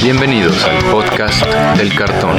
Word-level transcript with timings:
Bienvenidos 0.00 0.64
al 0.64 0.78
podcast 0.90 1.44
del 1.76 1.94
cartón. 1.94 2.36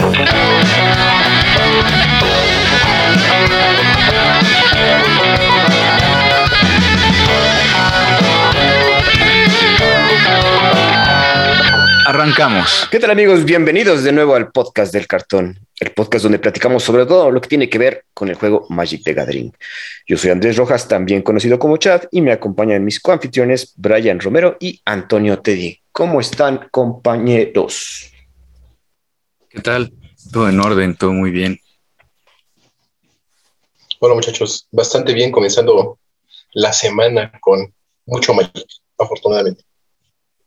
Arrancamos. 12.06 12.88
¿Qué 12.92 13.00
tal 13.00 13.12
amigos? 13.12 13.46
Bienvenidos 13.46 14.04
de 14.04 14.12
nuevo 14.12 14.36
al 14.36 14.52
podcast 14.52 14.94
del 14.94 15.08
cartón, 15.08 15.60
el 15.84 15.92
podcast 15.92 16.24
donde 16.24 16.40
platicamos 16.40 16.84
sobre 16.84 17.06
todo 17.06 17.30
lo 17.30 17.42
que 17.42 17.50
tiene 17.50 17.70
que 17.70 17.78
ver 17.78 18.06
con 18.14 18.30
el 18.30 18.36
juego 18.36 18.66
Magic 18.70 19.04
the 19.04 19.14
Gathering. 19.14 19.54
Yo 20.08 20.18
soy 20.18 20.32
Andrés 20.32 20.58
Rojas, 20.58 20.88
también 20.88 21.22
conocido 21.22 21.60
como 21.60 21.78
Chad, 21.78 22.04
y 22.12 22.22
me 22.22 22.32
acompañan 22.32 22.84
mis 22.84 23.00
coanfitriones 23.00 23.74
Brian 23.76 24.20
Romero 24.20 24.58
y 24.60 24.82
Antonio 24.86 25.40
Teddy. 25.40 25.80
¿Cómo 25.92 26.20
están 26.20 26.70
compañeros? 26.72 28.12
¿Qué 29.50 29.62
tal? 29.62 29.94
Todo 30.32 30.50
en 30.50 30.60
orden, 30.60 30.96
todo 30.96 31.12
muy 31.12 31.32
bien. 31.32 31.60
Hola 34.00 34.16
muchachos, 34.16 34.68
bastante 34.72 35.14
bien, 35.14 35.32
comenzando 35.32 36.00
la 36.54 36.74
semana 36.74 37.32
con 37.40 37.74
mucho 38.06 38.34
Magic, 38.34 38.66
afortunadamente. 38.98 39.64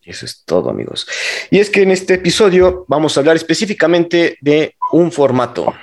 Eso 0.06 0.24
es 0.24 0.44
todo, 0.44 0.70
amigos. 0.70 1.06
Y 1.50 1.58
es 1.58 1.68
que 1.68 1.82
en 1.82 1.90
este 1.90 2.14
episodio 2.14 2.84
vamos 2.86 3.16
a 3.16 3.20
hablar 3.20 3.34
específicamente 3.34 4.38
de 4.40 4.76
un 4.92 5.10
formato. 5.10 5.74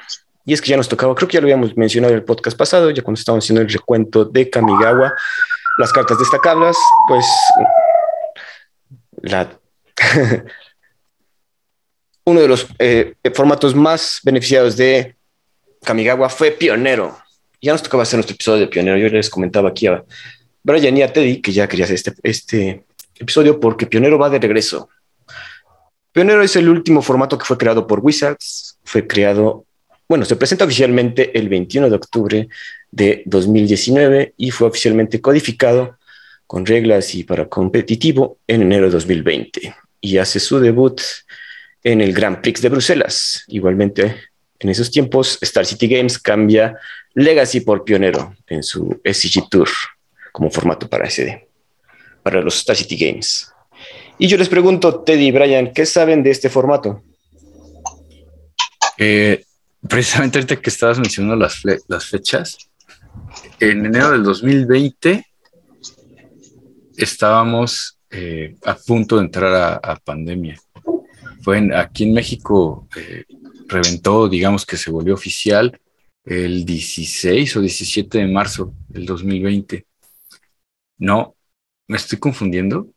Y 0.45 0.53
es 0.53 0.61
que 0.61 0.69
ya 0.69 0.77
nos 0.77 0.87
tocaba, 0.87 1.13
creo 1.13 1.27
que 1.27 1.35
ya 1.35 1.41
lo 1.41 1.45
habíamos 1.45 1.75
mencionado 1.75 2.13
en 2.13 2.19
el 2.19 2.25
podcast 2.25 2.57
pasado, 2.57 2.89
ya 2.89 3.01
cuando 3.01 3.19
estábamos 3.19 3.43
haciendo 3.43 3.61
el 3.61 3.69
recuento 3.69 4.23
de 4.23 4.49
Kamigawa, 4.49 5.13
las 5.77 5.91
cartas 5.91 6.17
destacables, 6.19 6.77
pues 7.07 7.25
la, 9.21 9.59
uno 12.25 12.39
de 12.39 12.47
los 12.47 12.67
eh, 12.79 13.15
formatos 13.33 13.75
más 13.75 14.19
beneficiados 14.23 14.77
de 14.77 15.15
Kamigawa 15.83 16.29
fue 16.29 16.51
Pionero. 16.51 17.17
Ya 17.61 17.73
nos 17.73 17.83
tocaba 17.83 18.03
hacer 18.03 18.17
nuestro 18.17 18.35
episodio 18.35 18.61
de 18.61 18.67
Pionero. 18.67 18.97
Yo 18.97 19.09
les 19.09 19.29
comentaba 19.29 19.69
aquí 19.69 19.87
a 19.87 20.03
Brian 20.63 20.95
y 20.97 21.01
a 21.01 21.11
Teddy 21.11 21.41
que 21.41 21.51
ya 21.51 21.67
quería 21.67 21.85
hacer 21.85 21.95
este, 21.95 22.13
este 22.23 22.83
episodio 23.23 23.59
porque 23.59 23.87
Pionero 23.87 24.17
va 24.17 24.29
de 24.29 24.39
regreso. 24.39 24.89
Pionero 26.11 26.43
es 26.43 26.55
el 26.55 26.69
último 26.69 27.01
formato 27.01 27.37
que 27.37 27.45
fue 27.45 27.57
creado 27.57 27.87
por 27.87 27.99
Wizards. 27.99 28.77
Fue 28.83 29.07
creado, 29.07 29.65
bueno, 30.07 30.25
se 30.25 30.35
presenta 30.35 30.65
oficialmente 30.65 31.37
el 31.37 31.49
21 31.49 31.89
de 31.89 31.95
octubre 31.95 32.47
de 32.91 33.23
2019 33.25 34.35
y 34.37 34.51
fue 34.51 34.67
oficialmente 34.67 35.19
codificado 35.19 35.97
con 36.45 36.65
reglas 36.65 37.15
y 37.15 37.23
para 37.23 37.49
competitivo 37.49 38.37
en 38.45 38.61
enero 38.61 38.85
de 38.85 38.91
2020 38.91 39.75
y 40.01 40.17
hace 40.17 40.39
su 40.39 40.59
debut 40.59 41.01
en 41.83 41.99
el 42.01 42.13
Grand 42.13 42.41
Prix 42.41 42.61
de 42.61 42.69
Bruselas. 42.69 43.43
Igualmente, 43.47 44.15
en 44.59 44.69
esos 44.69 44.91
tiempos, 44.91 45.39
Star 45.41 45.65
City 45.65 45.87
Games 45.87 46.19
cambia 46.19 46.77
Legacy 47.15 47.61
por 47.61 47.83
Pionero 47.83 48.35
en 48.47 48.61
su 48.61 49.01
SCG 49.03 49.49
Tour 49.49 49.69
como 50.31 50.51
formato 50.51 50.87
para 50.87 51.09
SD 51.09 51.52
para 52.23 52.41
los 52.41 52.55
Star 52.57 52.75
City 52.75 52.95
Games. 52.95 53.51
Y 54.17 54.27
yo 54.27 54.37
les 54.37 54.49
pregunto, 54.49 55.01
Teddy 55.01 55.27
y 55.27 55.31
Brian, 55.31 55.73
¿qué 55.73 55.85
saben 55.85 56.23
de 56.23 56.31
este 56.31 56.49
formato? 56.49 57.03
Eh, 58.97 59.43
precisamente 59.87 60.37
ahorita 60.37 60.61
que 60.61 60.69
estabas 60.69 60.99
mencionando 60.99 61.35
las, 61.35 61.61
las 61.87 62.05
fechas, 62.05 62.57
en 63.59 63.85
enero 63.85 64.11
del 64.11 64.23
2020 64.23 65.25
estábamos 66.97 67.97
eh, 68.09 68.55
a 68.65 68.75
punto 68.75 69.17
de 69.17 69.23
entrar 69.23 69.79
a, 69.83 69.95
pandemia. 69.97 70.59
Fue 71.41 71.75
aquí 71.75 72.03
en 72.03 72.13
México, 72.13 72.87
eh, 72.95 73.25
reventó, 73.67 74.29
digamos 74.29 74.65
que 74.65 74.77
se 74.77 74.91
volvió 74.91 75.13
oficial 75.13 75.79
el 76.23 76.63
16 76.63 77.57
o 77.57 77.61
17 77.61 78.19
de 78.19 78.27
marzo 78.27 78.73
del 78.87 79.05
2020. 79.05 79.85
No, 80.99 81.35
¿Me 81.87 81.97
estoy 81.97 82.19
confundiendo? 82.19 82.87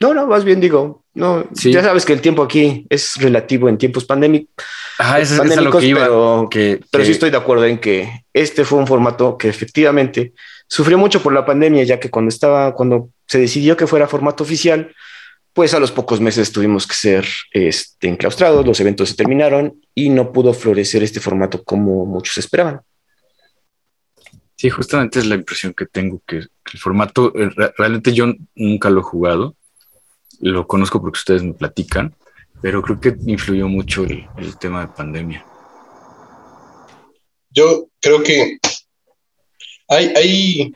No, 0.00 0.14
no, 0.14 0.26
más 0.26 0.44
bien 0.44 0.60
digo, 0.60 1.04
no, 1.14 1.48
ya 1.52 1.80
sabes 1.80 2.04
que 2.04 2.12
el 2.12 2.20
tiempo 2.20 2.42
aquí 2.42 2.86
es 2.90 3.14
relativo 3.16 3.68
en 3.68 3.78
tiempos 3.78 4.04
pandémicos. 4.04 4.52
Ajá, 4.98 5.20
eso 5.20 5.40
es 5.42 5.56
lo 5.56 5.70
que 5.70 5.86
iba. 5.86 6.00
Pero, 6.00 6.48
que, 6.50 6.80
pero 6.90 7.04
sí 7.04 7.12
estoy 7.12 7.30
de 7.30 7.36
acuerdo 7.36 7.66
en 7.66 7.78
que 7.78 8.24
este 8.32 8.64
fue 8.64 8.80
un 8.80 8.86
formato 8.88 9.38
que 9.38 9.48
efectivamente 9.48 10.32
sufrió 10.66 10.98
mucho 10.98 11.22
por 11.22 11.32
la 11.32 11.46
pandemia, 11.46 11.84
ya 11.84 12.00
que 12.00 12.10
cuando 12.10 12.30
estaba, 12.30 12.74
cuando 12.74 13.10
se 13.28 13.38
decidió 13.38 13.76
que 13.76 13.86
fuera 13.86 14.08
formato 14.08 14.42
oficial, 14.42 14.92
pues 15.52 15.74
a 15.74 15.78
los 15.78 15.92
pocos 15.92 16.20
meses 16.20 16.50
tuvimos 16.50 16.86
que 16.86 16.94
ser 16.94 17.26
este, 17.52 18.08
enclaustrados, 18.08 18.66
los 18.66 18.80
eventos 18.80 19.10
se 19.10 19.16
terminaron 19.16 19.80
y 19.94 20.08
no 20.08 20.32
pudo 20.32 20.52
florecer 20.54 21.02
este 21.02 21.20
formato 21.20 21.62
como 21.62 22.06
muchos 22.06 22.38
esperaban. 22.38 22.80
Sí, 24.62 24.70
justamente 24.70 25.18
es 25.18 25.26
la 25.26 25.34
impresión 25.34 25.74
que 25.74 25.86
tengo, 25.86 26.22
que 26.24 26.36
el 26.36 26.78
formato, 26.78 27.32
eh, 27.34 27.50
realmente 27.76 28.12
yo 28.12 28.26
nunca 28.54 28.90
lo 28.90 29.00
he 29.00 29.02
jugado, 29.02 29.56
lo 30.38 30.68
conozco 30.68 31.00
porque 31.00 31.18
ustedes 31.18 31.42
me 31.42 31.52
platican, 31.52 32.14
pero 32.60 32.80
creo 32.80 33.00
que 33.00 33.16
influyó 33.26 33.66
mucho 33.66 34.04
el, 34.04 34.56
tema 34.60 34.82
de 34.82 34.92
pandemia. 34.92 35.44
Yo 37.50 37.88
creo 37.98 38.22
que 38.22 38.58
hay, 39.88 40.12
hay 40.14 40.72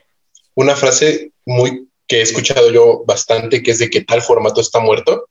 una 0.56 0.74
frase 0.74 1.30
muy 1.44 1.88
que 2.08 2.18
he 2.18 2.22
escuchado 2.22 2.72
yo 2.72 3.04
bastante, 3.06 3.62
que 3.62 3.70
es 3.70 3.78
de 3.78 3.88
que 3.88 4.00
tal 4.00 4.20
formato 4.20 4.60
está 4.60 4.80
muerto. 4.80 5.28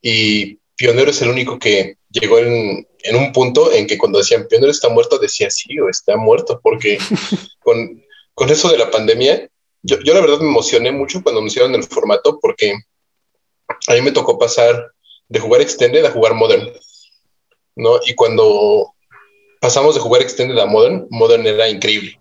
Y 0.00 0.58
Pionero 0.76 1.10
es 1.10 1.22
el 1.22 1.30
único 1.30 1.58
que 1.58 1.96
llegó 2.10 2.38
en, 2.38 2.86
en, 3.02 3.16
un 3.16 3.32
punto 3.32 3.72
en 3.72 3.86
que 3.86 3.98
cuando 3.98 4.18
decían 4.18 4.46
Pionero 4.48 4.70
está 4.70 4.88
muerto, 4.88 5.18
decía 5.18 5.50
sí 5.50 5.78
o 5.78 5.88
está 5.88 6.16
muerto, 6.16 6.60
porque 6.62 6.98
con, 7.60 8.02
con, 8.34 8.50
eso 8.50 8.68
de 8.70 8.78
la 8.78 8.90
pandemia, 8.90 9.48
yo, 9.82 9.98
yo, 10.04 10.14
la 10.14 10.20
verdad 10.20 10.38
me 10.38 10.48
emocioné 10.48 10.90
mucho 10.92 11.22
cuando 11.22 11.40
anunciaron 11.40 11.74
el 11.74 11.84
formato, 11.84 12.38
porque 12.40 12.74
a 13.86 13.94
mí 13.94 14.00
me 14.02 14.12
tocó 14.12 14.38
pasar 14.38 14.92
de 15.28 15.40
jugar 15.40 15.60
Extended 15.60 16.04
a 16.04 16.10
jugar 16.10 16.34
Modern, 16.34 16.72
¿no? 17.76 18.00
Y 18.06 18.14
cuando 18.14 18.94
pasamos 19.60 19.94
de 19.94 20.00
jugar 20.00 20.22
Extended 20.22 20.58
a 20.58 20.66
Modern, 20.66 21.06
Modern 21.10 21.46
era 21.46 21.68
increíble, 21.68 22.20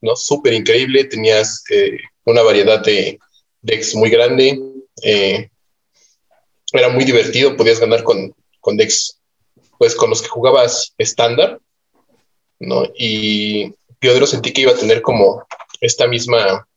¿no? 0.00 0.14
Súper 0.16 0.52
increíble, 0.52 1.04
tenías 1.04 1.64
eh, 1.70 1.98
una 2.24 2.42
variedad 2.42 2.80
de 2.84 3.18
decks 3.62 3.94
muy 3.94 4.10
grande, 4.10 4.60
eh, 5.02 5.50
era 6.72 6.88
muy 6.88 7.04
divertido, 7.04 7.56
podías 7.56 7.80
ganar 7.80 8.02
con, 8.02 8.34
con 8.60 8.76
decks, 8.76 9.20
pues 9.78 9.94
con 9.94 10.10
los 10.10 10.22
que 10.22 10.28
jugabas 10.28 10.94
estándar, 10.98 11.60
¿no? 12.58 12.84
Y 12.96 13.72
Piodero 13.98 14.26
sentí 14.26 14.52
que 14.52 14.62
iba 14.62 14.72
a 14.72 14.78
tener 14.78 15.02
como 15.02 15.46
esta 15.80 16.06
misma, 16.06 16.68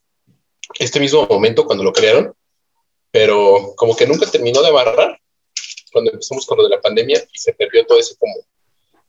este 0.79 0.99
mismo 0.99 1.27
momento 1.27 1.65
cuando 1.65 1.83
lo 1.83 1.93
crearon, 1.93 2.33
pero 3.11 3.73
como 3.75 3.95
que 3.95 4.07
nunca 4.07 4.29
terminó 4.29 4.61
de 4.61 4.69
abarrar 4.69 5.19
cuando 5.91 6.11
empezamos 6.11 6.45
con 6.45 6.57
lo 6.57 6.63
de 6.63 6.69
la 6.69 6.81
pandemia 6.81 7.21
y 7.31 7.37
se 7.37 7.53
perdió 7.53 7.85
todo 7.85 7.99
ese 7.99 8.15
como 8.15 8.33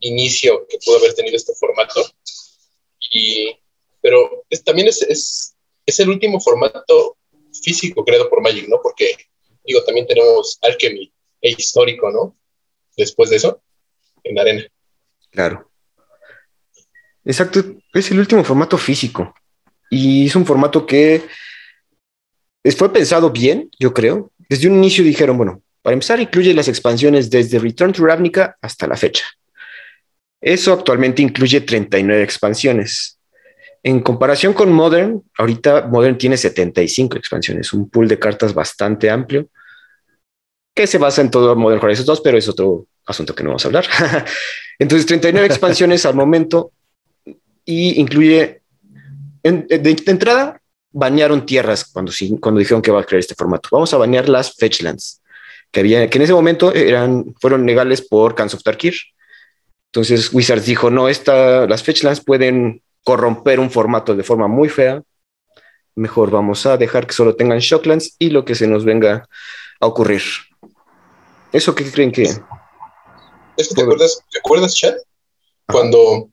inicio 0.01 0.67
que 0.69 0.79
pudo 0.85 0.99
haber 0.99 1.15
tenido 1.15 1.37
este 1.37 1.55
formato. 1.55 2.03
Y, 3.11 3.57
pero 4.01 4.45
también 4.65 4.89
es, 4.89 5.03
es, 5.03 5.55
es 5.87 6.01
el 6.01 6.09
último 6.09 6.41
formato 6.41 7.17
físico 7.63 8.05
creado 8.05 8.29
por 8.29 8.41
Magic, 8.41 8.69
¿no? 8.69 8.81
Porque 8.83 9.17
Digo, 9.65 9.85
también 9.85 10.07
tenemos 10.07 10.59
Alchemy 10.63 11.13
e 11.41 11.51
histórico, 11.51 12.11
¿no? 12.11 12.37
Después 12.97 13.31
de 13.31 13.37
eso, 13.37 13.63
en 14.25 14.39
arena. 14.39 14.67
Claro. 15.31 15.71
Exacto, 17.25 17.63
es 17.95 18.11
el 18.11 18.19
último 18.19 18.45
formato 18.45 18.77
físico. 18.77 19.35
Y 19.91 20.27
es 20.27 20.37
un 20.37 20.47
formato 20.47 20.87
que 20.87 21.23
fue 22.77 22.93
pensado 22.93 23.31
bien, 23.31 23.71
yo 23.79 23.93
creo. 23.93 24.33
Desde 24.49 24.69
un 24.69 24.77
inicio 24.77 25.05
dijeron, 25.05 25.37
bueno, 25.37 25.63
para 25.83 25.95
empezar 25.95 26.21
incluye 26.21 26.55
las 26.55 26.69
expansiones 26.69 27.31
desde 27.31 27.59
Return 27.59 27.93
to 27.93 28.05
Ravnica 28.05 28.57
hasta 28.61 28.87
la 28.87 28.97
fecha. 28.97 29.25
Eso 30.41 30.73
actualmente 30.73 31.23
incluye 31.23 31.61
39 31.61 32.23
expansiones. 32.23 33.19
En 33.85 34.01
comparación 34.01 34.53
con 34.53 34.73
Modern, 34.73 35.23
ahorita 35.37 35.89
Modern 35.89 36.17
tiene 36.17 36.37
75 36.37 37.17
expansiones, 37.17 37.73
un 37.73 37.91
pool 37.91 38.07
de 38.07 38.19
cartas 38.19 38.55
bastante 38.55 39.11
amplio 39.11 39.49
que 40.75 40.87
se 40.87 40.99
basa 40.99 41.21
en 41.21 41.31
todo 41.31 41.55
Modern 41.55 41.83
Horizons 41.83 42.07
2, 42.07 42.21
pero 42.23 42.39
es 42.39 42.49
otro 42.49 42.87
asunto 43.07 43.35
que 43.35 43.43
no 43.43 43.51
vamos 43.51 43.65
a 43.65 43.69
hablar. 43.69 43.87
Entonces, 44.79 45.07
39 45.07 45.47
expansiones 45.47 46.07
al 46.07 46.15
momento 46.15 46.73
y 47.65 48.01
incluye, 48.01 48.63
de, 49.43 50.03
entrada, 50.07 50.61
banearon 50.91 51.45
tierras 51.45 51.85
cuando, 51.85 52.13
cuando 52.41 52.59
dijeron 52.59 52.83
que 52.83 52.91
va 52.91 53.01
a 53.01 53.05
crear 53.05 53.21
este 53.21 53.35
formato. 53.35 53.69
Vamos 53.71 53.93
a 53.93 53.99
banear 53.99 54.29
las 54.29 54.55
Fetchlands, 54.55 55.21
que, 55.71 55.81
había, 55.81 56.09
que 56.09 56.19
en 56.19 56.23
ese 56.23 56.33
momento 56.33 56.73
eran, 56.73 57.35
fueron 57.41 57.67
legales 57.67 58.03
por 58.03 58.35
Cans 58.35 58.55
of 58.55 58.63
Tarkir. 58.63 58.95
Entonces 59.93 60.33
Wizards 60.33 60.65
dijo, 60.65 60.91
no, 60.91 61.09
esta, 61.09 61.67
las 61.67 61.83
Fetchlands 61.83 62.25
pueden 62.25 62.83
corromper 63.05 63.61
un 63.61 63.71
formato 63.71 64.15
de 64.15 64.23
forma 64.23 64.49
muy 64.49 64.69
fea. 64.69 65.03
Mejor 65.95 66.31
vamos 66.31 66.65
a 66.67 66.77
dejar 66.77 67.07
que 67.07 67.13
solo 67.13 67.37
tengan 67.37 67.59
Shocklands 67.59 68.17
y 68.19 68.31
lo 68.31 68.45
que 68.45 68.55
se 68.55 68.67
nos 68.67 68.85
venga 68.85 69.29
a 69.81 69.87
ocurrir. 69.87 70.23
¿Eso 71.53 71.75
qué 71.75 71.91
creen 71.91 72.13
que...? 72.13 72.23
¿Eso 73.57 73.75
te 73.75 73.83
acuerdas, 73.83 74.19
¿te 74.31 74.39
acuerdas, 74.39 74.75
Chad? 74.75 74.95
Cuando 75.67 76.31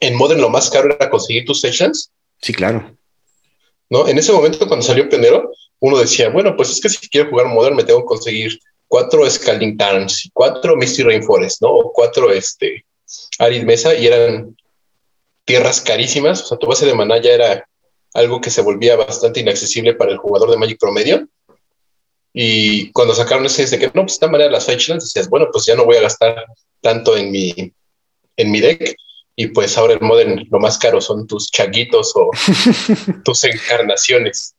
en 0.00 0.16
Modern 0.16 0.40
lo 0.40 0.50
más 0.50 0.68
caro 0.70 0.92
era 0.92 1.08
conseguir 1.08 1.44
tus 1.44 1.60
sessions. 1.60 2.10
Sí, 2.40 2.52
claro. 2.52 2.96
¿No? 3.88 4.08
En 4.08 4.18
ese 4.18 4.32
momento, 4.32 4.66
cuando 4.66 4.84
salió 4.84 5.08
Pionero, 5.08 5.52
uno 5.78 5.98
decía, 5.98 6.30
bueno, 6.30 6.56
pues 6.56 6.70
es 6.70 6.80
que 6.80 6.88
si 6.88 7.08
quiero 7.08 7.30
jugar 7.30 7.46
Modern 7.46 7.76
me 7.76 7.84
tengo 7.84 8.00
que 8.00 8.06
conseguir 8.06 8.58
cuatro 8.88 9.28
Scalding 9.28 9.76
Tarns, 9.76 10.30
cuatro 10.32 10.76
Misty 10.76 11.02
Rainforest, 11.02 11.62
¿no? 11.62 11.68
O 11.68 11.92
cuatro 11.92 12.32
este, 12.32 12.84
Arid 13.38 13.64
Mesa 13.64 13.94
y 13.94 14.06
eran 14.06 14.56
tierras 15.44 15.80
carísimas. 15.80 16.42
O 16.42 16.46
sea, 16.46 16.58
tu 16.58 16.66
base 16.66 16.86
de 16.86 16.94
maná 16.94 17.18
ya 17.20 17.32
era 17.32 17.68
algo 18.14 18.40
que 18.40 18.50
se 18.50 18.62
volvía 18.62 18.96
bastante 18.96 19.40
inaccesible 19.40 19.94
para 19.94 20.12
el 20.12 20.18
jugador 20.18 20.50
de 20.50 20.56
Magic 20.56 20.78
promedio. 20.78 21.28
Y 22.32 22.90
cuando 22.92 23.14
sacaron 23.14 23.46
ese 23.46 23.66
de 23.66 23.78
que 23.78 23.86
no, 23.86 24.02
pues 24.02 24.06
de 24.06 24.14
esta 24.14 24.28
manera 24.28 24.50
las 24.50 24.66
Fetchlands, 24.66 25.04
decías, 25.04 25.28
bueno, 25.28 25.48
pues 25.52 25.66
ya 25.66 25.76
no 25.76 25.84
voy 25.84 25.96
a 25.96 26.02
gastar 26.02 26.44
tanto 26.80 27.16
en 27.16 27.30
mi, 27.30 27.72
en 28.36 28.50
mi 28.50 28.60
deck. 28.60 28.96
Y 29.36 29.48
pues 29.48 29.76
ahora 29.76 29.94
el 29.94 30.00
Modern 30.00 30.46
lo 30.50 30.60
más 30.60 30.78
caro 30.78 31.00
son 31.00 31.26
tus 31.26 31.50
chaguitos 31.50 32.12
o 32.14 32.30
tus 33.24 33.44
encarnaciones. 33.44 34.54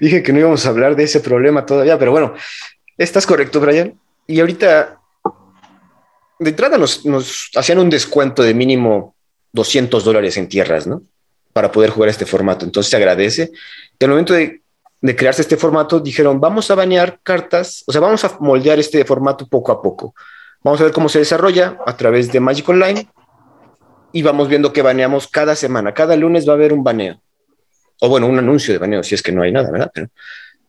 Dije 0.00 0.22
que 0.22 0.32
no 0.32 0.40
íbamos 0.40 0.64
a 0.66 0.70
hablar 0.70 0.96
de 0.96 1.04
ese 1.04 1.20
problema 1.20 1.64
todavía, 1.64 1.98
pero 1.98 2.10
bueno, 2.10 2.34
estás 2.96 3.26
correcto, 3.26 3.60
Brian. 3.60 3.98
Y 4.26 4.40
ahorita, 4.40 5.00
de 6.38 6.50
entrada 6.50 6.76
nos, 6.76 7.04
nos 7.06 7.50
hacían 7.54 7.78
un 7.78 7.90
descuento 7.90 8.42
de 8.42 8.54
mínimo 8.54 9.14
200 9.52 10.04
dólares 10.04 10.36
en 10.36 10.48
tierras, 10.48 10.86
¿no? 10.86 11.02
Para 11.52 11.72
poder 11.72 11.90
jugar 11.90 12.10
este 12.10 12.26
formato. 12.26 12.64
Entonces 12.64 12.90
se 12.90 12.96
agradece. 12.96 13.50
Y 13.98 14.04
al 14.04 14.10
momento 14.10 14.34
de, 14.34 14.62
de 15.00 15.16
crearse 15.16 15.42
este 15.42 15.56
formato, 15.56 16.00
dijeron, 16.00 16.40
vamos 16.40 16.70
a 16.70 16.74
banear 16.74 17.20
cartas, 17.22 17.84
o 17.86 17.92
sea, 17.92 18.00
vamos 18.00 18.24
a 18.24 18.36
moldear 18.40 18.78
este 18.78 19.04
formato 19.04 19.46
poco 19.46 19.72
a 19.72 19.82
poco. 19.82 20.14
Vamos 20.62 20.80
a 20.80 20.84
ver 20.84 20.92
cómo 20.92 21.08
se 21.08 21.20
desarrolla 21.20 21.78
a 21.86 21.96
través 21.96 22.32
de 22.32 22.40
Magic 22.40 22.68
Online 22.68 23.08
y 24.12 24.22
vamos 24.22 24.48
viendo 24.48 24.72
que 24.72 24.82
baneamos 24.82 25.28
cada 25.28 25.54
semana. 25.54 25.94
Cada 25.94 26.16
lunes 26.16 26.48
va 26.48 26.52
a 26.52 26.56
haber 26.56 26.72
un 26.72 26.82
baneo. 26.82 27.20
O 28.00 28.08
bueno, 28.08 28.26
un 28.26 28.38
anuncio 28.38 28.72
de 28.72 28.78
baneo, 28.78 29.02
si 29.02 29.14
es 29.14 29.22
que 29.22 29.32
no 29.32 29.42
hay 29.42 29.52
nada, 29.52 29.70
¿verdad? 29.70 29.90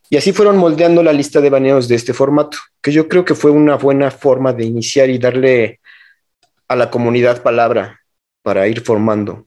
y 0.10 0.18
así 0.18 0.34
fueron 0.34 0.58
moldeando 0.58 1.04
la 1.04 1.14
lista 1.14 1.40
de 1.40 1.52
baneos 1.52 1.88
de 1.88 1.96
este 1.96 2.14
formato, 2.14 2.58
que 2.81 2.92
yo 2.92 3.08
creo 3.08 3.24
que 3.24 3.36
fue 3.36 3.52
una 3.52 3.76
buena 3.76 4.10
forma 4.10 4.54
de 4.54 4.66
iniciar 4.66 5.10
y 5.10 5.20
darle 5.20 5.80
a 6.68 6.76
la 6.76 6.90
comunidad 6.90 7.44
palabra 7.44 8.02
para 8.41 8.68
ir 8.68 8.81
formando 8.81 9.45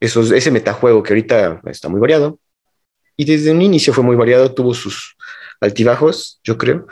esos, 0.00 0.30
ese 0.30 0.50
metajuego 0.50 1.02
que 1.02 1.12
ahorita 1.12 1.60
está 1.66 1.88
muy 1.88 2.00
variado. 2.00 2.38
Y 3.16 3.24
desde 3.24 3.50
un 3.50 3.62
inicio 3.62 3.92
fue 3.92 4.04
muy 4.04 4.16
variado, 4.16 4.54
tuvo 4.54 4.74
sus 4.74 5.16
altibajos, 5.60 6.40
yo 6.44 6.56
creo, 6.56 6.86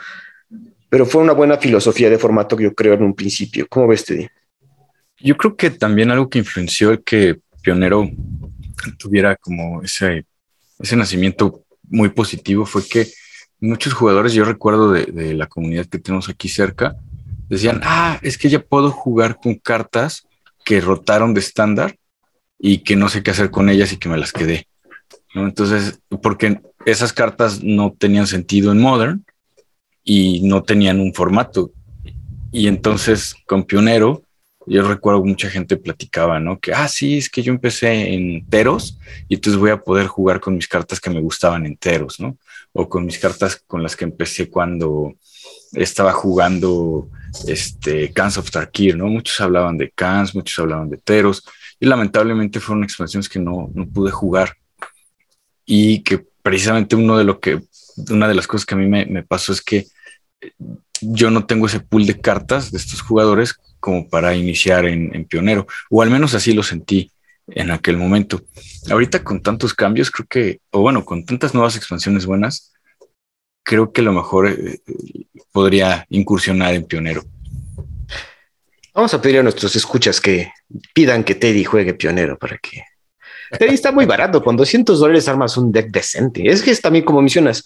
pero 0.89 1.05
fue 1.05 1.21
una 1.21 1.33
buena 1.33 1.57
filosofía 1.57 2.09
de 2.09 2.17
formato 2.17 2.57
que 2.57 2.63
yo 2.63 2.73
creo 2.73 2.93
en 2.93 3.03
un 3.03 3.15
principio. 3.15 3.65
¿Cómo 3.69 3.87
ves, 3.87 4.03
Teddy? 4.03 4.27
Yo 5.19 5.37
creo 5.37 5.55
que 5.55 5.69
también 5.69 6.11
algo 6.11 6.29
que 6.29 6.39
influenció 6.39 6.91
el 6.91 7.03
que 7.03 7.39
Pionero 7.61 8.09
tuviera 8.97 9.35
como 9.37 9.81
ese, 9.81 10.25
ese 10.79 10.95
nacimiento 10.95 11.63
muy 11.83 12.09
positivo 12.09 12.65
fue 12.65 12.85
que 12.85 13.07
muchos 13.59 13.93
jugadores, 13.93 14.33
yo 14.33 14.43
recuerdo 14.43 14.91
de, 14.91 15.05
de 15.05 15.33
la 15.33 15.47
comunidad 15.47 15.87
que 15.87 15.97
tenemos 15.97 16.29
aquí 16.29 16.49
cerca, 16.49 16.95
decían, 17.49 17.81
ah, 17.83 18.19
es 18.21 18.37
que 18.37 18.49
ya 18.49 18.59
puedo 18.59 18.91
jugar 18.91 19.39
con 19.41 19.55
cartas 19.55 20.26
que 20.67 20.81
rotaron 20.81 21.33
de 21.33 21.39
estándar 21.39 21.97
y 22.59 22.79
que 22.79 22.97
no 22.97 23.07
sé 23.07 23.23
qué 23.23 23.31
hacer 23.31 23.51
con 23.51 23.69
ellas 23.69 23.93
y 23.93 23.97
que 23.97 24.09
me 24.09 24.17
las 24.17 24.33
quedé. 24.33 24.67
Entonces, 25.33 26.01
porque 26.21 26.59
esas 26.85 27.13
cartas 27.13 27.63
no 27.63 27.95
tenían 27.97 28.27
sentido 28.27 28.73
en 28.73 28.81
Modern 28.81 29.25
y 30.03 30.41
no 30.41 30.63
tenían 30.63 30.99
un 30.99 31.13
formato. 31.13 31.71
Y 32.51 32.67
entonces 32.67 33.33
con 33.45 33.63
Pionero, 33.63 34.23
yo 34.65 34.85
recuerdo 34.85 35.23
mucha 35.23 35.49
gente 35.49 35.77
platicaba, 35.77 36.41
¿no? 36.41 36.59
Que, 36.59 36.73
ah, 36.73 36.89
sí, 36.89 37.17
es 37.17 37.29
que 37.29 37.43
yo 37.43 37.53
empecé 37.53 38.13
en 38.13 38.45
Teros 38.49 38.99
y 39.29 39.35
entonces 39.35 39.57
voy 39.57 39.69
a 39.69 39.81
poder 39.81 40.07
jugar 40.07 40.41
con 40.41 40.57
mis 40.57 40.67
cartas 40.67 40.99
que 40.99 41.09
me 41.09 41.21
gustaban 41.21 41.65
en 41.65 41.77
Teros, 41.77 42.19
¿no? 42.19 42.37
O 42.73 42.89
con 42.89 43.05
mis 43.05 43.19
cartas 43.19 43.63
con 43.67 43.81
las 43.83 43.95
que 43.95 44.03
empecé 44.03 44.49
cuando 44.49 45.15
estaba 45.73 46.13
jugando 46.13 47.09
este, 47.47 48.11
Cans 48.11 48.37
of 48.37 48.49
Tarkir, 48.51 48.97
¿no? 48.97 49.07
Muchos 49.07 49.39
hablaban 49.41 49.77
de 49.77 49.91
Cans, 49.91 50.33
muchos 50.33 50.57
hablaban 50.59 50.89
de 50.89 50.97
Teros, 50.97 51.43
y 51.79 51.85
lamentablemente 51.85 52.59
fueron 52.59 52.83
expansiones 52.83 53.29
que 53.29 53.39
no, 53.39 53.69
no 53.73 53.87
pude 53.87 54.11
jugar. 54.11 54.55
Y 55.65 56.01
que 56.03 56.25
precisamente 56.41 56.95
uno 56.95 57.17
de 57.17 57.23
lo 57.23 57.39
que, 57.39 57.61
una 58.09 58.27
de 58.27 58.35
las 58.35 58.47
cosas 58.47 58.65
que 58.65 58.75
a 58.75 58.77
mí 58.77 58.87
me, 58.87 59.05
me 59.05 59.23
pasó 59.23 59.51
es 59.51 59.61
que 59.61 59.87
yo 61.01 61.29
no 61.29 61.45
tengo 61.45 61.67
ese 61.67 61.79
pool 61.79 62.05
de 62.05 62.19
cartas 62.19 62.71
de 62.71 62.77
estos 62.77 63.01
jugadores 63.01 63.55
como 63.79 64.09
para 64.09 64.35
iniciar 64.35 64.85
en, 64.85 65.13
en, 65.15 65.25
pionero, 65.25 65.67
o 65.89 66.01
al 66.01 66.09
menos 66.09 66.33
así 66.33 66.53
lo 66.53 66.63
sentí 66.63 67.11
en 67.47 67.71
aquel 67.71 67.97
momento. 67.97 68.41
Ahorita 68.89 69.23
con 69.23 69.41
tantos 69.41 69.73
cambios, 69.73 70.11
creo 70.11 70.27
que, 70.27 70.59
o 70.71 70.81
bueno, 70.81 71.05
con 71.05 71.25
tantas 71.25 71.53
nuevas 71.53 71.75
expansiones 71.75 72.25
buenas, 72.25 72.73
creo 73.67 73.91
que 73.91 74.01
lo 74.01 74.13
mejor 74.13 74.47
eh, 74.47 74.79
podría 75.51 76.05
incursionar 76.09 76.73
en 76.73 76.85
pionero. 76.85 77.23
Vamos 78.93 79.13
a 79.13 79.21
pedir 79.21 79.39
a 79.39 79.43
nuestros 79.43 79.75
escuchas 79.75 80.21
que 80.21 80.53
pidan 80.93 81.25
que 81.25 81.35
Teddy 81.35 81.65
juegue 81.65 81.93
pionero 81.93 82.39
para 82.39 82.57
que. 82.57 82.83
Teddy 83.59 83.73
está 83.73 83.91
muy 83.91 84.05
barato, 84.05 84.41
con 84.41 84.55
200 84.55 84.97
dólares 84.97 85.27
armas 85.27 85.57
un 85.57 85.73
deck 85.73 85.91
decente. 85.91 86.47
Es 86.47 86.63
que 86.63 86.71
es 86.71 86.81
también 86.81 87.03
como 87.03 87.21
mencionas, 87.21 87.65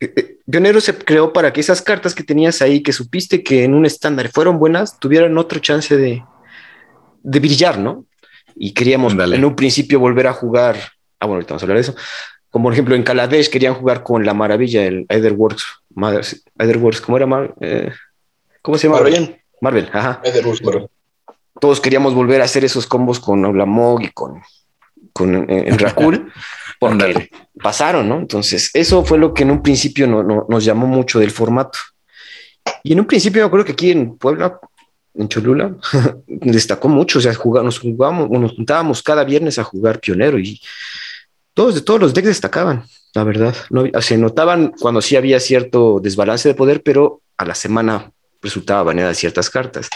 eh, 0.00 0.12
eh, 0.16 0.38
Pionero 0.50 0.80
se 0.80 0.96
creó 0.96 1.30
para 1.30 1.52
que 1.52 1.60
esas 1.60 1.82
cartas 1.82 2.14
que 2.14 2.24
tenías 2.24 2.62
ahí, 2.62 2.82
que 2.82 2.92
supiste 2.94 3.42
que 3.42 3.64
en 3.64 3.74
un 3.74 3.84
estándar 3.84 4.30
fueron 4.30 4.58
buenas, 4.58 4.98
tuvieran 4.98 5.36
otra 5.36 5.60
chance 5.60 5.94
de, 5.94 6.24
de 7.22 7.40
brillar, 7.40 7.78
¿no? 7.78 8.06
Y 8.54 8.72
queríamos 8.72 9.14
Dale. 9.14 9.36
en 9.36 9.44
un 9.44 9.54
principio 9.54 10.00
volver 10.00 10.26
a 10.26 10.32
jugar. 10.32 10.76
Ah, 11.20 11.26
bueno, 11.26 11.34
ahorita 11.34 11.52
vamos 11.52 11.62
a 11.62 11.64
hablar 11.64 11.76
de 11.76 11.82
eso 11.82 11.96
como 12.56 12.68
por 12.68 12.72
ejemplo 12.72 12.94
en 12.94 13.02
Kaladesh 13.02 13.50
querían 13.50 13.74
jugar 13.74 14.02
con 14.02 14.24
la 14.24 14.32
maravilla, 14.32 14.86
el 14.86 15.04
Etherworks. 15.10 15.82
Etherworks, 16.58 17.02
¿cómo 17.02 17.18
era? 17.18 17.26
Mar 17.26 17.54
eh, 17.60 17.92
¿Cómo 18.62 18.78
se 18.78 18.86
llama? 18.86 19.02
Marvel. 19.02 19.42
Marvel, 19.60 19.90
ajá. 19.92 20.22
Etherworks, 20.24 20.64
Marvel. 20.64 20.88
Todos 21.60 21.82
queríamos 21.82 22.14
volver 22.14 22.40
a 22.40 22.44
hacer 22.44 22.64
esos 22.64 22.86
combos 22.86 23.20
con 23.20 23.44
Oblamog 23.44 24.00
y 24.04 24.08
con, 24.08 24.40
con 25.12 25.50
eh, 25.50 25.64
en 25.68 25.78
Rakul, 25.78 26.32
porque 26.80 27.28
pasaron, 27.62 28.08
¿no? 28.08 28.20
Entonces, 28.20 28.70
eso 28.72 29.04
fue 29.04 29.18
lo 29.18 29.34
que 29.34 29.42
en 29.42 29.50
un 29.50 29.62
principio 29.62 30.06
no, 30.06 30.22
no, 30.22 30.46
nos 30.48 30.64
llamó 30.64 30.86
mucho 30.86 31.20
del 31.20 31.32
formato. 31.32 31.78
Y 32.82 32.94
en 32.94 33.00
un 33.00 33.06
principio 33.06 33.42
me 33.42 33.48
acuerdo 33.48 33.66
que 33.66 33.72
aquí 33.72 33.90
en 33.90 34.16
Puebla, 34.16 34.58
en 35.14 35.28
Cholula, 35.28 35.76
destacó 36.26 36.88
mucho, 36.88 37.18
o 37.18 37.22
sea, 37.22 37.34
jugamos, 37.34 37.66
nos 37.66 37.78
jugábamos, 37.80 38.30
nos 38.30 38.52
juntábamos 38.52 39.02
cada 39.02 39.24
viernes 39.24 39.58
a 39.58 39.64
jugar 39.64 40.00
pionero 40.00 40.38
y 40.38 40.58
todos, 41.56 41.74
de 41.74 41.80
todos 41.80 41.98
los 41.98 42.12
decks 42.12 42.28
destacaban, 42.28 42.84
la 43.14 43.24
verdad. 43.24 43.56
No, 43.70 43.84
se 44.02 44.18
notaban 44.18 44.74
cuando 44.78 45.00
sí 45.00 45.16
había 45.16 45.40
cierto 45.40 46.00
desbalance 46.02 46.50
de 46.50 46.54
poder, 46.54 46.82
pero 46.82 47.22
a 47.38 47.46
la 47.46 47.54
semana 47.54 48.12
resultaba 48.42 48.82
baneada 48.82 49.14
ciertas 49.14 49.48
cartas. 49.48 49.88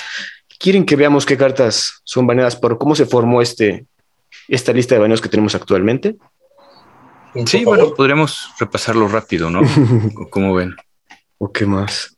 ¿Quieren 0.58 0.86
que 0.86 0.96
veamos 0.96 1.26
qué 1.26 1.36
cartas 1.36 2.00
son 2.04 2.26
baneadas 2.26 2.56
por 2.56 2.78
cómo 2.78 2.96
se 2.96 3.04
formó 3.04 3.42
este, 3.42 3.84
esta 4.48 4.72
lista 4.72 4.94
de 4.94 5.02
baneos 5.02 5.20
que 5.20 5.28
tenemos 5.28 5.54
actualmente? 5.54 6.16
Sí, 7.44 7.62
bueno, 7.66 7.92
podremos 7.94 8.48
repasarlo 8.58 9.06
rápido, 9.06 9.50
¿no? 9.50 9.60
¿Cómo 10.30 10.54
ven? 10.54 10.74
¿O 11.36 11.52
qué 11.52 11.66
más? 11.66 12.16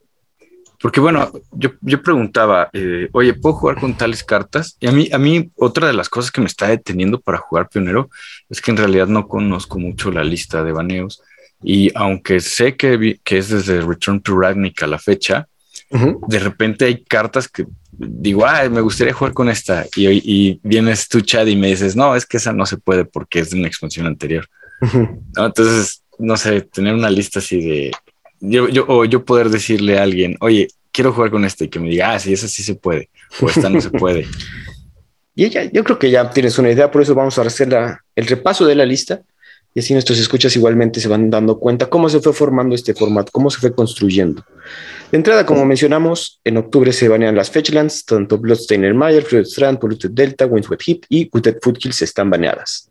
Porque 0.82 0.98
bueno, 0.98 1.30
yo, 1.52 1.70
yo 1.80 2.02
preguntaba, 2.02 2.68
eh, 2.72 3.08
oye, 3.12 3.34
¿puedo 3.34 3.54
jugar 3.54 3.78
con 3.78 3.96
tales 3.96 4.24
cartas? 4.24 4.76
Y 4.80 4.88
a 4.88 4.92
mí, 4.92 5.08
a 5.12 5.18
mí, 5.18 5.48
otra 5.56 5.86
de 5.86 5.92
las 5.92 6.08
cosas 6.08 6.32
que 6.32 6.40
me 6.40 6.48
está 6.48 6.66
deteniendo 6.66 7.20
para 7.20 7.38
jugar 7.38 7.68
pionero 7.68 8.10
es 8.50 8.60
que 8.60 8.72
en 8.72 8.78
realidad 8.78 9.06
no 9.06 9.28
conozco 9.28 9.78
mucho 9.78 10.10
la 10.10 10.24
lista 10.24 10.64
de 10.64 10.72
baneos. 10.72 11.22
Y 11.62 11.92
aunque 11.94 12.40
sé 12.40 12.76
que, 12.76 13.20
que 13.22 13.38
es 13.38 13.48
desde 13.48 13.80
Return 13.80 14.20
to 14.22 14.36
Ravnica 14.36 14.86
a 14.86 14.88
la 14.88 14.98
fecha, 14.98 15.46
uh 15.90 15.98
-huh. 15.98 16.26
de 16.26 16.38
repente 16.40 16.86
hay 16.86 17.04
cartas 17.04 17.46
que 17.46 17.64
digo, 17.92 18.44
ah, 18.44 18.68
me 18.68 18.80
gustaría 18.80 19.14
jugar 19.14 19.34
con 19.34 19.48
esta. 19.48 19.86
Y, 19.94 20.08
y, 20.08 20.60
vienes 20.64 21.06
tú, 21.06 21.20
Chad, 21.20 21.46
y 21.46 21.54
me 21.54 21.68
dices, 21.68 21.94
no, 21.94 22.16
es 22.16 22.26
que 22.26 22.38
esa 22.38 22.52
no 22.52 22.66
se 22.66 22.78
puede 22.78 23.04
porque 23.04 23.38
es 23.38 23.50
de 23.50 23.58
una 23.58 23.68
expansión 23.68 24.06
anterior. 24.06 24.48
Uh 24.80 24.86
-huh. 24.86 25.20
¿No? 25.36 25.46
Entonces, 25.46 26.02
no 26.18 26.36
sé, 26.36 26.62
tener 26.62 26.94
una 26.94 27.10
lista 27.10 27.38
así 27.38 27.60
de 27.60 27.90
yo, 28.42 28.68
yo, 28.68 28.84
o 28.88 29.04
yo 29.04 29.24
poder 29.24 29.48
decirle 29.50 29.98
a 29.98 30.02
alguien, 30.02 30.36
oye, 30.40 30.68
quiero 30.90 31.12
jugar 31.12 31.30
con 31.30 31.44
este 31.44 31.64
y 31.64 31.68
que 31.68 31.78
me 31.78 31.88
diga, 31.88 32.12
ah, 32.12 32.18
sí, 32.18 32.32
esa 32.32 32.48
sí 32.48 32.62
se 32.62 32.74
puede, 32.74 33.08
o 33.40 33.48
esta 33.48 33.70
no 33.70 33.80
se 33.80 33.90
puede. 33.90 34.26
Y 35.34 35.46
ella, 35.46 35.64
yo 35.64 35.82
creo 35.82 35.98
que 35.98 36.10
ya 36.10 36.28
tienes 36.28 36.58
una 36.58 36.70
idea, 36.70 36.90
por 36.90 37.00
eso 37.00 37.14
vamos 37.14 37.38
a 37.38 37.42
hacer 37.42 37.72
la, 37.72 38.04
el 38.14 38.26
repaso 38.26 38.66
de 38.66 38.74
la 38.74 38.84
lista 38.84 39.22
y 39.72 39.80
así 39.80 39.94
nuestros 39.94 40.18
escuchas 40.18 40.54
igualmente 40.56 41.00
se 41.00 41.08
van 41.08 41.30
dando 41.30 41.58
cuenta 41.58 41.86
cómo 41.86 42.10
se 42.10 42.20
fue 42.20 42.34
formando 42.34 42.74
este 42.74 42.92
formato, 42.92 43.32
cómo 43.32 43.48
se 43.48 43.58
fue 43.58 43.74
construyendo. 43.74 44.44
De 45.10 45.16
entrada, 45.16 45.46
como 45.46 45.64
mencionamos, 45.64 46.38
en 46.44 46.58
octubre 46.58 46.92
se 46.92 47.08
banean 47.08 47.34
las 47.34 47.50
Fetchlands, 47.50 48.04
tanto 48.04 48.36
Bloodstainer 48.36 48.92
Mayer, 48.92 49.22
Fluid 49.22 49.46
Strand, 49.46 49.78
Polluted 49.78 50.10
Delta, 50.10 50.44
Windswept 50.44 50.82
Heap 50.86 51.00
y 51.08 51.30
Gutted 51.30 51.56
Foothills 51.62 52.02
están 52.02 52.28
baneadas. 52.28 52.90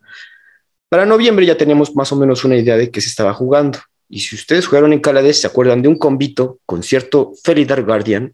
Para 0.89 1.05
noviembre 1.05 1.46
ya 1.46 1.55
teníamos 1.55 1.96
más 1.96 2.12
o 2.12 2.15
menos 2.15 2.43
una 2.43 2.58
idea 2.58 2.75
de 2.75 2.89
qué 2.89 3.01
se 3.01 3.10
estaba 3.10 3.36
jugando 3.36 3.77
Y 4.12 4.20
si 4.20 4.36
ustedes 4.36 4.68
jugaron 4.68 4.91
en 4.91 5.00
Kaladesh, 5.00 5.38
se 5.38 5.48
acuerdan 5.48 5.82
de 5.82 5.88
un 5.88 5.98
convito 5.98 6.60
con 6.65 6.84
cierto 6.84 7.32
Felidar 7.46 7.82
Guardian 7.84 8.34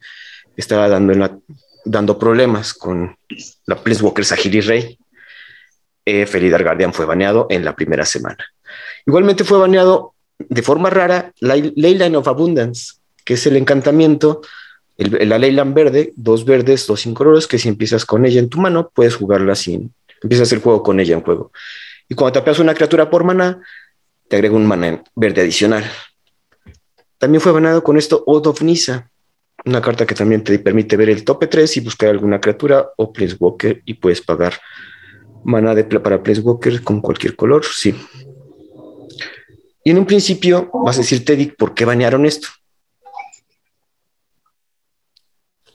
que 0.55 0.61
estaba 0.61 0.89
dando, 0.89 1.39
dando 1.85 2.17
problemas 2.17 2.73
con 2.73 3.15
la 3.67 3.75
Planeswalker 3.75 4.25
Sahiri 4.25 4.61
Rey. 4.61 4.97
Eh, 6.03 6.25
Felidar 6.25 6.63
Guardian 6.63 6.93
fue 6.93 7.05
baneado 7.05 7.45
en 7.51 7.63
la 7.63 7.75
primera 7.75 8.05
semana. 8.05 8.43
Igualmente 9.05 9.43
fue 9.43 9.59
baneado 9.59 10.15
de 10.39 10.63
forma 10.63 10.89
rara 10.89 11.31
Leyline 11.39 12.15
of 12.15 12.27
Abundance, 12.27 12.95
que 13.23 13.35
es 13.35 13.45
el 13.45 13.55
encantamiento, 13.55 14.41
el, 14.97 15.29
la 15.29 15.37
Leyland 15.37 15.75
verde, 15.75 16.11
dos 16.15 16.43
verdes, 16.43 16.87
dos 16.87 17.05
incolores, 17.05 17.45
que 17.45 17.59
si 17.59 17.69
empiezas 17.69 18.03
con 18.03 18.25
ella 18.25 18.39
en 18.39 18.49
tu 18.49 18.59
mano, 18.59 18.89
puedes 18.95 19.15
jugarla 19.15 19.53
sin, 19.53 19.93
empiezas 20.23 20.51
el 20.53 20.59
juego 20.59 20.81
con 20.81 20.99
ella 20.99 21.13
en 21.13 21.21
juego. 21.21 21.51
Y 22.09 22.15
cuando 22.15 22.39
tapeas 22.39 22.57
una 22.57 22.73
criatura 22.73 23.11
por 23.11 23.23
mana, 23.23 23.61
te 24.27 24.35
agrega 24.35 24.55
un 24.55 24.65
mana 24.65 25.03
verde 25.15 25.41
adicional. 25.41 25.83
También 27.17 27.41
fue 27.41 27.51
baneado 27.51 27.83
con 27.83 27.97
esto 27.97 28.23
of 28.25 28.61
Nisa, 28.61 29.09
una 29.65 29.81
carta 29.81 30.05
que 30.05 30.15
también 30.15 30.43
te 30.43 30.59
permite 30.59 30.97
ver 30.97 31.09
el 31.09 31.23
tope 31.23 31.47
3 31.47 31.77
y 31.77 31.79
buscar 31.81 32.09
alguna 32.09 32.39
criatura 32.39 32.89
o 32.97 33.11
Walker 33.39 33.81
y 33.85 33.95
puedes 33.95 34.21
pagar 34.21 34.53
mana 35.43 35.73
de 35.73 35.83
para 35.83 36.17
Walker 36.17 36.83
con 36.83 37.01
cualquier 37.01 37.35
color, 37.35 37.65
sí. 37.65 37.95
Y 39.83 39.91
en 39.91 39.99
un 39.99 40.05
principio 40.05 40.69
vas 40.73 40.97
a 40.97 41.01
decir, 41.01 41.23
Teddy, 41.23 41.47
¿por 41.47 41.73
qué 41.73 41.85
banearon 41.85 42.25
esto? 42.25 42.49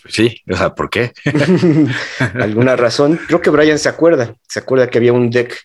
Sí, 0.08 0.42
o 0.50 0.56
sea, 0.56 0.74
¿por 0.74 0.90
qué? 0.90 1.12
¿Alguna 2.34 2.76
razón? 2.76 3.18
Creo 3.26 3.40
que 3.40 3.50
Brian 3.50 3.78
se 3.78 3.88
acuerda, 3.88 4.34
se 4.48 4.58
acuerda 4.58 4.90
que 4.90 4.98
había 4.98 5.12
un 5.12 5.30
deck 5.30 5.58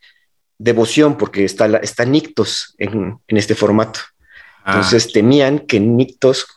devoción 0.57 1.17
porque 1.17 1.45
está, 1.45 1.65
está 1.77 2.05
Nictos 2.05 2.75
en, 2.77 3.19
este 3.27 3.55
formato. 3.55 3.99
Ah. 4.63 4.75
Entonces 4.75 5.11
temían 5.11 5.59
que 5.59 5.79
Nictos 5.79 6.47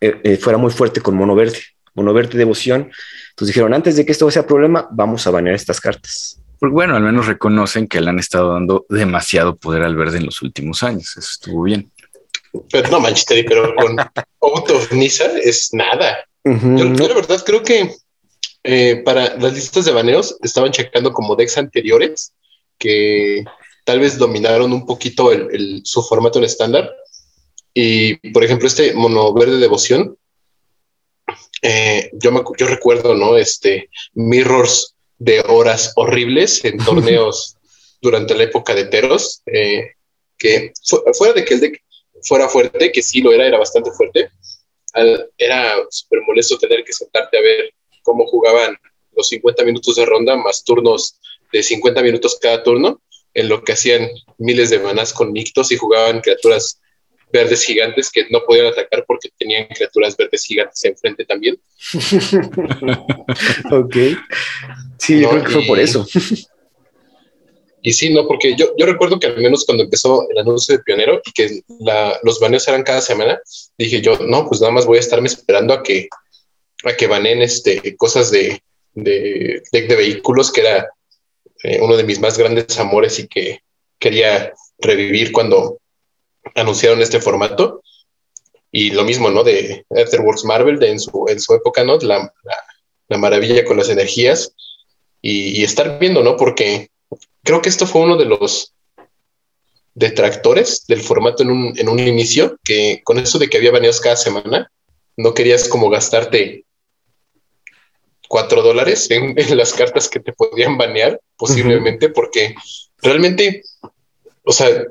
eh, 0.00 0.20
eh, 0.22 0.36
fuera 0.36 0.58
muy 0.58 0.70
fuerte 0.70 1.00
con 1.00 1.16
mono 1.16 1.34
verde, 1.34 1.58
mono 1.94 2.12
verde 2.12 2.38
devoción. 2.38 2.90
Entonces 3.30 3.54
dijeron, 3.54 3.74
antes 3.74 3.96
de 3.96 4.04
que 4.04 4.12
esto 4.12 4.30
sea 4.30 4.46
problema, 4.46 4.88
vamos 4.90 5.26
a 5.26 5.30
banear 5.30 5.54
estas 5.54 5.80
cartas. 5.80 6.40
Pues 6.58 6.72
bueno, 6.72 6.96
al 6.96 7.02
menos 7.02 7.26
reconocen 7.26 7.86
que 7.86 8.00
le 8.00 8.10
han 8.10 8.18
estado 8.18 8.52
dando 8.52 8.84
demasiado 8.88 9.56
poder 9.56 9.82
al 9.82 9.94
verde 9.94 10.18
en 10.18 10.26
los 10.26 10.42
últimos 10.42 10.82
años. 10.82 11.16
Eso 11.16 11.20
estuvo 11.20 11.62
bien. 11.62 11.90
Pero 12.70 12.90
no 12.90 13.00
Manchester, 13.00 13.44
pero 13.46 13.74
con 13.76 13.96
Out 14.40 14.70
of 14.70 14.92
Nisa 14.92 15.26
es 15.38 15.72
nada. 15.72 16.18
yo, 16.44 16.84
la 16.84 17.14
verdad 17.14 17.42
creo 17.44 17.62
que 17.62 17.94
eh, 18.64 19.02
para 19.04 19.36
las 19.36 19.54
listas 19.54 19.84
de 19.84 19.92
baneos 19.92 20.36
estaban 20.42 20.72
checando 20.72 21.12
como 21.12 21.36
decks 21.36 21.58
anteriores 21.58 22.32
que 22.78 23.44
tal 23.84 24.00
vez 24.00 24.18
dominaron 24.18 24.72
un 24.72 24.86
poquito 24.86 25.32
el, 25.32 25.80
su 25.84 26.02
formato 26.02 26.38
en 26.38 26.44
estándar. 26.44 26.94
Y, 27.74 28.16
por 28.32 28.44
ejemplo, 28.44 28.68
este 28.68 28.92
mono 28.94 29.32
verde 29.32 29.58
devoción, 29.58 30.16
eh, 31.62 32.10
yo, 32.12 32.32
me, 32.32 32.42
yo 32.58 32.66
recuerdo, 32.66 33.14
¿no? 33.14 33.36
Este, 33.36 33.90
mirrors 34.14 34.94
de 35.18 35.40
horas 35.40 35.92
horribles 35.96 36.64
en 36.64 36.78
torneos 36.84 37.56
durante 38.00 38.34
la 38.34 38.44
época 38.44 38.74
de 38.74 38.84
Teros, 38.84 39.42
eh, 39.46 39.92
que 40.36 40.72
fuera 41.14 41.34
de 41.34 41.44
que 41.44 41.54
el 41.54 41.60
deck 41.60 41.82
fuera 42.22 42.48
fuerte, 42.48 42.92
que 42.92 43.02
sí 43.02 43.20
lo 43.20 43.32
era, 43.32 43.46
era 43.46 43.58
bastante 43.58 43.90
fuerte, 43.90 44.30
era 45.36 45.76
súper 45.90 46.20
molesto 46.26 46.58
tener 46.58 46.84
que 46.84 46.92
sentarte 46.92 47.38
a 47.38 47.42
ver 47.42 47.72
cómo 48.02 48.26
jugaban 48.26 48.76
los 49.16 49.28
50 49.28 49.64
minutos 49.64 49.96
de 49.96 50.06
ronda 50.06 50.36
más 50.36 50.64
turnos 50.64 51.18
de 51.52 51.62
50 51.62 52.02
minutos 52.02 52.38
cada 52.40 52.62
turno, 52.62 53.00
en 53.34 53.48
lo 53.48 53.62
que 53.62 53.72
hacían 53.72 54.08
miles 54.38 54.70
de 54.70 54.78
manas 54.78 55.12
con 55.12 55.32
Nictos 55.32 55.70
y 55.72 55.76
jugaban 55.76 56.20
criaturas 56.20 56.80
verdes 57.32 57.62
gigantes 57.62 58.10
que 58.10 58.26
no 58.30 58.40
podían 58.44 58.66
atacar 58.66 59.04
porque 59.06 59.28
tenían 59.36 59.66
criaturas 59.66 60.16
verdes 60.16 60.44
gigantes 60.44 60.84
enfrente 60.84 61.24
también. 61.24 61.58
ok. 63.70 63.96
Sí, 64.98 65.20
yo 65.20 65.30
creo 65.30 65.44
que 65.44 65.50
fue 65.50 65.66
por 65.66 65.78
eso. 65.78 66.06
Y 67.80 67.92
sí, 67.92 68.12
no, 68.12 68.26
porque 68.26 68.56
yo, 68.56 68.74
yo 68.76 68.86
recuerdo 68.86 69.20
que 69.20 69.28
al 69.28 69.40
menos 69.40 69.64
cuando 69.64 69.84
empezó 69.84 70.28
el 70.28 70.38
anuncio 70.38 70.76
de 70.76 70.82
Pionero 70.82 71.22
y 71.24 71.32
que 71.32 71.60
los 72.22 72.40
baneos 72.40 72.66
eran 72.66 72.82
cada 72.82 73.00
semana, 73.00 73.40
dije 73.78 74.00
yo, 74.00 74.18
no, 74.18 74.48
pues 74.48 74.60
nada 74.60 74.72
más 74.72 74.84
voy 74.84 74.96
a 74.96 75.00
estarme 75.00 75.28
esperando 75.28 75.72
a 75.72 75.82
que, 75.82 76.08
a 76.84 76.94
que 76.94 77.06
baneen 77.06 77.40
este, 77.40 77.96
cosas 77.96 78.30
de, 78.32 78.60
de 78.94 79.62
de 79.70 79.96
vehículos, 79.96 80.50
que 80.50 80.62
era 80.62 80.88
eh, 81.62 81.80
uno 81.80 81.96
de 81.96 82.04
mis 82.04 82.20
más 82.20 82.38
grandes 82.38 82.78
amores 82.78 83.18
y 83.18 83.28
que 83.28 83.62
quería 83.98 84.52
revivir 84.78 85.32
cuando 85.32 85.78
anunciaron 86.54 87.02
este 87.02 87.20
formato. 87.20 87.82
Y 88.70 88.90
lo 88.90 89.04
mismo, 89.04 89.30
¿no? 89.30 89.44
De 89.44 89.86
Afterworks 89.90 90.44
Marvel, 90.44 90.78
de 90.78 90.90
en, 90.90 91.00
su, 91.00 91.26
en 91.28 91.40
su 91.40 91.54
época, 91.54 91.84
¿no? 91.84 91.98
La, 91.98 92.32
la, 93.08 93.18
maravilla 93.18 93.64
con 93.64 93.78
las 93.78 93.88
energías 93.88 94.52
y, 95.22 95.64
estar 95.64 95.98
viendo, 95.98 96.22
¿no? 96.22 96.36
Porque 96.36 96.90
creo 97.42 97.62
que 97.62 97.70
esto 97.70 97.86
fue 97.86 98.02
uno 98.02 98.16
de 98.18 98.26
los 98.26 98.74
detractores 99.94 100.86
del 100.86 101.00
formato 101.00 101.42
en 101.42 101.50
un, 101.50 101.78
en 101.78 101.88
un 101.88 101.98
inicio, 101.98 102.58
que 102.62 103.00
con 103.02 103.18
eso 103.18 103.38
de 103.38 103.48
que 103.48 103.56
había 103.56 103.72
baneos 103.72 104.00
cada 104.00 104.16
semana, 104.16 104.70
no 105.16 105.32
querías 105.32 105.68
como 105.68 105.88
gastarte 105.88 106.66
cuatro 108.28 108.62
dólares 108.62 109.10
en, 109.10 109.34
las 109.56 109.72
cartas 109.72 110.08
que 110.08 110.20
te 110.20 110.32
podían 110.32 110.78
banear, 110.78 111.20
posiblemente, 111.36 112.10
porque 112.10 112.54
realmente, 113.02 113.62
o 114.44 114.52
sea, 114.52 114.84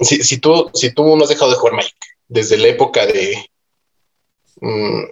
si, 0.00 0.22
si, 0.22 0.38
tú, 0.38 0.70
si 0.72 0.94
tú 0.94 1.16
no 1.16 1.22
has 1.22 1.28
dejado 1.28 1.50
de 1.50 1.56
jugar 1.58 1.74
Magic 1.74 1.96
desde 2.28 2.56
la 2.56 2.68
época 2.68 3.06
de 3.06 3.50
mm, 4.60 5.02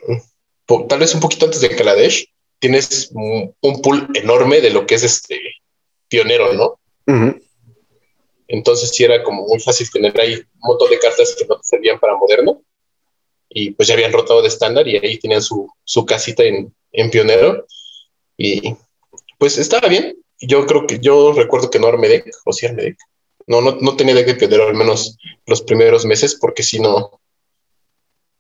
tal 0.89 0.99
vez 0.99 1.15
un 1.15 1.21
poquito 1.21 1.45
antes 1.45 1.61
de 1.61 1.77
Kaladesh, 1.77 2.27
tienes 2.59 3.11
un, 3.13 3.83
pool 3.83 4.09
enorme 4.15 4.61
de 4.63 4.71
lo 4.71 4.87
que 4.87 4.95
es 4.95 5.03
este 5.03 5.39
pionero, 6.09 6.53
¿no? 6.55 6.81
Entonces 8.49 8.91
sí 8.91 9.05
era 9.05 9.23
como 9.23 9.47
muy 9.47 9.61
fácil 9.61 9.91
tener 9.91 10.19
ahí 10.19 10.35
un 10.35 10.45
montón 10.61 10.89
de 10.91 10.99
cartas 10.99 11.35
que 11.39 11.45
no 11.47 11.57
te 11.57 11.65
servían 11.65 11.99
para 11.99 12.17
moderno 12.17 12.63
y 13.55 13.71
pues 13.71 13.87
ya 13.89 13.95
habían 13.95 14.13
rotado 14.13 14.43
de 14.43 14.49
estándar 14.49 14.87
y 14.89 14.97
ahí 14.97 15.17
tenían 15.19 15.41
su, 15.41 15.71
su 15.85 16.05
casita 16.05 16.43
en, 16.43 16.75
en 16.93 17.11
Pionero. 17.11 17.67
Y 18.37 18.75
pues 19.39 19.57
estaba 19.59 19.89
bien. 19.89 20.17
Yo 20.41 20.67
creo 20.67 20.87
que 20.87 20.99
yo 20.99 21.33
recuerdo 21.33 21.71
que 21.71 21.79
no 21.79 21.87
armé 21.87 22.09
deck, 22.09 22.31
o 22.45 22.53
sí 22.53 22.67
armé 22.67 22.83
deck. 22.83 22.99
No, 23.47 23.61
no, 23.61 23.79
no 23.81 23.97
tenía 23.97 24.15
deck 24.15 24.27
de 24.27 24.35
Pionero 24.35 24.67
al 24.67 24.75
menos 24.75 25.17
los 25.47 25.63
primeros 25.63 26.05
meses, 26.05 26.35
porque 26.35 26.65
si 26.65 26.81
no, 26.81 27.21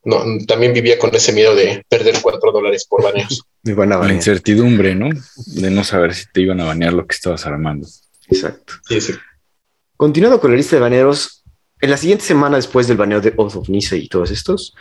no, 0.05 0.25
también 0.49 0.73
vivía 0.73 0.99
con 0.99 1.15
ese 1.15 1.33
miedo 1.33 1.55
de 1.55 1.85
perder 1.89 2.17
cuatro 2.21 2.51
dólares 2.51 2.85
por 2.85 3.03
baneos. 3.03 3.43
La 3.63 4.13
incertidumbre, 4.13 4.95
¿no? 4.95 5.09
De 5.47 5.71
no 5.71 5.85
saber 5.85 6.15
si 6.15 6.27
te 6.33 6.43
iban 6.43 6.61
a 6.61 6.65
banear 6.65 6.93
lo 6.93 7.07
que 7.07 7.15
estabas 7.15 7.47
armando. 7.47 7.89
Exacto. 8.29 8.75
Continuando 9.97 10.41
con 10.41 10.51
la 10.51 10.57
lista 10.57 10.77
de 10.77 10.83
baneos, 10.83 11.44
en 11.85 11.91
la 11.91 11.99
siguiente 11.99 12.25
semana 12.25 12.57
después 12.57 12.89
del 12.89 12.97
baneo 12.97 13.21
de 13.21 13.35
Oath 13.37 13.57
of 13.57 13.69
Nisa 13.69 13.95
y 13.95 14.09
todos 14.09 14.31
estos, 14.31 14.75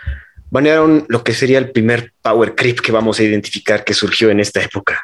banearon 0.50 1.06
lo 1.10 1.22
que 1.22 1.34
sería 1.34 1.58
el 1.58 1.72
primer 1.72 2.14
power 2.22 2.56
creep 2.56 2.80
que 2.80 2.94
vamos 2.94 3.20
a 3.20 3.24
identificar 3.24 3.84
que 3.84 3.94
surgió 3.94 4.30
en 4.30 4.40
esta 4.40 4.64
época. 4.64 5.04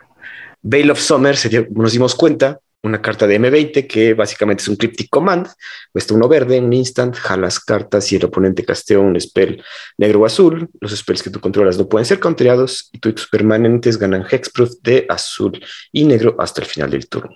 Veil 0.61 0.91
of 0.91 0.99
Summer, 0.99 1.35
nos 1.71 1.91
dimos 1.91 2.15
cuenta, 2.15 2.59
una 2.83 3.01
carta 3.01 3.27
de 3.27 3.37
M20 3.37 3.85
que 3.85 4.13
básicamente 4.13 4.61
es 4.61 4.69
un 4.69 4.77
cryptic 4.77 5.09
command, 5.09 5.47
cuesta 5.91 6.13
uno 6.13 6.29
verde, 6.29 6.59
un 6.59 6.71
instant, 6.71 7.13
jalas 7.15 7.59
cartas 7.59 8.09
y 8.13 8.15
el 8.15 8.23
oponente 8.23 8.63
castea 8.63 8.99
un 8.99 9.19
spell 9.19 9.61
negro 9.97 10.21
o 10.21 10.25
azul. 10.25 10.69
Los 10.79 10.95
spells 10.95 11.21
que 11.21 11.29
tú 11.29 11.41
controlas 11.41 11.77
no 11.77 11.89
pueden 11.89 12.05
ser 12.05 12.19
tú 12.19 13.09
y 13.09 13.13
tus 13.13 13.27
permanentes 13.27 13.97
ganan 13.97 14.25
hexproof 14.29 14.71
de 14.81 15.05
azul 15.09 15.61
y 15.91 16.05
negro 16.05 16.37
hasta 16.39 16.61
el 16.61 16.67
final 16.67 16.91
del 16.91 17.09
turno. 17.09 17.35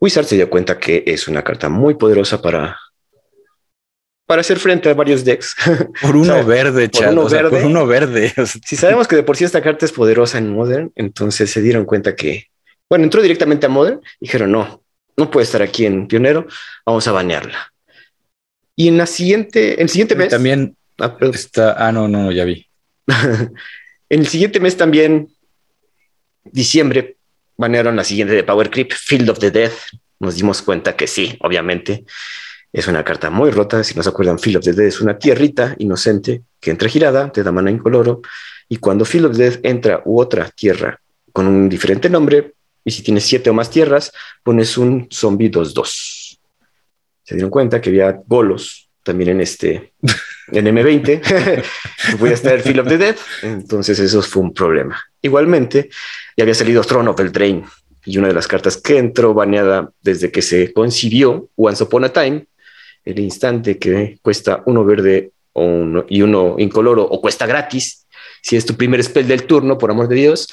Wizard 0.00 0.24
se 0.24 0.34
dio 0.34 0.50
cuenta 0.50 0.78
que 0.78 1.04
es 1.06 1.28
una 1.28 1.44
carta 1.44 1.68
muy 1.68 1.94
poderosa 1.94 2.42
para 2.42 2.76
para 4.30 4.42
hacer 4.42 4.60
frente 4.60 4.88
a 4.88 4.94
varios 4.94 5.24
decks. 5.24 5.56
Por 6.00 6.14
uno 6.14 6.44
verde, 6.44 6.88
chaval. 6.88 7.50
Por 7.50 7.64
uno 7.64 7.84
verde. 7.84 8.32
si 8.64 8.76
sabemos 8.76 9.08
que 9.08 9.16
de 9.16 9.24
por 9.24 9.36
sí 9.36 9.42
esta 9.42 9.60
carta 9.60 9.84
es 9.84 9.90
poderosa 9.90 10.38
en 10.38 10.52
Modern, 10.52 10.92
entonces 10.94 11.50
se 11.50 11.60
dieron 11.60 11.84
cuenta 11.84 12.14
que, 12.14 12.46
bueno, 12.88 13.02
entró 13.02 13.22
directamente 13.22 13.66
a 13.66 13.68
Modern 13.68 14.00
y 14.20 14.26
dijeron, 14.26 14.52
no, 14.52 14.84
no 15.16 15.32
puede 15.32 15.46
estar 15.46 15.62
aquí 15.62 15.84
en 15.84 16.06
Pionero, 16.06 16.46
vamos 16.86 17.08
a 17.08 17.10
banearla. 17.10 17.72
Y 18.76 18.86
en 18.86 18.98
la 18.98 19.06
siguiente, 19.06 19.74
en 19.74 19.80
el 19.80 19.88
siguiente 19.88 20.14
mes. 20.14 20.28
También 20.28 20.76
ah, 21.00 21.16
está, 21.34 21.72
ah, 21.84 21.90
no, 21.90 22.06
no, 22.06 22.30
ya 22.30 22.44
vi. 22.44 22.68
en 23.08 23.50
el 24.20 24.28
siguiente 24.28 24.60
mes 24.60 24.76
también, 24.76 25.28
diciembre, 26.44 27.16
banearon 27.56 27.96
la 27.96 28.04
siguiente 28.04 28.34
de 28.34 28.44
Power 28.44 28.70
Creep, 28.70 28.92
Field 28.92 29.28
of 29.28 29.40
the 29.40 29.50
Death. 29.50 29.74
Nos 30.20 30.36
dimos 30.36 30.62
cuenta 30.62 30.94
que 30.94 31.08
sí, 31.08 31.36
obviamente. 31.40 32.04
Es 32.72 32.86
una 32.86 33.04
carta 33.04 33.30
muy 33.30 33.50
rota, 33.50 33.82
si 33.82 33.94
no 33.94 34.02
se 34.02 34.08
acuerdan, 34.08 34.36
of 34.36 34.42
the 34.42 34.72
Dead 34.72 34.86
es 34.86 35.00
una 35.00 35.18
tierrita 35.18 35.74
inocente 35.78 36.42
que 36.60 36.70
entra 36.70 36.88
girada, 36.88 37.32
te 37.32 37.42
da 37.42 37.50
mana 37.50 37.70
incoloro, 37.70 38.22
y 38.68 38.76
cuando 38.76 39.04
the 39.04 39.28
Dead 39.28 39.60
entra 39.64 40.02
u 40.04 40.20
otra 40.20 40.48
tierra 40.50 41.00
con 41.32 41.46
un 41.48 41.68
diferente 41.68 42.08
nombre, 42.08 42.54
y 42.84 42.90
si 42.92 43.02
tienes 43.02 43.24
siete 43.24 43.50
o 43.50 43.54
más 43.54 43.70
tierras, 43.70 44.12
pones 44.42 44.78
un 44.78 45.08
zombie 45.10 45.50
2-2. 45.50 46.38
Se 47.24 47.34
dieron 47.34 47.50
cuenta 47.50 47.80
que 47.80 47.90
había 47.90 48.20
bolos 48.24 48.88
también 49.02 49.30
en 49.30 49.40
este, 49.40 49.92
en 50.52 50.66
M20, 50.66 51.64
voy 52.18 52.30
a 52.30 52.34
estar 52.34 52.54
el 52.54 52.62
Field 52.62 52.80
of 52.80 52.88
the 52.88 52.98
Dead, 52.98 53.16
entonces 53.42 53.98
eso 53.98 54.22
fue 54.22 54.42
un 54.42 54.54
problema. 54.54 55.02
Igualmente, 55.20 55.90
ya 56.36 56.44
había 56.44 56.54
salido 56.54 56.82
Throne 56.82 57.10
of 57.10 57.18
Eldraine 57.18 57.64
y 58.04 58.18
una 58.18 58.28
de 58.28 58.34
las 58.34 58.46
cartas 58.46 58.76
que 58.76 58.98
entró 58.98 59.34
baneada 59.34 59.90
desde 60.02 60.30
que 60.30 60.42
se 60.42 60.72
concibió 60.72 61.48
Once 61.56 61.82
Upon 61.82 62.04
a 62.04 62.12
Time, 62.12 62.46
el 63.04 63.18
instante 63.18 63.78
que 63.78 64.18
cuesta 64.22 64.62
uno 64.66 64.84
verde 64.84 65.32
y 66.08 66.22
uno 66.22 66.54
incoloro 66.58 67.02
o 67.02 67.20
cuesta 67.20 67.46
gratis, 67.46 68.06
si 68.42 68.56
es 68.56 68.64
tu 68.64 68.76
primer 68.76 69.02
spell 69.02 69.26
del 69.26 69.44
turno, 69.44 69.76
por 69.78 69.90
amor 69.90 70.08
de 70.08 70.16
Dios, 70.16 70.48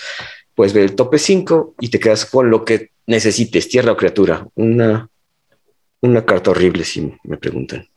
pues 0.55 0.73
ve 0.73 0.83
el 0.83 0.95
tope 0.95 1.19
5 1.19 1.75
y 1.79 1.89
te 1.89 1.99
quedas 1.99 2.25
con 2.25 2.49
lo 2.49 2.65
que 2.65 2.91
necesites, 3.05 3.69
tierra 3.69 3.91
o 3.91 3.97
criatura. 3.97 4.47
Una, 4.55 5.07
una 6.01 6.25
carta 6.25 6.51
horrible, 6.51 6.83
si 6.83 7.13
me 7.23 7.37
preguntan. 7.37 7.87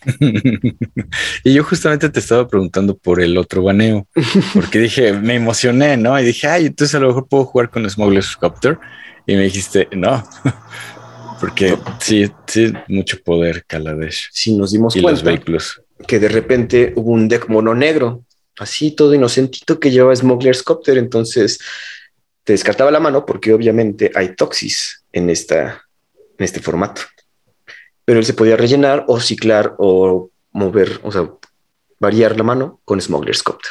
y 1.44 1.52
yo 1.52 1.64
justamente 1.64 2.08
te 2.08 2.20
estaba 2.20 2.48
preguntando 2.48 2.96
por 2.96 3.20
el 3.20 3.36
otro 3.36 3.62
baneo, 3.62 4.06
porque 4.54 4.78
dije, 4.80 5.12
me 5.12 5.34
emocioné, 5.34 5.96
¿no? 5.96 6.18
Y 6.18 6.24
dije, 6.24 6.46
ay, 6.46 6.66
entonces 6.66 6.94
a 6.94 7.00
lo 7.00 7.08
mejor 7.08 7.28
puedo 7.28 7.44
jugar 7.44 7.70
con 7.70 7.88
Smuggler's 7.88 8.36
Copter. 8.36 8.78
Y 9.26 9.34
me 9.34 9.42
dijiste, 9.42 9.88
no, 9.92 10.26
porque 11.40 11.76
sí, 12.00 12.30
sí, 12.46 12.72
mucho 12.88 13.18
poder 13.22 13.64
Kaladesh. 13.66 14.28
Si 14.30 14.56
nos 14.56 14.72
dimos 14.72 14.94
cuenta 14.94 15.34
que 16.06 16.18
de 16.18 16.28
repente 16.28 16.92
hubo 16.96 17.10
un 17.10 17.28
deck 17.28 17.48
mono 17.48 17.74
negro, 17.74 18.24
así 18.58 18.92
todo 18.92 19.14
inocentito 19.14 19.80
que 19.80 19.90
llevaba 19.90 20.14
Smuggler's 20.14 20.62
Copter, 20.62 20.98
entonces 20.98 21.58
te 22.44 22.52
descartaba 22.52 22.90
la 22.90 23.00
mano 23.00 23.24
porque 23.24 23.52
obviamente 23.52 24.10
hay 24.14 24.34
Toxis 24.34 25.04
en, 25.12 25.30
esta, 25.30 25.82
en 26.38 26.44
este 26.44 26.60
formato 26.60 27.02
pero 28.10 28.18
él 28.18 28.26
se 28.26 28.34
podía 28.34 28.56
rellenar 28.56 29.04
o 29.06 29.20
ciclar 29.20 29.76
o 29.78 30.32
mover, 30.50 30.98
o 31.04 31.12
sea, 31.12 31.30
variar 32.00 32.36
la 32.36 32.42
mano 32.42 32.80
con 32.84 33.00
Smuggler's 33.00 33.40
Copter. 33.40 33.70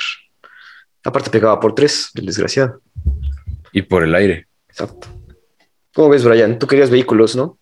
Aparte 1.04 1.30
pegaba 1.30 1.60
por 1.60 1.76
tres, 1.76 2.10
el 2.16 2.26
desgraciado. 2.26 2.80
Y 3.74 3.82
por 3.82 4.02
el 4.02 4.16
aire. 4.16 4.48
Exacto. 4.70 5.10
¿Cómo 6.00 6.12
ves, 6.12 6.24
Brian? 6.24 6.58
Tú 6.58 6.66
querías 6.66 6.90
vehículos, 6.90 7.36
¿no? 7.36 7.60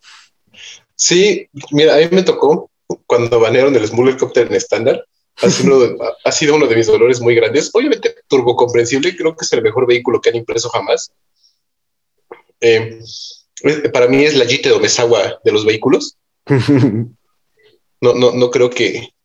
Sí, 0.94 1.50
mira, 1.72 1.96
a 1.96 1.98
mí 1.98 2.08
me 2.12 2.22
tocó 2.22 2.70
cuando 3.08 3.40
banearon 3.40 3.76
el 3.76 3.88
Smuggler's 3.88 4.20
Copter 4.20 4.46
en 4.46 4.54
estándar. 4.54 5.04
Ha 5.38 5.50
sido, 5.50 5.98
ha 6.24 6.32
sido 6.32 6.54
uno 6.54 6.68
de 6.68 6.76
mis 6.76 6.86
dolores 6.86 7.20
muy 7.20 7.34
grandes. 7.34 7.72
Obviamente, 7.74 8.14
turbo 8.28 8.56
comprensible, 8.56 9.18
creo 9.18 9.36
que 9.36 9.44
es 9.44 9.52
el 9.54 9.64
mejor 9.64 9.88
vehículo 9.88 10.22
que 10.22 10.30
han 10.30 10.36
impreso 10.36 10.70
jamás. 10.70 11.12
Eh, 12.62 13.00
para 13.92 14.08
mí 14.08 14.24
es 14.24 14.36
la 14.36 14.46
Jite 14.46 14.70
Domesawa 14.70 15.40
de 15.44 15.52
los 15.52 15.66
vehículos. 15.66 16.16
no, 16.46 18.14
no, 18.14 18.34
no 18.34 18.52
creo 18.52 18.70
que, 18.70 19.16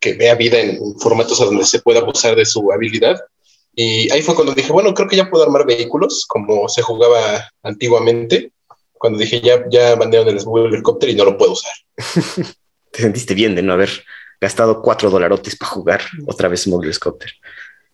que 0.00 0.14
vea 0.14 0.34
vida 0.34 0.58
en 0.58 0.98
formatos 0.98 1.40
a 1.40 1.44
donde 1.44 1.64
se 1.64 1.82
pueda 1.82 2.00
abusar 2.00 2.34
de 2.34 2.46
su 2.46 2.72
habilidad. 2.72 3.20
Y 3.78 4.10
ahí 4.10 4.22
fue 4.22 4.34
cuando 4.34 4.54
dije, 4.54 4.72
bueno, 4.72 4.94
creo 4.94 5.06
que 5.06 5.16
ya 5.16 5.28
puedo 5.28 5.44
armar 5.44 5.66
vehículos 5.66 6.24
como 6.26 6.66
se 6.66 6.80
jugaba 6.80 7.46
antiguamente. 7.62 8.52
Cuando 8.94 9.18
dije, 9.18 9.42
ya, 9.42 9.64
ya 9.68 9.94
mandaron 9.96 10.28
el 10.28 10.40
helicóptero 10.72 11.12
y 11.12 11.14
no 11.14 11.26
lo 11.26 11.36
puedo 11.36 11.52
usar. 11.52 11.74
Te 12.90 13.02
sentiste 13.02 13.34
bien 13.34 13.54
de 13.54 13.62
no 13.62 13.74
haber 13.74 13.90
gastado 14.40 14.80
cuatro 14.80 15.10
dolarotes 15.10 15.56
para 15.56 15.70
jugar 15.70 16.00
otra 16.26 16.48
vez 16.48 16.62
Small 16.62 16.84
Helicopter. 16.84 17.30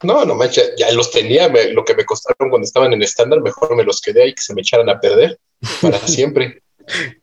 No, 0.04 0.24
no 0.24 0.36
mancha, 0.36 0.62
ya 0.76 0.92
los 0.92 1.10
tenía, 1.10 1.48
lo 1.48 1.84
que 1.84 1.94
me 1.94 2.04
costaron 2.04 2.50
cuando 2.50 2.64
estaban 2.64 2.92
en 2.92 3.02
estándar, 3.02 3.40
mejor 3.40 3.74
me 3.76 3.84
los 3.84 4.00
quedé 4.00 4.22
ahí 4.22 4.34
que 4.34 4.42
se 4.42 4.54
me 4.54 4.60
echaran 4.60 4.88
a 4.88 5.00
perder 5.00 5.38
para 5.80 5.98
siempre. 6.06 6.62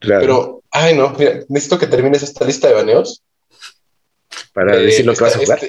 Pero, 0.01 0.63
ay, 0.71 0.95
no, 0.95 1.13
mira, 1.17 1.43
necesito 1.47 1.79
que 1.79 1.87
termines 1.87 2.23
esta 2.23 2.45
lista 2.45 2.67
de 2.67 2.73
baneos. 2.73 3.21
Para 4.65 4.77
decir 4.77 5.05
lo 5.05 5.13
que 5.13 5.23
vas 5.23 5.35
a 5.35 5.39
jugar. 5.39 5.59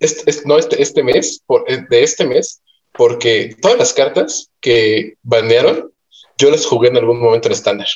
Este, 0.00 0.30
este, 0.30 0.42
no, 0.44 0.58
este, 0.58 0.80
este 0.80 1.02
mes, 1.02 1.42
por, 1.46 1.64
eh, 1.68 1.84
de 1.88 2.02
este 2.02 2.26
mes, 2.26 2.60
porque 2.92 3.56
todas 3.60 3.78
las 3.78 3.92
cartas 3.92 4.50
que 4.60 5.14
banearon, 5.22 5.92
yo 6.38 6.50
las 6.50 6.64
jugué 6.64 6.88
en 6.88 6.96
algún 6.96 7.20
momento 7.20 7.48
en 7.48 7.54
estándar. 7.54 7.88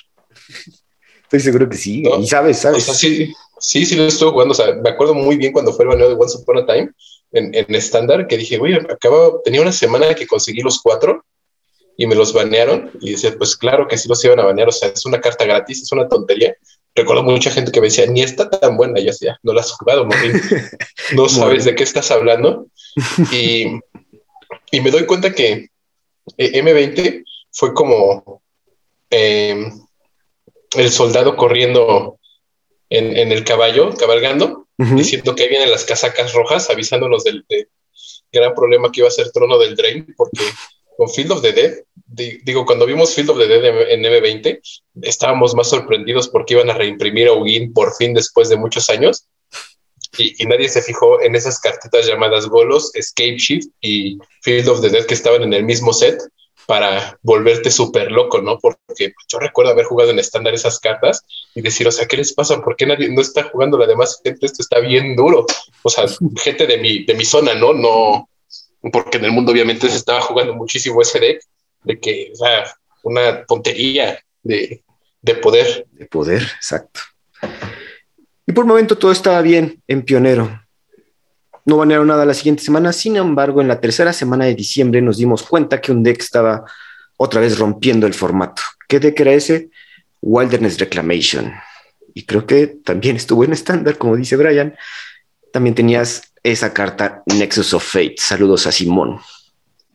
Estoy 1.23 1.41
seguro 1.41 1.69
que 1.69 1.77
sí. 1.77 2.03
Y 2.19 2.27
sabes, 2.27 2.59
sabes. 2.59 2.85
sí, 2.85 3.33
sí, 3.59 3.87
sí 3.87 3.97
lo 3.97 4.05
estuve 4.05 4.33
jugando. 4.33 4.53
O 4.53 4.57
sea, 4.57 4.75
me 4.75 4.91
acuerdo 4.91 5.15
muy 5.15 5.37
bien 5.37 5.53
cuando 5.53 5.73
fue 5.73 5.85
el 5.85 5.91
baneo 5.91 6.09
de 6.09 6.15
Once 6.15 6.39
Upon 6.39 6.59
a 6.59 6.67
Time 6.67 6.91
en 7.33 7.75
estándar, 7.75 8.27
que 8.27 8.37
dije, 8.37 8.59
oye, 8.59 8.77
acababa, 8.91 9.41
tenía 9.45 9.63
una 9.63 9.71
semana 9.71 10.13
que 10.15 10.27
conseguí 10.27 10.63
los 10.63 10.81
cuatro 10.83 11.25
y 12.01 12.07
me 12.07 12.15
los 12.15 12.33
banearon 12.33 12.91
y 13.03 13.11
decía, 13.11 13.35
pues 13.37 13.55
claro 13.55 13.87
que 13.87 13.99
sí 13.99 14.09
los 14.09 14.25
iban 14.25 14.41
a 14.41 14.45
banear, 14.45 14.69
o 14.69 14.73
sea, 14.73 14.89
es 14.89 15.05
una 15.05 15.21
carta 15.21 15.45
gratis, 15.45 15.83
es 15.83 15.93
una 15.93 16.09
tontería. 16.09 16.57
Recuerdo 16.94 17.22
mucha 17.22 17.50
gente 17.50 17.70
que 17.72 17.81
me 17.81 17.87
decía, 17.87 18.07
ni 18.07 18.22
está 18.22 18.50
tan 18.50 18.76
buena, 18.76 18.98
ya 18.98 19.07
decía, 19.07 19.38
no 19.42 19.53
la 19.53 19.61
has 19.61 19.72
jugado, 19.72 20.09
no 21.14 21.29
sabes 21.29 21.64
de 21.64 21.74
qué 21.74 21.85
estás 21.85 22.11
hablando. 22.11 22.66
Y, 23.33 23.66
y 24.72 24.81
me 24.81 24.90
doy 24.90 25.07
cuenta 25.07 25.33
que 25.33 25.68
eh, 26.37 26.62
M20 26.62 27.24
fue 27.53 27.74
como 27.74 28.42
em, 29.11 29.70
el 30.76 30.90
soldado 30.90 31.37
corriendo 31.37 32.18
en, 32.88 33.16
en, 33.16 33.33
el 33.33 33.44
caballo, 33.44 33.94
cabalgando, 33.96 34.66
diciendo 34.76 35.35
que 35.35 35.48
vienen 35.48 35.70
las 35.70 35.85
casacas 35.85 36.33
rojas, 36.33 36.70
avisándonos 36.70 37.22
del, 37.24 37.44
del, 37.48 37.68
gran 38.33 38.55
problema 38.55 38.90
que 38.90 39.00
iba 39.00 39.09
a 39.09 39.12
ser 39.12 39.31
Trono 39.31 39.59
del 39.59 39.76
Drain, 39.76 40.14
porque 40.16 40.40
con 41.01 41.09
Field 41.09 41.33
of 41.33 41.41
the 41.41 41.53
Dead, 41.53 41.73
digo, 42.45 42.67
cuando 42.67 42.85
vimos 42.85 43.15
Field 43.15 43.31
of 43.31 43.39
the 43.39 43.47
Dead 43.49 43.89
en 43.89 44.03
M20, 44.03 44.61
estábamos 45.01 45.55
más 45.55 45.71
sorprendidos 45.71 46.29
porque 46.29 46.53
iban 46.53 46.69
a 46.69 46.75
reimprimir 46.75 47.27
a 47.29 47.33
Ugin 47.33 47.73
por 47.73 47.95
fin 47.97 48.13
después 48.13 48.51
de 48.51 48.59
muchos 48.59 48.91
años. 48.91 49.25
Y, 50.19 50.45
nadie 50.45 50.69
se 50.69 50.83
fijó 50.83 51.23
en 51.23 51.37
esas 51.37 51.59
cartitas 51.59 52.07
llamadas 52.07 52.49
Golos, 52.49 52.95
Escape 52.95 53.39
Shift 53.39 53.69
y 53.81 54.19
Field 54.43 54.69
of 54.69 54.83
the 54.83 54.91
Dead 54.91 55.07
que 55.07 55.15
estaban 55.15 55.43
en 55.43 55.55
el 55.55 55.65
mismo 55.65 55.95
set 55.95 56.21
para 56.67 57.19
volverte 57.23 57.71
súper 57.71 58.13
loco, 58.13 58.43
¿no? 58.43 58.59
Porque 58.59 59.15
yo 59.27 59.39
recuerdo 59.39 59.73
haber 59.73 59.87
jugado 59.87 60.11
en 60.11 60.19
estándar 60.19 60.53
esas 60.53 60.81
cartas 60.81 61.25
y 61.55 61.63
decir, 61.63 61.89
o 61.89 61.93
sea, 61.93 62.07
¿qué 62.07 62.19
les 62.19 62.35
pasa? 62.35 62.61
¿Por 62.61 62.77
qué 62.77 62.85
nadie 62.85 63.09
no 63.09 63.23
está 63.23 63.45
jugando 63.45 63.79
la 63.79 63.87
demás 63.87 64.21
gente? 64.23 64.45
Esto 64.45 64.61
está 64.61 64.81
bien 64.81 65.17
duro. 65.17 65.47
O 65.83 65.89
sea, 65.89 66.05
gente 66.43 66.67
de 66.67 66.77
mi, 66.77 67.07
de 67.07 67.15
mi 67.15 67.25
zona, 67.25 67.55
¿no? 67.55 67.73
No, 67.73 68.29
porque 68.93 69.19
en 69.19 69.27
el 69.27 69.33
mundo 69.33 69.53
obviamente 69.53 69.88
se 69.88 69.97
estaba 69.97 70.21
jugando 70.21 70.55
muchísimo 70.55 71.03
ese 71.03 71.21
deck, 71.21 71.43
de 71.85 71.99
que, 71.99 72.33
o 72.38 73.09
una 73.11 73.45
tontería 73.45 74.19
de, 74.43 74.83
de 75.23 75.35
poder. 75.35 75.87
De 75.93 76.07
poder, 76.07 76.43
exacto. 76.43 77.01
Y 78.47 78.53
por 78.53 78.64
el 78.64 78.69
momento 78.69 78.97
todo 78.97 79.12
estaba 79.12 79.40
bien 79.43 79.83
en 79.87 80.03
Pionero. 80.03 80.62
No 81.64 81.77
banearon 81.77 82.09
nada 82.09 82.25
la 82.25 82.35
siguiente 82.35 82.62
semana, 82.62 82.93
sin 82.93 83.16
embargo, 83.16 83.61
en 83.61 83.69
la 83.69 83.81
tercera 83.81 84.12
semana 84.12 84.47
de 84.47 84.55
diciembre 84.55 85.01
nos 85.03 85.19
dimos 85.19 85.43
cuenta 85.43 85.81
que 85.81 85.93
un 85.93 86.03
deck 86.03 86.21
estaba 86.21 86.64
otra 87.16 87.40
vez 87.40 87.59
rompiendo 87.59 88.07
el 88.07 88.14
formato. 88.14 88.62
¿Qué 88.88 88.99
deck 88.99 89.21
era 89.21 89.33
ese? 89.33 89.71
Wilderness 90.23 90.79
Reclamation. 90.79 91.53
Y 92.14 92.25
creo 92.25 92.47
que 92.47 92.66
también 92.66 93.16
estuvo 93.16 93.45
en 93.45 93.53
estándar, 93.53 93.99
como 93.99 94.16
dice 94.16 94.37
Brian. 94.37 94.75
También 95.53 95.75
tenías 95.75 96.30
esa 96.42 96.72
carta 96.72 97.22
Nexus 97.26 97.74
of 97.74 97.85
Fate. 97.85 98.14
Saludos 98.18 98.66
a 98.66 98.72
Simón, 98.72 99.20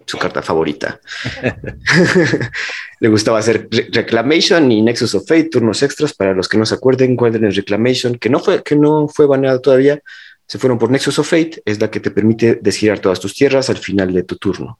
su 0.05 0.17
carta 0.17 0.41
favorita. 0.41 0.99
Le 2.99 3.09
gustaba 3.09 3.39
hacer 3.39 3.67
Reclamation 3.69 4.71
y 4.71 4.81
Nexus 4.81 5.15
of 5.15 5.27
Fate, 5.27 5.45
turnos 5.45 5.83
extras 5.83 6.13
para 6.13 6.33
los 6.33 6.47
que 6.47 6.57
no 6.57 6.65
se 6.65 6.75
acuerden, 6.75 7.17
en 7.19 7.51
Reclamation, 7.51 8.15
que 8.15 8.29
no 8.29 8.39
fue, 8.39 8.63
que 8.63 8.75
no 8.75 9.07
fue 9.07 9.25
baneado 9.25 9.59
todavía, 9.61 10.01
se 10.47 10.59
fueron 10.59 10.77
por 10.77 10.91
Nexus 10.91 11.17
of 11.19 11.27
Fate, 11.27 11.61
es 11.65 11.79
la 11.79 11.89
que 11.89 11.99
te 11.99 12.11
permite 12.11 12.59
desgirar 12.61 12.99
todas 12.99 13.19
tus 13.19 13.33
tierras 13.33 13.69
al 13.69 13.77
final 13.77 14.13
de 14.13 14.23
tu 14.23 14.37
turno. 14.37 14.79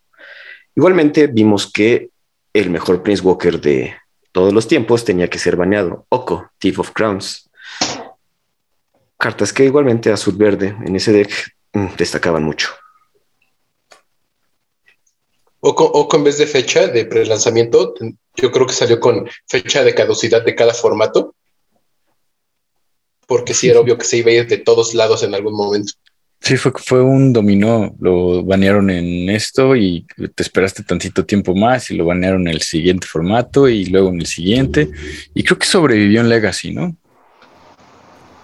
Igualmente 0.76 1.28
vimos 1.28 1.72
que 1.72 2.10
el 2.54 2.70
mejor 2.70 3.02
Prince 3.02 3.24
Walker 3.24 3.60
de 3.60 3.96
todos 4.32 4.54
los 4.54 4.68
tiempos 4.68 5.06
tenía 5.06 5.30
que 5.30 5.40
ser 5.40 5.56
baneado, 5.56 6.06
Oko, 6.10 6.52
Thief 6.60 6.80
of 6.80 6.92
Crowns. 6.92 7.50
Cartas 9.18 9.54
que 9.54 9.66
igualmente 9.66 10.12
azul 10.12 10.36
verde 10.36 10.76
en 10.86 10.96
ese 10.96 11.14
deck 11.14 11.55
destacaban 11.98 12.44
mucho. 12.44 12.70
O 15.60 16.08
con, 16.08 16.24
vez 16.24 16.38
de 16.38 16.46
fecha 16.46 16.88
de 16.88 17.06
prelanzamiento, 17.06 17.96
yo 18.36 18.52
creo 18.52 18.68
que 18.68 18.74
salió 18.74 19.00
con 19.00 19.28
fecha 19.48 19.84
de 19.84 19.96
caducidad 19.96 20.46
de 20.46 20.54
cada 20.54 20.76
formato, 20.76 21.34
porque 23.26 23.56
sí 23.56 23.70
era 23.70 23.80
obvio 23.80 23.98
que 23.98 24.06
se 24.06 24.18
iba 24.18 24.30
a 24.30 24.34
ir 24.36 24.48
de 24.48 24.60
todos 24.60 24.94
lados 24.94 25.24
en 25.24 25.34
algún 25.34 25.56
momento. 25.56 25.94
Sí, 26.40 26.58
fue, 26.58 26.72
fue 26.76 27.02
un 27.02 27.34
dominó, 27.34 27.96
lo 28.00 28.44
banearon 28.44 28.92
en 28.92 29.28
esto 29.32 29.76
y 29.76 30.06
te 30.36 30.44
esperaste 30.44 30.84
tantito 30.84 31.26
tiempo 31.26 31.56
más 31.56 31.90
y 31.90 31.96
lo 31.96 32.06
banearon 32.06 32.48
en 32.48 32.54
el 32.54 32.62
siguiente 32.62 33.08
formato 33.08 33.68
y 33.68 33.86
luego 33.86 34.10
en 34.10 34.20
el 34.20 34.28
siguiente. 34.28 34.92
Y 35.34 35.44
creo 35.44 35.58
que 35.58 35.66
sobrevivió 35.66 36.22
en 36.22 36.30
Legacy, 36.30 36.76
¿no? 36.76 36.96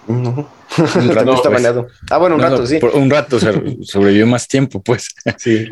No. 0.08 0.61
Un 0.96 1.08
rato 1.14 1.34
está 1.34 1.50
pues, 1.50 1.62
baneado. 1.62 1.88
Ah, 2.10 2.18
bueno, 2.18 2.36
un 2.36 2.42
rato, 2.42 2.66
sí. 2.66 2.78
un 2.94 3.10
rato, 3.10 3.38
sobrevivió 3.82 4.26
más 4.26 4.48
tiempo, 4.48 4.82
pues. 4.82 5.08
Sí. 5.38 5.68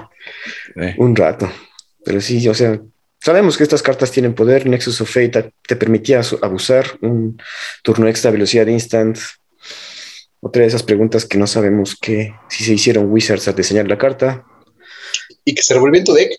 Eh. 0.76 0.94
Un 0.98 1.16
rato. 1.16 1.50
Pero 2.04 2.20
sí, 2.20 2.46
o 2.48 2.54
sea, 2.54 2.80
sabemos 3.20 3.56
que 3.56 3.62
estas 3.62 3.82
cartas 3.82 4.10
tienen 4.10 4.34
poder. 4.34 4.66
Nexus 4.66 5.00
of 5.00 5.10
Fate 5.10 5.52
te 5.66 5.76
permitía 5.76 6.20
abusar 6.42 6.98
un 7.02 7.40
turno 7.82 8.08
extra, 8.08 8.30
velocidad 8.30 8.66
instant. 8.66 9.18
Otra 10.40 10.62
de 10.62 10.68
esas 10.68 10.82
preguntas 10.82 11.26
que 11.26 11.38
no 11.38 11.46
sabemos 11.46 11.96
que 11.96 12.34
si 12.48 12.64
se 12.64 12.72
hicieron 12.72 13.10
Wizards 13.10 13.46
al 13.48 13.54
diseñar 13.54 13.88
la 13.88 13.98
carta. 13.98 14.44
Y 15.44 15.54
que 15.54 15.62
se 15.62 15.74
revolvió 15.74 15.98
en 15.98 16.04
tu 16.04 16.14
deck. 16.14 16.38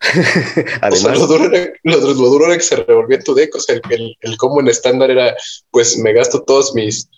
Además, 0.80 1.18
lo, 1.18 1.26
duro 1.26 2.46
era, 2.46 2.56
que 2.56 2.62
se 2.62 2.76
revolvió 2.76 3.18
en 3.18 3.24
tu 3.24 3.34
deck. 3.34 3.54
O 3.54 3.60
sea, 3.60 3.78
el, 3.90 4.16
el, 4.20 4.36
combo 4.38 4.60
en 4.60 4.68
estándar 4.68 5.10
era: 5.10 5.36
pues 5.70 5.98
me 5.98 6.14
gasto 6.14 6.42
todos 6.42 6.74
mis. 6.74 7.10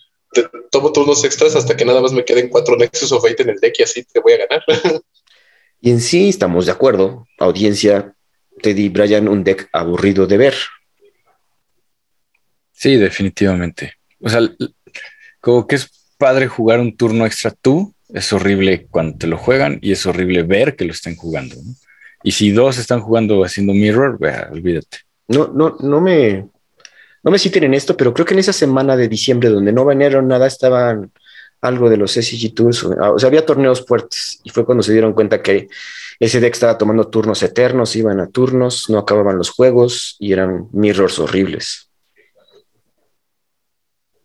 Tomo 0.71 0.91
turnos 0.91 1.23
extras 1.23 1.55
hasta 1.55 1.75
que 1.75 1.85
nada 1.85 2.01
más 2.01 2.13
me 2.13 2.25
queden 2.25 2.49
cuatro 2.49 2.75
Nexus 2.77 3.11
of 3.11 3.23
Fate 3.23 3.43
en 3.43 3.49
el 3.49 3.59
deck 3.59 3.75
y 3.79 3.83
así 3.83 4.03
te 4.03 4.19
voy 4.19 4.33
a 4.33 4.45
ganar. 4.45 4.63
y 5.81 5.91
en 5.91 6.01
sí 6.01 6.29
estamos 6.29 6.65
de 6.65 6.71
acuerdo, 6.71 7.27
audiencia. 7.39 8.13
Teddy 8.61 8.89
Brian, 8.89 9.27
un 9.27 9.43
deck 9.43 9.69
aburrido 9.71 10.25
de 10.25 10.37
ver. 10.37 10.55
Sí, 12.71 12.95
definitivamente. 12.95 13.93
O 14.19 14.29
sea, 14.29 14.41
como 15.39 15.67
que 15.67 15.75
es 15.75 16.11
padre 16.17 16.47
jugar 16.47 16.79
un 16.79 16.97
turno 16.97 17.25
extra 17.25 17.51
tú, 17.51 17.93
es 18.09 18.31
horrible 18.33 18.87
cuando 18.89 19.17
te 19.17 19.27
lo 19.27 19.37
juegan 19.37 19.79
y 19.81 19.91
es 19.91 20.05
horrible 20.05 20.43
ver 20.43 20.75
que 20.75 20.85
lo 20.85 20.91
estén 20.91 21.15
jugando. 21.15 21.55
Y 22.23 22.31
si 22.31 22.51
dos 22.51 22.77
están 22.77 23.01
jugando 23.01 23.43
haciendo 23.43 23.73
mirror, 23.73 24.17
olvídate. 24.51 24.97
No, 25.27 25.47
no, 25.47 25.77
no 25.79 26.01
me, 26.01 26.47
no 27.27 27.31
me 27.31 27.39
citen 27.39 27.65
en 27.65 27.73
esto, 27.73 27.97
pero 27.97 28.13
creo 28.13 28.25
que 28.25 28.33
en 28.33 28.39
esa 28.39 28.53
semana 28.53 28.95
de 28.95 29.09
diciembre 29.09 29.49
donde 29.49 29.73
no 29.73 29.83
banearon 29.83 30.29
nada 30.29 30.47
estaban 30.47 31.11
algo 31.59 31.89
de 31.89 31.97
los 31.97 32.13
SG 32.13 32.53
Tours, 32.55 32.85
o 32.85 33.19
sea, 33.19 33.27
había 33.27 33.45
torneos 33.45 33.85
fuertes 33.85 34.39
y 34.45 34.49
fue 34.49 34.65
cuando 34.65 34.81
se 34.81 34.93
dieron 34.93 35.11
cuenta 35.11 35.41
que 35.41 35.67
ese 36.21 36.39
deck 36.39 36.53
estaba 36.53 36.77
tomando 36.77 37.09
turnos 37.09 37.43
eternos, 37.43 37.97
iban 37.97 38.21
a 38.21 38.29
turnos, 38.29 38.89
no 38.89 38.97
acababan 38.97 39.37
los 39.37 39.49
juegos 39.49 40.15
y 40.19 40.31
eran 40.31 40.69
mirrors 40.71 41.19
horribles. 41.19 41.89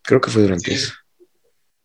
Creo 0.03 0.21
que 0.21 0.31
fue 0.31 0.43
durante 0.43 0.73
eso. 0.73 0.93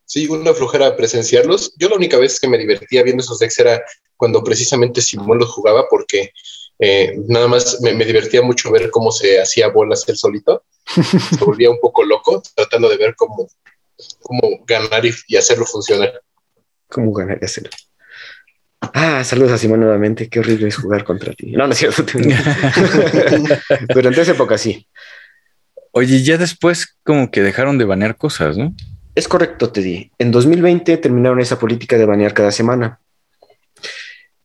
Sí, 0.06 0.28
una 0.28 0.54
flojera 0.54 0.96
presenciarlos. 0.96 1.74
Yo 1.78 1.90
la 1.90 1.96
única 1.96 2.20
vez 2.20 2.40
que 2.40 2.48
me 2.48 2.60
divertía 2.60 3.02
viendo 3.02 3.24
esos 3.24 3.40
decks 3.40 3.58
era 3.58 3.82
cuando 4.18 4.44
precisamente 4.44 5.02
Simón 5.02 5.40
los 5.40 5.50
jugaba, 5.50 5.88
porque 5.90 6.32
eh, 6.80 7.16
nada 7.28 7.48
más 7.48 7.82
me, 7.82 7.94
divertía 8.06 8.42
mucho 8.42 8.72
ver 8.72 8.92
cómo 8.92 9.12
se 9.12 9.42
hacía 9.42 9.70
bolas 9.70 10.08
él 10.08 10.18
solito. 10.18 10.64
se 10.86 11.44
volvía 11.44 11.70
un 11.70 11.80
poco 11.80 12.04
loco 12.04 12.42
tratando 12.56 12.90
de 12.90 12.98
ver 12.98 13.16
cómo, 13.16 13.50
cómo 14.22 14.64
ganar 14.66 15.04
y, 15.06 15.36
hacerlo 15.36 15.66
funcionar. 15.66 16.22
Cómo 16.88 17.12
ganar 17.14 17.40
y 17.42 17.46
hacerlo. 17.46 17.72
Ah, 18.80 19.24
saludos 19.24 19.54
a 19.54 19.58
Simón 19.58 19.80
nuevamente. 19.80 20.30
Qué 20.30 20.40
horrible 20.40 20.68
es 20.68 20.78
jugar 20.78 21.04
contra 21.04 21.34
ti. 21.34 21.52
No, 21.52 21.66
no 21.66 21.74
es 21.74 21.80
cierto. 21.80 22.04
Durante 23.94 24.22
esa 24.22 24.32
época 24.32 24.58
sí. 24.58 24.88
Oye, 25.92 26.22
ya 26.22 26.38
después 26.38 26.96
como 27.04 27.32
que 27.32 27.42
dejaron 27.42 27.80
de 27.80 27.86
banear 27.86 28.18
cosas, 28.18 28.56
¿no? 28.56 28.74
Es 29.16 29.28
correcto, 29.28 29.72
Teddy. 29.72 30.12
En 30.20 30.32
2020 30.32 30.96
terminaron 30.98 31.40
esa 31.40 31.58
política 31.58 31.98
de 31.98 32.06
banear 32.06 32.36
cada 32.36 32.52
semana. 32.52 33.00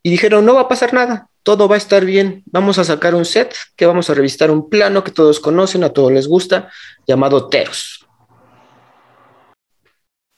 Y 0.03 0.11
dijeron, 0.11 0.47
no 0.47 0.55
va 0.55 0.63
a 0.63 0.69
pasar 0.69 0.95
nada, 0.95 1.29
todo 1.43 1.69
va 1.69 1.75
a 1.75 1.79
estar 1.79 2.05
bien. 2.05 2.43
Vamos 2.47 2.79
a 2.79 2.85
sacar 2.85 3.15
un 3.15 3.25
set 3.25 3.55
que 3.77 3.87
vamos 3.87 4.11
a 4.11 4.15
revistar 4.15 4.51
un 4.51 4.69
plano 4.69 5.03
que 5.05 5.11
todos 5.11 5.41
conocen, 5.41 5.85
a 5.85 5.91
todos 5.91 6.13
les 6.13 6.29
gusta, 6.29 6.71
llamado 7.07 7.49
Teros. 7.49 8.07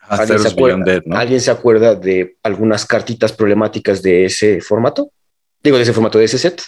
Ah, 0.01 0.17
¿Alguien, 0.17 0.39
se 0.39 0.49
acuerda, 0.49 1.03
¿Alguien 1.13 1.41
se 1.41 1.51
acuerda 1.51 1.95
de 1.95 2.37
algunas 2.43 2.85
cartitas 2.85 3.33
problemáticas 3.33 4.03
de 4.03 4.27
ese 4.27 4.61
formato? 4.61 5.11
Digo, 5.63 5.79
de 5.79 5.83
ese 5.83 5.95
formato 5.95 6.19
de 6.19 6.27
ese 6.27 6.39
set. 6.39 6.63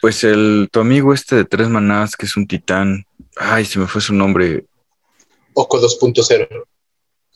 Pues 0.00 0.22
el 0.22 0.68
tu 0.70 0.80
amigo 0.80 1.12
este 1.12 1.34
de 1.34 1.44
tres 1.44 1.68
manás, 1.68 2.16
que 2.16 2.26
es 2.26 2.36
un 2.36 2.46
titán. 2.46 3.04
Ay, 3.36 3.64
se 3.64 3.80
me 3.80 3.88
fue 3.88 4.00
su 4.00 4.14
nombre. 4.14 4.66
Oco 5.52 5.80
2.0. 5.80 6.64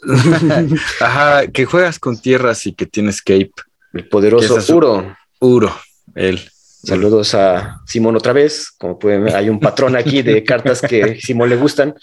Ajá, 1.01 1.49
que 1.49 1.65
juegas 1.65 1.99
con 1.99 2.21
tierras 2.21 2.67
y 2.67 2.75
que 2.75 2.87
tienes 2.87 3.21
cape. 3.21 3.51
El 3.93 4.09
poderoso 4.09 4.57
Uro. 4.75 5.17
Uro, 5.41 5.75
él. 6.15 6.41
Saludos 6.83 7.35
a 7.35 7.81
Simón 7.87 8.17
otra 8.17 8.33
vez. 8.33 8.71
Como 8.79 8.99
pueden 8.99 9.25
ver, 9.25 9.37
hay 9.37 9.49
un 9.49 9.61
patrón 9.61 9.97
aquí 9.97 10.23
de 10.23 10.43
cartas 10.45 10.81
que 10.81 11.21
Simón 11.21 11.51
le 11.51 11.57
gustan. 11.57 11.95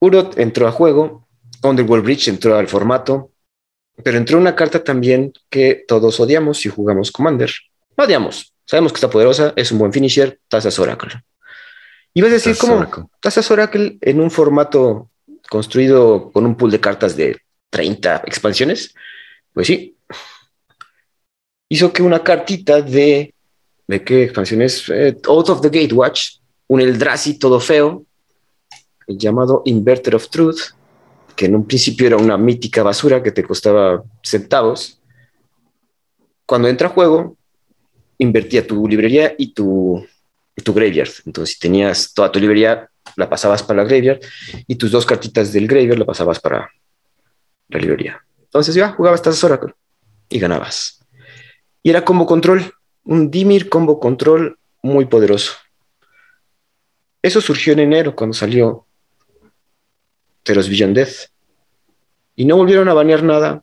Uro 0.00 0.30
entró 0.36 0.68
a 0.68 0.72
juego. 0.72 1.26
Underworld 1.62 2.04
Bridge 2.04 2.28
entró 2.28 2.56
al 2.56 2.68
formato. 2.68 3.32
Pero 4.02 4.18
entró 4.18 4.38
una 4.38 4.54
carta 4.54 4.84
también 4.84 5.32
que 5.48 5.84
todos 5.88 6.20
odiamos 6.20 6.58
si 6.58 6.68
jugamos 6.68 7.10
Commander. 7.10 7.50
No 7.96 8.04
odiamos. 8.04 8.52
Sabemos 8.66 8.92
que 8.92 8.96
está 8.96 9.08
poderosa, 9.08 9.52
es 9.56 9.72
un 9.72 9.78
buen 9.78 9.92
finisher, 9.92 10.40
Tazas 10.48 10.78
Oracle. 10.78 11.22
Y 12.12 12.20
vas 12.20 12.30
a 12.30 12.34
decir, 12.34 12.56
¿cómo? 12.58 13.10
Tazas 13.20 13.50
Oracle 13.50 13.96
en 14.00 14.20
un 14.20 14.30
formato 14.30 15.10
construido 15.48 16.30
con 16.32 16.44
un 16.44 16.56
pool 16.56 16.72
de 16.72 16.80
cartas 16.80 17.16
de 17.16 17.40
30 17.70 18.22
expansiones, 18.26 18.94
pues 19.52 19.68
sí, 19.68 19.96
hizo 21.68 21.92
que 21.92 22.02
una 22.02 22.22
cartita 22.22 22.80
de, 22.82 23.34
¿de 23.86 24.04
qué 24.04 24.24
expansiones? 24.24 24.88
Eh, 24.88 25.16
Out 25.26 25.48
of 25.50 25.60
the 25.60 25.68
Gatewatch, 25.68 26.38
un 26.68 26.80
Eldrazi 26.80 27.38
todo 27.38 27.60
feo, 27.60 28.04
llamado 29.06 29.62
Inverter 29.64 30.14
of 30.14 30.28
Truth, 30.28 30.60
que 31.34 31.46
en 31.46 31.54
un 31.54 31.66
principio 31.66 32.06
era 32.06 32.16
una 32.16 32.36
mítica 32.36 32.82
basura 32.82 33.22
que 33.22 33.30
te 33.30 33.44
costaba 33.44 34.02
centavos. 34.22 35.00
Cuando 36.46 36.68
entra 36.68 36.88
a 36.88 36.90
juego, 36.90 37.36
invertía 38.18 38.66
tu 38.66 38.88
librería 38.88 39.34
y 39.36 39.52
tu, 39.52 40.04
y 40.56 40.62
tu 40.62 40.72
graveyard. 40.72 41.10
Entonces, 41.26 41.54
si 41.54 41.60
tenías 41.60 42.12
toda 42.14 42.32
tu 42.32 42.40
librería 42.40 42.88
la 43.14 43.30
pasabas 43.30 43.62
para 43.62 43.82
la 43.82 43.88
graveyard 43.88 44.20
y 44.66 44.74
tus 44.74 44.90
dos 44.90 45.06
cartitas 45.06 45.52
del 45.52 45.68
graveyard 45.68 45.98
la 45.98 46.04
pasabas 46.04 46.40
para 46.40 46.68
la 47.68 47.78
librería. 47.78 48.20
Entonces 48.42 48.74
ya 48.74 48.90
jugabas 48.90 49.20
estas 49.20 49.42
Oracle 49.44 49.74
y 50.28 50.38
ganabas. 50.38 50.95
Y 51.86 51.90
era 51.90 52.04
combo 52.04 52.26
control, 52.26 52.74
un 53.04 53.30
Dimir 53.30 53.68
combo 53.68 54.00
control 54.00 54.58
muy 54.82 55.04
poderoso. 55.04 55.52
Eso 57.22 57.40
surgió 57.40 57.74
en 57.74 57.78
enero 57.78 58.16
cuando 58.16 58.34
salió 58.34 58.88
Teros 60.42 60.68
Vision 60.68 60.92
Death. 60.92 61.30
Y 62.34 62.44
no 62.44 62.56
volvieron 62.56 62.88
a 62.88 62.92
banear 62.92 63.22
nada 63.22 63.62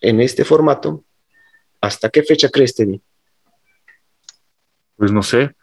en 0.00 0.22
este 0.22 0.42
formato. 0.42 1.04
¿Hasta 1.82 2.08
qué 2.08 2.22
fecha 2.22 2.48
crees, 2.48 2.74
Teddy? 2.76 2.98
Pues 4.96 5.12
no 5.12 5.22
sé, 5.22 5.54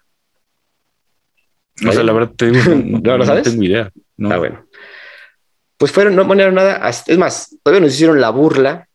o 1.83 1.91
sea, 1.91 2.03
la 2.03 2.13
verdad, 2.13 2.31
no, 2.75 3.17
lo 3.17 3.25
sabes? 3.25 3.41
tengo 3.41 3.63
idea. 3.63 3.91
Ah, 4.29 4.37
bueno. 4.37 4.67
Pues 5.77 5.91
fueron, 5.91 6.15
no 6.15 6.27
ponieron 6.27 6.53
nada. 6.53 6.87
Es 6.87 7.17
más, 7.17 7.57
todavía 7.63 7.81
nos 7.81 7.95
hicieron 7.95 8.21
la 8.21 8.29
burla 8.29 8.87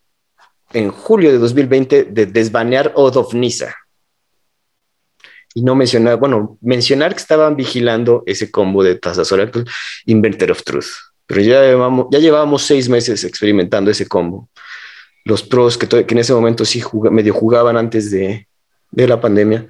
en 0.76 0.90
julio 0.90 1.32
de 1.32 1.38
2020 1.38 2.04
de 2.04 2.26
desbanear 2.26 2.92
Oath 2.96 3.16
of 3.16 3.32
Nisa. 3.32 3.74
Y 5.54 5.62
no 5.62 5.74
mencionar, 5.74 6.18
bueno, 6.18 6.58
mencionar 6.60 7.14
que 7.14 7.20
estaban 7.22 7.56
vigilando 7.56 8.22
ese 8.26 8.50
combo 8.50 8.84
de 8.84 8.96
Tazas 8.96 9.32
Oracle 9.32 9.64
Inverter 10.04 10.52
of 10.52 10.62
Truth. 10.64 10.90
Pero 11.24 11.40
ya 11.40 11.62
llevamos, 11.62 12.08
ya 12.10 12.18
llevábamos 12.18 12.62
seis 12.62 12.90
meses 12.90 13.24
experimentando 13.24 13.90
ese 13.90 14.06
combo. 14.06 14.50
Los 15.24 15.42
pros 15.42 15.78
que, 15.78 15.88
que 15.88 16.14
en 16.14 16.18
ese 16.18 16.34
momento 16.34 16.66
sí 16.66 16.82
medio 17.10 17.32
jugaban 17.32 17.78
antes 17.78 18.10
de, 18.10 18.46
de 18.90 19.08
la 19.08 19.18
pandemia, 19.18 19.66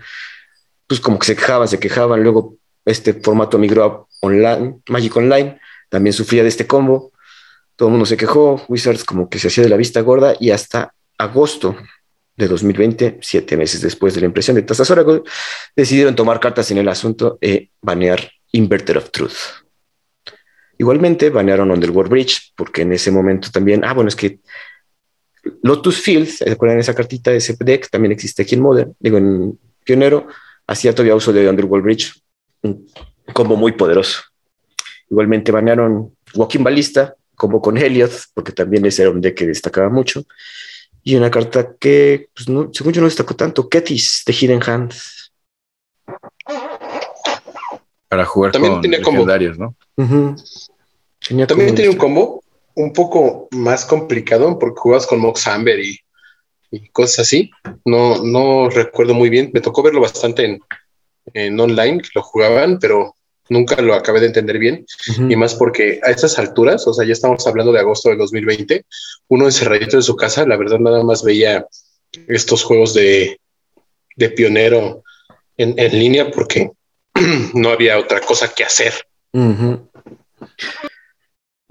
pues 0.88 0.98
como 0.98 1.20
que 1.20 1.26
se 1.26 1.36
quejaban, 1.36 1.68
se 1.68 1.78
quejaban, 1.78 2.20
luego 2.24 2.56
este 2.84 3.14
formato 3.14 3.58
migró 3.58 3.84
a 3.84 4.06
online, 4.22 4.80
Magic 4.88 5.16
Online, 5.16 5.60
también 5.88 6.12
sufría 6.12 6.42
de 6.42 6.48
este 6.48 6.66
combo. 6.66 7.12
Todo 7.76 7.90
el 7.90 7.92
mundo 7.92 8.06
se 8.06 8.16
quejó, 8.16 8.60
Wizards 8.66 9.04
como 9.04 9.28
que 9.28 9.38
se 9.38 9.46
hacía 9.46 9.62
de 9.62 9.70
la 9.70 9.76
vista 9.76 10.00
gorda 10.00 10.34
y 10.40 10.50
hasta 10.50 10.95
agosto 11.18 11.76
de 12.36 12.48
2020, 12.48 13.18
siete 13.22 13.56
meses 13.56 13.80
después 13.80 14.14
de 14.14 14.20
la 14.20 14.26
impresión 14.26 14.56
de 14.56 14.62
Tazas 14.62 14.90
Oracle, 14.90 15.22
decidieron 15.74 16.14
tomar 16.14 16.38
cartas 16.38 16.70
en 16.70 16.78
el 16.78 16.88
asunto 16.88 17.38
y 17.40 17.70
banear 17.80 18.30
Inverter 18.52 18.98
of 18.98 19.10
Truth. 19.10 19.64
Igualmente 20.78 21.30
banearon 21.30 21.70
Underworld 21.70 22.10
Bridge, 22.10 22.52
porque 22.54 22.82
en 22.82 22.92
ese 22.92 23.10
momento 23.10 23.48
también, 23.50 23.84
ah, 23.84 23.94
bueno, 23.94 24.08
es 24.08 24.16
que 24.16 24.40
Lotus 25.62 26.00
Field, 26.00 26.28
¿se 26.28 26.50
acuerdan 26.50 26.78
esa 26.78 26.94
cartita 26.94 27.30
de 27.30 27.38
ese 27.38 27.56
deck? 27.58 27.88
También 27.88 28.12
existe 28.12 28.42
aquí 28.42 28.56
en 28.56 28.60
Modern, 28.60 28.94
digo, 28.98 29.16
en 29.16 29.58
Pionero, 29.84 30.26
hacía 30.66 30.92
todavía 30.92 31.14
uso 31.14 31.32
de 31.32 31.48
Underworld 31.48 31.84
Bridge 31.84 32.12
un 32.62 32.86
combo 33.32 33.56
muy 33.56 33.72
poderoso. 33.72 34.22
Igualmente 35.08 35.52
banearon 35.52 36.14
Walking 36.34 36.64
Ballista, 36.64 37.14
combo 37.34 37.60
con 37.60 37.76
Helios, 37.78 38.28
porque 38.34 38.52
también 38.52 38.84
ese 38.86 39.02
era 39.02 39.10
un 39.10 39.20
deck 39.20 39.36
que 39.36 39.46
destacaba 39.46 39.88
mucho. 39.88 40.24
Y 41.06 41.14
una 41.14 41.30
carta 41.30 41.76
que, 41.78 42.30
pues 42.34 42.48
no, 42.48 42.68
según 42.72 42.92
yo 42.92 43.00
no 43.00 43.06
destacó 43.06 43.36
tanto, 43.36 43.68
Ketis 43.68 44.24
de 44.26 44.32
Hidden 44.32 44.60
Hands. 44.60 45.32
Para 48.08 48.24
jugar 48.24 48.50
también 48.50 48.72
con 48.72 48.82
tiene 48.82 48.98
legendarios, 48.98 49.56
¿no? 49.56 49.76
también 51.46 51.76
tiene 51.76 51.90
un 51.90 51.96
combo 51.96 52.42
un 52.74 52.92
poco 52.92 53.46
más 53.52 53.84
complicado 53.84 54.58
porque 54.58 54.80
jugabas 54.80 55.06
con 55.06 55.20
Mox 55.20 55.46
Amber 55.46 55.78
y, 55.78 55.96
y, 56.72 56.88
cosas 56.88 57.20
así. 57.20 57.52
No, 57.84 58.24
no 58.24 58.68
recuerdo 58.68 59.14
muy 59.14 59.30
bien. 59.30 59.52
Me 59.54 59.60
tocó 59.60 59.84
verlo 59.84 60.00
bastante 60.00 60.44
en, 60.44 60.60
en 61.34 61.60
online 61.60 62.02
lo 62.16 62.22
jugaban, 62.24 62.80
pero 62.80 63.14
nunca 63.48 63.80
lo 63.80 63.94
acabé 63.94 64.20
de 64.20 64.26
entender 64.26 64.58
bien 64.58 64.86
y 65.28 65.36
más 65.36 65.54
porque 65.54 66.00
a 66.02 66.10
estas 66.10 66.38
alturas, 66.38 66.86
o 66.86 66.92
sea, 66.92 67.06
ya 67.06 67.12
estamos 67.12 67.46
hablando 67.46 67.72
de 67.72 67.80
agosto 67.80 68.08
del 68.08 68.18
2020, 68.18 68.84
uno 69.28 69.44
encerradito 69.44 69.96
en 69.96 70.02
su 70.02 70.16
casa, 70.16 70.46
la 70.46 70.56
verdad 70.56 70.78
nada 70.78 71.04
más 71.04 71.22
veía 71.22 71.66
estos 72.26 72.64
juegos 72.64 72.94
de, 72.94 73.40
de 74.16 74.30
pionero 74.30 75.02
en, 75.56 75.74
en 75.78 75.98
línea 75.98 76.30
porque 76.30 76.70
no 77.54 77.70
había 77.70 77.98
otra 77.98 78.20
cosa 78.20 78.52
que 78.52 78.64
hacer. 78.64 78.92
Creo 79.32 79.88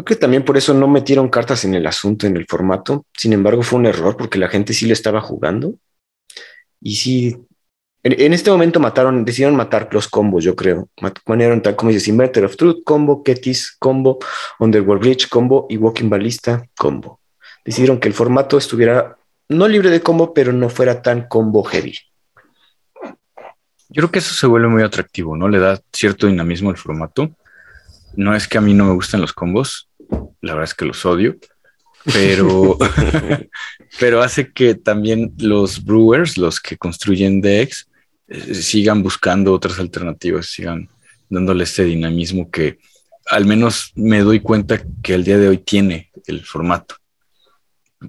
que 0.05 0.15
también 0.15 0.43
por 0.43 0.57
eso 0.57 0.73
no 0.73 0.87
metieron 0.87 1.29
cartas 1.29 1.65
en 1.65 1.73
el 1.73 1.87
asunto, 1.87 2.27
en 2.27 2.37
el 2.37 2.45
formato. 2.45 3.05
Sin 3.15 3.33
embargo, 3.33 3.63
fue 3.63 3.79
un 3.79 3.85
error 3.85 4.17
porque 4.17 4.37
la 4.37 4.49
gente 4.49 4.73
sí 4.73 4.85
lo 4.85 4.93
estaba 4.93 5.21
jugando. 5.21 5.75
Y 6.81 6.95
sí, 6.95 7.37
en, 8.05 8.21
en 8.21 8.33
este 8.33 8.51
momento 8.51 8.79
mataron, 8.79 9.25
decidieron 9.25 9.55
matar 9.55 9.89
los 9.91 10.07
combos, 10.07 10.43
yo 10.43 10.55
creo. 10.55 10.87
Manearon 11.25 11.61
tal 11.63 11.75
como 11.75 11.89
dices, 11.89 12.07
Inverter 12.07 12.45
of 12.45 12.55
Truth, 12.55 12.83
combo, 12.83 13.23
Ketis, 13.23 13.75
combo, 13.79 14.19
Underworld 14.59 15.01
Bridge, 15.01 15.27
combo 15.27 15.65
y 15.69 15.77
Walking 15.77 16.07
Ballista, 16.07 16.63
combo. 16.77 17.19
Decidieron 17.65 17.99
que 17.99 18.07
el 18.07 18.13
formato 18.13 18.59
estuviera 18.59 19.17
no 19.49 19.67
libre 19.67 19.89
de 19.89 20.01
combo, 20.01 20.35
pero 20.35 20.53
no 20.53 20.69
fuera 20.69 21.01
tan 21.01 21.27
combo 21.27 21.63
heavy. 21.63 21.97
Yo 23.89 24.01
creo 24.01 24.11
que 24.11 24.19
eso 24.19 24.35
se 24.35 24.45
vuelve 24.45 24.67
muy 24.67 24.83
atractivo, 24.83 25.35
¿no? 25.35 25.49
Le 25.49 25.57
da 25.57 25.81
cierto 25.91 26.27
dinamismo 26.27 26.69
al 26.69 26.77
formato. 26.77 27.35
No 28.15 28.35
es 28.35 28.47
que 28.47 28.59
a 28.59 28.61
mí 28.61 28.75
no 28.75 28.85
me 28.85 28.93
gusten 28.93 29.19
los 29.19 29.33
combos, 29.33 29.89
la 30.41 30.53
verdad 30.53 30.65
es 30.65 30.75
que 30.75 30.85
los 30.85 31.03
odio, 31.07 31.37
pero, 32.13 32.77
pero 33.99 34.21
hace 34.21 34.53
que 34.53 34.75
también 34.75 35.33
los 35.39 35.83
brewers, 35.83 36.37
los 36.37 36.59
que 36.59 36.77
construyen 36.77 37.41
decks, 37.41 37.89
sigan 38.27 39.03
buscando 39.03 39.53
otras 39.53 39.79
alternativas, 39.79 40.47
sigan 40.47 40.89
dándole 41.29 41.63
este 41.63 41.83
dinamismo 41.83 42.49
que 42.49 42.77
al 43.27 43.45
menos 43.45 43.91
me 43.95 44.19
doy 44.19 44.39
cuenta 44.39 44.83
que 45.01 45.13
el 45.13 45.23
día 45.23 45.37
de 45.37 45.47
hoy 45.49 45.57
tiene 45.57 46.11
el 46.27 46.45
formato. 46.45 46.95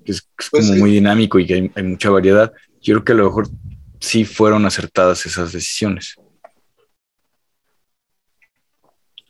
Es, 0.05 0.17
es 0.17 0.29
Pues 0.51 0.67
como 0.67 0.75
sí. 0.75 0.81
muy 0.81 0.91
dinámico 0.91 1.39
y 1.39 1.47
que 1.47 1.55
hay, 1.55 1.71
hay 1.75 1.83
mucha 1.83 2.11
variedad. 2.11 2.53
Yo 2.83 2.95
creo 2.95 3.05
que 3.05 3.13
a 3.13 3.17
lo 3.17 3.25
mejor 3.27 3.49
sí 4.01 4.25
fueron 4.25 4.67
acertadas 4.67 5.25
esas 5.27 5.53
decisiones. 5.53 6.17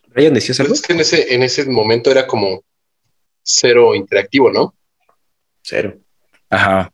Ryan, 0.09 0.35
¿decías 0.35 0.59
algo? 0.61 0.75
Es 0.75 0.83
que 0.83 0.93
en 0.93 1.01
ese, 1.01 1.35
en 1.35 1.43
ese 1.43 1.67
momento 1.67 2.11
era 2.11 2.27
como 2.27 2.65
cero 3.43 3.95
interactivo, 3.95 4.51
¿no? 4.51 4.75
Cero. 5.63 5.99
Ajá. 6.49 6.91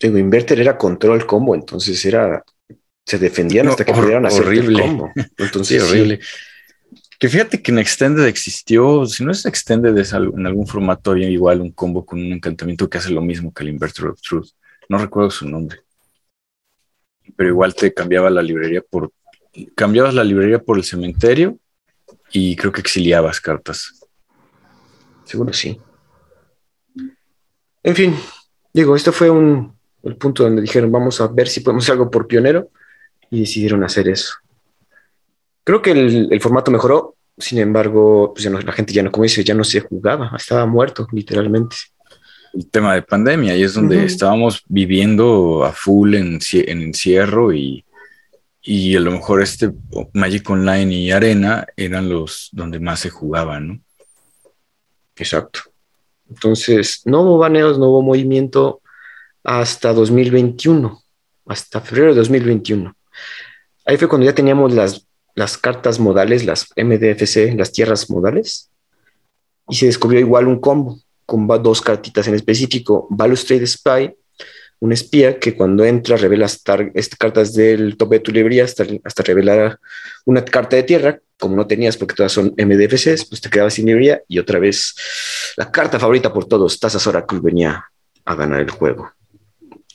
Digo, 0.00 0.16
Inverter 0.16 0.58
era 0.60 0.78
control 0.78 1.26
combo, 1.26 1.54
entonces 1.54 2.02
era. 2.04 2.42
Se 3.04 3.18
defendían 3.18 3.68
hasta 3.68 3.84
que 3.84 3.92
pudieran 3.92 4.24
hacer 4.26 4.42
el 4.42 4.48
horrible. 4.48 4.82
combo. 4.82 5.10
Sí, 5.14 5.22
Entonces, 5.38 5.82
sí. 5.82 5.88
horrible. 5.90 6.20
Que 7.18 7.28
fíjate 7.28 7.60
que 7.60 7.70
en 7.70 7.78
Extended 7.80 8.24
existió, 8.26 9.04
si 9.04 9.24
no 9.24 9.30
es 9.32 9.44
Extended, 9.44 9.96
es 9.98 10.12
en 10.14 10.46
algún 10.46 10.66
formato 10.66 11.10
había 11.10 11.28
igual 11.28 11.60
un 11.60 11.70
combo 11.72 12.06
con 12.06 12.18
un 12.18 12.32
encantamiento 12.32 12.88
que 12.88 12.96
hace 12.96 13.10
lo 13.10 13.20
mismo 13.20 13.52
que 13.52 13.62
el 13.62 13.68
Inverter 13.68 14.06
of 14.06 14.20
Truth. 14.22 14.48
No 14.88 14.96
recuerdo 14.96 15.30
su 15.30 15.46
nombre. 15.48 15.80
Pero 17.36 17.50
igual 17.50 17.74
te 17.74 17.92
cambiaba 17.92 18.30
la 18.30 18.42
librería 18.42 18.82
por. 18.88 19.12
Cambiabas 19.74 20.14
la 20.14 20.24
librería 20.24 20.60
por 20.60 20.78
el 20.78 20.84
cementerio 20.84 21.58
y 22.32 22.56
creo 22.56 22.72
que 22.72 22.80
exiliabas 22.80 23.40
cartas. 23.40 24.00
Seguro 25.24 25.52
sí. 25.52 25.78
En 27.82 27.96
fin, 27.96 28.14
digo, 28.72 28.94
esto 28.94 29.12
fue 29.12 29.30
un, 29.30 29.76
el 30.02 30.16
punto 30.16 30.44
donde 30.44 30.62
dijeron, 30.62 30.90
vamos 30.92 31.20
a 31.20 31.28
ver 31.28 31.48
si 31.48 31.60
podemos 31.60 31.84
hacer 31.84 31.94
algo 31.94 32.10
por 32.10 32.26
pionero 32.26 32.68
y 33.30 33.40
decidieron 33.40 33.84
hacer 33.84 34.08
eso. 34.08 34.34
Creo 35.64 35.82
que 35.82 35.90
el, 35.92 36.28
el 36.32 36.40
formato 36.40 36.70
mejoró, 36.70 37.16
sin 37.38 37.58
embargo, 37.58 38.32
pues 38.34 38.44
ya 38.44 38.50
no- 38.50 38.60
la 38.60 38.72
gente 38.72 38.92
ya 38.92 39.02
no, 39.02 39.10
como 39.12 39.24
dice, 39.24 39.44
ya 39.44 39.54
no 39.54 39.64
se 39.64 39.80
jugaba, 39.80 40.32
estaba 40.36 40.66
muerto, 40.66 41.06
literalmente. 41.12 41.76
El 42.52 42.68
tema 42.68 42.94
de 42.94 43.02
pandemia 43.02 43.56
y 43.56 43.62
es 43.62 43.74
donde 43.74 43.98
Ujú. 43.98 44.06
estábamos 44.06 44.62
viviendo 44.66 45.64
a 45.64 45.72
full 45.72 46.14
en, 46.14 46.40
en 46.52 46.82
encierro 46.82 47.52
y, 47.52 47.84
y 48.62 48.96
a 48.96 49.00
lo 49.00 49.12
mejor 49.12 49.40
este 49.42 49.70
Magic 50.14 50.50
Online 50.50 50.92
y 50.92 51.10
Arena 51.12 51.66
eran 51.76 52.08
los 52.08 52.48
donde 52.52 52.80
más 52.80 53.00
se 53.00 53.10
jugaba, 53.10 53.60
¿no? 53.60 53.80
Exacto. 55.16 55.60
Entonces, 56.28 57.02
no 57.04 57.22
hubo 57.22 57.38
baneos, 57.38 57.78
no 57.78 57.88
hubo 57.88 58.02
movimiento 58.02 58.79
hasta 59.44 59.92
2021, 59.92 61.02
hasta 61.46 61.80
febrero 61.80 62.10
de 62.10 62.16
2021. 62.16 62.94
Ahí 63.86 63.96
fue 63.96 64.08
cuando 64.08 64.26
ya 64.26 64.34
teníamos 64.34 64.72
las, 64.72 65.06
las 65.34 65.58
cartas 65.58 65.98
modales, 65.98 66.44
las 66.44 66.68
MDFC, 66.76 67.54
las 67.56 67.72
tierras 67.72 68.10
modales, 68.10 68.70
y 69.68 69.76
se 69.76 69.86
descubrió 69.86 70.20
igual 70.20 70.48
un 70.48 70.60
combo 70.60 70.98
con 71.26 71.46
dos 71.62 71.80
cartitas 71.80 72.26
en 72.26 72.34
específico, 72.34 73.06
Balustrade 73.08 73.66
Spy, 73.66 74.14
un 74.80 74.92
espía 74.92 75.38
que 75.38 75.54
cuando 75.54 75.84
entra 75.84 76.16
revela 76.16 76.46
este, 76.46 77.16
cartas 77.16 77.54
del 77.54 77.96
tope 77.96 78.16
de 78.16 78.20
tu 78.20 78.32
librería 78.32 78.64
hasta, 78.64 78.84
hasta 79.04 79.22
revelar 79.22 79.78
una 80.24 80.44
carta 80.44 80.76
de 80.76 80.82
tierra, 80.82 81.20
como 81.38 81.54
no 81.54 81.66
tenías 81.66 81.96
porque 81.96 82.14
todas 82.14 82.32
son 82.32 82.54
MDFCs, 82.56 83.26
pues 83.26 83.40
te 83.40 83.50
quedabas 83.50 83.74
sin 83.74 83.86
librería 83.86 84.22
y 84.26 84.38
otra 84.38 84.58
vez 84.58 84.94
la 85.56 85.70
carta 85.70 86.00
favorita 86.00 86.32
por 86.32 86.46
todos, 86.46 86.80
Tazas 86.80 87.06
Oracle, 87.06 87.40
venía 87.40 87.84
a 88.24 88.34
ganar 88.34 88.60
el 88.60 88.70
juego. 88.70 89.12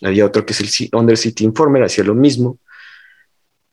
Había 0.02 0.26
otro 0.26 0.46
que 0.46 0.54
es 0.54 0.62
el 0.82 0.90
Under 0.94 1.18
City 1.18 1.44
Informer, 1.46 1.84
hacía 1.84 2.04
lo 2.04 2.14
mismo, 2.16 2.60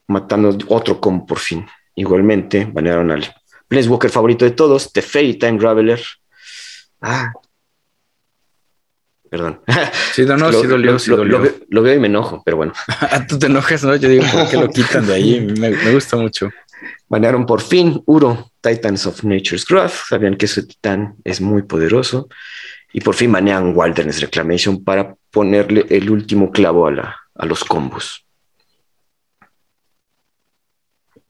matando 0.08 0.56
otro 0.68 1.00
combo 1.00 1.26
por 1.26 1.38
fin. 1.38 1.66
Igualmente, 1.94 2.64
banearon 2.64 3.11
al 3.11 3.35
Planeswalker 3.68 4.11
favorito 4.11 4.44
de 4.44 4.52
todos, 4.52 4.92
The 4.92 5.02
Fairy 5.02 5.35
Time 5.38 5.58
Graveler. 5.58 6.00
Ah. 7.00 7.32
Perdón. 9.30 9.61
Sí, 10.14 10.24
no, 10.26 10.37
no, 10.37 10.50
Lo- 10.52 10.61
sí 10.61 10.66
dolió, 10.66 10.92
lo- 10.92 10.98
sí 10.98 11.11
lo- 11.11 11.16
dolió. 11.18 11.38
lo 11.38 11.44
veo- 11.44 11.54
lo 11.68 11.82
veo 11.82 11.94
y 11.94 11.98
me 11.98 12.06
enojo, 12.08 12.42
pero 12.44 12.56
bueno. 12.58 12.72
Ah, 13.00 13.26
tú 13.26 13.38
te 13.38 13.46
enojas, 13.46 13.82
¿no? 13.85 13.96
Yo 13.96 14.08
digo, 14.08 14.24
¿por 14.30 14.48
qué 14.48 14.56
lo 14.58 14.68
quitan 14.70 15.06
de 15.06 15.14
ahí? 15.14 15.40
Me, 15.40 15.70
me 15.70 15.92
gusta 15.94 16.16
mucho. 16.16 16.50
Banearon 17.08 17.46
por 17.46 17.61
fin 17.61 18.02
Uro, 18.06 18.50
Titans 18.61 19.06
of 19.06 19.22
Nature's 19.24 19.66
Wrath. 19.70 19.92
Sabían 20.08 20.37
que 20.37 20.46
ese 20.46 20.62
titán 20.64 21.16
es 21.24 21.40
muy 21.40 21.62
poderoso. 21.62 22.28
Y 22.92 23.00
por 23.00 23.14
fin 23.14 23.32
banean 23.32 23.72
Wilderness 23.74 24.20
Reclamation 24.20 24.85
para 24.85 25.14
ponerle 25.33 25.87
el 25.88 26.11
último 26.11 26.53
clavo 26.53 26.87
a, 26.87 26.92
la, 26.92 27.16
a 27.35 27.47
los 27.47 27.64
combos. 27.64 28.25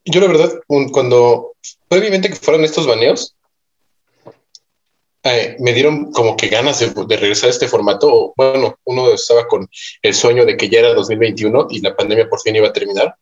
Yo 0.05 0.21
la 0.21 0.27
verdad, 0.27 0.61
cuando 0.93 1.53
previamente 1.89 2.29
que 2.29 2.35
fueron 2.35 2.65
estos 2.65 2.87
baneos, 2.87 3.37
eh, 5.25 5.57
me 5.61 5.73
dieron 5.73 6.11
como 6.11 6.37
que 6.37 6.49
ganas 6.49 6.81
de, 6.81 6.93
de 7.07 7.17
regresar 7.17 7.47
a 7.49 7.53
este 7.53 7.69
formato. 7.69 8.35
Bueno, 8.37 8.77
uno 8.85 9.13
estaba 9.13 9.47
con 9.47 9.69
el 10.03 10.15
sueño 10.15 10.45
de 10.45 10.57
que 10.57 10.69
ya 10.69 10.81
era 10.81 10.95
2021 10.95 11.69
y 11.71 11.81
la 11.81 11.95
pandemia 11.95 12.29
por 12.29 12.41
fin 12.41 12.57
iba 12.57 12.69
a 12.69 12.73
terminar, 12.73 13.15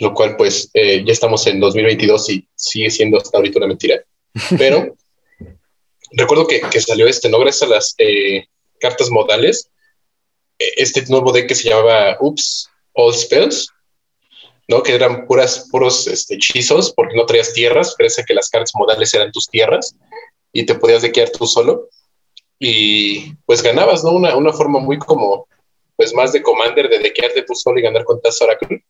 lo 0.00 0.12
cual 0.12 0.36
pues 0.36 0.68
eh, 0.74 1.02
ya 1.06 1.12
estamos 1.12 1.46
en 1.46 1.58
2022 1.58 2.28
y 2.30 2.46
sigue 2.54 2.90
siendo 2.90 3.16
hasta 3.16 3.38
ahorita 3.38 3.58
una 3.58 3.68
mentira. 3.68 4.02
Pero 4.58 4.94
recuerdo 6.12 6.46
que, 6.46 6.60
que 6.60 6.80
salió 6.82 7.06
este, 7.06 7.30
no 7.30 7.38
gracias 7.38 7.62
a 7.62 7.74
las 7.74 7.94
eh, 7.96 8.44
cartas 8.78 9.10
modales, 9.10 9.70
este 10.58 11.04
nuevo 11.08 11.32
deck 11.32 11.48
que 11.48 11.54
se 11.54 11.68
llamaba 11.68 12.16
Oops, 12.20 12.70
All 12.94 13.14
Spells, 13.14 13.68
¿no? 14.68 14.82
Que 14.82 14.94
eran 14.94 15.26
puras, 15.26 15.68
puros 15.70 16.06
este, 16.06 16.34
hechizos, 16.34 16.92
porque 16.92 17.14
no 17.14 17.26
traías 17.26 17.52
tierras, 17.52 17.94
parece 17.96 18.24
que 18.24 18.34
las 18.34 18.48
cartas 18.48 18.72
modales 18.74 19.12
eran 19.14 19.32
tus 19.32 19.48
tierras 19.48 19.94
y 20.52 20.64
te 20.64 20.74
podías 20.74 21.02
dequear 21.02 21.30
tú 21.30 21.46
solo. 21.46 21.88
Y 22.58 23.34
pues 23.44 23.62
ganabas, 23.62 24.02
¿no? 24.02 24.12
Una, 24.12 24.36
una 24.36 24.52
forma 24.52 24.78
muy 24.78 24.98
como, 24.98 25.46
pues 25.94 26.14
más 26.14 26.32
de 26.32 26.42
commander, 26.42 26.88
de 26.88 26.98
dequearte 26.98 27.42
tú 27.42 27.54
solo 27.54 27.78
y 27.78 27.82
ganar 27.82 28.04
con 28.04 28.20
Taz 28.20 28.40
Oracle. 28.40 28.82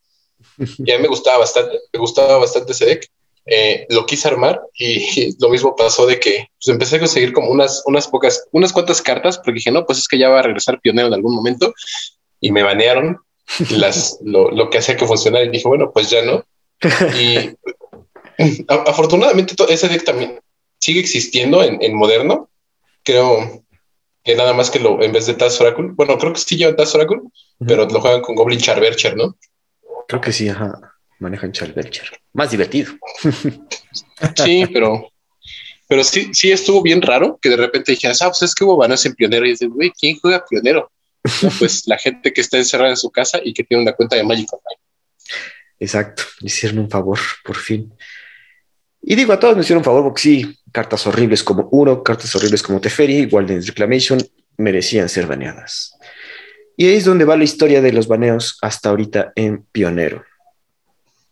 Y 0.59 0.93
a 0.93 0.97
mí 0.97 1.03
me 1.03 1.09
gustaba 1.09 1.39
bastante, 1.39 1.79
me 1.93 1.99
gustaba 1.99 2.39
bastante 2.39 2.73
ese 2.73 2.87
deck. 2.87 3.11
Eh, 3.49 3.87
lo 3.91 4.07
quise 4.07 4.27
armar 4.27 4.61
y 4.77 5.37
lo 5.41 5.49
mismo 5.49 5.77
pasó 5.77 6.05
de 6.07 6.19
que 6.19 6.49
pues, 6.61 6.69
empecé 6.73 6.97
a 6.97 6.99
conseguir 6.99 7.33
como 7.33 7.51
unas, 7.51 7.83
unas 7.87 8.09
pocas, 8.09 8.45
unas 8.51 8.73
cuantas 8.73 9.01
cartas, 9.01 9.39
porque 9.39 9.53
dije, 9.53 9.71
no, 9.71 9.87
pues 9.87 9.99
es 9.99 10.09
que 10.09 10.19
ya 10.19 10.29
va 10.29 10.41
a 10.41 10.43
regresar 10.43 10.81
pionero 10.81 11.09
en 11.09 11.15
algún 11.15 11.35
momento 11.35 11.73
y 12.41 12.51
me 12.51 12.63
banearon 12.65 13.19
las, 13.71 14.19
lo, 14.23 14.51
lo 14.51 14.69
que 14.69 14.79
hacía 14.79 14.97
que 14.97 15.07
funcionara 15.07 15.45
y 15.45 15.51
dije, 15.51 15.69
bueno, 15.69 15.93
pues 15.93 16.11
ya 16.11 16.25
no. 16.25 16.45
Y 17.19 17.37
a- 18.69 18.85
afortunadamente 18.91 19.55
ese 19.69 19.89
deck 19.89 20.05
también 20.05 20.41
sigue 20.81 21.01
existiendo 21.01 21.63
en, 21.63 21.79
en 21.83 21.95
moderno. 21.95 22.51
Creo 23.05 23.63
que 24.25 24.35
nada 24.35 24.53
más 24.55 24.71
que 24.71 24.81
lo, 24.81 25.01
en 25.01 25.13
vez 25.13 25.27
de 25.27 25.35
Taz 25.35 25.61
Oracle, 25.61 25.91
bueno, 25.93 26.19
creo 26.19 26.33
que 26.33 26.41
sí 26.41 26.57
lleva 26.57 26.75
Taz 26.75 26.97
Oracle, 26.97 27.21
pero 27.65 27.87
lo 27.87 28.01
juegan 28.01 28.23
con 28.23 28.35
Goblin 28.35 28.59
Charbercher, 28.59 29.17
¿no? 29.17 29.37
Creo 30.09 30.21
que 30.21 30.33
sí, 30.33 30.49
ajá. 30.49 30.96
Manejan 31.19 31.53
Charvelcher. 31.53 32.11
Más 32.33 32.51
divertido. 32.51 32.93
Sí, 34.35 34.65
pero, 34.73 35.13
pero 35.87 36.03
sí, 36.03 36.33
sí 36.33 36.51
estuvo 36.51 36.83
bien 36.83 37.03
raro 37.03 37.39
que 37.41 37.51
de 37.51 37.57
repente 37.57 37.93
dijeras, 37.93 38.23
ah, 38.23 38.29
pues 38.29 38.43
es 38.43 38.55
que 38.55 38.65
hubo 38.65 38.79
baneos 38.79 39.05
en 39.05 39.15
Pionero 39.15 39.45
y 39.45 39.51
dices, 39.51 39.69
güey, 39.69 39.91
¿quién 39.91 40.19
juega 40.19 40.45
Pionero? 40.49 40.91
No, 41.43 41.51
pues 41.59 41.83
la 41.87 41.99
gente 41.99 42.33
que 42.33 42.41
está 42.41 42.57
encerrada 42.57 42.91
en 42.91 42.97
su 42.97 43.11
casa 43.11 43.41
y 43.43 43.53
que 43.53 43.63
tiene 43.63 43.83
una 43.83 43.93
cuenta 43.93 44.17
de 44.17 44.25
Magic 44.25 44.51
Online. 44.53 44.81
Exacto, 45.79 46.23
le 46.41 46.47
hicieron 46.47 46.79
un 46.79 46.91
favor, 46.91 47.19
por 47.45 47.57
fin. 47.57 47.93
Y 49.03 49.15
digo, 49.15 49.33
a 49.33 49.39
todos 49.39 49.55
me 49.55 49.63
hicieron 49.63 49.81
un 49.81 49.85
favor 49.85 50.03
porque 50.05 50.23
sí, 50.23 50.59
cartas 50.73 51.07
horribles 51.07 51.45
como 51.45 51.69
Uro, 51.71 52.03
cartas 52.03 52.35
horribles 52.35 52.63
como 52.63 52.81
Teferi, 52.81 53.27
Walden's 53.27 53.67
Reclamation, 53.67 54.19
merecían 54.57 55.09
ser 55.09 55.27
baneadas. 55.27 55.97
Y 56.77 56.89
ahí 56.89 56.97
es 56.97 57.05
donde 57.05 57.25
va 57.25 57.37
la 57.37 57.45
historia 57.45 57.81
de 57.81 57.93
los 57.93 58.09
baneos 58.09 58.59
hasta 58.63 58.89
ahorita 58.89 59.33
en 59.37 59.65
Pionero. 59.73 60.25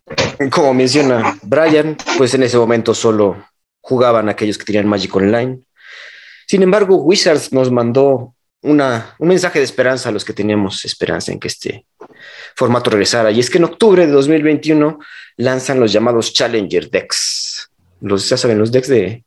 Como 0.51 0.75
menciona 0.75 1.39
Brian, 1.43 1.97
pues 2.19 2.35
en 2.35 2.43
ese 2.43 2.59
momento 2.59 2.95
solo 2.95 3.45
jugaban 3.81 4.29
aquellos 4.29 4.59
que 4.59 4.65
tenían 4.65 4.89
Magic 4.89 5.15
Online. 5.15 5.61
Sin 6.47 6.63
embargo, 6.63 6.97
Wizards 6.97 7.53
nos 7.53 7.71
mandó 7.71 8.35
una, 8.63 9.15
un 9.19 9.29
mensaje 9.29 9.59
de 9.59 9.65
esperanza 9.65 10.09
a 10.09 10.13
los 10.13 10.25
que 10.25 10.33
teníamos 10.33 10.85
esperanza 10.85 11.33
en 11.33 11.39
que 11.39 11.49
este 11.49 11.87
formato 12.57 12.91
regresara. 12.91 13.31
Y 13.31 13.41
es 13.41 13.51
que 13.51 13.59
en 13.59 13.65
octubre 13.65 14.07
de 14.07 14.13
2021 14.13 14.99
lanzan 15.37 15.81
los 15.81 15.93
llamados 15.93 16.33
Challenger 16.33 16.91
Decks. 16.91 17.71
Los, 18.01 18.29
ya 18.29 18.37
saben, 18.37 18.59
los 18.59 18.73
decks 18.73 18.89
de 18.89 19.25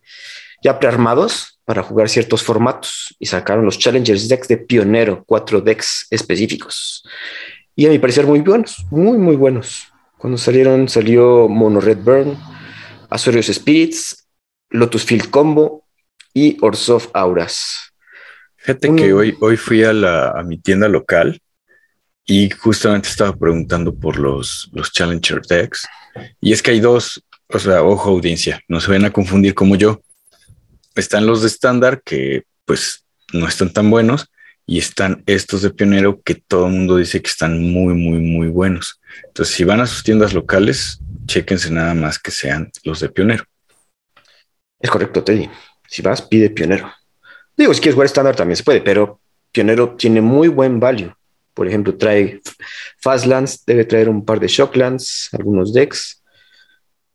ya 0.63 0.79
prearmados 0.79 1.59
para 1.65 1.83
jugar 1.83 2.09
ciertos 2.09 2.43
formatos 2.43 3.15
y 3.19 3.25
sacaron 3.25 3.65
los 3.65 3.77
Challengers 3.77 4.27
Decks 4.27 4.47
de 4.47 4.57
Pionero, 4.57 5.23
cuatro 5.25 5.61
decks 5.61 6.07
específicos. 6.09 7.03
Y 7.75 7.85
a 7.85 7.89
mi 7.89 7.99
parecer 7.99 8.25
muy 8.25 8.39
buenos, 8.41 8.85
muy, 8.89 9.17
muy 9.17 9.35
buenos. 9.35 9.87
Cuando 10.17 10.37
salieron, 10.37 10.89
salió 10.89 11.47
Mono 11.47 11.79
Red 11.79 11.99
Burn, 11.99 12.37
Azorius 13.09 13.47
Spirits, 13.47 14.27
Lotus 14.69 15.05
Field 15.05 15.29
Combo 15.29 15.85
y 16.33 16.57
Orsov 16.61 17.09
Auras. 17.13 17.93
Fíjate 18.55 18.95
que 18.95 19.13
hoy, 19.13 19.37
hoy 19.39 19.57
fui 19.57 19.83
a, 19.83 19.93
la, 19.93 20.31
a 20.31 20.43
mi 20.43 20.57
tienda 20.57 20.87
local 20.87 21.39
y 22.25 22.49
justamente 22.49 23.09
estaba 23.09 23.35
preguntando 23.35 23.95
por 23.95 24.17
los, 24.17 24.69
los 24.73 24.91
Challenger 24.91 25.41
Decks. 25.41 25.87
Y 26.41 26.51
es 26.51 26.61
que 26.61 26.71
hay 26.71 26.79
dos, 26.79 27.23
o 27.47 27.59
sea, 27.59 27.83
ojo 27.83 28.09
audiencia, 28.09 28.61
no 28.67 28.81
se 28.81 28.91
ven 28.91 29.05
a 29.05 29.13
confundir 29.13 29.53
como 29.53 29.75
yo. 29.75 30.01
Están 30.95 31.27
los 31.27 31.41
de 31.41 31.47
estándar 31.47 32.01
que 32.03 32.43
pues 32.65 33.05
no 33.33 33.47
están 33.47 33.71
tan 33.71 33.89
buenos 33.89 34.29
y 34.69 34.79
están 34.79 35.23
estos 35.25 35.61
de 35.61 35.69
pionero 35.69 36.21
que 36.21 36.35
todo 36.35 36.67
el 36.67 36.73
mundo 36.73 36.97
dice 36.97 37.21
que 37.21 37.29
están 37.29 37.57
muy, 37.71 37.93
muy, 37.93 38.19
muy 38.19 38.49
buenos. 38.49 38.99
Entonces, 39.25 39.55
si 39.55 39.63
van 39.63 39.79
a 39.79 39.87
sus 39.87 40.03
tiendas 40.03 40.33
locales, 40.33 40.99
chéquense 41.25 41.71
nada 41.71 41.93
más 41.93 42.19
que 42.19 42.31
sean 42.31 42.69
los 42.83 42.99
de 42.99 43.07
pionero. 43.07 43.45
Es 44.79 44.89
correcto, 44.89 45.23
Teddy. 45.23 45.49
Si 45.87 46.01
vas, 46.01 46.21
pide 46.21 46.49
pionero. 46.49 46.91
Digo, 47.55 47.73
si 47.73 47.79
quieres 47.79 47.95
jugar 47.95 48.07
estándar 48.07 48.35
también 48.35 48.57
se 48.57 48.63
puede, 48.63 48.81
pero 48.81 49.21
pionero 49.53 49.95
tiene 49.95 50.19
muy 50.19 50.49
buen 50.49 50.81
value. 50.81 51.13
Por 51.53 51.65
ejemplo, 51.65 51.95
trae 51.95 52.41
Fastlands, 52.99 53.63
debe 53.65 53.85
traer 53.85 54.09
un 54.09 54.25
par 54.25 54.39
de 54.41 54.47
Shocklands, 54.49 55.29
algunos 55.31 55.73
decks. 55.73 56.21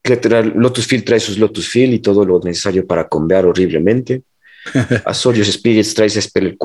Lotus 0.03 0.87
Field 0.87 1.05
trae 1.05 1.21
sus 1.21 1.39
Lotus 1.39 1.69
Field 1.69 1.93
y 1.93 1.99
todo 1.99 2.25
lo 2.25 2.41
necesario 2.41 2.87
para 2.87 3.07
convear 3.07 3.45
horriblemente. 3.45 4.23
Azorius 5.05 5.53
Spirits 5.53 5.95
traes 5.95 6.15
Spell, 6.15 6.57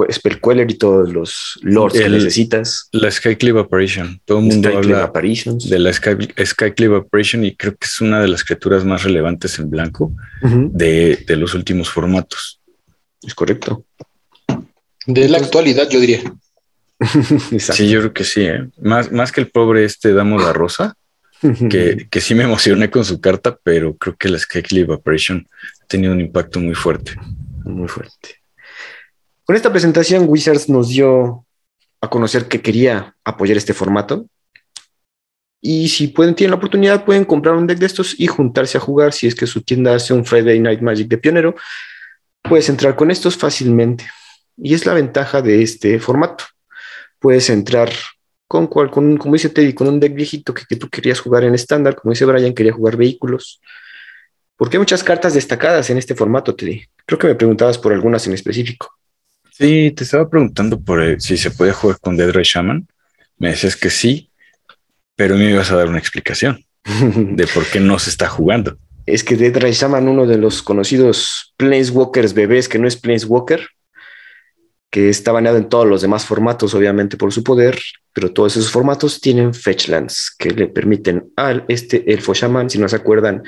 Queller 0.41 0.69
y 0.69 0.75
todos 0.75 1.11
los 1.11 1.59
lords 1.61 1.99
que 1.99 2.09
necesitas. 2.09 2.89
La 2.91 3.09
Skyclave 3.09 3.61
Apparition. 3.61 4.21
Todo 4.25 4.39
el 4.39 4.45
mundo 4.45 4.69
habla 4.69 5.11
de 5.11 5.79
la 5.79 5.91
Sky, 5.91 6.11
Skyclave 6.45 6.97
Apparition 6.97 7.43
y 7.43 7.55
creo 7.55 7.75
que 7.75 7.85
es 7.85 8.01
una 8.01 8.21
de 8.21 8.27
las 8.27 8.43
criaturas 8.43 8.85
más 8.85 9.03
relevantes 9.03 9.57
en 9.59 9.69
blanco 9.69 10.13
de, 10.41 11.23
los 11.29 11.53
últimos 11.53 11.89
formatos. 11.89 12.61
Es 13.21 13.33
correcto. 13.33 13.83
De 15.05 15.27
la 15.29 15.39
actualidad, 15.39 15.89
yo 15.89 15.99
diría. 15.99 16.21
sí, 17.59 17.89
yo 17.89 17.99
creo 17.99 18.13
que 18.13 18.23
sí. 18.23 18.41
¿eh? 18.41 18.67
Más, 18.81 19.11
más 19.11 19.31
que 19.31 19.41
el 19.41 19.49
pobre 19.49 19.85
este 19.85 20.13
Damo 20.13 20.39
la 20.39 20.53
Rosa, 20.53 20.95
que, 21.69 22.07
que 22.09 22.21
sí 22.21 22.35
me 22.35 22.43
emocioné 22.43 22.89
con 22.89 23.05
su 23.05 23.19
carta, 23.19 23.57
pero 23.63 23.95
creo 23.95 24.15
que 24.15 24.29
la 24.29 24.37
Skyclave 24.37 24.93
Apparition 24.93 25.47
ha 25.81 25.85
tenido 25.87 26.13
un 26.13 26.21
impacto 26.21 26.59
muy 26.59 26.75
fuerte 26.75 27.15
muy 27.71 27.87
fuerte. 27.87 28.35
Con 29.43 29.55
esta 29.55 29.71
presentación, 29.71 30.25
Wizards 30.27 30.67
nos 30.69 30.89
dio 30.89 31.45
a 32.01 32.09
conocer 32.09 32.47
que 32.47 32.61
quería 32.61 33.15
apoyar 33.23 33.57
este 33.57 33.73
formato. 33.73 34.27
Y 35.61 35.87
si 35.89 36.09
pueden, 36.09 36.35
tienen 36.35 36.51
la 36.51 36.57
oportunidad, 36.57 37.05
pueden 37.05 37.25
comprar 37.25 37.55
un 37.55 37.65
deck 37.65 37.79
de 37.79 37.85
estos 37.85 38.19
y 38.19 38.27
juntarse 38.27 38.77
a 38.77 38.81
jugar. 38.81 39.13
Si 39.13 39.27
es 39.27 39.35
que 39.35 39.47
su 39.47 39.61
tienda 39.61 39.95
hace 39.95 40.13
un 40.13 40.25
Friday 40.25 40.59
Night 40.59 40.81
Magic 40.81 41.07
de 41.07 41.17
pionero, 41.17 41.55
puedes 42.43 42.69
entrar 42.69 42.95
con 42.95 43.09
estos 43.09 43.35
fácilmente. 43.35 44.05
Y 44.57 44.73
es 44.73 44.85
la 44.85 44.93
ventaja 44.93 45.41
de 45.41 45.63
este 45.63 45.99
formato. 45.99 46.43
Puedes 47.19 47.49
entrar 47.49 47.89
con, 48.47 48.67
cual, 48.67 48.91
con 48.91 49.17
como 49.17 49.33
dice 49.33 49.49
Teddy, 49.49 49.73
con 49.73 49.87
un 49.87 49.99
deck 49.99 50.13
viejito 50.13 50.53
que, 50.53 50.63
que 50.67 50.75
tú 50.75 50.89
querías 50.89 51.19
jugar 51.19 51.43
en 51.43 51.55
estándar, 51.55 51.95
como 51.95 52.11
dice 52.11 52.25
Brian, 52.25 52.53
quería 52.53 52.73
jugar 52.73 52.95
vehículos. 52.95 53.61
Porque 54.55 54.77
hay 54.77 54.79
muchas 54.79 55.03
cartas 55.03 55.33
destacadas 55.33 55.89
en 55.89 55.97
este 55.97 56.15
formato, 56.15 56.55
Teddy. 56.55 56.83
Creo 57.07 57.17
que 57.17 57.27
me 57.27 57.35
preguntabas 57.35 57.77
por 57.77 57.93
algunas 57.93 58.27
en 58.27 58.33
específico. 58.33 58.93
Sí, 59.49 59.91
te 59.95 60.03
estaba 60.03 60.29
preguntando 60.29 60.79
por 60.79 61.01
eh, 61.01 61.19
si 61.19 61.37
se 61.37 61.51
puede 61.51 61.71
jugar 61.71 61.99
con 62.01 62.17
Dead 62.17 62.29
Ray 62.31 62.43
Shaman. 62.43 62.85
Me 63.37 63.49
decías 63.49 63.77
que 63.77 63.89
sí, 63.89 64.29
pero 65.15 65.37
me 65.37 65.49
ibas 65.49 65.71
a 65.71 65.77
dar 65.77 65.87
una 65.87 65.99
explicación 65.99 66.63
de 66.83 67.47
por 67.47 67.65
qué 67.65 67.79
no 67.79 67.97
se 67.97 68.09
está 68.09 68.27
jugando. 68.27 68.77
Es 69.07 69.23
que 69.23 69.37
Dead 69.37 69.55
Ray 69.57 69.71
Shaman, 69.71 70.09
uno 70.09 70.27
de 70.27 70.37
los 70.37 70.61
conocidos 70.61 71.53
Planeswalkers 71.55 72.33
bebés, 72.33 72.67
que 72.67 72.77
no 72.77 72.89
es 72.89 72.97
Planeswalker, 72.97 73.65
que 74.91 75.07
está 75.07 75.31
baneado 75.31 75.55
en 75.55 75.69
todos 75.69 75.87
los 75.87 76.01
demás 76.01 76.25
formatos, 76.25 76.73
obviamente 76.73 77.15
por 77.15 77.31
su 77.31 77.41
poder, 77.41 77.79
pero 78.11 78.33
todos 78.33 78.57
esos 78.57 78.69
formatos 78.69 79.21
tienen 79.21 79.53
fetchlands 79.53 80.35
que 80.37 80.51
le 80.51 80.67
permiten 80.67 81.31
al 81.37 81.63
este 81.69 82.11
elfo 82.11 82.33
shaman, 82.33 82.69
si 82.69 82.79
no 82.79 82.89
se 82.89 82.97
acuerdan, 82.97 83.43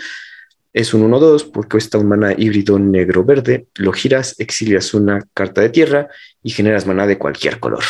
es 0.74 0.94
un 0.94 1.10
1-2 1.10 1.52
porque 1.52 1.70
cuesta 1.70 1.98
un 1.98 2.08
mana 2.08 2.34
híbrido 2.38 2.78
negro-verde. 2.78 3.68
Lo 3.76 3.92
giras, 3.92 4.36
exilias 4.40 4.94
una 4.94 5.26
carta 5.34 5.62
de 5.62 5.70
tierra 5.70 6.08
y 6.44 6.52
generas 6.52 6.86
mana 6.86 7.08
de 7.08 7.18
cualquier 7.18 7.60
color. 7.60 7.84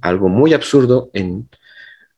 Algo 0.00 0.28
muy 0.28 0.54
absurdo 0.54 1.10
en 1.12 1.48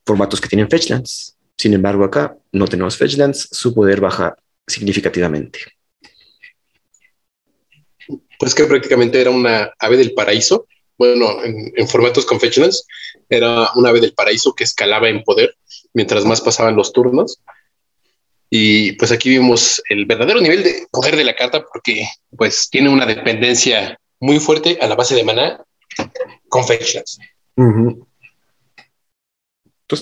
formatos 0.05 0.41
que 0.41 0.49
tienen 0.49 0.71
fetchlands. 0.71 1.37
Sin 1.57 1.75
embargo, 1.75 2.05
acá 2.05 2.37
no 2.53 2.67
tenemos 2.67 2.97
fetchlands, 2.97 3.49
su 3.51 3.75
poder 3.75 4.01
baja 4.01 4.37
significativamente. 4.67 5.59
Pues 8.39 8.55
que 8.55 8.65
prácticamente 8.65 9.21
era 9.21 9.31
una 9.31 9.73
ave 9.81 9.97
del 9.97 10.15
paraíso. 10.15 10.67
Bueno, 10.97 11.43
en, 11.43 11.73
en 11.77 11.89
formatos 11.89 12.25
con 12.25 12.41
fetchlands, 12.41 12.87
era 13.29 13.71
una 13.75 13.89
ave 13.89 14.01
del 14.01 14.15
paraíso 14.15 14.55
que 14.55 14.65
escalaba 14.65 15.09
en 15.09 15.25
poder 15.25 15.57
mientras 15.93 16.25
más 16.25 16.41
pasaban 16.41 16.77
los 16.77 16.93
turnos 16.93 17.41
y 18.51 18.93
pues 18.93 19.13
aquí 19.13 19.29
vimos 19.29 19.83
el 19.89 20.07
verdadero 20.07 20.41
nivel 20.41 20.63
de 20.63 20.87
poder 20.91 21.17
de 21.17 21.25
la 21.25 21.35
carta 21.35 21.65
porque 21.71 22.07
pues 22.37 22.69
tiene 22.71 22.89
una 22.89 23.05
dependencia 23.05 23.99
muy 24.21 24.41
fuerte 24.41 24.79
a 24.81 24.87
la 24.87 24.95
base 24.95 25.15
de 25.15 25.25
maná 25.25 25.63
con 26.49 26.67
fetchlands. 26.67 27.19
Entonces 27.57 28.07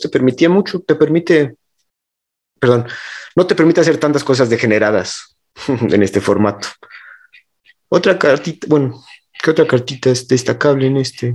te 0.03 0.09
permitía 0.09 0.49
mucho, 0.49 0.81
te 0.81 0.95
permite, 0.95 1.57
perdón, 2.61 2.87
no 3.35 3.47
te 3.47 3.55
permite 3.55 3.81
hacer 3.81 3.99
tantas 3.99 4.23
cosas 4.23 4.49
degeneradas 4.49 5.37
en 5.69 6.03
este 6.03 6.21
formato. 6.21 6.69
Otra 7.89 8.19
cartita, 8.19 8.67
bueno, 8.69 9.05
¿qué 9.43 9.51
otra 9.51 9.67
cartita 9.67 10.11
es 10.11 10.27
destacable 10.29 10.87
en 10.87 10.97
este? 10.99 11.35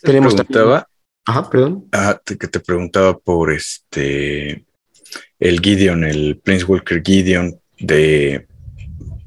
Tenemos 0.00 0.34
preguntaba, 0.34 0.88
Ajá, 1.26 1.48
perdón. 1.48 1.88
Ah, 1.92 2.20
que 2.24 2.36
te 2.36 2.60
preguntaba 2.60 3.16
por 3.18 3.50
este 3.50 4.66
el 5.44 5.60
Gideon, 5.60 6.04
el 6.04 6.40
Planeswalker 6.42 7.02
Gideon 7.04 7.54
de 7.78 8.46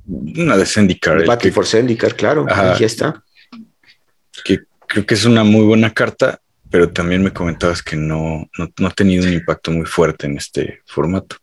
una 0.08 0.58
de 0.58 0.65
Zendikar. 0.65 1.23
Battle 1.25 1.51
for 1.51 1.65
Zendikar, 1.65 2.15
claro, 2.15 2.47
ahí 2.49 2.84
está. 2.84 3.23
Que 4.43 4.62
creo 4.88 5.06
que 5.06 5.13
es 5.13 5.25
una 5.25 5.43
muy 5.43 5.63
buena 5.63 5.93
carta, 5.93 6.39
pero 6.71 6.89
también 6.89 7.21
me 7.21 7.32
comentabas 7.32 7.84
que 7.84 7.95
no, 7.95 8.49
no, 8.58 8.88
ha 8.88 8.91
tenido 8.91 9.25
un 9.25 9.34
impacto 9.34 9.69
muy 9.69 9.86
fuerte 9.86 10.25
en 10.25 10.38
este 10.38 10.82
formato. 10.88 11.36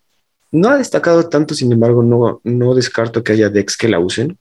No 0.50 0.70
ha 0.70 0.78
destacado 0.78 1.28
tanto, 1.28 1.54
sin 1.54 1.70
embargo, 1.70 2.02
no, 2.02 2.40
no 2.42 2.74
descarto 2.74 3.22
que 3.22 3.32
haya 3.32 3.50
decks 3.50 3.76
que 3.76 3.88
la 3.88 4.00
usen. 4.00 4.36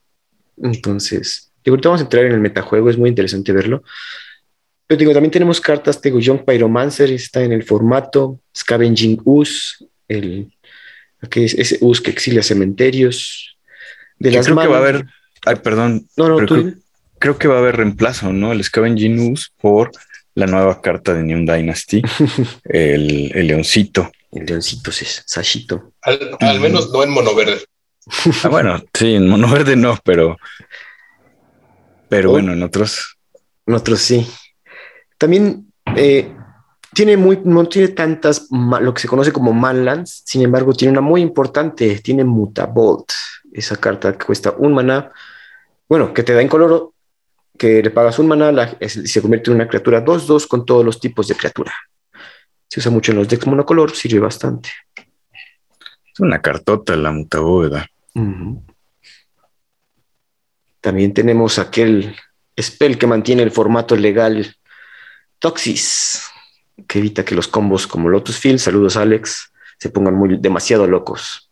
Entonces, 0.60 1.52
ahorita 1.64 1.90
vamos 1.90 2.00
a 2.00 2.04
entrar 2.04 2.24
en 2.24 2.32
el 2.32 2.40
metajuego, 2.40 2.90
es 2.90 2.98
muy 2.98 3.08
interesante 3.08 3.52
verlo. 3.52 3.84
Pero 4.88 4.98
digo, 4.98 5.12
también 5.12 5.30
tenemos 5.30 5.60
cartas, 5.60 6.00
tengo 6.00 6.18
Young 6.18 6.44
Pyromancer, 6.44 7.12
está 7.12 7.42
en 7.42 7.52
el 7.52 7.62
formato, 7.62 8.40
Scavenging 8.56 9.22
Ooze, 9.24 9.86
el, 10.08 10.52
que 11.30 11.44
es 11.44 11.54
ese 11.54 11.78
US 11.80 12.00
que 12.00 12.10
exilia 12.10 12.42
cementerios. 12.42 13.56
De 14.18 14.30
las 14.30 14.46
creo 14.46 14.58
que 14.58 14.68
va 14.68 14.76
a 14.76 14.80
haber, 14.80 15.06
ay, 15.44 15.56
perdón, 15.56 16.08
no, 16.16 16.28
no, 16.28 16.46
creo, 17.18 17.38
que 17.38 17.48
va 17.48 17.56
a 17.56 17.58
haber 17.58 17.76
reemplazo, 17.76 18.32
¿no? 18.32 18.52
El 18.52 18.62
Scavenging 18.62 19.32
US 19.32 19.50
por 19.60 19.90
la 20.34 20.46
nueva 20.46 20.80
carta 20.80 21.14
de 21.14 21.22
New 21.22 21.40
Dynasty, 21.40 22.02
el, 22.64 23.28
leoncito. 23.46 24.10
El 24.32 24.46
leoncito 24.46 24.90
es 24.90 25.22
Sashito. 25.26 25.92
Al, 26.02 26.60
menos 26.60 26.90
no 26.90 27.02
en 27.02 27.10
mono 27.10 27.34
verde. 27.34 27.60
Ah, 28.42 28.48
bueno, 28.48 28.82
sí, 28.92 29.14
en 29.14 29.28
mono 29.28 29.48
verde 29.48 29.76
no, 29.76 29.98
pero, 30.04 30.36
pero 32.08 32.30
oh. 32.30 32.32
bueno, 32.32 32.52
en 32.52 32.62
otros. 32.62 33.16
En 33.66 33.74
otros 33.74 34.00
sí. 34.00 34.26
También 35.18 35.72
eh, 35.96 36.30
tiene 36.94 37.16
muy, 37.16 37.40
no 37.44 37.66
tiene 37.68 37.88
tantas, 37.88 38.48
lo 38.50 38.94
que 38.94 39.02
se 39.02 39.08
conoce 39.08 39.32
como 39.32 39.52
manlands, 39.52 40.22
sin 40.24 40.42
embargo, 40.42 40.72
tiene 40.72 40.92
una 40.92 41.00
muy 41.00 41.20
importante, 41.20 41.98
tiene 42.00 42.24
Mutabolt, 42.24 43.10
esa 43.52 43.76
carta 43.76 44.16
que 44.16 44.24
cuesta 44.26 44.54
un 44.56 44.74
mana, 44.74 45.12
bueno, 45.88 46.14
que 46.14 46.22
te 46.22 46.32
da 46.32 46.40
en 46.40 46.48
color, 46.48 46.92
que 47.58 47.82
le 47.82 47.90
pagas 47.90 48.18
un 48.18 48.28
mana 48.28 48.76
y 48.80 48.88
se 48.88 49.20
convierte 49.20 49.50
en 49.50 49.56
una 49.56 49.68
criatura 49.68 50.04
2-2 50.04 50.48
con 50.48 50.64
todos 50.64 50.84
los 50.84 50.98
tipos 50.98 51.28
de 51.28 51.36
criatura. 51.36 51.72
Se 52.68 52.80
usa 52.80 52.90
mucho 52.90 53.12
en 53.12 53.18
los 53.18 53.28
decks 53.28 53.46
monocolor, 53.46 53.94
sirve 53.94 54.20
bastante. 54.20 54.70
Es 54.96 56.20
una 56.20 56.40
cartota 56.40 56.96
la 56.96 57.12
mutabóveda. 57.12 57.86
También 60.80 61.14
tenemos 61.14 61.58
aquel 61.58 62.16
spell 62.60 62.98
que 62.98 63.06
mantiene 63.06 63.42
el 63.42 63.50
formato 63.50 63.96
legal 63.96 64.56
Toxis, 65.38 66.33
que 66.88 66.98
evita 66.98 67.24
que 67.24 67.34
los 67.34 67.48
combos 67.48 67.86
como 67.86 68.08
Lotus 68.08 68.38
Field, 68.38 68.58
saludos 68.58 68.96
Alex, 68.96 69.52
se 69.78 69.90
pongan 69.90 70.14
muy 70.14 70.36
demasiado 70.38 70.86
locos. 70.86 71.50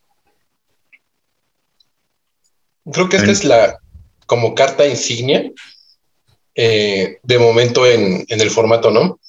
Creo 2.91 3.07
que 3.07 3.17
esta 3.17 3.31
es 3.31 3.45
la 3.45 3.79
como 4.25 4.55
carta 4.55 4.85
insignia 4.87 5.51
eh, 6.55 7.19
de 7.23 7.39
momento 7.39 7.85
en, 7.85 8.25
el 8.27 8.49
formato, 8.51 8.91
¿no? 8.91 9.19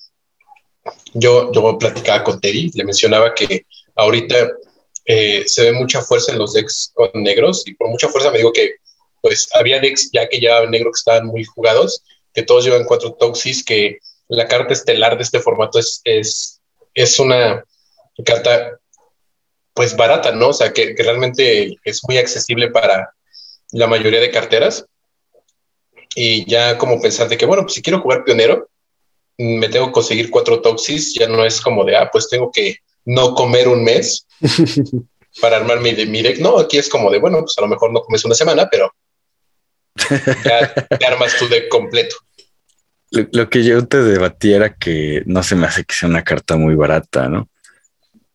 Yo, 1.14 1.52
yo 1.52 1.78
platicaba 1.78 2.24
con 2.24 2.40
Terry, 2.40 2.70
le 2.74 2.84
mencionaba 2.84 3.34
que 3.34 3.64
ahorita 3.94 4.50
eh, 5.06 5.44
se 5.46 5.62
ve 5.62 5.72
mucha 5.72 6.02
fuerza 6.02 6.32
en 6.32 6.38
los 6.38 6.52
decks 6.52 6.92
con 6.94 7.10
negros 7.14 7.62
y 7.66 7.74
por 7.74 7.88
mucha 7.88 8.08
fuerza 8.08 8.30
me 8.30 8.38
digo 8.38 8.52
que 8.52 8.74
pues 9.20 9.48
había 9.54 9.80
decks 9.80 10.10
ya 10.12 10.28
que 10.28 10.40
ya 10.40 10.66
negro 10.66 10.90
que 10.90 10.98
estaban 10.98 11.26
muy 11.26 11.44
jugados, 11.44 12.02
que 12.34 12.42
todos 12.42 12.64
llevan 12.64 12.84
cuatro 12.84 13.12
toxis, 13.12 13.64
que 13.64 13.98
la 14.28 14.48
carta 14.48 14.72
estelar 14.72 15.16
de 15.16 15.22
este 15.22 15.40
formato 15.40 15.78
es, 15.78 16.00
es, 16.04 16.60
es 16.94 17.18
una 17.18 17.64
carta 18.24 18.78
pues 19.74 19.96
barata, 19.96 20.32
¿no? 20.32 20.48
O 20.48 20.52
sea, 20.52 20.72
que, 20.72 20.94
que, 20.94 21.02
realmente 21.02 21.76
es 21.84 22.02
muy 22.06 22.16
accesible 22.16 22.70
para 22.70 23.12
la 23.72 23.86
mayoría 23.86 24.20
de 24.20 24.30
carteras. 24.30 24.86
Y 26.14 26.48
ya 26.48 26.78
como 26.78 27.00
pensar 27.00 27.28
de 27.28 27.36
que, 27.36 27.44
bueno, 27.44 27.62
pues 27.64 27.74
si 27.74 27.82
quiero 27.82 28.00
jugar 28.00 28.22
pionero, 28.22 28.68
me 29.36 29.68
tengo 29.68 29.86
que 29.86 29.92
conseguir 29.92 30.30
cuatro 30.30 30.60
toxis, 30.60 31.14
ya 31.14 31.26
no 31.26 31.44
es 31.44 31.60
como 31.60 31.84
de, 31.84 31.96
ah, 31.96 32.08
pues 32.10 32.28
tengo 32.28 32.52
que 32.52 32.78
no 33.04 33.34
comer 33.34 33.66
un 33.66 33.82
mes 33.82 34.26
para 35.40 35.56
armar 35.56 35.80
mi, 35.80 35.92
mi 36.06 36.22
deck. 36.22 36.38
No, 36.38 36.58
aquí 36.58 36.78
es 36.78 36.88
como 36.88 37.10
de, 37.10 37.18
bueno, 37.18 37.40
pues 37.40 37.58
a 37.58 37.62
lo 37.62 37.66
mejor 37.66 37.92
no 37.92 38.00
comes 38.00 38.24
una 38.24 38.34
semana, 38.36 38.68
pero 38.70 38.92
ya 40.44 40.72
te 40.72 41.06
armas 41.06 41.36
tu 41.36 41.48
deck 41.48 41.68
completo. 41.68 42.16
Lo, 43.32 43.48
que 43.48 43.64
yo 43.64 43.86
te 43.86 44.02
debatí 44.02 44.52
era 44.52 44.74
que 44.74 45.22
no 45.26 45.42
se 45.42 45.56
me 45.56 45.66
hace 45.66 45.84
que 45.84 45.94
sea 45.94 46.08
una 46.08 46.22
carta 46.22 46.56
muy 46.56 46.74
barata, 46.74 47.28
¿no? 47.28 47.48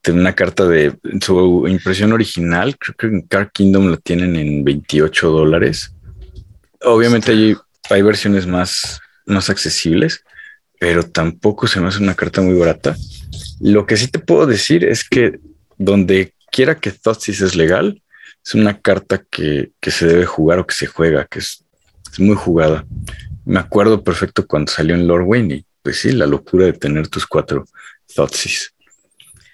Una 0.08 0.34
carta 0.34 0.66
de 0.66 0.98
su 1.22 1.68
impresión 1.68 2.14
original, 2.14 2.78
creo 2.78 2.96
que 2.96 3.08
en 3.08 3.22
Card 3.24 3.50
Kingdom 3.54 3.92
la 3.92 3.98
tienen 3.98 4.36
en 4.38 4.64
28 4.64 5.30
dólares. 5.30 5.94
Obviamente 6.82 7.32
hay, 7.32 7.56
hay 7.90 8.02
versiones 8.02 8.48
más, 8.48 9.02
más 9.26 9.50
accesibles, 9.50 10.24
pero 10.80 11.04
tampoco 11.04 11.68
se 11.68 11.80
me 11.80 11.90
hace 11.90 12.02
una 12.02 12.16
carta 12.16 12.42
muy 12.42 12.58
barata. 12.58 12.96
Lo 13.60 13.86
que 13.86 13.98
sí 13.98 14.08
te 14.08 14.20
puedo 14.20 14.48
decir 14.48 14.84
es 14.86 15.08
que 15.08 15.40
donde 15.78 16.34
quiera 16.52 16.76
que 16.76 16.92
Thoughtseize 16.92 17.46
es 17.46 17.56
legal, 17.56 18.02
es 18.46 18.56
una 18.56 18.80
carta 18.80 19.24
que, 19.30 19.72
se 19.82 20.08
debe 20.08 20.26
jugar 20.26 20.60
o 20.60 20.68
que 20.68 20.76
se 20.76 20.88
juega, 20.88 21.26
que 21.26 21.40
es, 21.40 21.64
muy 22.18 22.36
jugada. 22.36 22.86
Me 23.50 23.60
acuerdo 23.60 24.04
perfecto 24.04 24.45
cuando 24.45 24.72
salió 24.72 24.93
en 24.93 25.08
Lord 25.08 25.24
Wayne 25.24 25.56
y 25.56 25.66
pues 25.82 26.02
sí, 26.02 26.12
la 26.12 26.28
locura 26.28 26.68
de 26.68 26.74
tener 26.74 27.08
tus 27.08 27.26
cuatro 27.26 27.66
Thoughtseize. 28.14 28.68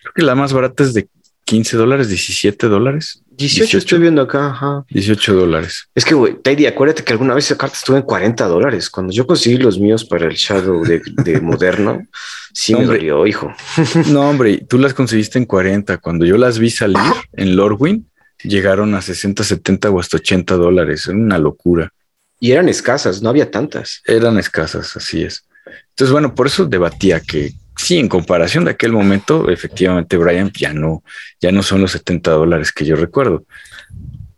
Creo 0.01 0.13
que 0.13 0.21
la 0.21 0.35
más 0.35 0.51
barata 0.51 0.83
es 0.83 0.93
de 0.93 1.07
15 1.45 1.77
dólares, 1.77 2.09
17 2.09 2.67
dólares. 2.67 3.21
18, 3.37 3.77
estoy 3.77 3.99
viendo 3.99 4.21
acá. 4.21 4.47
Ajá. 4.47 4.83
18 4.89 5.35
dólares. 5.35 5.87
Es 5.95 6.03
que, 6.03 6.13
güey, 6.13 6.35
Teddy, 6.41 6.65
acuérdate 6.65 7.05
que 7.05 7.13
alguna 7.13 7.33
vez 7.33 7.45
esa 7.45 7.57
carta 7.57 7.77
estuvo 7.77 7.95
en 7.95 8.03
40 8.03 8.45
dólares. 8.47 8.89
Cuando 8.89 9.13
yo 9.13 9.25
conseguí 9.25 9.55
los 9.55 9.79
míos 9.79 10.03
para 10.03 10.25
el 10.25 10.35
Shadow 10.35 10.83
de, 10.83 11.39
Moderno, 11.41 12.05
sí 12.53 12.75
me 12.75 12.83
dolió, 12.83 13.25
hijo. 13.25 13.53
no, 14.11 14.29
hombre, 14.29 14.65
tú 14.67 14.77
las 14.77 14.93
conseguiste 14.93 15.39
en 15.39 15.45
40. 15.45 15.99
Cuando 15.99 16.25
yo 16.25 16.37
las 16.37 16.59
vi 16.59 16.69
salir 16.69 16.99
en 17.31 17.55
Lordwin, 17.55 18.09
llegaron 18.43 18.93
a 18.93 19.01
60, 19.01 19.41
70 19.41 19.89
o 19.89 20.01
hasta 20.01 20.17
80 20.17 20.55
dólares. 20.55 21.07
Era 21.07 21.17
una 21.17 21.37
locura. 21.37 21.93
Y 22.39 22.51
eran 22.51 22.69
escasas, 22.69 23.21
no 23.21 23.29
había 23.29 23.49
tantas. 23.49 24.01
Eran 24.05 24.37
escasas, 24.37 24.95
así 24.95 25.23
es. 25.23 25.45
Entonces, 25.89 26.11
bueno, 26.11 26.35
por 26.35 26.47
eso 26.47 26.65
debatía 26.65 27.19
que 27.19 27.53
sí, 27.77 27.97
en 27.97 28.07
comparación 28.07 28.65
de 28.65 28.71
aquel 28.71 28.91
momento, 28.91 29.49
efectivamente, 29.49 30.17
Brian, 30.17 30.51
ya 30.57 30.73
no, 30.73 31.03
ya 31.39 31.51
no 31.51 31.63
son 31.63 31.81
los 31.81 31.91
70 31.91 32.31
dólares 32.31 32.71
que 32.71 32.85
yo 32.85 32.95
recuerdo. 32.95 33.43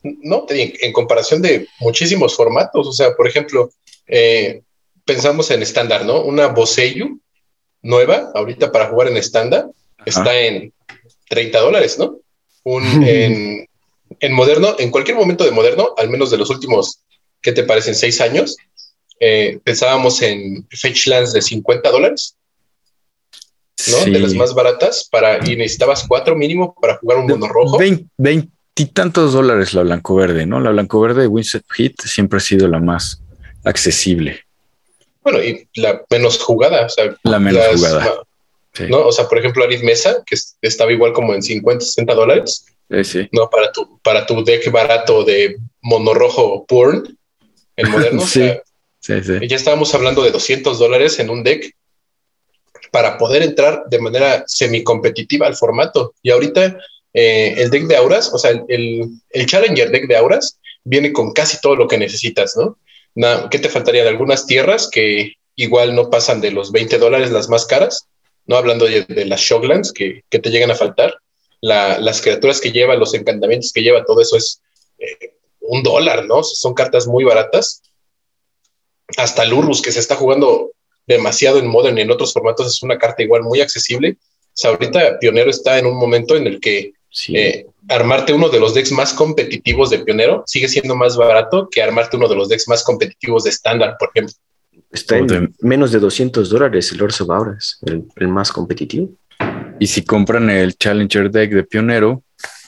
No, 0.04 0.46
en, 0.50 0.94
comparación 0.94 1.42
de 1.42 1.68
muchísimos 1.80 2.36
formatos, 2.36 2.88
o 2.88 2.92
sea, 2.92 3.16
por 3.16 3.28
ejemplo, 3.28 3.70
eh, 4.08 4.62
pensamos 5.06 5.52
en 5.52 5.62
estándar, 5.62 6.06
¿no? 6.06 6.22
Una 6.24 6.48
Boseyu 6.48 7.20
nueva, 7.82 8.32
ahorita 8.34 8.72
para 8.72 8.88
jugar 8.88 9.10
en 9.10 9.18
estándar, 9.18 9.68
está 10.06 10.40
en 10.40 10.74
30 11.30 11.60
dólares, 11.60 12.00
¿no? 12.00 12.20
Un, 12.64 12.84
en, 13.04 13.68
en, 14.20 14.34
moderno, 14.34 14.76
en 14.80 14.92
cualquier 14.92 15.18
momento 15.18 15.44
de 15.44 15.52
moderno, 15.52 15.94
al 15.98 16.10
menos 16.10 16.32
de 16.32 16.38
los 16.38 16.50
últimos, 16.50 17.02
¿qué 17.42 17.52
te 17.52 17.64
parecen? 17.64 17.96
Seis 17.96 18.22
años, 18.22 18.58
eh, 19.20 19.60
pensábamos 19.64 20.22
en 20.22 20.68
Fetchlands 20.70 21.34
de 21.34 21.42
50 21.42 21.90
dólares 21.92 22.38
¿no? 23.92 24.12
De 24.12 24.20
las 24.20 24.34
más 24.34 24.54
baratas 24.54 25.08
para 25.10 25.38
y 25.48 25.56
necesitabas 25.56 26.06
cuatro 26.08 26.36
mínimo 26.36 26.76
para 26.82 26.98
jugar 26.98 27.20
un 27.20 27.28
mono 27.28 27.48
rojo. 27.48 27.80
Veintitantos 28.18 29.34
dólares 29.34 29.74
la 29.74 29.84
blanco 29.84 30.16
verde, 30.16 30.46
¿no? 30.46 30.60
La 30.60 30.72
blanco 30.72 31.00
verde 31.00 31.22
de 31.22 31.28
Winston 31.28 31.64
Hit 31.76 32.02
siempre 32.02 32.38
ha 32.38 32.42
sido 32.42 32.68
la 32.68 32.80
más 32.80 33.22
accesible. 33.64 34.42
Bueno, 35.22 35.44
y 35.44 35.68
la 35.76 36.04
menos 36.10 36.40
jugada, 36.40 36.86
o 36.86 36.90
sea, 36.90 37.16
la 37.24 37.40
menos 37.40 37.64
jugada. 37.76 38.24
¿no? 38.90 39.08
O 39.08 39.12
sea, 39.12 39.28
por 39.28 39.40
ejemplo, 39.40 39.64
Arid 39.64 39.82
Mesa, 39.82 40.24
que 40.26 40.38
estaba 40.62 40.92
igual 40.92 41.12
como 41.12 41.34
en 41.34 41.42
50, 41.42 41.84
60 41.84 42.14
dólares. 42.14 42.66
sí. 43.04 43.28
No, 43.32 43.50
para 43.50 43.72
tu, 43.72 44.00
para 44.00 44.26
tu 44.26 44.44
deck 44.44 44.72
barato 44.72 45.24
de 45.24 45.58
mono 45.82 46.14
rojo 46.14 46.66
porn, 46.66 47.18
en 47.78 47.92
moderno. 47.92 48.22
sí. 48.28 48.52
sí, 49.00 49.24
sí. 49.24 49.48
Ya 49.48 49.56
estábamos 49.56 49.94
hablando 49.96 50.24
de 50.24 50.32
200 50.32 50.78
dólares 50.78 51.20
en 51.20 51.30
un 51.30 51.44
deck 51.44 51.74
para 52.92 53.18
poder 53.18 53.42
entrar 53.44 53.84
de 53.90 54.00
manera 54.00 54.44
semi-competitiva 54.48 55.48
al 55.48 55.56
formato. 55.56 56.14
Y 56.22 56.32
ahorita 56.32 56.78
eh, 57.14 57.56
el 57.58 57.70
deck 57.70 57.84
de 57.84 57.96
auras, 57.96 58.34
o 58.34 58.38
sea, 58.38 58.52
el, 58.68 59.10
el, 59.30 59.46
Challenger 59.46 59.92
deck 59.92 60.08
de 60.08 60.18
auras 60.18 60.60
viene 60.84 61.14
con 61.14 61.34
casi 61.34 61.60
todo 61.62 61.76
lo 61.76 61.88
que 61.88 61.98
necesitas, 61.98 62.56
¿no? 62.58 62.78
¿Qué 63.50 63.58
te 63.58 63.70
faltaría 63.70 64.04
de 64.04 64.10
algunas 64.10 64.46
tierras 64.46 64.90
que 64.92 65.34
igual 65.56 65.96
no 65.96 66.10
pasan 66.10 66.40
de 66.40 66.52
los 66.52 66.72
20 66.72 67.00
dólares 67.00 67.32
las 67.32 67.50
más 67.50 67.66
caras? 67.66 68.08
¿no? 68.46 68.56
Hablando 68.56 68.86
de, 68.86 69.26
las 69.26 69.42
Shocklands 69.42 69.92
que, 69.92 70.24
que, 70.30 70.40
te 70.40 70.52
llegan 70.52 70.70
a 70.70 70.76
faltar, 70.76 71.16
las 71.62 72.22
criaturas 72.22 72.62
que 72.62 72.72
lleva, 72.72 72.96
los 72.96 73.14
encantamientos 73.14 73.74
que 73.74 73.82
lleva, 73.82 74.06
todo 74.06 74.22
eso 74.22 74.38
es 74.38 74.62
eh, 75.00 75.34
un 75.68 75.84
dólar, 75.84 76.26
¿no? 76.26 76.44
Son 76.44 76.74
cartas 76.74 77.08
muy 77.08 77.24
baratas. 77.24 77.82
Hasta 79.18 79.46
Lurrus, 79.46 79.82
que 79.82 79.92
se 79.92 80.00
está 80.00 80.16
jugando 80.16 80.72
demasiado 81.06 81.60
en 81.60 81.68
Modern 81.68 81.98
y 81.98 82.02
en 82.02 82.12
otros 82.12 82.34
formatos, 82.34 82.68
es 82.68 82.84
una 82.84 82.98
carta 82.98 83.24
igual 83.24 83.44
muy 83.44 83.62
accesible. 83.62 84.18
O 84.20 84.52
sea, 84.54 84.72
ahorita 84.72 85.20
Pionero 85.20 85.50
está 85.50 85.78
en 85.78 85.86
un 85.86 85.98
momento 85.98 86.36
en 86.36 86.48
el 86.48 86.60
que 86.60 86.94
eh, 87.30 87.66
armarte 87.88 88.34
uno 88.34 88.50
de 88.50 88.60
los 88.60 88.74
decks 88.74 88.92
más 88.92 89.14
competitivos 89.14 89.90
de 89.90 90.00
Pionero 90.00 90.44
sigue 90.46 90.68
siendo 90.68 90.96
más 90.96 91.16
barato 91.16 91.70
que 91.72 91.82
armarte 91.82 92.18
uno 92.18 92.28
de 92.28 92.36
los 92.36 92.50
decks 92.50 92.68
más 92.68 92.84
competitivos 92.84 93.44
de 93.44 93.52
estándar, 93.52 93.96
por 94.00 94.10
ejemplo. 94.14 94.36
Está 94.92 95.18
en 95.18 95.54
menos 95.60 95.92
de 95.92 96.00
200 96.00 96.50
dólares 96.50 96.92
el 96.92 97.02
Orso 97.02 97.26
Bauras, 97.26 97.80
el, 97.86 98.06
el, 98.16 98.28
más 98.28 98.52
competitivo. 98.52 99.10
Y 99.80 99.88
si 99.88 100.04
compran 100.04 100.50
el 100.50 100.76
Challenger 100.76 101.30
deck 101.30 101.52
de 101.52 101.64
Pionero, 101.64 102.24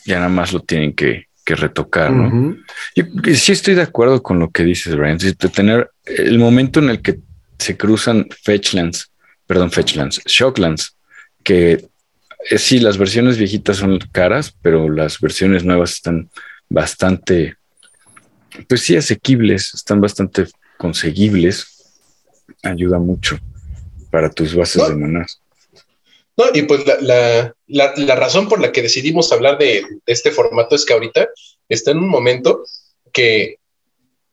ya 0.05 0.17
nada 0.17 0.29
más 0.29 0.53
lo 0.53 0.59
tienen 0.59 0.93
que, 0.93 1.28
que 1.49 1.55
retocar, 1.55 2.11
¿no? 2.11 2.55
Yo 2.95 3.05
sí 3.33 3.53
estoy 3.53 3.73
de 3.73 3.81
acuerdo 3.81 4.21
con 4.21 4.37
lo 4.37 4.51
que 4.51 4.63
dices, 4.63 4.95
Brian. 4.95 5.17
De 5.17 5.33
tener 5.33 5.89
el 6.05 6.37
momento 6.37 6.79
en 6.79 6.91
el 6.91 7.01
que 7.01 7.17
se 7.57 7.75
cruzan 7.75 8.27
Fetchlands, 8.43 9.11
perdón, 9.47 9.71
Fetchlands, 9.71 10.21
Shocklands, 10.27 10.95
que 11.43 11.87
eh, 12.51 12.57
sí, 12.59 12.79
las 12.79 12.99
versiones 12.99 13.39
viejitas 13.39 13.77
son 13.77 13.97
caras, 14.11 14.55
pero 14.61 14.89
las 14.91 15.19
versiones 15.19 15.63
nuevas 15.63 15.93
están 15.93 16.29
bastante, 16.69 17.55
pues 18.67 18.81
sí, 18.81 18.95
asequibles, 18.95 19.73
están 19.73 20.01
bastante 20.01 20.45
conseguibles. 20.77 21.65
Ayuda 22.61 22.99
mucho 22.99 23.39
para 24.11 24.29
tus 24.29 24.53
bases 24.53 24.87
de 24.87 24.95
manás. 24.95 25.41
No, 26.37 26.45
y 26.53 26.61
pues 26.61 26.81
la, 27.01 27.55
razón 28.15 28.47
por 28.47 28.61
la 28.61 28.71
que 28.71 28.81
decidimos 28.81 29.31
hablar 29.31 29.57
de, 29.57 29.83
de, 30.05 30.13
este 30.13 30.31
formato 30.31 30.75
es 30.75 30.85
que 30.85 30.93
ahorita 30.93 31.29
está 31.67 31.91
en 31.91 31.99
un 31.99 32.09
momento 32.09 32.63
que 33.13 33.59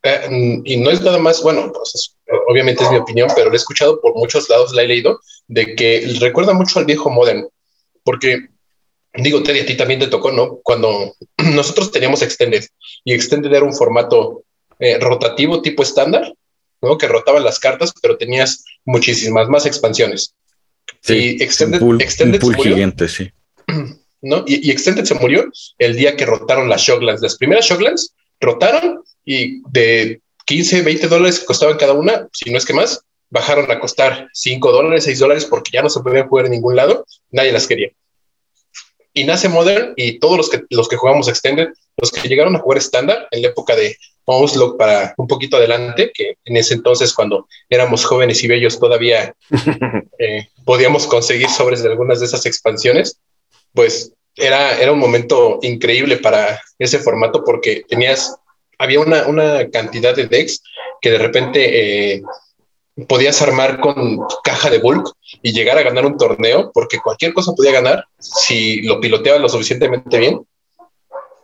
eh, 0.07 0.63
y 0.65 0.77
no 0.77 0.91
es 0.91 1.01
nada 1.01 1.19
más, 1.19 1.43
bueno, 1.43 1.73
pues 1.73 2.17
obviamente 2.49 2.85
es 2.85 2.91
mi 2.91 2.97
opinión, 2.97 3.29
pero 3.35 3.49
lo 3.49 3.55
he 3.55 3.57
escuchado 3.57 4.01
por 4.01 4.15
muchos 4.15 4.49
lados, 4.49 4.73
la 4.73 4.83
he 4.83 4.89
leído, 4.89 5.21
de 5.49 5.75
que 5.75 6.17
recuerda 6.21 6.53
mucho 6.53 6.79
al 6.79 6.85
viejo 6.85 7.11
Modern, 7.11 7.49
porque 8.05 8.49
digo, 9.15 9.43
Teddy, 9.43 9.61
a 9.61 9.67
ti 9.67 9.77
también 9.77 10.01
te 10.01 10.07
tocó, 10.07 10.31
¿no? 10.31 10.61
Cuando 10.63 11.15
nosotros 11.55 11.91
teníamos 11.91 12.23
Extended 12.23 12.65
y 13.05 13.15
Extended 13.15 13.53
era 13.53 13.65
un 13.65 13.75
formato 13.75 14.45
eh, 14.79 14.99
rotativo 14.99 15.63
tipo 15.63 15.83
estándar, 15.83 16.33
¿no? 16.81 16.99
Que 16.99 17.09
rotaban 17.09 17.45
las 17.45 17.59
cartas, 17.59 17.93
pero 18.01 18.17
tenías 18.17 18.65
muchísimas 18.85 19.49
más 19.49 19.67
expansiones. 19.67 20.35
Sí, 21.01 21.37
y 21.39 21.43
Extended, 21.43 21.81
un 21.83 22.01
Extended 22.01 22.41
gigante, 22.41 23.09
sí. 23.09 23.31
¿no? 24.23 24.45
Y, 24.47 24.71
Extended 24.71 25.05
se 25.05 25.15
murió 25.15 25.51
el 25.79 25.97
día 25.97 26.17
que 26.17 26.27
rotaron 26.27 26.69
las 26.69 26.83
Shocklands. 26.83 27.23
Las 27.23 27.37
primeras 27.37 27.67
Shocklands 27.67 28.15
rotaron 28.41 29.03
y 29.25 29.63
de 29.71 30.21
15, 30.47 30.83
20 30.83 31.09
dólares 31.09 31.41
que 31.41 31.47
costaban 31.47 31.77
cada 31.77 31.93
una, 31.93 32.29
si 32.33 32.51
no 32.51 32.59
es 32.59 32.65
que 32.65 32.75
más, 32.75 33.01
bajaron 33.31 33.71
a 33.71 33.81
costar 33.81 34.29
5 34.33 34.73
dólares, 34.73 35.05
6 35.05 35.19
dólares 35.19 35.45
porque 35.45 35.73
ya 35.73 35.83
no 35.83 35.91
se 35.91 36.01
podían 36.01 36.29
jugar 36.29 36.47
en 36.47 36.53
ningún 36.53 36.77
lado, 36.77 37.07
nadie 37.31 37.53
las 37.53 37.67
quería. 37.67 37.91
Y 39.17 39.25
nace 39.25 39.49
Modern 39.49 39.95
y 39.97 40.19
todos 40.19 40.37
los 40.37 40.51
que, 40.51 40.65
los 40.69 40.91
que 40.91 40.97
jugamos 40.97 41.27
Extended, 41.27 41.69
los 41.97 42.13
que 42.13 42.29
llegaron 42.29 42.55
a 42.55 42.59
jugar 42.59 42.77
estándar 42.77 43.27
en 43.31 43.41
la 43.41 43.49
época 43.49 43.75
de 43.75 43.97
Onslaught 44.27 44.77
para 44.77 45.15
un 45.17 45.27
poquito 45.27 45.57
adelante, 45.57 46.11
que 46.13 46.37
en 46.45 46.59
ese 46.59 46.75
entonces 46.75 47.15
cuando 47.15 47.49
éramos 47.71 48.05
jóvenes 48.05 48.45
y 48.45 48.47
bellos 48.47 48.79
todavía 48.79 49.35
eh, 50.19 50.49
podíamos 50.67 51.07
conseguir 51.07 51.49
sobres 51.49 51.83
de 51.83 51.89
algunas 51.89 52.21
de 52.21 52.27
esas 52.27 52.45
expansiones, 52.45 53.19
pues 53.73 54.13
era, 54.35 54.79
era 54.79 54.93
un 54.93 54.99
momento 54.99 55.61
increíble 55.63 56.19
para 56.19 56.61
ese 56.79 56.99
formato 56.99 57.43
porque 57.43 57.85
tenías, 57.89 58.37
había 58.77 59.01
una, 59.01 59.27
una 59.29 59.71
cantidad 59.71 60.15
de 60.15 60.27
decks 60.27 60.63
que 61.01 61.11
de 61.13 61.19
repente 61.19 62.13
eh, 62.17 62.23
podías 63.05 63.43
armar 63.43 63.81
con 63.81 64.19
caja 64.43 64.71
de 64.71 64.79
bulk 64.79 65.13
y 65.43 65.53
llegar 65.53 65.77
a 65.77 65.83
ganar 65.83 66.07
un 66.07 66.17
torneo, 66.17 66.71
porque 66.73 66.99
cualquier 66.99 67.35
cosa 67.35 67.53
podía 67.53 67.73
ganar 67.73 68.07
si 68.19 68.83
lo 68.83 69.01
piloteaba 69.01 69.39
lo 69.39 69.49
suficientemente 69.49 70.19
bien. 70.19 70.47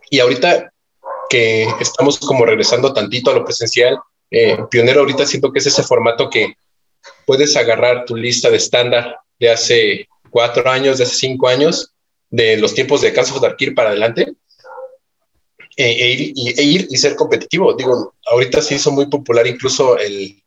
Y 0.09 0.19
ahorita 0.19 0.71
que 1.29 1.67
estamos 1.79 2.19
como 2.19 2.45
regresando 2.45 2.93
tantito 2.93 3.31
a 3.31 3.35
lo 3.35 3.45
presencial, 3.45 3.99
eh, 4.31 4.57
Pionero 4.69 5.01
ahorita 5.01 5.25
siento 5.25 5.51
que 5.51 5.59
es 5.59 5.67
ese 5.67 5.83
formato 5.83 6.29
que 6.29 6.55
puedes 7.25 7.55
agarrar 7.55 8.05
tu 8.05 8.15
lista 8.15 8.49
de 8.49 8.57
estándar 8.57 9.17
de 9.39 9.51
hace 9.51 10.07
cuatro 10.29 10.67
años, 10.69 10.97
de 10.97 11.03
hace 11.03 11.15
cinco 11.15 11.47
años, 11.47 11.93
de 12.29 12.57
los 12.57 12.73
tiempos 12.73 13.01
de 13.01 13.13
Kansas 13.13 13.35
of 13.35 13.41
Darkir 13.41 13.75
para 13.75 13.89
adelante, 13.89 14.33
e, 15.75 15.85
e, 15.85 16.11
ir, 16.11 16.33
e, 16.35 16.63
ir, 16.63 16.87
y 16.89 16.97
ser 16.97 17.15
competitivo. 17.15 17.73
Digo, 17.73 18.15
ahorita 18.31 18.61
se 18.61 18.75
hizo 18.75 18.91
muy 18.91 19.07
popular 19.07 19.45
incluso 19.45 19.97
el 19.97 20.42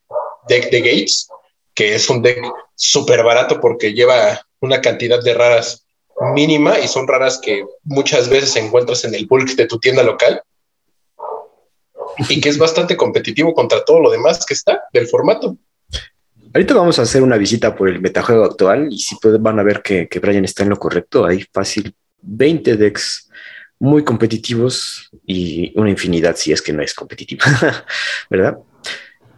deck 0.49 0.71
de 0.71 0.81
Gates, 0.81 1.29
que 1.75 1.95
es 1.95 2.09
un 2.09 2.23
deck 2.23 2.41
súper 2.75 3.23
barato 3.23 3.61
porque 3.61 3.93
lleva 3.93 4.41
una 4.61 4.81
cantidad 4.81 5.23
de 5.23 5.35
raras 5.35 5.85
mínima 6.35 6.79
y 6.79 6.89
son 6.89 7.07
raras 7.07 7.39
que 7.43 7.65
muchas 7.85 8.29
veces 8.29 8.57
encuentras 8.57 9.05
en 9.05 9.15
el 9.15 9.27
bulk 9.27 9.55
de 9.55 9.67
tu 9.67 9.79
tienda 9.79 10.03
local 10.03 10.43
y 12.29 12.41
que 12.41 12.49
es 12.49 12.59
bastante 12.59 12.97
competitivo 12.97 13.53
contra 13.55 13.85
todo 13.85 14.01
lo 14.01 14.11
demás 14.11 14.45
que 14.47 14.55
está 14.55 14.85
del 14.93 15.07
formato. 15.07 15.57
Ahorita 16.55 16.73
vamos 16.73 16.99
a 16.99 17.03
hacer 17.03 17.23
una 17.23 17.37
visita 17.37 17.75
por 17.77 17.89
el 17.91 18.01
metajuego 18.01 18.45
actual 18.45 18.89
y 18.91 18.99
si 18.99 19.17
van 19.23 19.59
a 19.59 19.63
ver 19.63 19.83
que, 19.83 20.09
que 20.09 20.19
Brian 20.21 20.45
está 20.45 20.63
en 20.63 20.71
lo 20.71 20.79
correcto. 20.79 21.27
Hay 21.27 21.45
fácil 21.53 21.95
20 22.23 22.77
decks 22.77 23.29
muy 23.79 24.03
competitivos 24.03 25.11
y 25.27 25.79
una 25.79 25.91
infinidad 25.91 26.35
si 26.37 26.53
es 26.53 26.63
que 26.63 26.73
no 26.73 26.83
es 26.83 26.95
competitivo, 26.95 27.43
¿verdad? 28.31 28.57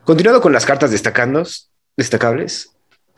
Continuando 0.09 0.41
con 0.41 0.55
las 0.55 0.65
cartas 0.65 0.91
destacables, 0.91 1.71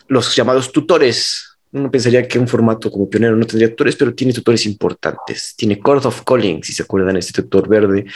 los 0.08 0.34
llamados 0.34 0.72
tutores. 0.72 1.56
Uno 1.70 1.88
pensaría 1.88 2.26
que 2.26 2.36
un 2.36 2.48
formato 2.48 2.90
como 2.90 3.08
pionero 3.08 3.36
no 3.36 3.46
tendría 3.46 3.70
tutores, 3.70 3.94
pero 3.94 4.12
tiene 4.12 4.32
tutores 4.32 4.66
importantes. 4.66 5.54
Tiene 5.56 5.78
Court 5.78 6.04
of 6.06 6.24
Calling, 6.24 6.64
si 6.64 6.72
se 6.72 6.82
acuerdan, 6.82 7.16
este 7.16 7.42
tutor 7.42 7.68
verde 7.68 8.06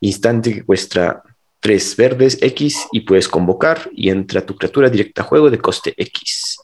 instante 0.00 0.52
que 0.52 0.64
cuesta 0.64 1.22
tres 1.60 1.94
verdes 1.94 2.36
X 2.40 2.88
y 2.90 3.02
puedes 3.02 3.28
convocar 3.28 3.88
y 3.92 4.10
entra 4.10 4.44
tu 4.44 4.56
criatura 4.56 4.90
directa 4.90 5.22
a 5.22 5.26
juego 5.26 5.48
de 5.48 5.58
coste 5.58 5.94
X. 5.96 6.58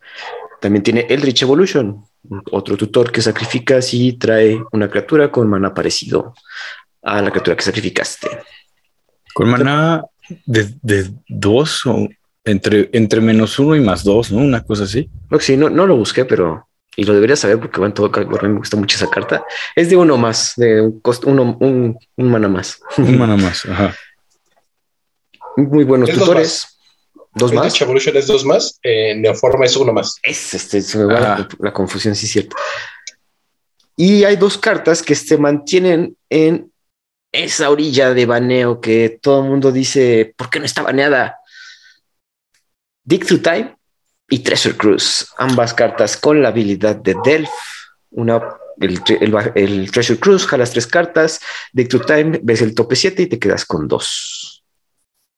También 0.61 0.83
tiene 0.83 1.07
Eldritch 1.09 1.43
Evolution, 1.43 2.05
otro 2.51 2.77
tutor 2.77 3.13
que 3.13 3.23
sacrificas 3.23 3.95
y 3.95 4.15
trae 4.15 4.61
una 4.73 4.91
criatura 4.91 5.31
con 5.31 5.49
mana 5.49 5.73
parecido 5.73 6.35
a 7.01 7.23
la 7.23 7.31
criatura 7.31 7.57
que 7.57 7.63
sacrificaste. 7.63 8.29
Con 9.33 9.51
mana 9.51 10.03
de, 10.47 11.11
dos 11.29 11.87
o 11.87 12.09
entre, 12.45 12.91
entre 12.93 13.21
menos 13.21 13.59
uno 13.59 13.77
y 13.77 13.81
más 13.81 14.05
dos, 14.05 14.33
¿no? 14.33 14.39
Una 14.39 14.63
cosa 14.63 14.85
así. 14.85 15.11
sí, 15.41 15.57
no, 15.57 15.71
no 15.71 15.87
lo 15.87 15.97
busqué, 15.97 16.25
pero 16.25 16.67
y 16.97 17.05
lo 17.05 17.15
debería 17.15 17.37
saber 17.37 17.59
porque 17.59 17.79
bueno, 17.79 17.95
todo 17.95 18.11
me 18.11 18.59
gusta 18.59 18.77
mucho 18.77 18.97
esa 18.97 19.09
carta. 19.09 19.45
Es 19.77 19.89
de 19.91 19.97
uno 19.97 20.17
más, 20.17 20.55
de 20.57 20.81
un 20.81 21.01
costo, 21.01 21.29
uno, 21.31 21.57
un, 21.61 21.99
un 22.17 22.31
mana 22.31 22.49
más. 22.49 22.81
Un 22.99 23.17
mana 23.19 23.37
más, 23.39 23.65
ajá. 23.67 23.95
Muy 25.57 25.85
buenos 25.85 26.11
tutores. 26.11 26.79
Dos 27.35 27.53
más. 27.53 27.81
Evolution 27.81 28.17
es 28.17 28.27
dos 28.27 28.45
más, 28.45 28.81
eh, 28.83 29.15
Neoforma 29.15 29.65
es 29.65 29.77
uno 29.77 29.93
más. 29.93 30.17
Es 30.23 30.53
este, 30.53 30.83
se 30.83 30.99
me 30.99 31.05
va 31.05 31.49
la, 31.59 31.73
confusión, 31.73 32.17
sí, 32.17 32.27
cierto. 32.27 32.57
Y 33.97 34.25
hay 34.25 34.37
dos 34.37 34.59
cartas 34.59 35.03
que 35.03 35.15
se 35.15 35.39
mantienen 35.39 36.17
en 36.29 36.70
esa 37.33 37.71
orilla 37.71 38.13
de 38.13 38.27
baneo 38.27 38.81
que 38.81 39.19
todo 39.23 39.45
el 39.45 39.51
mundo 39.51 39.73
dice, 39.73 40.35
¿por 40.37 40.51
qué 40.51 40.59
no 40.59 40.67
está 40.67 40.83
baneada? 40.83 41.39
Dig 43.05 43.25
Through 43.25 43.43
Time 43.43 43.77
y 44.29 44.41
Treasure 44.41 44.77
Cruise, 44.77 45.29
ambas 45.39 45.75
cartas 45.75 46.17
con 46.17 46.43
la 46.43 46.49
habilidad 46.49 46.97
de 46.97 47.17
Delph. 47.25 47.51
Una, 48.11 48.41
el, 48.79 49.91
Treasure 49.91 50.19
Cruise, 50.19 50.47
jalas 50.47 50.73
tres 50.73 50.87
cartas, 50.87 51.41
Dig 51.73 51.89
Through 51.89 52.07
Time, 52.07 52.41
ves 52.43 52.63
el 52.63 52.75
tope 52.75 52.97
7 52.97 53.23
y 53.23 53.27
te 53.27 53.39
quedas 53.39 53.65
con 53.65 53.87
dos. 53.87 54.65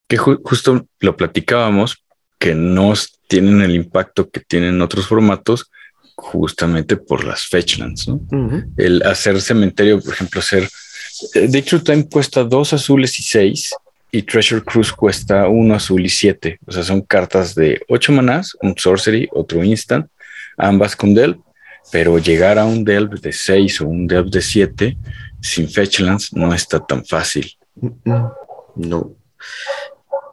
Que 0.09 0.17
justo 0.17 0.87
lo 1.01 1.17
platicábamos, 1.17 2.05
que 2.39 2.55
no 2.55 2.95
tienen 3.29 3.63
el 3.63 3.75
impacto 3.75 4.31
que 4.31 4.41
tienen 4.41 4.81
otros 4.83 5.07
formatos, 5.07 5.71
justamente 6.17 6.97
por 6.97 7.25
las 7.25 7.47
fetchlands, 7.47 8.09
¿no? 8.09 8.21
El 8.77 9.03
hacer 9.03 9.41
cementerio, 9.41 10.01
por 10.01 10.13
ejemplo, 10.13 10.41
hacer 10.41 10.69
Day 11.35 11.63
True 11.63 11.81
Time 11.81 12.09
cuesta 12.09 12.45
dos 12.45 12.73
azules 12.73 13.19
y 13.19 13.23
seis, 13.23 13.71
y 14.15 14.23
Treasure 14.23 14.63
Cruise 14.63 14.93
cuesta 14.93 15.49
uno 15.49 15.75
azul 15.75 16.05
y 16.05 16.09
siete. 16.11 16.59
O 16.67 16.71
sea, 16.71 16.83
son 16.83 17.01
cartas 17.01 17.55
de 17.55 17.81
ocho 17.89 18.13
manás, 18.13 18.55
un 18.61 18.77
sorcery, 18.77 19.27
otro 19.33 19.65
instant, 19.65 20.07
ambas 20.59 20.95
con 20.95 21.15
delve, 21.15 21.41
pero 21.91 22.19
llegar 22.19 22.59
a 22.59 22.67
un 22.67 22.85
delve 22.85 23.19
de 23.19 23.33
seis 23.33 23.81
o 23.81 23.89
un 23.89 24.07
delve 24.07 24.31
de 24.31 24.43
siete 24.43 24.99
sin 25.41 25.69
fetchlands 25.69 26.35
no 26.35 26.53
está 26.53 26.79
tan 26.79 27.05
fácil. 27.05 27.57
No. 28.77 29.15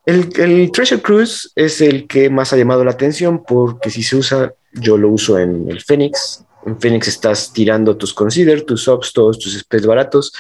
El, 0.06 0.30
el, 0.38 0.72
Treasure 0.72 1.02
Cruise 1.02 1.52
es 1.56 1.80
el 1.80 2.06
que 2.06 2.30
más 2.30 2.52
ha 2.52 2.58
llamado 2.58 2.84
la 2.84 2.92
atención 2.92 3.44
porque 3.48 3.90
si 3.90 4.04
se 4.04 4.18
usa, 4.18 4.54
yo 4.74 4.98
lo 4.98 5.10
uso 5.10 5.40
en 5.40 5.70
el 5.70 5.82
Phoenix. 5.82 6.44
En 6.66 6.80
Phoenix 6.80 7.08
estás 7.08 7.54
tirando 7.54 7.96
tus 7.96 8.14
Consider, 8.14 8.64
tus 8.64 8.88
Ops, 8.90 9.14
todos 9.14 9.40
tus 9.40 9.58
spells 9.58 9.86
baratos 9.86 10.34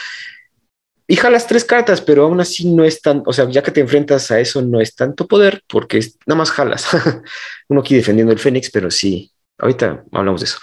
y 1.12 1.16
jalas 1.16 1.47
tres 1.47 1.66
cartas, 1.66 2.01
pero 2.01 2.26
aún 2.26 2.39
así 2.39 2.72
no 2.72 2.84
es 2.84 3.01
tan, 3.01 3.24
o 3.26 3.34
sea, 3.34 3.49
ya 3.49 3.64
que 3.64 3.72
te 3.72 3.82
enfrentas 3.82 4.30
a 4.30 4.39
eso, 4.39 4.62
no 4.62 4.80
es 4.80 4.93
tanto 4.93 5.26
poder 5.26 5.64
porque 5.68 6.05
nada 6.28 6.38
más 6.38 6.51
jalas. 6.51 6.86
Uno 7.68 7.82
aquí 7.82 7.95
defendiendo 7.95 8.32
el 8.32 8.38
Fénix, 8.38 8.70
pero 8.70 8.91
sí, 8.91 9.32
ahorita 9.57 10.03
hablamos 10.12 10.41
de 10.41 10.45
eso. 10.45 10.60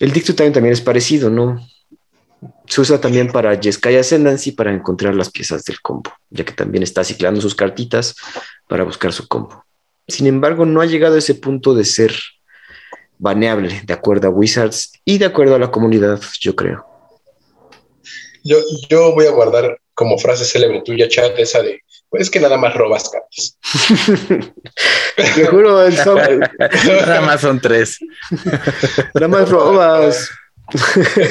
El 0.00 0.10
Dicto 0.10 0.34
también 0.34 0.72
es 0.72 0.80
parecido, 0.80 1.30
¿no? 1.30 1.64
Se 2.66 2.80
usa 2.80 3.00
también 3.00 3.28
para 3.30 3.56
Jeskai 3.56 3.96
Ascendancy 3.96 4.50
para 4.50 4.74
encontrar 4.74 5.14
las 5.14 5.30
piezas 5.30 5.64
del 5.64 5.80
combo, 5.80 6.12
ya 6.30 6.44
que 6.44 6.52
también 6.52 6.82
está 6.82 7.04
ciclando 7.04 7.40
sus 7.40 7.54
cartitas 7.54 8.16
para 8.66 8.82
buscar 8.82 9.12
su 9.12 9.28
combo. 9.28 9.64
Sin 10.08 10.26
embargo, 10.26 10.66
no 10.66 10.80
ha 10.80 10.86
llegado 10.86 11.14
a 11.14 11.20
ese 11.20 11.36
punto 11.36 11.74
de 11.74 11.84
ser 11.84 12.12
baneable, 13.18 13.82
de 13.84 13.94
acuerdo 13.94 14.26
a 14.26 14.30
Wizards 14.30 14.94
y 15.04 15.18
de 15.18 15.26
acuerdo 15.26 15.54
a 15.54 15.60
la 15.60 15.70
comunidad, 15.70 16.20
yo 16.40 16.56
creo. 16.56 16.95
Yo, 18.46 18.58
yo 18.88 19.12
voy 19.12 19.26
a 19.26 19.32
guardar 19.32 19.78
como 19.94 20.18
frase 20.18 20.44
célebre 20.44 20.82
tuya, 20.82 21.08
chat, 21.08 21.36
esa 21.38 21.62
de, 21.62 21.80
pues 22.08 22.30
que 22.30 22.38
nada 22.38 22.56
más 22.56 22.74
robas 22.74 23.10
cartas. 23.10 23.58
Te 25.16 25.46
juro, 25.46 25.88
nada 27.06 27.20
más 27.22 27.40
son 27.40 27.60
tres. 27.60 27.98
nada 29.14 29.28
más 29.28 29.48
robas. 29.48 30.30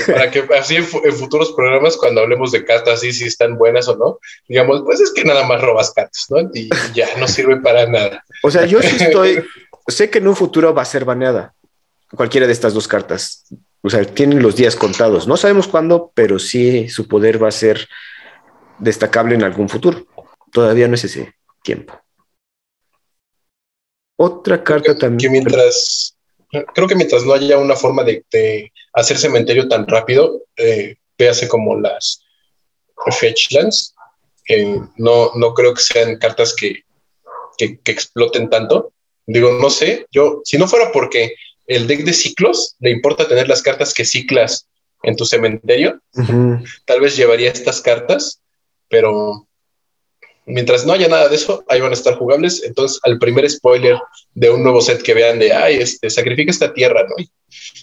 Para 0.08 0.32
que 0.32 0.46
así 0.58 0.78
en, 0.78 0.86
futuros 0.86 1.54
programas, 1.54 1.98
cuando 1.98 2.22
hablemos 2.22 2.52
de 2.52 2.66
cartas, 2.66 2.96
así 2.96 3.14
si 3.14 3.26
están 3.26 3.58
buenas 3.58 3.88
o 3.88 3.96
no, 3.98 4.20
digamos, 4.48 4.82
pues 4.84 5.00
es 5.00 5.14
que 5.14 5.24
nada 5.24 5.46
más 5.46 5.62
robas 5.62 5.92
cartas, 5.94 6.26
¿no? 6.30 6.40
Y 6.54 6.70
ya 6.94 7.16
no 7.18 7.28
sirve 7.28 7.58
para 7.58 7.86
nada. 7.86 8.24
O 8.44 8.52
sea, 8.52 8.66
yo 8.66 8.82
sí 8.82 8.96
estoy, 9.00 9.46
sé 9.88 10.10
que 10.10 10.20
en 10.20 10.28
un 10.28 10.36
futuro 10.36 10.74
va 10.74 10.82
a 10.82 10.86
ser 10.86 11.06
baneada 11.06 11.54
cualquiera 12.16 12.48
de 12.48 12.54
estas 12.54 12.74
dos 12.74 12.88
cartas 12.88 13.46
o 13.86 13.90
sea, 13.92 14.04
tienen 14.04 14.42
los 14.42 14.56
días 14.56 14.76
contados. 14.76 15.28
No 15.28 15.38
sabemos 15.38 15.68
cuándo, 15.68 16.12
pero 16.16 16.40
sí 16.40 16.90
su 16.90 17.08
poder 17.08 17.42
va 17.42 17.50
a 17.50 17.52
ser 17.52 17.88
destacable 18.80 19.36
en 19.36 19.44
algún 19.44 19.70
futuro. 19.70 20.08
Todavía 20.52 20.88
no 20.88 20.96
es 20.96 21.04
ese 21.04 21.36
tiempo. 21.62 21.94
Otra 24.18 24.64
carta 24.64 24.98
también. 24.98 25.20
Que 25.20 25.30
mientras, 25.30 26.18
creo 26.74 26.88
que 26.88 26.96
mientras 26.96 27.26
no 27.26 27.34
haya 27.34 27.60
una 27.60 27.76
forma 27.76 28.04
de, 28.04 28.26
de 28.32 28.72
hacer 28.94 29.20
cementerio 29.20 29.68
tan 29.68 29.86
rápido, 29.88 30.42
eh, 30.56 30.96
véase 31.16 31.48
como 31.48 31.80
las 31.80 32.24
Fetchlands, 33.20 33.94
eh, 34.50 34.80
no, 34.98 35.32
no 35.36 35.54
creo 35.54 35.76
que 35.76 35.82
sean 35.82 36.18
cartas 36.18 36.56
que, 36.56 36.82
que, 37.56 37.78
que, 37.82 37.92
exploten 37.92 38.50
tanto. 38.50 38.94
Digo, 39.28 39.60
no 39.62 39.70
sé, 39.70 40.08
yo, 40.12 40.42
si 40.44 40.58
no 40.58 40.68
fuera 40.68 40.92
porque 40.92 41.36
el 41.68 41.88
deck 41.88 42.04
de 42.04 42.14
ciclos 42.14 42.76
le 42.80 42.92
importa 42.92 43.28
tener 43.28 43.48
las 43.48 43.62
cartas 43.62 43.94
que 43.94 44.06
ciclas 44.06 44.68
en 45.04 45.16
tu 45.16 45.26
cementerio, 45.26 46.02
uh 46.16 46.22
-huh. 46.22 46.64
tal 46.86 47.00
vez 47.02 47.16
llevaría 47.16 47.52
estas 47.52 47.82
cartas, 47.82 48.42
pero 48.90 49.48
mientras 50.46 50.86
no 50.86 50.94
haya 50.94 51.08
nada 51.08 51.28
de 51.28 51.36
eso, 51.36 51.64
ahí 51.68 51.82
van 51.82 51.92
a 51.92 51.96
estar 51.96 52.16
jugables. 52.16 52.64
Entonces, 52.64 53.00
al 53.04 53.18
primer 53.20 53.50
spoiler 53.50 53.98
de 54.34 54.50
un 54.50 54.64
nuevo 54.64 54.82
set 54.82 55.02
que 55.02 55.14
vean 55.14 55.40
de, 55.40 55.54
ay, 55.54 55.76
este, 55.76 56.10
sacrifica 56.10 56.52
esta 56.52 56.74
tierra, 56.74 57.04
¿no? 57.04 57.16
Y, 57.18 57.30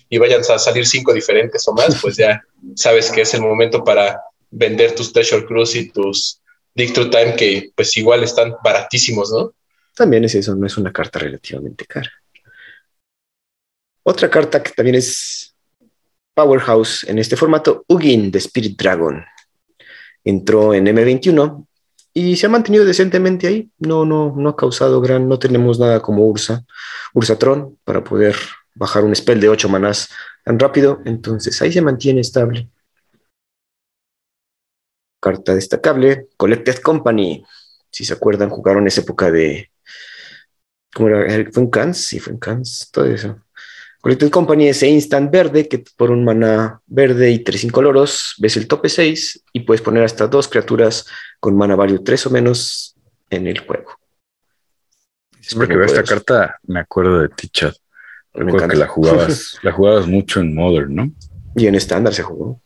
y 0.08 0.18
vayan 0.18 0.40
a 0.40 0.58
salir 0.58 0.86
cinco 0.86 1.12
diferentes 1.12 1.66
o 1.68 1.72
más, 1.72 2.00
pues 2.00 2.16
ya 2.16 2.42
sabes 2.76 3.10
que 3.10 3.22
es 3.22 3.34
el 3.34 3.40
momento 3.42 3.82
para 3.84 4.20
vender 4.50 4.94
tus 4.94 5.12
Treasure 5.12 5.44
Cruise 5.46 5.74
y 5.74 5.90
tus 5.90 6.40
Through 6.74 7.10
Time, 7.10 7.36
que 7.36 7.70
pues 7.74 7.96
igual 7.96 8.22
están 8.22 8.54
baratísimos, 8.62 9.30
¿no? 9.30 9.54
También 9.94 10.24
es 10.24 10.34
eso, 10.34 10.54
no 10.54 10.66
es 10.66 10.76
una 10.76 10.92
carta 10.92 11.18
relativamente 11.18 11.84
cara. 11.84 12.10
Otra 14.04 14.28
carta 14.28 14.62
que 14.62 14.72
también 14.72 14.96
es 14.96 15.54
Powerhouse 16.34 17.04
en 17.04 17.18
este 17.18 17.36
formato, 17.36 17.84
Ugin 17.88 18.30
de 18.30 18.38
Spirit 18.38 18.78
Dragon. 18.78 19.24
Entró 20.24 20.74
en 20.74 20.86
M21 20.86 21.66
y 22.14 22.36
se 22.36 22.46
ha 22.46 22.48
mantenido 22.48 22.84
decentemente 22.84 23.46
ahí. 23.46 23.70
No, 23.78 24.04
no, 24.04 24.34
no 24.36 24.50
ha 24.50 24.56
causado 24.56 25.00
gran, 25.00 25.28
no 25.28 25.38
tenemos 25.38 25.78
nada 25.78 26.00
como 26.00 26.26
Ursa, 26.26 26.64
Ursatron 27.14 27.78
para 27.84 28.02
poder 28.02 28.36
bajar 28.74 29.04
un 29.04 29.14
spell 29.14 29.40
de 29.40 29.48
8 29.48 29.68
manás 29.68 30.08
tan 30.44 30.58
rápido. 30.58 31.00
Entonces 31.04 31.60
ahí 31.62 31.72
se 31.72 31.82
mantiene 31.82 32.20
estable. 32.20 32.68
Carta 35.20 35.54
destacable, 35.54 36.28
Collected 36.36 36.78
Company. 36.78 37.44
Si 37.90 38.04
se 38.04 38.14
acuerdan, 38.14 38.50
jugaron 38.50 38.86
esa 38.86 39.02
época 39.02 39.30
de. 39.30 39.70
¿Cómo 40.94 41.08
era? 41.08 41.50
¿Fue 41.52 41.62
en 41.62 41.70
Cans? 41.70 41.98
Sí, 41.98 42.18
fue 42.18 42.32
en 42.32 42.38
Cans, 42.38 42.90
todo 42.90 43.06
eso. 43.06 43.38
Collected 44.02 44.30
Company 44.30 44.66
es 44.66 44.82
instant 44.82 45.30
verde, 45.30 45.68
que 45.68 45.84
por 45.96 46.10
un 46.10 46.24
mana 46.24 46.82
verde 46.88 47.30
y 47.30 47.38
tres 47.38 47.62
incoloros 47.62 48.34
ves 48.38 48.56
el 48.56 48.66
tope 48.66 48.88
6 48.88 49.44
y 49.52 49.60
puedes 49.60 49.80
poner 49.80 50.02
hasta 50.02 50.26
dos 50.26 50.48
criaturas 50.48 51.06
con 51.38 51.56
mana 51.56 51.76
value 51.76 52.02
3 52.02 52.26
o 52.26 52.30
menos 52.30 52.96
en 53.30 53.46
el 53.46 53.60
juego. 53.60 53.92
Siempre 55.40 55.68
que 55.68 55.76
veo 55.76 55.86
esta 55.86 56.02
carta 56.02 56.58
me 56.64 56.80
acuerdo 56.80 57.20
de 57.20 57.28
ti, 57.28 57.48
Chad. 57.48 57.74
Recuerdo 58.34 58.66
que 58.66 58.76
la 58.76 58.88
jugabas, 58.88 59.58
la 59.62 59.70
jugabas 59.70 60.08
mucho 60.08 60.40
en 60.40 60.52
Modern, 60.52 60.92
¿no? 60.92 61.12
Y 61.54 61.68
en 61.68 61.76
estándar 61.76 62.12
se 62.12 62.24
jugó. 62.24 62.60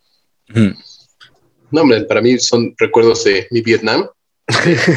Mm. 0.49 0.70
No, 1.70 1.82
hombre, 1.82 2.03
para 2.05 2.22
mí 2.22 2.39
son 2.39 2.74
recuerdos 2.78 3.24
de 3.24 3.47
mi 3.51 3.61
Vietnam, 3.61 4.09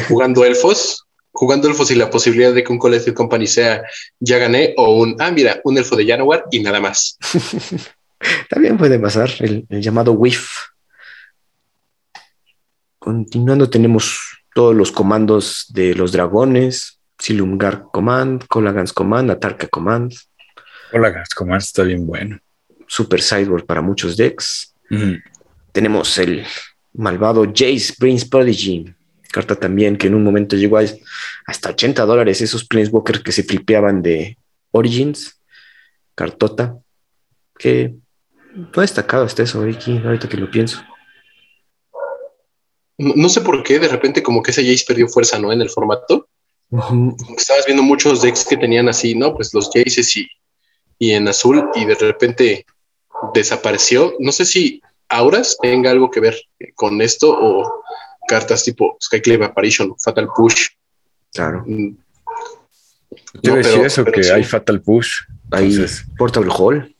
jugando 0.08 0.42
elfos, 0.46 1.06
jugando 1.32 1.68
elfos 1.68 1.90
y 1.90 1.94
la 1.94 2.10
posibilidad 2.10 2.52
de 2.52 2.64
que 2.64 2.72
un 2.72 2.78
Collected 2.78 3.14
Company 3.14 3.46
sea 3.46 3.82
ya 4.18 4.38
gané 4.38 4.74
o 4.76 5.00
un, 5.00 5.16
ah, 5.18 5.30
mira, 5.30 5.60
un 5.64 5.78
elfo 5.78 5.96
de 5.96 6.06
Janowar 6.06 6.44
y 6.50 6.60
nada 6.60 6.80
más. 6.80 7.18
También 8.50 8.76
puede 8.76 8.98
pasar 8.98 9.30
el, 9.40 9.66
el 9.68 9.80
llamado 9.80 10.12
WIF. 10.12 10.50
Continuando, 12.98 13.70
tenemos 13.70 14.18
todos 14.54 14.74
los 14.74 14.92
comandos 14.92 15.66
de 15.70 15.94
los 15.94 16.12
dragones: 16.12 17.00
Silumgar 17.18 17.84
Command, 17.90 18.46
Colagans 18.46 18.92
Command, 18.92 19.30
Atarka 19.30 19.68
Command. 19.68 20.12
Colagans 20.90 21.34
Command 21.34 21.62
está 21.62 21.82
bien 21.82 22.06
bueno. 22.06 22.38
Super 22.86 23.22
Sideboard 23.22 23.64
para 23.64 23.80
muchos 23.80 24.16
decks. 24.16 24.74
Mm. 24.90 25.14
Tenemos 25.72 26.18
el 26.18 26.44
malvado 26.92 27.44
Jace 27.46 27.94
Prince 27.98 28.26
Prodigy, 28.28 28.92
carta 29.30 29.56
también 29.56 29.96
que 29.96 30.08
en 30.08 30.14
un 30.14 30.24
momento 30.24 30.56
llegó 30.56 30.78
a 30.78 30.84
hasta 31.46 31.70
80 31.70 32.04
dólares 32.04 32.40
esos 32.40 32.64
Planeswalkers 32.64 33.22
que 33.22 33.32
se 33.32 33.44
flipeaban 33.44 34.02
de 34.02 34.36
Origins, 34.72 35.40
cartota, 36.14 36.76
que 37.58 37.94
no 38.54 38.70
ha 38.76 38.80
destacado 38.80 39.24
hasta 39.24 39.42
eso, 39.42 39.64
Ricky, 39.64 39.98
ahorita 39.98 40.28
que 40.28 40.36
lo 40.36 40.50
pienso. 40.50 40.82
No, 42.98 43.14
no, 43.16 43.28
sé 43.28 43.40
por 43.40 43.62
qué, 43.62 43.78
de 43.78 43.88
repente 43.88 44.22
como 44.22 44.42
que 44.42 44.50
ese 44.50 44.64
Jace 44.64 44.84
perdió 44.86 45.08
fuerza, 45.08 45.38
¿no? 45.38 45.52
En 45.52 45.62
el 45.62 45.70
formato. 45.70 46.28
Uh 46.70 46.78
-huh. 46.78 47.36
Estabas 47.36 47.64
viendo 47.66 47.82
muchos 47.82 48.22
decks 48.22 48.44
que 48.44 48.56
tenían 48.56 48.88
así, 48.88 49.14
¿no? 49.14 49.34
Pues 49.34 49.54
los 49.54 49.70
Jaces 49.72 50.16
y, 50.16 50.28
y 50.98 51.12
en 51.12 51.28
azul 51.28 51.68
y 51.74 51.84
de 51.84 51.94
repente 51.94 52.66
desapareció. 53.34 54.14
No 54.18 54.32
sé 54.32 54.44
si 54.44 54.82
Auras 55.08 55.56
tenga 55.60 55.90
algo 55.90 56.10
que 56.10 56.20
ver 56.20 56.36
con 56.74 57.00
esto 57.00 57.30
o 57.30 57.82
cartas 58.30 58.62
tipo 58.62 58.96
Skyclave 59.02 59.46
Apparition, 59.46 59.96
Fatal 59.98 60.28
Push. 60.36 60.68
Claro. 61.32 61.64
Mm. 61.66 61.96
Yo 63.42 63.52
no, 63.52 63.56
decía 63.56 63.72
pero, 63.72 63.86
eso, 63.86 64.04
pero 64.04 64.14
que 64.14 64.22
sí. 64.22 64.30
hay 64.30 64.44
Fatal 64.44 64.80
Push. 64.80 65.22
Entonces, 65.50 66.04
hay 66.06 66.16
Portable 66.16 66.52
Hall. 66.56 66.94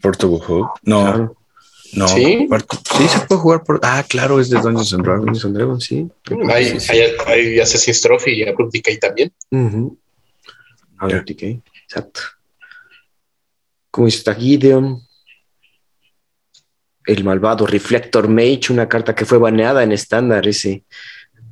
Portable 0.00 0.40
Hall. 0.46 0.68
No. 0.82 1.02
Claro. 1.02 1.36
No, 1.92 2.06
¿Sí? 2.06 2.46
sí 2.98 3.08
se 3.08 3.20
puede 3.20 3.40
jugar 3.40 3.64
por. 3.64 3.80
Ah, 3.82 4.04
claro, 4.06 4.40
es 4.40 4.50
de 4.50 4.60
Dungeons 4.60 4.92
and 4.92 5.04
Dragons. 5.04 5.44
And 5.44 5.56
Dragons, 5.56 5.84
sí. 5.84 6.06
Hay, 6.50 6.64
sí, 6.66 6.80
sí. 6.80 6.92
hay, 6.92 7.12
hay 7.26 7.60
Assassin's 7.60 8.02
Trophy 8.02 8.32
y 8.32 8.42
Abrupt 8.46 8.74
Decay 8.74 8.98
también. 8.98 9.32
Uh 9.50 9.56
-huh. 9.56 9.96
Abrupt 10.98 11.28
Decay, 11.28 11.62
exacto. 11.84 12.20
Como 13.90 14.06
está 14.06 14.34
Gideon, 14.34 15.00
el 17.08 17.24
malvado 17.24 17.66
Reflector 17.66 18.28
Mage, 18.28 18.70
una 18.70 18.86
carta 18.86 19.14
que 19.14 19.24
fue 19.24 19.38
baneada 19.38 19.82
en 19.82 19.92
estándar, 19.92 20.46
ese 20.46 20.84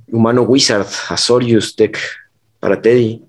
humano 0.08 0.42
Wizard, 0.42 0.86
Azorius 1.08 1.74
deck 1.74 1.98
para 2.60 2.80
Teddy, 2.80 3.24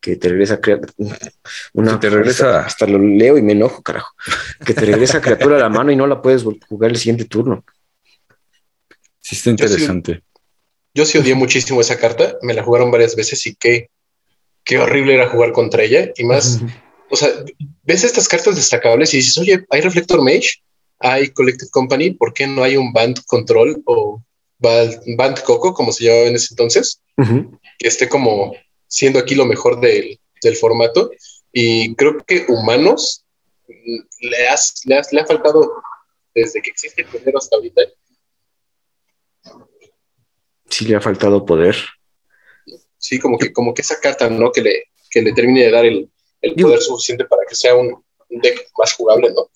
que 0.00 0.16
te 0.16 0.28
regresa 0.28 0.58
una 1.74 1.92
que 1.92 1.98
te 1.98 2.10
regresa 2.10 2.58
hasta, 2.58 2.66
hasta, 2.66 2.86
lo 2.88 2.98
leo 2.98 3.38
y 3.38 3.42
me 3.42 3.52
enojo, 3.52 3.82
carajo, 3.82 4.12
que 4.66 4.74
te 4.74 4.84
regresa 4.84 5.20
criatura 5.20 5.56
a 5.56 5.60
la 5.60 5.68
mano 5.68 5.92
y 5.92 5.96
no 5.96 6.08
la 6.08 6.20
puedes 6.20 6.42
jugar 6.68 6.90
el 6.90 6.96
siguiente 6.96 7.24
turno. 7.24 7.64
Sí, 9.20 9.36
está 9.36 9.50
interesante. 9.50 10.14
Yo 10.14 10.18
sí, 10.18 10.22
yo 10.94 11.06
sí 11.06 11.18
odié 11.18 11.36
muchísimo 11.36 11.80
esa 11.80 11.98
carta, 11.98 12.36
me 12.42 12.52
la 12.52 12.64
jugaron 12.64 12.90
varias 12.90 13.14
veces 13.14 13.46
y 13.46 13.54
qué, 13.54 13.90
qué 14.64 14.78
horrible 14.78 15.14
era 15.14 15.28
jugar 15.28 15.52
contra 15.52 15.84
ella, 15.84 16.10
y 16.16 16.24
más, 16.24 16.60
uh 16.60 16.66
-huh. 16.66 16.72
o 17.10 17.16
sea, 17.16 17.28
ves 17.84 18.02
estas 18.02 18.26
cartas 18.26 18.56
destacables 18.56 19.14
y 19.14 19.18
dices, 19.18 19.38
oye, 19.38 19.64
hay 19.70 19.80
Reflector 19.82 20.20
Mage, 20.20 20.62
hay 21.02 21.30
Collected 21.30 21.68
Company, 21.70 22.12
¿por 22.12 22.32
qué 22.32 22.46
no 22.46 22.62
hay 22.62 22.76
un 22.76 22.92
Band 22.92 23.24
Control 23.26 23.82
o 23.86 24.22
Band 24.58 25.42
Coco, 25.42 25.74
como 25.74 25.92
se 25.92 26.04
llamaba 26.04 26.26
en 26.26 26.36
ese 26.36 26.48
entonces? 26.52 27.02
Uh 27.16 27.22
-huh. 27.22 27.60
Que 27.78 27.88
esté 27.88 28.08
como 28.08 28.54
siendo 28.86 29.18
aquí 29.18 29.34
lo 29.34 29.44
mejor 29.44 29.80
del, 29.80 30.20
del, 30.42 30.56
formato. 30.56 31.10
Y 31.52 31.94
creo 31.96 32.18
que 32.24 32.46
humanos 32.48 33.24
le, 34.20 34.48
has, 34.48 34.82
le, 34.84 34.96
has, 34.96 35.12
le 35.12 35.20
ha 35.20 35.26
faltado 35.26 35.72
desde 36.34 36.62
que 36.62 36.70
existe 36.70 37.02
el 37.02 37.08
primero 37.08 37.38
hasta 37.38 37.56
ahorita. 37.56 37.82
Sí, 40.68 40.86
le 40.86 40.96
ha 40.96 41.00
faltado 41.00 41.44
poder. 41.44 41.76
Sí, 42.96 43.18
como 43.18 43.36
que, 43.36 43.52
como 43.52 43.74
que 43.74 43.82
esa 43.82 43.98
carta, 44.00 44.30
¿no? 44.30 44.52
Que 44.52 44.62
le, 44.62 44.84
que 45.10 45.20
le 45.20 45.32
termine 45.32 45.64
de 45.64 45.70
dar 45.70 45.84
el, 45.84 46.10
el 46.40 46.54
poder 46.54 46.80
suficiente 46.80 47.24
para 47.24 47.42
que 47.48 47.54
sea 47.54 47.74
un, 47.74 48.02
un 48.28 48.40
deck 48.40 48.68
más 48.78 48.92
jugable, 48.94 49.30
¿no? 49.32 49.50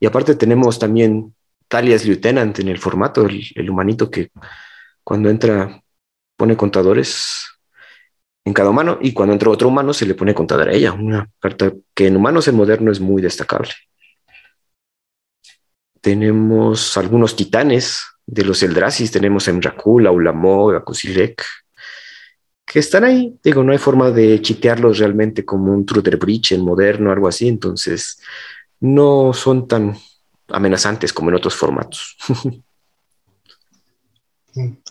Y 0.00 0.06
aparte 0.06 0.34
tenemos 0.34 0.78
también 0.78 1.34
Talias 1.68 2.04
Lieutenant 2.04 2.58
en 2.58 2.68
el 2.68 2.78
formato, 2.78 3.26
el, 3.26 3.70
humanito 3.70 4.10
que 4.10 4.30
cuando 5.04 5.28
entra 5.28 5.82
pone 6.36 6.56
contadores 6.56 7.48
en 8.44 8.52
cada 8.52 8.70
humano 8.70 8.98
y 9.00 9.12
cuando 9.12 9.34
entra 9.34 9.50
otro 9.50 9.68
humano 9.68 9.92
se 9.92 10.06
le 10.06 10.14
pone 10.14 10.34
contador 10.34 10.68
a 10.68 10.72
ella. 10.72 10.92
Una 10.92 11.28
carta 11.38 11.72
que 11.94 12.06
en 12.06 12.16
humanos 12.16 12.48
en 12.48 12.56
moderno 12.56 12.90
es 12.90 13.00
muy 13.00 13.20
destacable. 13.20 13.72
Tenemos 16.00 16.96
algunos 16.96 17.36
titanes 17.36 18.02
de 18.24 18.44
los 18.44 18.62
Eldrasis. 18.62 19.10
Tenemos 19.10 19.48
a 19.48 19.50
Emrakul, 19.50 20.06
a 20.06 20.12
Ulamo, 20.12 20.72
que 22.64 22.78
están 22.78 23.04
ahí. 23.04 23.36
Digo, 23.42 23.64
no 23.64 23.72
hay 23.72 23.78
forma 23.78 24.10
de 24.10 24.40
chitearlos 24.40 24.98
realmente 24.98 25.44
como 25.44 25.72
un 25.72 25.84
Truder 25.84 26.18
en 26.50 26.60
moderno 26.60 27.10
algo 27.10 27.26
así. 27.26 27.48
Entonces, 27.48 28.20
no 28.80 29.32
son 29.32 29.66
tan 29.68 29.96
amenazantes 30.48 31.12
como 31.12 31.30
en 31.30 31.36
otros 31.36 31.54
formatos. 31.54 32.16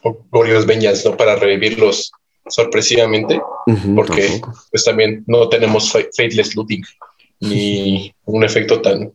o 0.04 0.44
los 0.46 0.66
Vengeance, 0.66 1.10
¿no? 1.10 1.18
Para 1.18 1.36
revivirlos 1.36 2.12
sorpresivamente, 2.48 3.36
uh 3.36 3.72
-huh, 3.72 3.96
porque 3.96 4.28
tampoco. 4.28 4.54
pues 4.72 4.84
también 4.86 5.24
no 5.28 5.50
tenemos 5.50 5.92
Faithless 5.92 6.56
Looting 6.56 6.84
ni 7.42 8.14
un 8.26 8.44
efecto 8.44 8.82
tan 8.82 9.12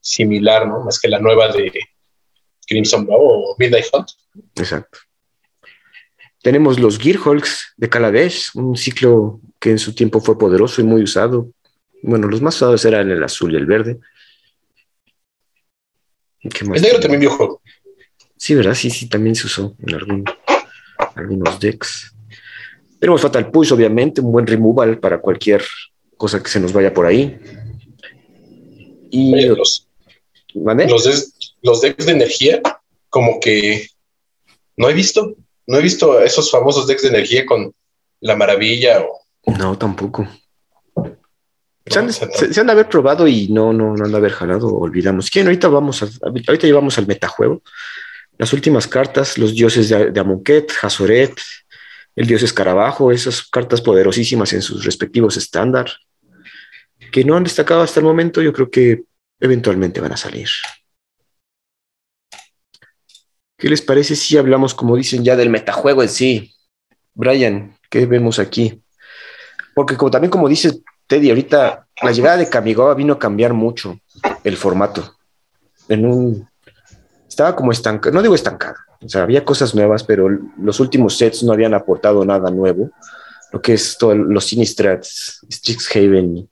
similar, 0.00 0.66
¿no? 0.66 0.84
Más 0.84 0.98
que 0.98 1.08
la 1.08 1.18
nueva 1.18 1.48
de 1.48 1.72
Crimson 2.66 3.06
Bow 3.06 3.20
o 3.20 3.56
Midnight 3.58 3.86
Hunt. 3.92 4.08
Exacto. 4.56 4.98
Tenemos 6.42 6.78
los 6.78 6.98
Gearhulks 6.98 7.74
de 7.76 7.88
Kaladesh, 7.88 8.50
un 8.54 8.76
ciclo 8.76 9.40
que 9.58 9.70
en 9.72 9.78
su 9.78 9.94
tiempo 9.94 10.20
fue 10.20 10.38
poderoso 10.38 10.80
y 10.80 10.84
muy 10.84 11.02
usado. 11.02 11.48
Bueno, 12.02 12.28
los 12.28 12.40
más 12.40 12.56
usados 12.56 12.84
eran 12.84 13.10
el 13.10 13.22
azul 13.22 13.52
y 13.52 13.56
el 13.56 13.66
verde. 13.66 13.98
¿Qué 16.40 16.64
más 16.64 16.78
el 16.78 16.82
negro 16.82 17.00
también 17.00 17.20
viejo. 17.20 17.60
Sí, 18.36 18.54
¿verdad? 18.54 18.74
Sí, 18.74 18.90
sí, 18.90 19.08
también 19.08 19.34
se 19.34 19.46
usó 19.46 19.76
en 19.78 19.94
algunos 21.14 21.60
decks. 21.60 22.14
Tenemos 22.98 23.22
Fatal 23.22 23.50
Push, 23.50 23.72
obviamente, 23.72 24.20
un 24.20 24.32
buen 24.32 24.46
removal 24.46 24.98
para 24.98 25.20
cualquier 25.20 25.62
cosa 26.16 26.42
que 26.42 26.50
se 26.50 26.60
nos 26.60 26.72
vaya 26.72 26.92
por 26.92 27.06
ahí. 27.06 27.38
Y 29.10 29.46
los, 29.46 29.88
los, 30.54 31.80
decks 31.80 32.06
de 32.06 32.12
energía, 32.12 32.62
como 33.08 33.40
que 33.40 33.88
no 34.76 34.88
he 34.88 34.94
visto, 34.94 35.34
no 35.66 35.78
he 35.78 35.82
visto 35.82 36.20
esos 36.20 36.50
famosos 36.50 36.86
decks 36.86 37.02
de 37.02 37.08
energía 37.08 37.46
con 37.46 37.74
la 38.20 38.36
maravilla 38.36 39.02
o... 39.02 39.20
No, 39.58 39.76
tampoco. 39.76 40.28
Se, 41.86 41.98
han, 41.98 42.66
de 42.66 42.72
haber 42.72 42.88
probado 42.88 43.26
y 43.26 43.48
no, 43.48 43.72
no, 43.72 43.94
no 43.96 44.04
han 44.04 44.10
de 44.10 44.16
haber 44.16 44.32
jalado, 44.32 44.68
olvidamos. 44.68 45.30
¿Quién? 45.30 45.46
Ahorita 45.46 45.68
vamos 45.68 46.02
a, 46.02 46.08
ahorita 46.22 46.66
llevamos 46.66 46.98
al 46.98 47.06
metajuego. 47.06 47.62
Las 48.38 48.52
últimas 48.52 48.86
cartas, 48.86 49.38
los 49.38 49.54
dioses 49.54 49.88
de, 49.88 50.10
de 50.10 50.20
Amonkhet, 50.20 50.72
Hazoret, 50.82 51.34
el 52.16 52.26
dios 52.26 52.42
escarabajo, 52.42 53.12
esas 53.12 53.42
cartas 53.42 53.80
poderosísimas 53.80 54.52
en 54.52 54.62
sus 54.62 54.84
respectivos 54.84 55.36
estándar, 55.36 55.90
que 57.12 57.24
no 57.24 57.36
han 57.36 57.44
destacado 57.44 57.82
hasta 57.82 58.00
el 58.00 58.06
momento, 58.06 58.42
yo 58.42 58.52
creo 58.52 58.70
que 58.70 59.04
eventualmente 59.40 60.00
van 60.00 60.12
a 60.12 60.16
salir. 60.16 60.48
¿Qué 63.56 63.68
les 63.68 63.82
parece 63.82 64.16
si 64.16 64.38
hablamos, 64.38 64.74
como 64.74 64.96
dicen, 64.96 65.22
ya 65.22 65.36
del 65.36 65.50
metajuego 65.50 66.02
en 66.02 66.08
sí? 66.08 66.54
Brian, 67.14 67.76
¿qué 67.90 68.06
vemos 68.06 68.38
aquí? 68.38 68.82
Porque 69.74 69.96
como 69.96 70.10
también 70.10 70.30
como 70.30 70.48
dice 70.48 70.80
Teddy, 71.10 71.28
ahorita 71.28 71.88
la 72.02 72.12
llegada 72.12 72.36
de 72.36 72.48
Kamigawa 72.48 72.94
vino 72.94 73.14
a 73.14 73.18
cambiar 73.18 73.52
mucho 73.52 73.98
el 74.44 74.56
formato. 74.56 75.16
En 75.88 76.06
un 76.06 76.48
estaba 77.28 77.56
como 77.56 77.72
estancado, 77.72 78.14
no 78.14 78.22
digo 78.22 78.36
estancado, 78.36 78.76
o 79.04 79.08
sea, 79.08 79.22
había 79.24 79.44
cosas 79.44 79.74
nuevas, 79.74 80.04
pero 80.04 80.28
los 80.28 80.78
últimos 80.78 81.18
sets 81.18 81.42
no 81.42 81.52
habían 81.52 81.74
aportado 81.74 82.24
nada 82.24 82.48
nuevo. 82.52 82.92
Lo 83.50 83.60
que 83.60 83.72
es 83.72 83.98
todo 83.98 84.14
los 84.14 84.44
Sinistrats, 84.44 85.44
Strixhaven, 85.50 86.48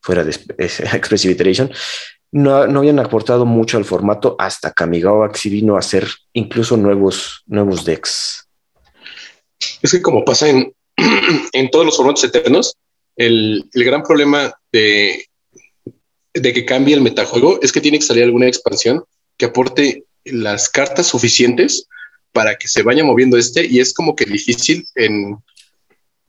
fuera 0.00 0.22
de 0.22 0.30
Expressive 0.58 1.32
Iteration, 1.32 1.68
no, 2.30 2.68
no, 2.68 2.78
habían 2.78 3.00
aportado 3.00 3.44
mucho 3.44 3.78
al 3.78 3.84
formato 3.84 4.36
hasta 4.38 4.70
Kamigawa 4.70 5.32
que 5.32 5.48
vino 5.48 5.74
a 5.74 5.80
hacer 5.80 6.06
incluso 6.34 6.76
nuevos, 6.76 7.42
nuevos 7.46 7.84
decks. 7.84 8.46
Es 9.82 9.90
que 9.90 10.00
como 10.00 10.24
pasa 10.24 10.48
en, 10.48 10.72
en 11.52 11.70
todos 11.70 11.84
los 11.84 11.96
formatos 11.96 12.22
eternos, 12.22 12.76
el, 13.16 13.68
el 13.72 13.84
gran 13.84 14.02
problema 14.02 14.54
de, 14.72 15.26
de 16.34 16.52
que 16.52 16.64
cambie 16.64 16.94
el 16.94 17.02
metajuego 17.02 17.60
es 17.62 17.72
que 17.72 17.80
tiene 17.80 17.98
que 17.98 18.04
salir 18.04 18.24
alguna 18.24 18.48
expansión 18.48 19.04
que 19.36 19.46
aporte 19.46 20.04
las 20.24 20.68
cartas 20.68 21.06
suficientes 21.06 21.86
para 22.32 22.56
que 22.56 22.68
se 22.68 22.82
vaya 22.82 23.04
moviendo 23.04 23.36
este 23.36 23.66
y 23.66 23.80
es 23.80 23.92
como 23.92 24.16
que 24.16 24.24
difícil 24.24 24.86
en 24.94 25.36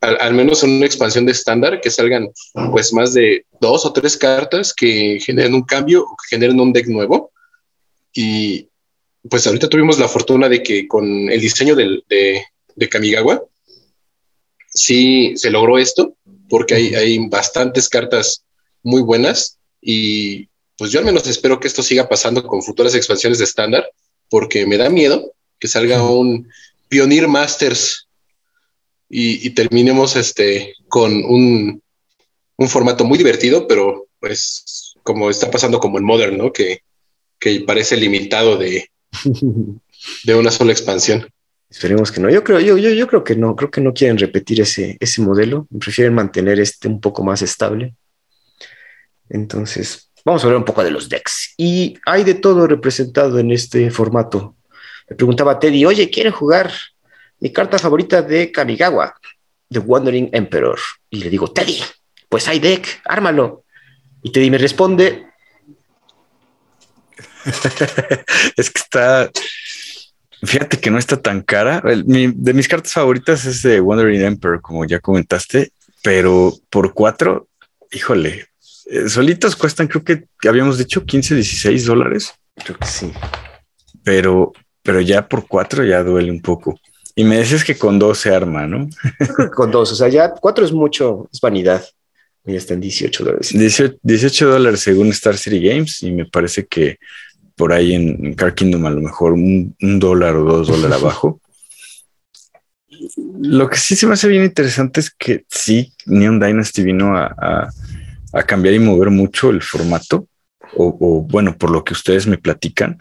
al, 0.01 0.33
menos 0.33 0.63
en 0.63 0.71
una 0.71 0.85
expansión 0.85 1.25
de 1.25 1.31
estándar 1.31 1.79
que 1.79 1.89
salgan 1.89 2.29
pues 2.71 2.91
más 2.91 3.13
de 3.13 3.45
dos 3.61 3.85
o 3.85 3.93
tres 3.93 4.17
cartas 4.17 4.73
que 4.73 5.17
generen 5.21 5.53
un 5.53 5.63
cambio 5.63 6.03
o 6.03 6.17
que 6.17 6.35
generen 6.35 6.59
un 6.59 6.73
deck 6.73 6.87
nuevo. 6.87 7.31
Y 8.13 8.67
pues 9.29 9.47
ahorita 9.47 9.69
tuvimos 9.69 9.99
la 9.99 10.09
fortuna 10.09 10.49
de 10.49 10.61
que 10.61 10.89
con 10.89 11.29
el 11.29 11.39
diseño 11.39 11.73
de, 11.73 12.01
de 12.75 12.89
Kamigawa 12.89 13.43
sí 14.67 15.33
se 15.37 15.49
logró 15.49 15.77
esto 15.77 16.17
porque 16.53 16.75
hay, 16.75 16.93
hay 16.93 17.27
bastantes 17.29 17.89
cartas 17.89 18.43
muy 18.83 19.01
buenas 19.01 19.57
y 19.81 20.49
pues 20.77 20.91
yo 20.91 20.99
al 20.99 21.05
menos 21.05 21.25
espero 21.25 21.59
que 21.59 21.67
esto 21.67 21.81
siga 21.81 22.07
pasando 22.07 22.45
con 22.45 22.61
futuras 22.61 22.93
expansiones 22.93 23.39
de 23.39 23.45
estándar, 23.45 23.89
porque 24.29 24.67
me 24.67 24.77
da 24.77 24.87
miedo 24.91 25.33
que 25.57 25.67
salga 25.67 26.07
un 26.07 26.47
Pioneer 26.89 27.27
Masters 27.27 28.07
y, 29.09 29.49
terminemos 29.55 30.15
este, 30.15 30.75
con 30.89 31.25
un, 31.25 31.81
formato 32.67 33.03
muy 33.03 33.17
divertido, 33.17 33.67
pero 33.67 34.05
pues 34.19 34.93
como 35.01 35.31
está 35.31 35.49
pasando 35.49 35.79
como 35.79 35.97
en 35.97 36.05
Modern, 36.05 36.37
¿no? 36.37 36.53
Que, 36.53 36.81
parece 37.65 37.97
limitado 37.97 38.57
de, 38.57 38.91
de 40.23 40.35
una 40.35 40.51
sola 40.51 40.71
expansión. 40.71 41.27
Esperemos 41.73 42.11
que 42.11 42.21
no. 42.21 42.29
Yo 42.29 42.43
creo, 42.43 42.59
yo, 42.59 42.77
yo, 42.77 42.91
yo 42.91 43.07
creo 43.07 43.23
que 43.23 43.35
no, 43.35 43.55
creo 43.55 43.71
que 43.71 43.81
no 43.81 43.93
quieren 43.93 44.17
repetir 44.17 44.61
ese, 44.61 44.95
ese 44.99 45.21
modelo. 45.21 45.67
Prefieren 45.79 46.13
mantener 46.13 46.59
este 46.59 46.87
un 46.87 47.01
poco 47.01 47.23
más 47.23 47.41
estable. 47.41 47.95
Entonces, 49.27 50.11
Vamos 50.25 50.41
a 50.41 50.47
hablar 50.47 50.59
un 50.59 50.65
poco 50.65 50.83
de 50.83 50.91
los 50.91 51.09
decks. 51.09 51.53
Y 51.57 51.97
hay 52.05 52.23
de 52.23 52.35
todo 52.35 52.65
representado 52.65 53.39
en 53.39 53.51
este 53.51 53.91
formato. 53.91 54.55
Me 55.09 55.17
preguntaba 55.17 55.59
Teddy, 55.59 55.85
oye, 55.85 56.09
¿quiere 56.09 56.31
jugar 56.31 56.71
mi 57.39 57.51
carta 57.51 57.77
favorita 57.77 58.21
de 58.21 58.49
Kamigawa? 58.51 59.13
The 59.69 59.79
Wandering 59.79 60.29
Emperor. 60.31 60.79
Y 61.09 61.17
le 61.17 61.29
digo, 61.29 61.51
Teddy, 61.51 61.83
pues 62.29 62.47
hay 62.47 62.59
deck, 62.59 63.01
ármalo. 63.03 63.65
Y 64.21 64.31
Teddy 64.31 64.49
me 64.49 64.57
responde. 64.57 65.27
es 68.55 68.69
que 68.71 68.79
está. 68.79 69.29
Fíjate 70.43 70.79
que 70.79 70.91
no 70.91 70.97
está 70.97 71.21
tan 71.21 71.41
cara. 71.41 71.81
de 71.83 72.53
mis 72.53 72.67
cartas 72.67 72.93
favoritas 72.93 73.45
es 73.45 73.61
de 73.61 73.79
Wandering 73.79 74.21
Emperor, 74.21 74.61
como 74.61 74.85
ya 74.85 74.99
comentaste, 74.99 75.71
pero 76.01 76.53
por 76.69 76.93
cuatro, 76.93 77.47
híjole, 77.91 78.47
eh, 78.87 79.07
solitos 79.07 79.55
cuestan, 79.55 79.87
creo 79.87 80.03
que 80.03 80.25
habíamos 80.47 80.77
dicho 80.77 81.05
15, 81.05 81.35
16 81.35 81.85
dólares. 81.85 82.33
Creo 82.55 82.77
que 82.77 82.87
sí. 82.87 83.11
Pero, 84.03 84.51
pero 84.81 85.01
ya 85.01 85.27
por 85.27 85.47
cuatro 85.47 85.83
ya 85.83 86.03
duele 86.03 86.31
un 86.31 86.41
poco. 86.41 86.79
Y 87.15 87.23
me 87.23 87.37
decías 87.37 87.63
que 87.63 87.77
con 87.77 87.99
dos 87.99 88.19
se 88.19 88.33
arma, 88.33 88.67
¿no? 88.67 88.89
con 89.55 89.71
dos, 89.71 89.91
o 89.91 89.95
sea, 89.95 90.09
ya 90.09 90.31
cuatro 90.31 90.65
es 90.65 90.71
mucho, 90.71 91.29
es 91.31 91.39
vanidad. 91.39 91.83
Ya 92.45 92.57
está 92.57 92.73
en 92.73 92.81
18 92.81 93.23
dólares. 93.23 93.53
18, 94.01 94.47
dólares 94.49 94.81
según 94.81 95.07
Star 95.09 95.37
City 95.37 95.65
Games 95.65 96.03
y 96.03 96.11
me 96.11 96.25
parece 96.25 96.65
que 96.65 96.97
por 97.55 97.73
ahí 97.73 97.93
en, 97.93 98.33
Car 98.35 98.55
Kingdom 98.55 98.85
a 98.85 98.89
lo 98.89 99.01
mejor 99.01 99.33
un, 99.33 99.75
dólar 99.79 100.35
o 100.35 100.43
dos 100.43 100.67
dólares 100.67 100.97
abajo. 101.01 101.39
Lo 103.39 103.69
que 103.69 103.77
sí 103.77 103.95
se 103.95 104.07
me 104.07 104.13
hace 104.13 104.27
bien 104.27 104.43
interesante 104.43 104.99
es 104.99 105.11
que 105.11 105.45
sí, 105.49 105.93
Neon 106.05 106.39
Dynasty 106.39 106.83
vino 106.83 107.17
a 107.17 107.69
a 108.33 108.43
cambiar 108.43 108.73
y 108.73 108.79
mover 108.79 109.11
mucho 109.11 109.51
el 109.51 109.61
formato, 109.61 110.27
o, 110.75 111.21
bueno, 111.29 111.55
por 111.55 111.69
lo 111.69 111.83
que 111.83 111.93
ustedes 111.93 112.25
me 112.25 112.39
platican, 112.39 112.97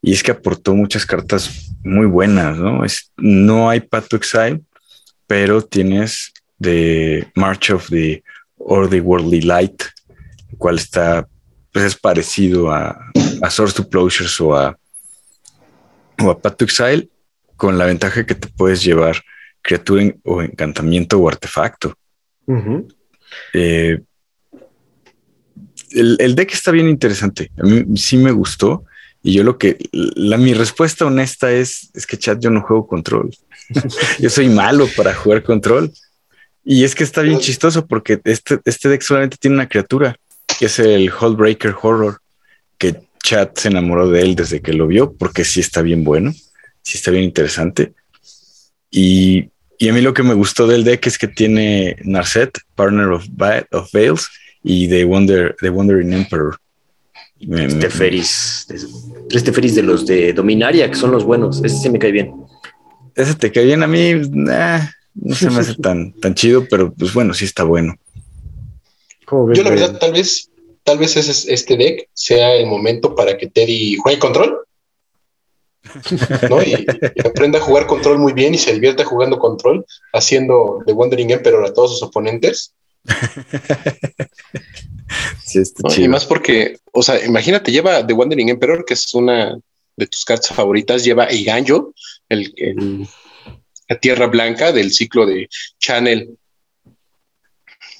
y 0.00 0.12
es 0.12 0.22
que 0.22 0.30
aportó 0.30 0.74
muchas 0.76 1.04
cartas 1.04 1.72
muy 1.82 2.06
buenas, 2.06 2.56
¿no? 2.56 2.84
Es, 2.84 3.12
no 3.16 3.68
hay 3.68 3.80
Path 3.80 4.06
to 4.08 4.16
Exile, 4.16 4.60
pero 5.26 5.60
tienes 5.60 6.32
The 6.60 7.26
March 7.34 7.70
of 7.70 7.88
the 7.90 8.22
or 8.56 8.88
the 8.88 9.00
Worldly 9.00 9.40
Light, 9.40 9.82
el 10.50 10.56
cual 10.56 10.76
está, 10.76 11.26
pues 11.76 11.84
es 11.84 11.96
parecido 11.96 12.72
a, 12.72 12.98
a 13.42 13.50
Source 13.50 13.76
to 13.76 13.86
Closures 13.86 14.40
o 14.40 14.56
a, 14.56 14.78
o 16.22 16.30
a 16.30 16.40
Path 16.40 16.56
to 16.56 16.64
Exile, 16.64 17.10
con 17.54 17.76
la 17.76 17.84
ventaja 17.84 18.24
que 18.24 18.34
te 18.34 18.48
puedes 18.48 18.82
llevar 18.82 19.22
criatura 19.60 20.10
o 20.24 20.40
encantamiento 20.40 21.18
o 21.18 21.28
artefacto 21.28 21.94
el, 25.90 26.34
deck 26.34 26.50
está 26.54 26.70
bien 26.70 26.88
interesante. 26.88 27.50
A 27.58 27.64
mí 27.64 27.84
sí 27.98 28.16
me 28.16 28.30
gustó. 28.30 28.86
Y 29.22 29.34
yo 29.34 29.44
lo 29.44 29.58
que, 29.58 29.76
la, 29.92 30.38
mi 30.38 30.54
respuesta 30.54 31.04
honesta 31.04 31.52
es, 31.52 31.90
es 31.92 32.06
que 32.06 32.16
chat, 32.16 32.40
yo 32.40 32.48
no 32.48 32.62
juego 32.62 32.86
control. 32.86 33.36
yo 34.18 34.30
soy 34.30 34.48
malo 34.48 34.88
para 34.96 35.14
jugar 35.14 35.42
control. 35.42 35.92
Y 36.64 36.84
es 36.84 36.94
que 36.94 37.04
está 37.04 37.20
bien 37.20 37.38
chistoso 37.38 37.86
porque 37.86 38.18
este, 38.24 38.60
este 38.64 38.88
deck 38.88 39.02
solamente 39.02 39.36
tiene 39.38 39.56
una 39.56 39.68
criatura, 39.68 40.16
que 40.58 40.66
es 40.66 40.78
el 40.78 41.10
Breaker 41.10 41.74
Horror, 41.80 42.18
que 42.78 42.96
chat 43.22 43.58
se 43.58 43.68
enamoró 43.68 44.08
de 44.08 44.20
él 44.22 44.36
desde 44.36 44.60
que 44.60 44.72
lo 44.72 44.86
vio, 44.86 45.12
porque 45.12 45.44
sí 45.44 45.60
está 45.60 45.82
bien 45.82 46.04
bueno, 46.04 46.32
sí 46.82 46.96
está 46.96 47.10
bien 47.10 47.24
interesante. 47.24 47.92
Y, 48.90 49.50
y 49.78 49.88
a 49.88 49.92
mí 49.92 50.00
lo 50.00 50.14
que 50.14 50.22
me 50.22 50.34
gustó 50.34 50.66
del 50.66 50.84
deck 50.84 51.06
es 51.06 51.18
que 51.18 51.28
tiene 51.28 51.96
Narset, 52.04 52.58
Partner 52.74 53.08
of, 53.08 53.26
of 53.72 53.92
Veils, 53.92 54.28
y 54.62 54.88
The, 54.88 55.04
Wonder, 55.04 55.56
The 55.60 55.70
Wondering 55.70 56.12
Emperor. 56.12 56.56
este 57.40 57.90
Feris, 57.90 58.66
este 59.30 59.50
de 59.50 59.82
los 59.82 60.06
de 60.06 60.32
Dominaria, 60.32 60.90
que 60.90 60.96
son 60.96 61.12
los 61.12 61.24
buenos, 61.24 61.62
ese 61.64 61.76
sí 61.76 61.90
me 61.90 61.98
cae 61.98 62.12
bien. 62.12 62.32
Ese 63.14 63.34
te 63.34 63.52
cae 63.52 63.64
bien 63.64 63.82
a 63.82 63.86
mí, 63.86 64.14
no 64.14 65.34
se 65.34 65.50
me 65.50 65.60
hace 65.60 65.74
tan, 65.74 66.12
tan 66.12 66.34
chido, 66.34 66.66
pero 66.68 66.92
pues 66.92 67.12
bueno, 67.12 67.32
sí 67.32 67.44
está 67.44 67.64
bueno. 67.64 67.96
Yo 69.30 69.62
la 69.62 69.70
verdad, 69.70 69.98
tal 69.98 70.12
vez, 70.12 70.50
tal 70.84 70.98
vez 70.98 71.16
ese, 71.16 71.52
este 71.52 71.76
deck 71.76 72.08
sea 72.12 72.54
el 72.54 72.66
momento 72.66 73.14
para 73.14 73.36
que 73.36 73.48
Teddy 73.48 73.96
juegue 73.96 74.18
control. 74.18 74.60
¿no? 76.48 76.62
Y, 76.62 76.86
aprende 77.24 77.58
a 77.58 77.60
jugar 77.60 77.86
control 77.86 78.18
muy 78.18 78.32
bien 78.32 78.54
y 78.54 78.58
se 78.58 78.72
divierte 78.72 79.04
jugando 79.04 79.38
control, 79.38 79.84
haciendo 80.12 80.82
de 80.86 80.92
Wandering 80.92 81.30
Emperor 81.30 81.64
a 81.64 81.72
todos 81.72 81.92
sus 81.92 82.02
oponentes. 82.02 82.74
sí, 85.44 85.62
Y 85.96 86.08
más 86.08 86.24
porque, 86.24 86.78
o 86.92 87.02
sea, 87.02 87.24
imagínate, 87.24 87.70
lleva 87.70 88.06
The 88.06 88.12
Wandering 88.12 88.48
Emperor, 88.48 88.84
que 88.84 88.94
es 88.94 89.14
una 89.14 89.58
de 89.96 90.06
tus 90.06 90.24
cartas 90.24 90.54
favoritas, 90.54 91.04
lleva 91.04 91.32
Iganjo, 91.32 91.94
el, 92.28 93.06
la 93.88 93.98
tierra 93.98 94.26
blanca 94.26 94.72
del 94.72 94.92
ciclo 94.92 95.26
de 95.26 95.48
Channel 95.78 96.36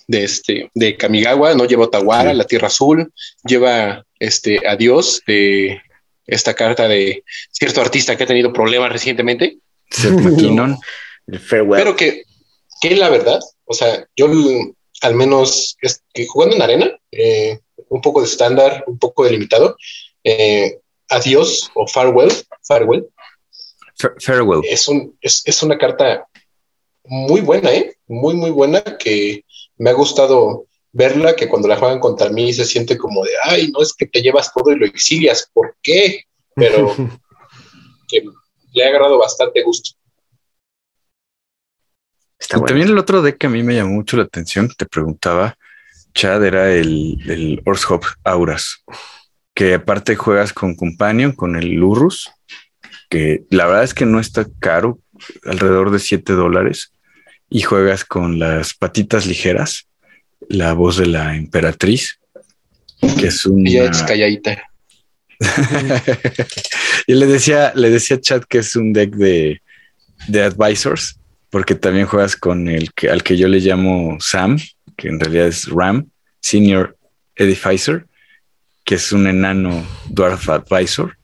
de 0.06 0.24
este 0.24 0.70
de 0.74 0.96
Kamigawa, 0.96 1.54
no 1.54 1.64
lleva 1.64 1.84
Otawara, 1.84 2.32
la 2.34 2.44
tierra 2.44 2.68
azul, 2.68 3.12
lleva 3.44 4.04
este 4.18 4.66
adiós 4.66 5.22
de 5.26 5.80
esta 6.26 6.54
carta 6.54 6.88
de 6.88 7.24
cierto 7.50 7.80
artista 7.80 8.16
que 8.16 8.24
ha 8.24 8.26
tenido 8.26 8.52
problemas 8.52 8.92
recientemente. 8.92 9.58
Pero 11.26 11.96
que, 11.96 12.22
que 12.80 12.96
la 12.96 13.08
verdad, 13.08 13.40
o 13.64 13.74
sea, 13.74 14.06
yo 14.16 14.28
al 15.02 15.14
menos 15.14 15.76
que 16.12 16.26
jugando 16.26 16.56
en 16.56 16.62
arena, 16.62 16.90
eh, 17.10 17.58
un 17.88 18.00
poco 18.00 18.20
de 18.20 18.26
estándar, 18.26 18.84
un 18.86 18.98
poco 18.98 19.24
delimitado, 19.24 19.76
eh, 20.24 20.78
adiós 21.08 21.70
o 21.74 21.86
farewell, 21.86 22.32
farewell. 22.66 23.06
farewell. 24.20 24.62
Es, 24.68 24.88
un, 24.88 25.16
es, 25.20 25.42
es, 25.44 25.62
una 25.62 25.78
carta 25.78 26.26
muy 27.04 27.40
buena, 27.40 27.72
¿eh? 27.72 27.96
Muy, 28.06 28.34
muy 28.34 28.50
buena 28.50 28.82
que 28.82 29.44
me 29.78 29.90
ha 29.90 29.94
gustado 29.94 30.66
verla, 30.92 31.36
que 31.36 31.48
cuando 31.48 31.68
la 31.68 31.76
juegan 31.76 32.00
contra 32.00 32.30
mí 32.30 32.52
se 32.52 32.64
siente 32.64 32.96
como 32.96 33.22
de, 33.24 33.30
ay, 33.44 33.70
no 33.70 33.82
es 33.82 33.92
que 33.92 34.06
te 34.06 34.22
llevas 34.22 34.52
todo 34.54 34.72
y 34.72 34.78
lo 34.78 34.86
exilias, 34.86 35.50
¿por 35.52 35.76
qué? 35.82 36.24
Pero 36.54 36.94
que 38.08 38.24
le 38.72 38.84
ha 38.84 38.88
agarrado 38.88 39.18
bastante 39.18 39.62
gusto. 39.62 39.90
También 42.48 42.88
el 42.88 42.98
otro 42.98 43.22
deck 43.22 43.38
que 43.38 43.46
a 43.46 43.50
mí 43.50 43.62
me 43.62 43.74
llamó 43.74 43.94
mucho 43.94 44.16
la 44.16 44.22
atención, 44.22 44.70
te 44.76 44.86
preguntaba, 44.86 45.56
Chad, 46.14 46.44
era 46.44 46.72
el, 46.72 47.18
el 47.28 47.62
Hop 47.66 48.04
Auras, 48.24 48.84
que 49.54 49.74
aparte 49.74 50.16
juegas 50.16 50.52
con 50.52 50.76
Companion, 50.76 51.32
con 51.32 51.56
el 51.56 51.72
Lurrus, 51.72 52.30
que 53.10 53.44
la 53.50 53.66
verdad 53.66 53.84
es 53.84 53.94
que 53.94 54.06
no 54.06 54.20
está 54.20 54.46
caro, 54.60 54.98
alrededor 55.44 55.90
de 55.90 55.98
7 55.98 56.32
dólares, 56.32 56.92
y 57.48 57.62
juegas 57.62 58.04
con 58.04 58.38
las 58.38 58.74
patitas 58.74 59.26
ligeras, 59.26 59.86
la 60.48 60.72
voz 60.72 60.96
de 60.96 61.06
la 61.06 61.36
emperatriz, 61.36 62.18
que 63.18 63.28
es 63.28 63.46
un. 63.46 63.66
Ella 63.66 63.90
es 63.90 64.02
calladita. 64.02 64.62
y 67.06 67.14
le 67.14 67.26
decía, 67.26 67.72
le 67.74 67.90
decía 67.90 68.16
a 68.16 68.20
Chad 68.20 68.44
que 68.44 68.58
es 68.58 68.74
un 68.74 68.92
deck 68.92 69.14
de, 69.14 69.60
de 70.28 70.42
advisors, 70.42 71.18
porque 71.50 71.74
también 71.74 72.06
juegas 72.06 72.36
con 72.36 72.68
el 72.68 72.92
que 72.94 73.10
al 73.10 73.22
que 73.22 73.36
yo 73.36 73.48
le 73.48 73.60
llamo 73.60 74.16
Sam, 74.20 74.58
que 74.96 75.08
en 75.08 75.20
realidad 75.20 75.48
es 75.48 75.68
Ram, 75.68 76.08
Senior 76.40 76.96
Edificer, 77.34 78.06
que 78.84 78.94
es 78.94 79.12
un 79.12 79.26
enano 79.26 79.86
Dwarf 80.08 80.48
Advisor, 80.48 81.16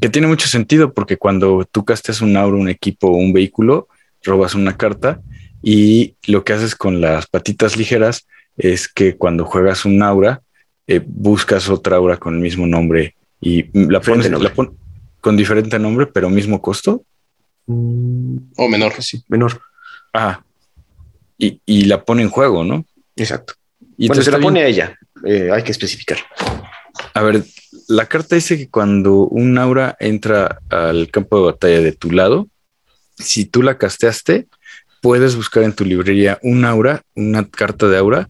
que 0.00 0.08
tiene 0.08 0.26
mucho 0.26 0.48
sentido 0.48 0.92
porque 0.92 1.16
cuando 1.16 1.64
tú 1.70 1.84
castes 1.84 2.20
un 2.20 2.36
aura, 2.36 2.56
un 2.56 2.68
equipo 2.68 3.08
o 3.08 3.16
un 3.16 3.32
vehículo, 3.32 3.88
robas 4.22 4.54
una 4.54 4.76
carta 4.76 5.20
y 5.62 6.16
lo 6.26 6.44
que 6.44 6.52
haces 6.52 6.74
con 6.74 7.00
las 7.00 7.26
patitas 7.26 7.76
ligeras 7.76 8.26
es 8.56 8.88
que 8.88 9.16
cuando 9.16 9.44
juegas 9.44 9.84
un 9.84 10.02
aura, 10.02 10.42
eh, 10.86 11.00
buscas 11.04 11.68
otra 11.68 11.96
aura 11.96 12.16
con 12.16 12.34
el 12.34 12.40
mismo 12.40 12.66
nombre 12.66 13.14
y 13.40 13.66
la 13.72 14.00
pones 14.00 14.30
con 15.20 15.36
diferente 15.36 15.78
nombre, 15.78 16.06
pero 16.06 16.28
mismo 16.28 16.60
costo. 16.60 17.04
Mm, 17.66 18.36
o 18.56 18.68
menor. 18.68 18.92
Sí, 19.00 19.22
menor. 19.28 19.60
Ah, 20.12 20.42
y, 21.38 21.84
la 21.84 22.04
pone 22.04 22.22
en 22.22 22.28
juego, 22.28 22.64
¿no? 22.64 22.84
Exacto. 23.16 23.54
Y 23.96 24.04
entonces 24.06 24.26
se 24.26 24.30
la 24.30 24.40
pone 24.40 24.62
a 24.62 24.66
ella, 24.66 24.98
eh, 25.24 25.50
hay 25.52 25.62
que 25.62 25.72
especificar. 25.72 26.18
A 27.14 27.22
ver, 27.22 27.44
la 27.88 28.06
carta 28.06 28.34
dice 28.34 28.58
que 28.58 28.68
cuando 28.68 29.26
un 29.26 29.58
aura 29.58 29.96
entra 29.98 30.60
al 30.68 31.10
campo 31.10 31.38
de 31.38 31.46
batalla 31.52 31.80
de 31.80 31.92
tu 31.92 32.10
lado, 32.10 32.48
si 33.16 33.44
tú 33.44 33.62
la 33.62 33.78
casteaste, 33.78 34.46
puedes 35.00 35.36
buscar 35.36 35.64
en 35.64 35.72
tu 35.72 35.84
librería 35.84 36.38
un 36.42 36.64
aura, 36.64 37.02
una 37.14 37.48
carta 37.48 37.88
de 37.88 37.98
aura 37.98 38.28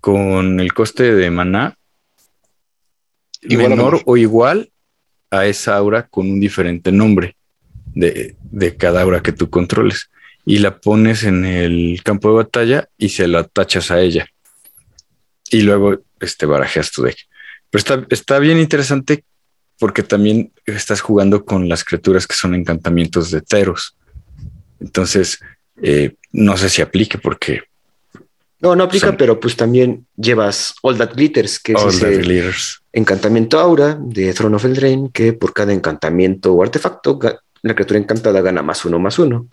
con 0.00 0.60
el 0.60 0.72
coste 0.72 1.14
de 1.14 1.30
maná 1.30 1.76
menor 3.42 4.02
o 4.06 4.16
igual 4.16 4.70
a 5.30 5.46
esa 5.46 5.76
aura 5.76 6.06
con 6.08 6.30
un 6.30 6.40
diferente 6.40 6.92
nombre 6.92 7.36
de, 7.94 8.36
cada 8.78 9.02
aura 9.02 9.22
que 9.22 9.32
tú 9.32 9.50
controles 9.50 10.10
y 10.44 10.58
la 10.58 10.78
pones 10.78 11.24
en 11.24 11.44
el 11.44 12.00
campo 12.04 12.28
de 12.28 12.36
batalla 12.36 12.88
y 12.96 13.08
se 13.10 13.26
la 13.26 13.44
tachas 13.44 13.90
a 13.90 14.00
ella. 14.00 14.26
Y 15.50 15.62
luego 15.62 15.98
este, 16.20 16.46
barajeas 16.46 16.92
tu 16.92 17.02
deck. 17.02 17.16
Pero 17.70 17.78
está, 17.80 18.06
está 18.10 18.38
bien 18.38 18.58
interesante 18.58 19.24
porque 19.78 20.02
también 20.02 20.52
estás 20.64 21.00
jugando 21.00 21.44
con 21.44 21.68
las 21.68 21.84
criaturas 21.84 22.26
que 22.26 22.34
son 22.34 22.54
encantamientos 22.54 23.30
de 23.30 23.42
Teros. 23.42 23.96
Entonces, 24.80 25.40
eh, 25.82 26.14
no 26.32 26.56
sé 26.56 26.68
si 26.68 26.82
aplique 26.82 27.18
porque... 27.18 27.62
No, 28.60 28.74
no 28.74 28.84
aplica, 28.84 29.16
pero 29.16 29.38
pues 29.38 29.54
también 29.54 30.06
llevas 30.16 30.74
All 30.82 30.96
That 30.96 31.14
Glitters, 31.14 31.58
que 31.58 31.72
es 31.72 32.02
el 32.02 32.42
encantamiento 32.92 33.58
aura 33.60 33.98
de 34.00 34.32
Throne 34.32 34.56
of 34.56 34.64
Eldraine, 34.64 35.10
que 35.12 35.34
por 35.34 35.52
cada 35.52 35.74
encantamiento 35.74 36.54
o 36.54 36.62
artefacto, 36.62 37.18
la 37.62 37.74
criatura 37.74 38.00
encantada 38.00 38.40
gana 38.40 38.62
más 38.62 38.84
uno 38.86 38.98
más 38.98 39.18
uno. 39.18 39.48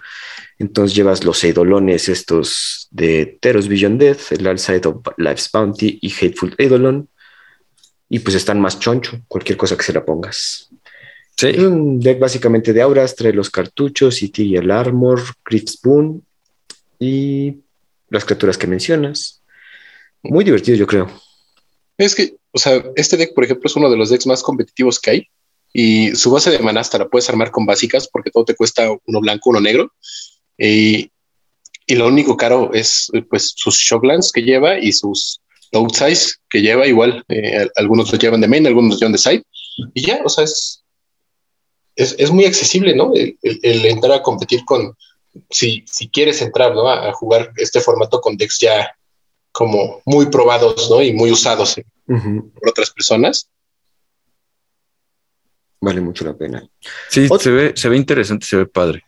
Entonces 0.58 0.96
llevas 0.96 1.24
los 1.26 1.44
eidolones 1.44 2.08
estos 2.08 2.88
de 2.92 3.38
Teros 3.42 3.68
Vision 3.68 3.98
Death, 3.98 4.32
el 4.32 4.48
Outside 4.48 4.88
of 4.88 5.06
Life's 5.18 5.50
Bounty 5.52 6.00
y 6.02 6.12
Hateful 6.12 6.56
Eidolon. 6.58 7.10
Y 8.08 8.20
pues 8.20 8.36
están 8.36 8.62
más 8.62 8.80
choncho, 8.80 9.20
cualquier 9.28 9.58
cosa 9.58 9.76
que 9.76 9.84
se 9.84 9.94
la 9.94 10.06
pongas. 10.06 10.70
Es 11.42 11.58
un 11.58 12.00
deck 12.00 12.20
básicamente 12.20 12.74
de 12.74 12.82
auras, 12.82 13.16
trae 13.16 13.34
los 13.34 13.50
cartuchos, 13.50 14.22
y 14.22 14.56
el 14.56 14.72
armor, 14.72 15.22
Griff 15.44 15.70
Spoon 15.70 16.24
y 17.00 17.58
las 18.10 18.24
criaturas 18.24 18.58
que 18.58 18.68
mencionas. 18.68 19.42
Muy 20.22 20.46
divertido, 20.46 20.78
yo 20.78 20.88
creo. 20.88 21.10
Es 21.98 22.16
que, 22.16 22.36
o 22.52 22.60
sea, 22.60 22.84
este 22.96 23.18
deck, 23.18 23.34
por 23.34 23.44
ejemplo, 23.44 23.68
es 23.68 23.76
uno 23.76 23.90
de 23.90 23.98
los 23.98 24.10
decks 24.10 24.26
más 24.26 24.42
competitivos 24.42 25.00
que 25.00 25.10
hay. 25.10 25.28
Y 25.74 26.16
su 26.16 26.30
base 26.30 26.52
de 26.52 26.60
manasta 26.60 27.00
la 27.00 27.10
puedes 27.10 27.28
armar 27.30 27.50
con 27.50 27.66
básicas 27.66 28.08
porque 28.08 28.30
todo 28.30 28.46
te 28.46 28.56
cuesta 28.56 28.90
uno 29.06 29.20
blanco, 29.20 29.50
uno 29.50 29.60
negro. 29.60 29.92
Y, 30.58 31.10
lo 31.90 32.08
único 32.08 32.38
caro 32.38 32.72
es 32.74 33.12
pues 33.30 33.54
sus 33.56 33.76
Shocklands 33.76 34.32
que 34.32 34.42
lleva 34.42 34.80
y 34.80 34.94
sus 34.94 35.42
Outsize 35.74 36.36
que 36.50 36.62
lleva. 36.62 36.88
Igual, 36.88 37.24
eh, 37.28 37.68
algunos 37.76 38.12
los 38.12 38.22
llevan 38.22 38.42
de 38.42 38.48
main, 38.48 38.66
algunos 38.66 38.92
los 38.92 39.00
llevan 39.00 39.12
de 39.12 39.18
side. 39.18 39.44
Y 39.94 40.06
ya, 40.06 40.22
o 40.24 40.30
sea, 40.30 40.46
es, 40.46 40.83
es, 41.96 42.32
muy 42.32 42.46
accesible, 42.46 42.96
¿no? 42.96 43.12
El, 43.14 43.86
entrar 43.86 44.14
a 44.14 44.24
competir 44.24 44.64
con, 44.66 44.96
si, 45.50 45.84
si 45.88 46.10
quieres 46.10 46.42
entrar, 46.42 46.74
¿no? 46.74 46.90
A, 46.90 47.12
jugar 47.14 47.52
este 47.58 47.82
formato 47.82 48.22
con 48.22 48.38
decks 48.38 48.60
ya 48.60 48.96
como 49.52 50.02
muy 50.06 50.28
probados, 50.28 50.90
¿no? 50.90 51.02
Y 51.02 51.14
muy 51.14 51.32
usados 51.32 51.76
por 52.06 52.70
otras 52.70 52.90
personas. 52.92 53.50
Vale 55.80 56.02
mucho 56.02 56.24
la 56.26 56.36
pena. 56.36 56.68
Sí, 57.10 57.28
se, 57.40 57.52
ve, 57.52 57.74
se 57.76 57.90
ve 57.90 57.98
interesante, 57.98 58.46
se 58.46 58.58
ve 58.58 58.66
padre. 58.66 59.04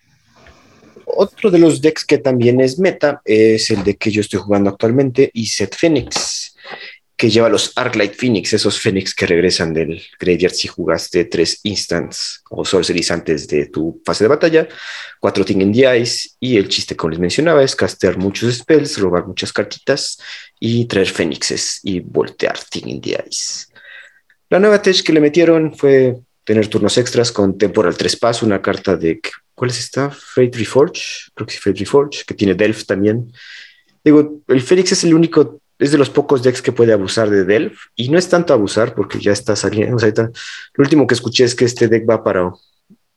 Otro 1.06 1.50
de 1.50 1.60
los 1.60 1.82
decks 1.82 2.04
que 2.04 2.18
también 2.18 2.60
es 2.60 2.78
meta 2.78 3.22
es 3.24 3.72
el 3.72 3.84
de 3.84 3.96
que 3.96 4.12
yo 4.12 4.22
estoy 4.22 4.40
jugando 4.40 4.70
actualmente, 4.70 5.32
Set 5.46 5.76
Phoenix 5.76 6.45
que 7.18 7.30
lleva 7.30 7.48
los 7.48 7.72
Arclight 7.76 8.14
Phoenix, 8.14 8.54
esos 8.54 8.80
Phoenix 8.80 9.14
que 9.16 9.26
regresan 9.26 9.74
del 9.74 10.04
graveyard 10.20 10.54
si 10.54 10.68
jugaste 10.68 11.26
tres 11.26 11.60
instants 11.64 12.44
o 12.50 12.66
sorceries 12.66 13.10
antes 13.12 13.48
de 13.48 13.68
tu 13.68 14.02
fase 14.06 14.26
de 14.26 14.28
batalla, 14.28 14.68
cuatro 15.20 15.46
Thing 15.46 15.62
in 15.62 15.72
the 15.72 15.98
Ice, 16.00 16.32
y 16.40 16.58
el 16.58 16.68
chiste, 16.68 16.96
como 16.96 17.12
les 17.12 17.20
mencionaba, 17.20 17.64
es 17.64 17.76
castear 17.76 18.18
muchos 18.18 18.54
spells, 18.54 18.98
robar 18.98 19.26
muchas 19.26 19.54
cartitas 19.54 20.18
y 20.60 20.86
traer 20.86 21.08
Phoenixes 21.08 21.80
y 21.84 22.02
voltear 22.02 22.60
Thing 22.60 22.88
in 22.88 23.02
the 23.02 23.24
Ice. 23.30 23.68
La 24.50 24.60
nueva 24.60 24.82
tech 24.82 25.02
que 25.02 25.14
le 25.14 25.22
metieron 25.22 25.76
fue 25.76 26.18
tener 26.44 26.68
turnos 26.68 26.98
extras 26.98 27.32
con 27.32 27.58
Temporal 27.58 27.98
Trespass, 27.98 28.44
una 28.44 28.62
carta 28.62 28.96
de. 28.96 29.20
¿Cuál 29.54 29.72
es 29.72 29.80
esta? 29.80 30.12
Fate 30.12 30.52
Reforge, 30.58 31.32
creo 31.34 31.48
que 31.48 31.54
sí, 31.54 31.60
Fate 31.60 31.80
Reforge, 31.80 32.24
que 32.28 32.34
tiene 32.34 32.56
Delph 32.56 32.86
también. 32.86 33.32
Digo, 34.04 34.44
el 34.48 34.62
Phoenix 34.62 34.92
es 34.92 35.04
el 35.06 35.14
único 35.14 35.62
es 35.78 35.92
de 35.92 35.98
los 35.98 36.10
pocos 36.10 36.42
decks 36.42 36.62
que 36.62 36.72
puede 36.72 36.94
abusar 36.94 37.30
de 37.30 37.44
Delph 37.44 37.78
y 37.96 38.10
no 38.10 38.18
es 38.18 38.30
tanto 38.30 38.54
abusar 38.54 38.96
porque 38.96 39.20
ya 39.20 39.32
está 39.32 39.56
saliendo. 39.56 39.98
lo 39.98 40.84
último 40.84 41.06
que 41.06 41.16
escuché 41.16 41.44
es 41.44 41.56
que 41.56 41.66
este 41.66 41.88
deck 41.88 42.10
va 42.10 42.24
para, 42.24 42.54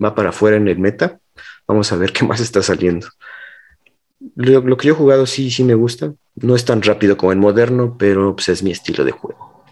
va 0.03 0.15
para 0.15 0.31
afuera 0.31 0.57
en 0.57 0.69
el 0.69 0.79
meta. 0.79 1.21
Vamos 1.67 1.93
a 1.93 1.97
ver 1.97 2.13
qué 2.15 2.25
más 2.25 2.41
está 2.41 2.63
saliendo. 2.63 3.07
Lo, 4.35 4.77
que 4.77 4.89
yo 4.89 4.95
he 4.95 4.97
jugado 4.97 5.27
sí, 5.27 5.51
sí 5.51 5.63
me 5.63 5.75
gusta. 5.75 6.13
No 6.35 6.57
es 6.57 6.65
tan 6.65 6.83
rápido 6.83 7.17
como 7.17 7.33
en 7.33 7.39
moderno, 7.39 7.97
pero 7.97 8.35
pues, 8.35 8.49
es 8.49 8.63
mi 8.63 8.73
estilo 8.73 9.05
de 9.05 9.13
juego. 9.13 9.65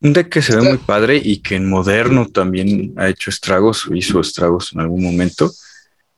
Un 0.00 0.12
deck 0.12 0.28
que 0.28 0.42
se 0.42 0.56
ve 0.56 0.62
muy 0.62 0.78
padre 0.78 1.20
y 1.22 1.38
que 1.38 1.56
en 1.56 1.68
moderno 1.68 2.26
también 2.26 2.92
ha 2.96 3.08
hecho 3.08 3.30
estragos 3.30 3.86
o 3.86 3.94
hizo 3.94 4.20
estragos 4.20 4.72
en 4.72 4.80
algún 4.80 5.02
momento. 5.02 5.50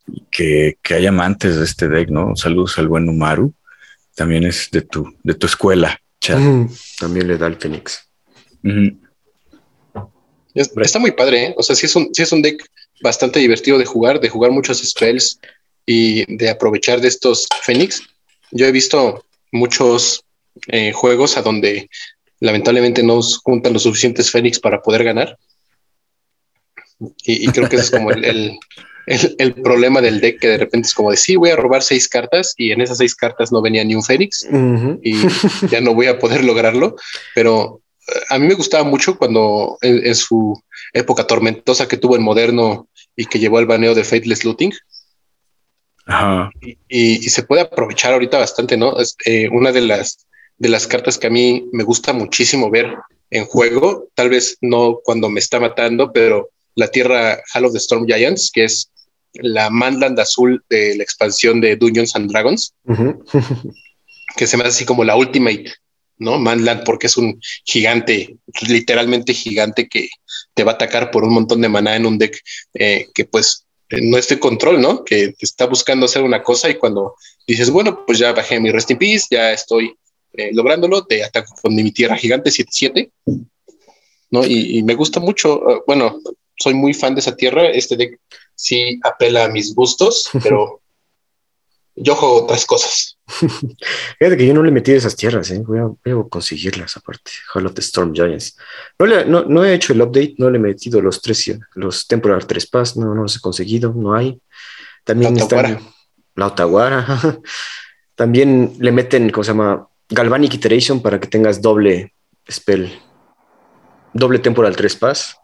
Y 0.07 0.25
que, 0.31 0.79
que 0.83 0.95
hay 0.95 1.07
amantes 1.07 1.57
de 1.57 1.65
este 1.65 1.89
deck, 1.89 2.11
¿no? 2.11 2.37
Saludos 2.37 2.79
al 2.79 2.89
buen 2.89 3.09
Umaru. 3.09 3.55
También 4.15 4.45
es 4.45 4.71
de 4.71 4.83
tu, 4.83 5.15
de 5.23 5.35
tu 5.35 5.47
escuela, 5.47 6.01
Chad. 6.21 6.39
También 6.99 7.29
le 7.29 7.37
da 7.37 7.47
el 7.49 7.57
Fénix. 7.57 8.09
Está 10.55 10.99
muy 10.99 11.11
padre, 11.11 11.47
¿eh? 11.47 11.55
O 11.57 11.63
sea, 11.63 11.75
sí 11.75 11.87
es, 11.87 11.97
un, 11.97 12.15
sí 12.15 12.23
es 12.23 12.33
un 12.33 12.43
deck 12.43 12.65
bastante 13.03 13.41
divertido 13.41 13.77
de 13.77 13.85
jugar, 13.85 14.21
de 14.21 14.29
jugar 14.29 14.53
muchos 14.53 14.79
spells 14.79 15.41
y 15.85 16.37
de 16.37 16.49
aprovechar 16.49 17.01
de 17.01 17.09
estos 17.09 17.49
Fénix. 17.63 18.03
Yo 18.53 18.67
he 18.67 18.73
visto 18.73 19.25
muchos 19.51 20.25
eh, 20.69 20.93
juegos 20.93 21.37
a 21.37 21.43
donde 21.43 21.91
lamentablemente 22.39 23.03
no 23.03 23.21
juntan 23.43 23.73
los 23.73 23.83
suficientes 23.83 24.31
Fénix 24.31 24.61
para 24.61 24.81
poder 24.81 25.03
ganar. 25.03 25.37
Y, 27.25 27.49
creo 27.49 27.69
que 27.69 27.77
ese 27.77 27.87
es 27.87 27.91
como 27.91 28.13
el, 28.13 28.25
el, 28.25 28.59
problema 29.63 30.01
del 30.01 30.21
deck, 30.21 30.41
que 30.41 30.49
de 30.49 30.59
repente 30.59 30.89
es 30.89 30.95
como 30.95 31.11
de 31.11 31.17
sí, 31.17 31.37
voy 31.37 31.51
a 31.51 31.57
robar 31.57 31.83
seis 31.83 32.09
cartas 32.09 32.55
y 32.57 32.73
en 32.73 32.81
esas 32.81 32.99
seis 32.99 33.15
cartas 33.15 33.53
no 33.53 33.63
venía 33.63 33.85
ni 33.85 33.95
un 33.95 34.03
Fénix 34.03 34.47
y 35.03 35.15
ya 35.69 35.81
no 35.81 35.95
voy 35.95 36.07
a 36.07 36.19
poder 36.19 36.45
lograrlo. 36.45 36.97
Pero 37.35 37.81
eh, 38.07 38.21
a 38.31 38.39
mí 38.39 38.47
me 38.47 38.55
gustaba 38.55 38.85
mucho 38.85 39.17
cuando 39.19 39.79
en, 39.83 40.15
su 40.15 40.61
época 40.93 41.27
tormentosa 41.27 41.89
que 41.89 41.97
tuvo 41.97 42.17
en 42.17 42.23
Moderno 42.23 42.89
y 43.17 43.27
que 43.27 43.39
llevó 43.39 43.59
al 43.59 43.67
baneo 43.67 43.95
de 43.95 44.05
Fateless 44.05 44.45
Looting. 44.45 44.73
Y, 46.89 47.17
se 47.31 47.43
puede 47.45 47.63
aprovechar 47.63 48.13
ahorita 48.13 48.39
bastante, 48.39 48.77
¿no? 48.77 48.99
Es 48.99 49.17
eh, 49.25 49.49
una 49.51 49.73
de 49.73 49.81
las, 49.81 50.27
de 50.59 50.69
las 50.69 50.87
cartas 50.87 51.17
que 51.17 51.29
a 51.29 51.31
mí 51.31 51.67
me 51.73 51.83
gusta 51.83 52.13
muchísimo 52.13 52.71
ver 52.71 52.95
en 53.31 53.47
juego, 53.47 54.09
tal 54.15 54.29
vez 54.29 54.59
no 54.61 55.01
cuando 55.03 55.29
me 55.29 55.41
está 55.41 55.59
matando, 55.59 56.13
pero 56.13 56.51
la 56.75 56.89
tierra 56.89 57.43
Hall 57.53 57.65
of 57.65 57.73
the 57.73 57.79
Storm 57.79 58.07
Giants, 58.07 58.51
que 58.53 58.65
es 58.65 58.91
la 59.35 59.71
Manland 59.71 60.19
azul 60.19 60.65
de 60.69 60.97
la 60.97 61.03
expansión 61.03 61.61
de 61.61 61.77
Dungeons 61.77 62.15
and 62.17 62.31
Dragons, 62.31 62.75
que 64.37 64.47
se 64.47 64.57
me 64.57 64.65
hace 64.65 64.71
así 64.71 64.85
como 64.85 65.05
la 65.05 65.17
Ultimate, 65.17 65.73
¿no? 66.19 66.39
Manland, 66.39 66.85
porque 66.85 67.07
es 67.09 67.17
un 67.17 67.41
gigante, 67.65 68.37
literalmente 68.69 69.35
gigante 69.35 69.89
que 69.89 70.09
te 70.55 70.65
va 70.65 70.73
a 70.73 70.75
atacar 70.75 71.11
por 71.11 71.25
un 71.25 71.35
montón 71.35 71.61
de 71.61 71.69
maná 71.69 71.97
en 71.97 72.07
un 72.07 72.19
deck 72.19 72.41
eh, 72.75 73.09
que 73.15 73.25
pues 73.25 73.67
no 73.91 74.17
es 74.17 74.29
de 74.29 74.39
control, 74.39 74.81
¿no? 74.81 75.05
Que 75.05 75.29
te 75.29 75.45
está 75.45 75.67
buscando 75.67 76.07
hacer 76.07 76.23
una 76.23 76.43
cosa 76.43 76.71
y 76.71 76.77
cuando 76.77 77.15
dices, 77.47 77.71
bueno, 77.71 78.05
pues 78.07 78.19
ya 78.19 78.33
bajé 78.33 78.59
mi 78.61 78.71
Rest 78.71 78.91
in 78.91 78.99
Peace, 78.99 79.27
ya 79.31 79.53
estoy 79.53 79.95
eh, 80.33 80.51
lográndolo, 80.53 81.05
te 81.05 81.23
ataco 81.23 81.55
con 81.61 81.75
mi 81.75 81.91
tierra 81.93 82.17
gigante 82.17 82.51
7-7, 82.51 83.11
¿no? 84.31 84.45
Y, 84.45 84.79
y, 84.79 84.83
me 84.83 84.95
gusta 84.95 85.21
mucho, 85.21 85.61
uh, 85.61 85.83
bueno, 85.87 86.19
soy 86.57 86.75
muy 86.75 86.95
fan 86.95 87.15
de 87.15 87.21
esa 87.21 87.37
tierra, 87.37 87.69
este 87.69 87.97
deck 87.97 88.19
sí 88.55 89.01
apela 89.03 89.45
a 89.45 89.49
mis 89.49 89.75
gustos, 89.75 90.31
pero 90.43 90.81
yo 91.97 92.15
juego 92.15 92.45
otras 92.45 92.67
cosas. 92.67 93.19
Fíjate 94.19 94.37
que 94.37 94.47
yo 94.47 94.55
no 94.55 94.63
le 94.63 94.71
metí 94.71 94.93
esas 94.93 95.17
tierras, 95.17 95.51
¿eh? 95.51 95.63
voy, 95.65 95.79
a, 95.79 96.29
conseguirlas 96.29 96.97
aparte. 96.97 97.31
Hall 97.53 97.67
of 97.67 97.75
the 97.75 97.81
Storm 97.81 98.13
Giants. 98.13 98.57
No, 98.99 99.45
no, 99.45 99.65
he 99.65 99.75
hecho 99.75 99.93
el 99.93 100.03
update, 100.03 100.35
no 100.39 100.51
le 100.51 100.59
he 100.59 100.61
metido 100.61 101.01
los 101.01 101.21
tres, 101.23 101.51
los 101.75 102.07
Temporal 102.07 102.47
3 102.47 102.67
Pass, 102.67 102.97
no, 102.97 103.15
no 103.15 103.23
los 103.23 103.37
he 103.37 103.41
conseguido, 103.41 103.93
no 103.95 104.15
hay. 104.15 104.41
También 105.05 105.37
está 105.37 105.81
la 106.35 106.47
Otaguara. 106.47 107.41
También 108.15 108.77
le 108.79 108.93
meten, 108.93 109.31
¿cómo 109.31 109.45
se 109.45 109.53
llama? 109.53 109.89
Galvanic 110.09 110.55
Iteration 110.55 111.01
para 111.01 111.19
que 111.19 111.27
tengas 111.27 111.63
doble 111.63 112.15
spell, 112.51 112.93
doble 114.13 114.39
Temporal 114.39 114.77
3 114.77 114.97
Pass. 114.97 115.37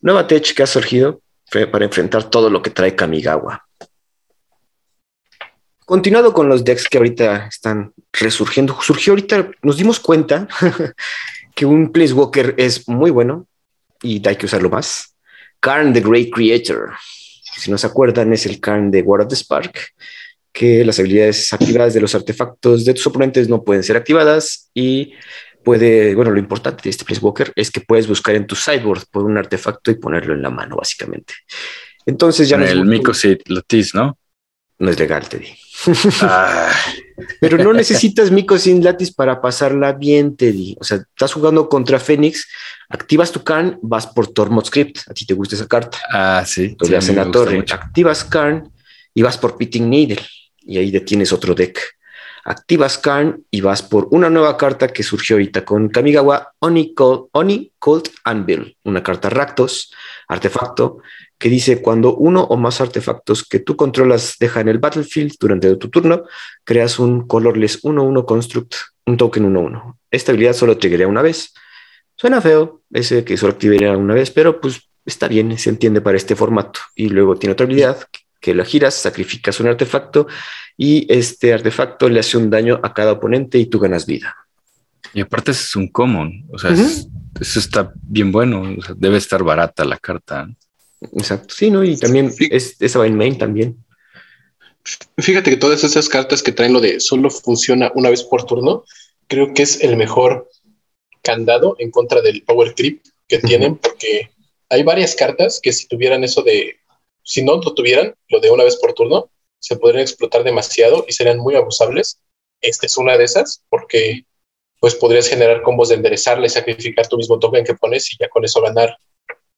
Nueva 0.00 0.26
tech 0.26 0.54
que 0.54 0.62
ha 0.62 0.66
surgido 0.66 1.20
para 1.50 1.84
enfrentar 1.84 2.24
todo 2.24 2.50
lo 2.50 2.62
que 2.62 2.70
trae 2.70 2.94
Kamigawa. 2.94 3.64
Continuado 5.84 6.34
con 6.34 6.48
los 6.48 6.64
decks 6.64 6.86
que 6.86 6.98
ahorita 6.98 7.46
están 7.46 7.94
resurgiendo, 8.12 8.78
surgió 8.82 9.12
ahorita, 9.12 9.50
nos 9.62 9.78
dimos 9.78 9.98
cuenta 9.98 10.46
que 11.54 11.64
un 11.64 11.90
Place 11.92 12.12
Walker 12.12 12.54
es 12.58 12.86
muy 12.88 13.10
bueno 13.10 13.46
y 14.02 14.26
hay 14.28 14.36
que 14.36 14.46
usarlo 14.46 14.68
más. 14.68 15.16
Karn 15.60 15.94
the 15.94 16.00
Great 16.00 16.28
Creator. 16.30 16.92
Si 17.56 17.70
no 17.70 17.78
se 17.78 17.86
acuerdan, 17.86 18.32
es 18.32 18.44
el 18.44 18.60
Karn 18.60 18.90
de 18.90 19.00
War 19.02 19.22
of 19.22 19.28
the 19.28 19.34
Spark, 19.36 19.94
que 20.52 20.84
las 20.84 20.98
habilidades 20.98 21.52
activadas 21.52 21.94
de 21.94 22.00
los 22.00 22.14
artefactos 22.14 22.84
de 22.84 22.92
tus 22.92 23.06
oponentes 23.06 23.48
no 23.48 23.64
pueden 23.64 23.82
ser 23.82 23.96
activadas 23.96 24.70
y 24.74 25.14
puede, 25.64 26.14
bueno, 26.14 26.30
lo 26.30 26.38
importante 26.38 26.82
de 26.84 26.90
este 26.90 27.04
Place 27.04 27.20
Walker 27.20 27.52
es 27.54 27.70
que 27.70 27.80
puedes 27.80 28.06
buscar 28.06 28.34
en 28.34 28.46
tu 28.46 28.54
sideboard 28.54 29.04
por 29.10 29.24
un 29.24 29.36
artefacto 29.36 29.90
y 29.90 29.96
ponerlo 29.96 30.34
en 30.34 30.42
la 30.42 30.50
mano, 30.50 30.76
básicamente. 30.76 31.34
Entonces 32.06 32.48
ya 32.48 32.56
no 32.56 32.64
El 32.64 32.86
Mycosynth 32.86 33.48
Lattice, 33.48 33.90
¿no? 33.94 34.18
No 34.78 34.90
es 34.90 34.98
legal, 34.98 35.28
te 35.28 35.38
di. 35.38 35.48
Ah. 36.22 36.72
Pero 37.40 37.58
no 37.58 37.72
necesitas 37.72 38.30
Mico 38.30 38.58
sin 38.58 38.82
Latis 38.82 39.12
para 39.12 39.40
pasarla 39.40 39.92
bien, 39.92 40.36
Teddy. 40.36 40.76
O 40.80 40.84
sea, 40.84 40.98
estás 40.98 41.32
jugando 41.32 41.68
contra 41.68 41.98
Fénix, 41.98 42.46
activas 42.88 43.32
tu 43.32 43.42
Karn, 43.42 43.78
vas 43.82 44.06
por 44.06 44.28
Tormod 44.28 44.64
Script. 44.64 45.00
A 45.08 45.14
ti 45.14 45.26
te 45.26 45.34
gusta 45.34 45.56
esa 45.56 45.66
carta. 45.66 45.98
Ah, 46.10 46.44
sí. 46.46 46.64
Entonces, 46.66 47.08
en 47.08 47.16
la 47.16 47.30
torre, 47.30 47.64
activas 47.70 48.24
Karn 48.24 48.72
y 49.14 49.22
vas 49.22 49.36
por 49.36 49.56
Pitting 49.56 49.90
Needle. 49.90 50.22
Y 50.60 50.78
ahí 50.78 50.90
detienes 50.90 51.32
otro 51.32 51.54
deck. 51.54 51.80
Activas 52.48 52.96
Karn 52.96 53.44
y 53.50 53.60
vas 53.60 53.82
por 53.82 54.08
una 54.10 54.30
nueva 54.30 54.56
carta 54.56 54.88
que 54.88 55.02
surgió 55.02 55.36
ahorita 55.36 55.66
con 55.66 55.90
Kamigawa 55.90 56.54
Oni 56.60 56.94
Cold, 56.94 57.28
Oni 57.32 57.72
Cold 57.78 58.08
Anvil, 58.24 58.74
una 58.84 59.02
carta 59.02 59.28
Raktos, 59.28 59.92
artefacto 60.26 60.98
que 61.36 61.50
dice 61.50 61.82
cuando 61.82 62.16
uno 62.16 62.42
o 62.42 62.56
más 62.56 62.80
artefactos 62.80 63.46
que 63.46 63.58
tú 63.60 63.76
controlas 63.76 64.36
dejan 64.40 64.66
el 64.68 64.78
battlefield 64.78 65.34
durante 65.38 65.76
tu 65.76 65.90
turno, 65.90 66.24
creas 66.64 66.98
un 66.98 67.26
colorless 67.26 67.82
1-1 67.82 68.24
construct, 68.24 68.74
un 69.04 69.18
token 69.18 69.54
1-1. 69.54 69.98
Esta 70.10 70.32
habilidad 70.32 70.54
solo 70.54 70.78
triggería 70.78 71.06
una 71.06 71.20
vez. 71.20 71.52
Suena 72.16 72.40
feo 72.40 72.80
ese 72.90 73.24
que 73.24 73.36
solo 73.36 73.52
activaría 73.52 73.94
una 73.94 74.14
vez, 74.14 74.30
pero 74.30 74.58
pues 74.58 74.88
está 75.04 75.28
bien, 75.28 75.56
se 75.58 75.68
entiende 75.68 76.00
para 76.00 76.16
este 76.16 76.34
formato. 76.34 76.80
Y 76.94 77.10
luego 77.10 77.36
tiene 77.36 77.52
otra 77.52 77.66
habilidad 77.66 78.08
que 78.40 78.54
la 78.54 78.64
giras, 78.64 78.94
sacrificas 78.94 79.60
un 79.60 79.68
artefacto 79.68 80.26
y 80.80 81.12
este 81.12 81.52
artefacto 81.52 82.08
le 82.08 82.20
hace 82.20 82.38
un 82.38 82.48
daño 82.48 82.80
a 82.84 82.94
cada 82.94 83.12
oponente 83.12 83.58
y 83.58 83.66
tú 83.66 83.80
ganas 83.80 84.06
vida. 84.06 84.36
Y 85.12 85.20
aparte 85.20 85.50
es 85.50 85.74
un 85.74 85.88
common, 85.88 86.46
o 86.52 86.58
sea, 86.58 86.70
eso 86.70 87.58
está 87.58 87.92
bien 88.00 88.30
bueno, 88.30 88.76
debe 88.96 89.18
estar 89.18 89.42
barata 89.42 89.84
la 89.84 89.98
carta. 89.98 90.48
Exacto, 91.00 91.52
sí, 91.54 91.70
¿no? 91.70 91.82
Y 91.82 91.96
también 91.96 92.32
es, 92.38 92.76
esa 92.80 93.00
va 93.00 93.06
en 93.06 93.16
main 93.16 93.36
también. 93.36 93.84
Fíjate 95.18 95.50
que 95.50 95.56
todas 95.56 95.82
esas 95.82 96.08
cartas 96.08 96.42
que 96.42 96.52
traen 96.52 96.72
lo 96.72 96.80
de 96.80 97.00
solo 97.00 97.28
funciona 97.28 97.90
una 97.94 98.10
vez 98.10 98.22
por 98.22 98.44
turno, 98.44 98.84
creo 99.26 99.52
que 99.54 99.64
es 99.64 99.82
el 99.82 99.96
mejor 99.96 100.48
candado 101.22 101.74
en 101.78 101.90
contra 101.90 102.22
del 102.22 102.42
power 102.42 102.74
creep 102.74 103.02
que 103.26 103.38
tienen, 103.38 103.76
porque 103.76 104.30
hay 104.68 104.84
varias 104.84 105.16
cartas 105.16 105.58
que 105.60 105.72
si 105.72 105.88
tuvieran 105.88 106.22
eso 106.22 106.42
de, 106.42 106.76
si 107.24 107.42
no 107.42 107.56
lo 107.56 107.74
tuvieran, 107.74 108.14
lo 108.28 108.40
de 108.40 108.50
una 108.50 108.64
vez 108.64 108.76
por 108.76 108.94
turno, 108.94 109.28
se 109.58 109.76
podrían 109.76 110.02
explotar 110.02 110.44
demasiado 110.44 111.04
y 111.08 111.12
serían 111.12 111.38
muy 111.38 111.54
abusables. 111.54 112.20
Esta 112.60 112.86
es 112.86 112.96
una 112.96 113.16
de 113.16 113.24
esas, 113.24 113.62
porque 113.68 114.24
pues 114.80 114.94
podrías 114.94 115.28
generar 115.28 115.62
combos 115.62 115.88
de 115.88 115.96
enderezarle, 115.96 116.48
sacrificar 116.48 117.08
tu 117.08 117.16
mismo 117.16 117.38
token 117.38 117.64
que 117.64 117.74
pones 117.74 118.12
y 118.12 118.16
ya 118.18 118.28
con 118.28 118.44
eso 118.44 118.60
ganar 118.60 118.96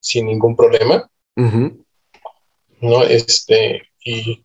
sin 0.01 0.26
ningún 0.26 0.57
problema. 0.57 1.11
¿No? 2.80 3.03
Este, 3.05 3.82
y 4.03 4.44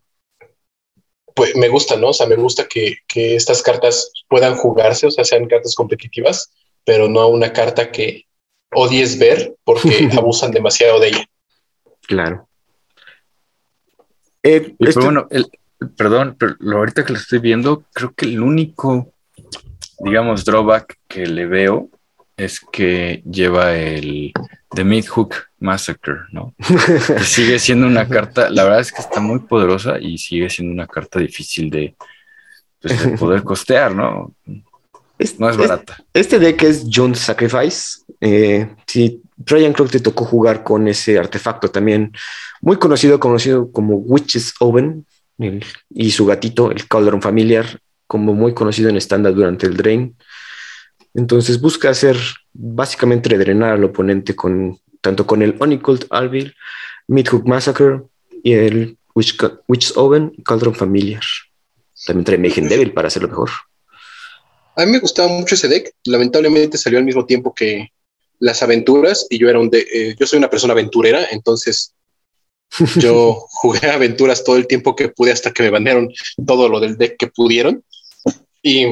pues 1.34 1.54
me 1.54 1.68
gusta, 1.68 1.96
¿no? 1.96 2.08
O 2.08 2.12
sea, 2.14 2.26
me 2.26 2.36
gusta 2.36 2.66
que, 2.66 2.96
estas 3.14 3.62
cartas 3.62 4.10
puedan 4.28 4.56
jugarse, 4.56 5.06
o 5.06 5.10
sea, 5.10 5.24
sean 5.24 5.46
cartas 5.46 5.74
competitivas, 5.74 6.50
pero 6.84 7.08
no 7.08 7.28
una 7.28 7.52
carta 7.52 7.90
que 7.90 8.24
odies 8.72 9.18
ver 9.18 9.54
porque 9.64 10.08
abusan 10.16 10.50
demasiado 10.50 10.98
de 10.98 11.08
ella. 11.08 11.26
Claro. 12.02 12.48
Eh, 14.46 14.74
este 14.78 15.00
bueno, 15.00 15.26
el, 15.30 15.50
perdón, 15.96 16.36
pero 16.38 16.54
lo 16.60 16.78
ahorita 16.78 17.04
que 17.04 17.12
lo 17.12 17.18
estoy 17.18 17.40
viendo, 17.40 17.84
creo 17.92 18.14
que 18.14 18.26
el 18.26 18.40
único, 18.40 19.12
digamos, 19.98 20.44
drawback 20.44 20.98
que 21.08 21.26
le 21.26 21.46
veo 21.46 21.90
es 22.36 22.60
que 22.60 23.22
lleva 23.28 23.74
el 23.74 24.32
The 24.70 24.84
Midhook 24.84 25.34
Massacre, 25.58 26.18
¿no? 26.30 26.54
sigue 27.22 27.58
siendo 27.58 27.86
una 27.86 28.08
carta, 28.08 28.48
la 28.50 28.64
verdad 28.64 28.80
es 28.80 28.92
que 28.92 29.00
está 29.00 29.20
muy 29.20 29.40
poderosa 29.40 29.98
y 29.98 30.18
sigue 30.18 30.48
siendo 30.48 30.72
una 30.72 30.86
carta 30.86 31.18
difícil 31.18 31.68
de, 31.68 31.96
pues, 32.80 33.18
poder 33.18 33.42
costear, 33.44 33.94
¿no? 33.94 34.32
no 35.38 35.50
es 35.50 35.56
barata. 35.56 35.96
Este 36.12 36.38
deck 36.38 36.62
es 36.62 36.86
Jones 36.92 37.20
Sacrifice. 37.20 38.02
Eh, 38.20 38.68
sí, 38.86 39.22
Brian 39.36 39.72
creo 39.72 39.86
que 39.86 39.98
te 39.98 40.04
tocó 40.04 40.24
jugar 40.24 40.64
con 40.64 40.88
ese 40.88 41.18
artefacto 41.18 41.70
también, 41.70 42.12
muy 42.60 42.78
conocido, 42.78 43.20
conocido 43.20 43.70
como 43.70 43.96
Witch's 43.96 44.54
Oven, 44.60 45.06
y 45.90 46.10
su 46.10 46.26
gatito, 46.26 46.70
el 46.70 46.88
Cauldron 46.88 47.20
Familiar, 47.20 47.80
como 48.06 48.34
muy 48.34 48.54
conocido 48.54 48.88
en 48.88 48.96
estándar 48.96 49.34
durante 49.34 49.66
el 49.66 49.76
Drain. 49.76 50.16
Entonces 51.14 51.60
busca 51.60 51.90
hacer 51.90 52.16
básicamente 52.52 53.36
drenar 53.36 53.72
al 53.72 53.84
oponente 53.84 54.34
con 54.34 54.78
tanto 55.00 55.26
con 55.26 55.42
el 55.42 55.56
Unicult 55.60 56.06
Alvil, 56.10 56.54
Midhook 57.06 57.46
Massacre 57.46 58.02
y 58.42 58.54
el 58.54 58.98
Witch, 59.14 59.38
Witch's 59.68 59.96
Oven 59.96 60.32
y 60.36 60.42
Cauldron 60.42 60.74
Familiar. 60.74 61.22
También 62.06 62.24
trae 62.24 62.38
Mayhem 62.38 62.68
Devil 62.68 62.92
para 62.92 63.08
hacerlo 63.08 63.28
mejor. 63.28 63.50
A 64.76 64.84
mí 64.84 64.92
me 64.92 64.98
gustaba 64.98 65.28
mucho 65.28 65.54
ese 65.54 65.68
deck. 65.68 65.92
Lamentablemente 66.04 66.76
salió 66.76 66.98
al 66.98 67.04
mismo 67.04 67.24
tiempo 67.24 67.54
que 67.54 67.92
las 68.38 68.62
aventuras 68.62 69.26
y 69.30 69.38
yo 69.38 69.48
era 69.48 69.58
un 69.58 69.70
de, 69.70 69.86
eh, 69.92 70.16
yo 70.18 70.26
soy 70.26 70.38
una 70.38 70.50
persona 70.50 70.72
aventurera, 70.72 71.26
entonces 71.30 71.94
yo 72.96 73.46
jugué 73.48 73.88
aventuras 73.88 74.44
todo 74.44 74.56
el 74.56 74.66
tiempo 74.66 74.96
que 74.96 75.08
pude 75.08 75.32
hasta 75.32 75.52
que 75.52 75.62
me 75.62 75.70
banearon 75.70 76.12
todo 76.46 76.68
lo 76.68 76.80
del 76.80 76.96
deck 76.96 77.16
que 77.16 77.28
pudieron. 77.28 77.84
Y 78.62 78.84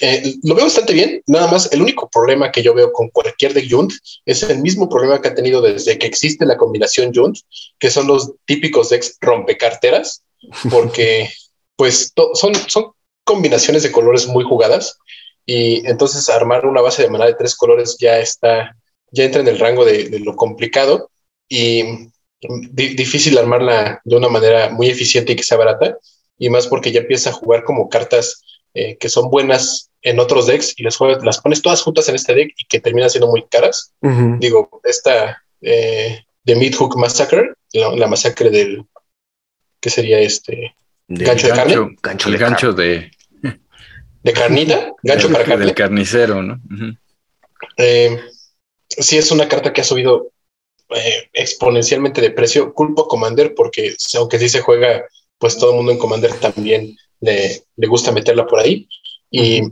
eh, 0.00 0.34
lo 0.42 0.54
veo 0.54 0.64
bastante 0.64 0.92
bien. 0.92 1.22
Nada 1.26 1.50
más, 1.50 1.70
el 1.72 1.82
único 1.82 2.08
problema 2.08 2.50
que 2.50 2.62
yo 2.62 2.74
veo 2.74 2.92
con 2.92 3.08
cualquier 3.10 3.54
deck 3.54 3.70
Junt 3.70 3.92
es 4.24 4.42
el 4.44 4.60
mismo 4.60 4.88
problema 4.88 5.20
que 5.20 5.28
ha 5.28 5.34
tenido 5.34 5.60
desde 5.60 5.98
que 5.98 6.06
existe 6.06 6.46
la 6.46 6.56
combinación 6.56 7.12
Junt, 7.14 7.38
que 7.78 7.90
son 7.90 8.06
los 8.06 8.32
típicos 8.46 8.88
decks 8.90 9.16
rompecarteras, 9.20 10.22
porque 10.70 11.30
pues 11.76 12.12
son, 12.34 12.54
son 12.68 12.92
combinaciones 13.24 13.82
de 13.82 13.92
colores 13.92 14.26
muy 14.26 14.44
jugadas 14.44 14.98
y 15.52 15.84
entonces 15.84 16.28
armar 16.28 16.64
una 16.64 16.80
base 16.80 17.02
de 17.02 17.10
maná 17.10 17.26
de 17.26 17.34
tres 17.34 17.56
colores 17.56 17.96
ya 17.98 18.20
está, 18.20 18.76
ya 19.10 19.24
entra 19.24 19.40
en 19.40 19.48
el 19.48 19.58
rango 19.58 19.84
de, 19.84 20.20
lo 20.20 20.36
complicado 20.36 21.10
y 21.48 21.82
difícil 22.40 23.36
armarla 23.36 24.00
de 24.04 24.16
una 24.16 24.28
manera 24.28 24.70
muy 24.70 24.88
eficiente 24.88 25.32
y 25.32 25.36
que 25.36 25.42
sea 25.42 25.58
barata 25.58 25.98
y 26.38 26.50
más 26.50 26.68
porque 26.68 26.92
ya 26.92 27.00
empieza 27.00 27.30
a 27.30 27.32
jugar 27.32 27.64
como 27.64 27.88
cartas 27.88 28.44
eh, 28.74 28.96
que 28.96 29.08
son 29.08 29.28
buenas 29.28 29.90
en 30.02 30.20
otros 30.20 30.46
decks 30.46 30.74
y 30.76 30.84
las, 30.84 30.96
las 31.20 31.40
pones 31.40 31.62
todas 31.62 31.82
juntas 31.82 32.08
en 32.08 32.14
este 32.14 32.32
deck 32.32 32.54
y 32.56 32.66
que 32.66 32.78
terminan 32.78 33.10
siendo 33.10 33.26
muy 33.26 33.42
caras. 33.50 33.92
Digo, 34.38 34.80
esta 34.84 35.42
eh, 35.62 36.20
de 36.44 36.54
Midhook 36.54 36.96
Massacre, 36.96 37.54
la, 37.72 38.06
masacre 38.06 38.50
del, 38.50 38.84
¿qué 39.80 39.90
sería 39.90 40.20
este? 40.20 40.76
gancho, 41.08 41.48
de 41.48 41.52
carne. 41.52 41.96
Gancho, 42.00 42.30
de 42.30 42.38
gancho 42.38 42.72
de, 42.72 43.10
de 44.22 44.32
carnita, 44.32 44.92
gancho 45.02 45.30
para 45.30 45.44
carne. 45.44 45.66
Del 45.66 45.74
carnicero, 45.74 46.42
¿no? 46.42 46.60
Eh, 47.76 48.20
sí, 48.88 49.18
es 49.18 49.30
una 49.30 49.48
carta 49.48 49.72
que 49.72 49.80
ha 49.80 49.84
subido 49.84 50.32
eh, 50.90 51.28
exponencialmente 51.32 52.20
de 52.20 52.30
precio. 52.30 52.74
Culpo 52.74 53.04
a 53.04 53.08
Commander 53.08 53.54
porque 53.54 53.94
aunque 54.16 54.38
sí 54.38 54.48
se 54.48 54.60
juega, 54.60 55.04
pues 55.38 55.56
todo 55.56 55.70
el 55.70 55.76
mundo 55.76 55.92
en 55.92 55.98
Commander 55.98 56.34
también 56.34 56.96
le, 57.20 57.64
gusta 57.76 58.12
meterla 58.12 58.46
por 58.46 58.60
ahí. 58.60 58.88
Y 59.30 59.62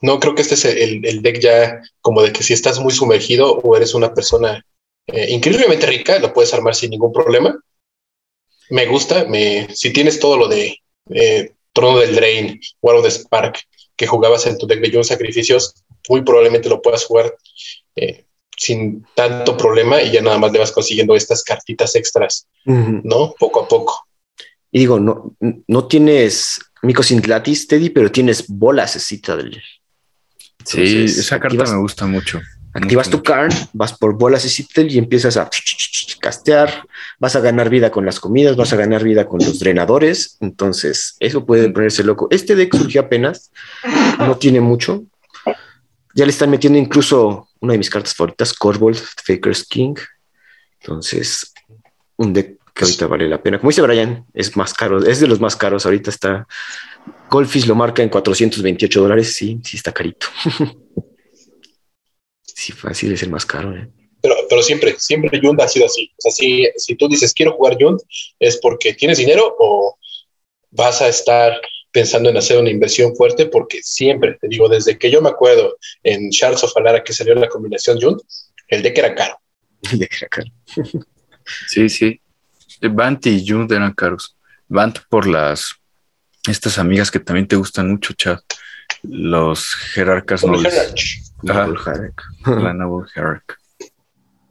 no 0.00 0.20
creo 0.20 0.34
que 0.34 0.42
este 0.42 0.54
es 0.54 0.64
el, 0.64 1.22
deck 1.22 1.40
ya 1.40 1.82
como 2.00 2.22
de 2.22 2.32
que 2.32 2.42
si 2.42 2.54
estás 2.54 2.78
muy 2.78 2.92
sumergido 2.92 3.58
o 3.58 3.76
eres 3.76 3.92
una 3.94 4.14
persona 4.14 4.64
eh, 5.08 5.30
increíblemente 5.30 5.86
rica, 5.86 6.18
lo 6.20 6.32
puedes 6.32 6.54
armar 6.54 6.74
sin 6.74 6.90
ningún 6.90 7.12
problema. 7.12 7.58
Me 8.70 8.86
gusta, 8.86 9.24
me, 9.24 9.68
si 9.74 9.92
tienes 9.92 10.20
todo 10.20 10.36
lo 10.36 10.48
de 10.48 10.80
Trono 11.78 11.98
del 12.00 12.16
Drain, 12.16 12.60
War 12.82 12.96
of 12.96 13.04
the 13.04 13.10
Spark, 13.10 13.60
que 13.96 14.06
jugabas 14.06 14.46
en 14.46 14.58
tu 14.58 14.66
deck 14.66 14.80
de 14.80 14.90
Jun 14.90 15.04
Sacrificios, 15.04 15.74
muy 16.08 16.22
probablemente 16.22 16.68
lo 16.68 16.82
puedas 16.82 17.04
jugar 17.04 17.32
eh, 17.94 18.24
sin 18.56 19.06
tanto 19.14 19.56
problema 19.56 20.02
y 20.02 20.10
ya 20.10 20.20
nada 20.20 20.38
más 20.38 20.50
le 20.50 20.58
vas 20.58 20.72
consiguiendo 20.72 21.14
estas 21.14 21.44
cartitas 21.44 21.94
extras, 21.94 22.48
¿no? 22.64 23.32
Poco 23.38 23.62
a 23.62 23.68
poco. 23.68 24.08
Y 24.72 24.80
digo, 24.80 24.98
no, 24.98 25.36
no 25.68 25.86
tienes 25.86 26.58
Micos 26.82 27.10
Latis, 27.10 27.68
Teddy, 27.68 27.90
pero 27.90 28.10
tienes 28.10 28.48
bolas 28.48 28.92
Citadel. 29.06 29.62
Sí, 30.64 31.04
esa 31.04 31.38
carta 31.38 31.64
me 31.64 31.78
gusta 31.78 32.06
mucho. 32.06 32.40
Activas 32.74 33.08
tu 33.08 33.22
card, 33.22 33.52
vas 33.72 33.96
por 33.96 34.16
bolas 34.16 34.42
de 34.42 34.48
Citadel 34.48 34.92
y 34.92 34.98
empiezas 34.98 35.36
a 35.36 35.48
castear, 36.20 36.86
vas 37.18 37.34
a 37.34 37.40
ganar 37.40 37.70
vida 37.70 37.90
con 37.90 38.04
las 38.04 38.20
comidas, 38.20 38.56
vas 38.56 38.72
a 38.72 38.76
ganar 38.76 39.02
vida 39.02 39.26
con 39.26 39.40
los 39.40 39.58
drenadores, 39.58 40.36
entonces 40.40 41.16
eso 41.20 41.46
puede 41.46 41.70
ponerse 41.70 42.04
loco. 42.04 42.28
Este 42.30 42.54
deck 42.54 42.76
surgió 42.76 43.00
apenas, 43.02 43.50
no 44.18 44.36
tiene 44.36 44.60
mucho. 44.60 45.04
Ya 46.14 46.24
le 46.24 46.30
están 46.30 46.50
metiendo 46.50 46.78
incluso 46.78 47.48
una 47.60 47.72
de 47.72 47.78
mis 47.78 47.90
cartas 47.90 48.14
favoritas, 48.14 48.52
Corvold, 48.52 48.98
Faker's 49.24 49.64
King. 49.64 49.94
Entonces, 50.80 51.52
un 52.16 52.32
deck 52.32 52.58
que 52.74 52.84
ahorita 52.84 53.06
vale 53.06 53.28
la 53.28 53.42
pena. 53.42 53.58
Como 53.58 53.70
dice 53.70 53.82
Brian, 53.82 54.24
es 54.34 54.56
más 54.56 54.74
caro, 54.74 55.04
es 55.04 55.20
de 55.20 55.26
los 55.26 55.40
más 55.40 55.56
caros. 55.56 55.84
Ahorita 55.84 56.10
está. 56.10 56.46
Golfis 57.30 57.66
lo 57.66 57.74
marca 57.74 58.02
en 58.02 58.08
428 58.08 59.00
dólares. 59.00 59.34
Sí, 59.34 59.60
sí 59.64 59.76
está 59.76 59.92
carito. 59.92 60.26
sí, 62.58 62.72
fácil 62.72 63.12
es 63.12 63.22
el 63.22 63.30
más 63.30 63.46
caro. 63.46 63.76
¿eh? 63.76 63.88
Pero, 64.20 64.34
pero 64.48 64.62
siempre, 64.62 64.96
siempre 64.98 65.40
Yund 65.40 65.60
ha 65.60 65.68
sido 65.68 65.86
así. 65.86 66.10
O 66.18 66.22
sea, 66.22 66.32
si, 66.32 66.68
si 66.76 66.96
tú 66.96 67.08
dices 67.08 67.32
quiero 67.32 67.52
jugar 67.52 67.78
Yund, 67.78 68.00
es 68.40 68.58
porque 68.58 68.94
tienes 68.94 69.18
dinero 69.18 69.54
o 69.58 69.96
vas 70.70 71.00
a 71.00 71.08
estar 71.08 71.60
pensando 71.92 72.28
en 72.28 72.36
hacer 72.36 72.58
una 72.58 72.70
inversión 72.70 73.14
fuerte, 73.14 73.46
porque 73.46 73.80
siempre, 73.82 74.36
te 74.40 74.48
digo, 74.48 74.68
desde 74.68 74.98
que 74.98 75.10
yo 75.10 75.22
me 75.22 75.30
acuerdo 75.30 75.76
en 76.02 76.30
Shards 76.30 76.64
of 76.64 76.76
Alara 76.76 77.02
que 77.04 77.12
salió 77.12 77.34
la 77.36 77.48
combinación 77.48 77.98
Yund, 77.98 78.20
el 78.66 78.82
deck 78.82 78.98
era 78.98 79.14
caro. 79.14 79.38
El 79.92 80.00
deck 80.00 80.14
era 80.16 80.28
caro. 80.28 80.50
sí, 81.68 81.88
sí. 81.88 82.20
Bant 82.82 83.24
y 83.26 83.42
Yund 83.44 83.70
eran 83.72 83.94
caros. 83.94 84.36
Bant 84.66 84.98
por 85.08 85.26
las 85.26 85.74
estas 86.48 86.78
amigas 86.78 87.10
que 87.10 87.20
también 87.20 87.46
te 87.46 87.56
gustan 87.56 87.90
mucho, 87.90 88.14
chat. 88.14 88.42
Los 89.02 89.74
jerarcas 89.74 90.44
nobles. 90.44 91.32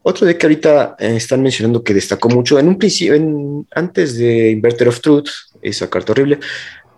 Otro 0.04 0.26
deck 0.26 0.38
que 0.38 0.46
ahorita 0.46 0.96
eh, 1.00 1.18
están 1.18 1.42
mencionando 1.42 1.84
que 1.84 1.94
destacó 1.94 2.30
mucho, 2.30 2.58
en 2.58 2.70
un 2.70 2.78
principio, 2.78 3.66
antes 3.76 4.18
de 4.18 4.52
Inverter 4.52 4.88
of 4.88 5.02
Truth, 5.02 5.30
esa 5.62 5.90
carta 5.90 6.14
horrible, 6.14 6.40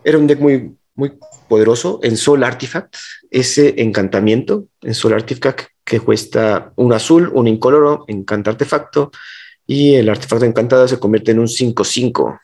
era 0.04 0.16
un 0.16 0.28
deck 0.28 0.38
muy, 0.38 0.76
muy 0.94 1.14
poderoso 1.48 1.98
en 2.04 2.16
Soul 2.16 2.44
Artifact, 2.44 2.94
ese 3.28 3.74
encantamiento 3.78 4.66
en 4.82 4.94
Soul 4.94 5.14
Artifact 5.14 5.70
que 5.84 5.98
cuesta 5.98 6.72
un 6.76 6.92
azul, 6.92 7.32
un 7.34 7.48
incoloro, 7.48 8.04
encanta 8.06 8.52
artefacto, 8.52 9.10
y 9.66 9.96
el 9.96 10.08
artefacto 10.08 10.44
encantado 10.44 10.86
se 10.86 11.00
convierte 11.00 11.32
en 11.32 11.40
un 11.40 11.48
5-5, 11.48 12.38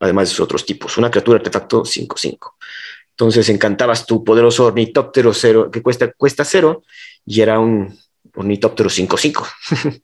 además 0.00 0.28
de 0.28 0.34
sus 0.34 0.40
otros 0.40 0.66
tipos, 0.66 0.98
una 0.98 1.10
criatura 1.10 1.38
artefacto 1.38 1.82
5-5. 1.82 2.52
Entonces 3.10 3.48
encantabas 3.48 4.06
tu 4.06 4.24
poderoso 4.24 4.66
ornitóptero 4.66 5.34
cero, 5.34 5.70
que 5.70 5.82
cuesta, 5.82 6.12
cuesta 6.12 6.44
cero, 6.44 6.82
y 7.26 7.40
era 7.40 7.58
un 7.58 7.98
Ornitóptero 8.34 8.88
5-5. 8.88 9.46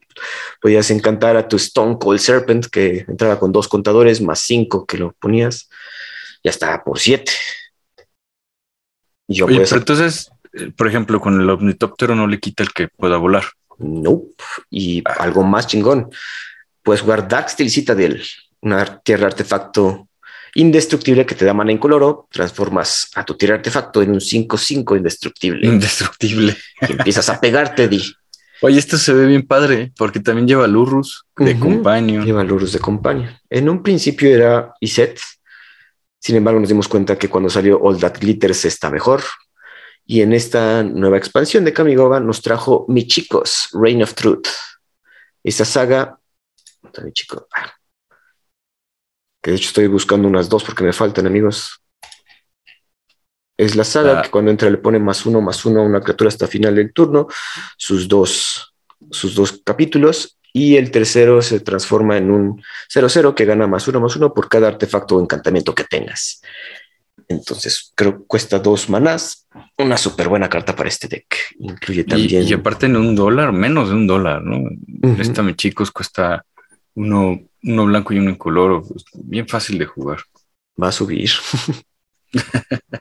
Podías 0.61 0.91
encantar 0.91 1.37
a 1.37 1.49
tu 1.49 1.57
Stone 1.57 1.97
Cold 1.99 2.19
Serpent, 2.19 2.67
que 2.67 3.05
entraba 3.09 3.39
con 3.39 3.53
dos 3.53 3.69
contadores 3.69 4.21
más 4.21 4.41
5 4.41 4.87
que 4.87 4.99
lo 4.99 5.13
ponías. 5.13 5.69
Ya 6.43 6.51
estaba 6.51 6.83
por 6.83 6.99
7. 6.99 7.31
Yo 9.29 9.47
Oye, 9.47 9.61
pero 9.61 9.77
entonces, 9.77 10.31
eh, 10.53 10.71
por 10.77 10.89
ejemplo, 10.89 11.21
con 11.21 11.41
el 11.41 11.49
Omnitóptero 11.51 12.15
no 12.15 12.27
le 12.27 12.39
quita 12.41 12.63
el 12.63 12.73
que 12.73 12.89
pueda 12.89 13.17
volar. 13.17 13.45
Nope. 13.79 14.43
Y 14.71 15.03
ah. 15.05 15.17
algo 15.19 15.43
más 15.43 15.67
chingón. 15.67 16.11
Puedes 16.83 17.03
jugar 17.03 17.27
Dark 17.29 17.51
Steel 17.51 17.71
Citadel, 17.71 18.23
una 18.61 19.01
tierra 19.01 19.27
artefacto 19.27 20.09
indestructible 20.57 21.25
que 21.27 21.35
te 21.35 21.45
da 21.45 21.55
mana 21.55 21.73
incoloro, 21.73 22.29
transformas 22.31 23.11
a 23.15 23.25
tu 23.25 23.37
tierra 23.37 23.57
artefacto 23.57 24.03
en 24.03 24.11
un 24.11 24.21
5-5 24.21 24.97
indestructible. 24.97 25.67
Indestructible. 25.67 26.57
empiezas 26.81 27.29
a 27.29 27.41
pegarte, 27.41 27.89
Di. 27.89 28.03
Oye, 28.63 28.79
esto 28.79 28.97
se 28.97 29.13
ve 29.13 29.27
bien 29.27 29.47
padre, 29.47 29.93
porque 29.97 30.21
también 30.21 30.49
lleva 30.49 30.67
Lurrus 30.67 31.27
de 31.37 31.59
compañía. 31.59 32.23
Lleva 32.23 32.43
Lurrus 32.43 32.73
de 32.73 32.79
compañía. 32.79 33.41
En 33.51 33.69
un 33.69 33.83
principio 33.83 34.35
era 34.35 34.73
Iset, 34.81 35.21
sin 36.19 36.37
embargo 36.37 36.59
nos 36.59 36.71
dimos 36.71 36.89
cuenta 36.89 37.19
que 37.19 37.29
cuando 37.29 37.51
salió 37.51 37.79
All 37.81 37.99
That 37.99 38.19
Glitters 38.19 38.65
está 38.65 38.91
mejor. 38.91 39.23
Y 40.07 40.23
en 40.23 40.33
esta 40.33 40.83
nueva 40.85 41.19
expansión 41.19 41.65
de 41.65 41.73
Kamigawa 41.73 42.21
nos 42.21 42.41
trajo 42.41 42.87
Mi 42.89 43.07
Chicos, 43.07 43.69
Reign 43.73 44.03
of 44.03 44.15
Truth. 44.15 44.47
Esta 45.43 45.65
saga, 45.65 46.19
chico, 47.13 47.47
ah, 47.55 47.76
de 49.51 49.57
hecho 49.57 49.69
estoy 49.69 49.87
buscando 49.87 50.29
unas 50.29 50.49
dos 50.49 50.65
porque 50.65 50.85
me 50.85 50.93
faltan, 50.93 51.27
amigos. 51.27 51.81
Es 53.57 53.75
la 53.75 53.85
saga 53.85 54.23
que 54.23 54.31
cuando 54.31 54.51
entra 54.51 54.69
le 54.69 54.77
pone 54.77 54.99
más 54.99 55.25
uno, 55.25 55.41
más 55.41 55.65
uno 55.65 55.81
a 55.81 55.85
una 55.85 56.01
criatura 56.01 56.29
hasta 56.29 56.47
final 56.47 56.75
del 56.75 56.93
turno, 56.93 57.27
sus 57.79 58.07
dos, 58.07 58.75
sus 59.11 59.35
dos 59.35 59.63
capítulos, 59.65 60.39
y 60.53 60.77
el 60.77 60.91
tercero 60.91 61.41
se 61.43 61.61
transforma 61.61 62.17
en 62.17 62.31
un 62.31 62.63
0-0 62.93 63.35
que 63.35 63.45
gana 63.45 63.67
más 63.67 63.87
uno, 63.89 64.01
más 64.01 64.17
uno 64.17 64.33
por 64.33 64.49
cada 64.49 64.69
artefacto 64.69 65.17
o 65.17 65.23
encantamiento 65.23 65.75
que 65.75 65.85
tengas. 65.85 66.41
Entonces, 67.29 67.93
creo 67.95 68.19
que 68.19 68.25
cuesta 68.27 68.59
dos 68.59 68.89
manás. 68.89 69.47
Una 69.79 69.97
súper 69.97 70.29
buena 70.29 70.49
carta 70.49 70.75
para 70.75 70.89
este 70.89 71.09
deck. 71.09 71.27
Incluye 71.59 72.05
también. 72.05 72.47
Y, 72.47 72.53
aparte 72.53 72.87
en 72.87 72.97
un 72.97 73.15
dólar, 73.15 73.53
menos 73.53 73.89
de 73.89 73.95
un 73.95 74.07
dólar, 74.07 74.43
¿no? 74.43 74.63
Esta, 75.19 75.43
mis 75.43 75.57
chicos, 75.57 75.91
cuesta 75.91 76.45
uno 76.95 77.39
uno 77.67 77.85
blanco 77.85 78.15
y 78.15 78.19
uno 78.19 78.31
incoloro. 78.31 78.83
Pues, 78.83 79.05
bien 79.15 79.47
fácil 79.47 79.79
de 79.79 79.87
jugar. 79.87 80.21
Va 80.81 80.89
a 80.89 80.93
subir. 80.93 81.31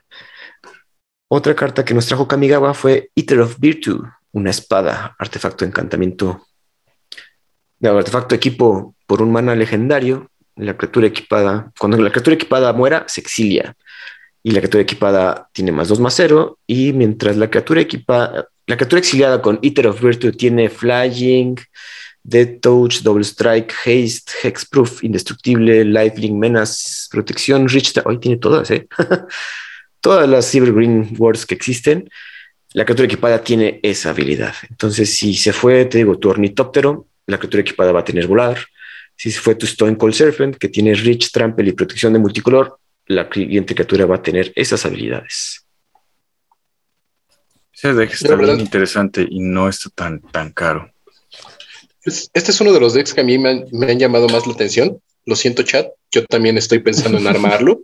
Otra 1.28 1.54
carta 1.54 1.84
que 1.84 1.94
nos 1.94 2.06
trajo 2.06 2.28
Kamigawa 2.28 2.74
fue 2.74 3.10
Eater 3.16 3.40
of 3.40 3.58
Virtue, 3.58 4.00
una 4.32 4.50
espada, 4.50 5.16
artefacto 5.18 5.64
encantamiento, 5.64 6.46
de 7.78 7.88
artefacto 7.88 8.34
equipo 8.34 8.94
por 9.06 9.22
un 9.22 9.32
mana 9.32 9.54
legendario. 9.54 10.30
La 10.56 10.76
criatura 10.76 11.06
equipada, 11.06 11.72
cuando 11.78 11.98
la 11.98 12.10
criatura 12.10 12.34
equipada 12.34 12.72
muera, 12.72 13.04
se 13.08 13.20
exilia. 13.20 13.76
Y 14.42 14.52
la 14.52 14.60
criatura 14.60 14.82
equipada 14.82 15.48
tiene 15.52 15.72
más 15.72 15.88
2 15.88 16.00
más 16.00 16.14
0. 16.14 16.58
Y 16.66 16.92
mientras 16.92 17.36
la 17.36 17.50
criatura 17.50 17.80
equipada, 17.82 18.48
la 18.66 18.76
criatura 18.76 19.00
exiliada 19.00 19.42
con 19.42 19.58
Eater 19.62 19.88
of 19.88 20.00
Virtue 20.00 20.32
tiene 20.32 20.70
Flying, 20.70 21.56
Dead 22.28 22.58
Touch, 22.60 23.02
Double 23.02 23.22
Strike, 23.22 23.72
Haste, 23.84 24.32
Hexproof, 24.42 25.04
Indestructible, 25.04 25.84
Lifelink, 25.84 26.34
Menace, 26.34 27.06
Protección, 27.08 27.68
Rich. 27.68 28.00
Hoy 28.04 28.18
tiene 28.18 28.38
todas, 28.38 28.68
¿eh? 28.72 28.88
todas 30.00 30.28
las 30.28 30.50
Cyber 30.50 30.72
Green 30.72 31.14
Words 31.16 31.46
que 31.46 31.54
existen. 31.54 32.10
La 32.72 32.84
criatura 32.84 33.06
equipada 33.06 33.44
tiene 33.44 33.78
esa 33.80 34.10
habilidad. 34.10 34.54
Entonces, 34.68 35.16
si 35.16 35.34
se 35.34 35.52
fue, 35.52 35.84
te 35.84 35.98
digo, 35.98 36.18
tu 36.18 36.28
ornitóptero, 36.28 37.06
la 37.26 37.38
criatura 37.38 37.60
equipada 37.60 37.92
va 37.92 38.00
a 38.00 38.04
tener 38.04 38.26
volar. 38.26 38.58
Si 39.14 39.30
se 39.30 39.38
fue 39.38 39.54
tu 39.54 39.66
Stone 39.66 39.96
Cold 39.96 40.14
Serpent, 40.14 40.56
que 40.56 40.68
tiene 40.68 40.94
Rich, 40.94 41.30
Trample 41.30 41.68
y 41.68 41.72
protección 41.72 42.12
de 42.12 42.18
multicolor, 42.18 42.80
la 43.06 43.28
siguiente 43.32 43.72
criatura 43.72 44.04
va 44.04 44.16
a 44.16 44.22
tener 44.22 44.52
esas 44.56 44.84
habilidades. 44.84 45.64
Ese 47.72 47.94
deck 47.94 48.12
está 48.12 48.34
bien 48.34 48.58
interesante 48.58 49.24
y 49.30 49.38
no 49.38 49.68
está 49.68 49.90
tan, 49.90 50.20
tan 50.20 50.50
caro. 50.50 50.90
Este 52.06 52.50
es 52.50 52.60
uno 52.60 52.72
de 52.72 52.80
los 52.80 52.94
decks 52.94 53.14
que 53.14 53.20
a 53.20 53.24
mí 53.24 53.38
me 53.38 53.50
han, 53.50 53.98
llamado 53.98 54.28
más 54.28 54.46
la 54.46 54.52
atención. 54.52 55.00
Lo 55.24 55.34
siento, 55.34 55.62
chat. 55.62 55.88
Yo 56.12 56.24
también 56.26 56.56
estoy 56.56 56.78
pensando 56.78 57.18
en 57.18 57.26
armarlo. 57.26 57.82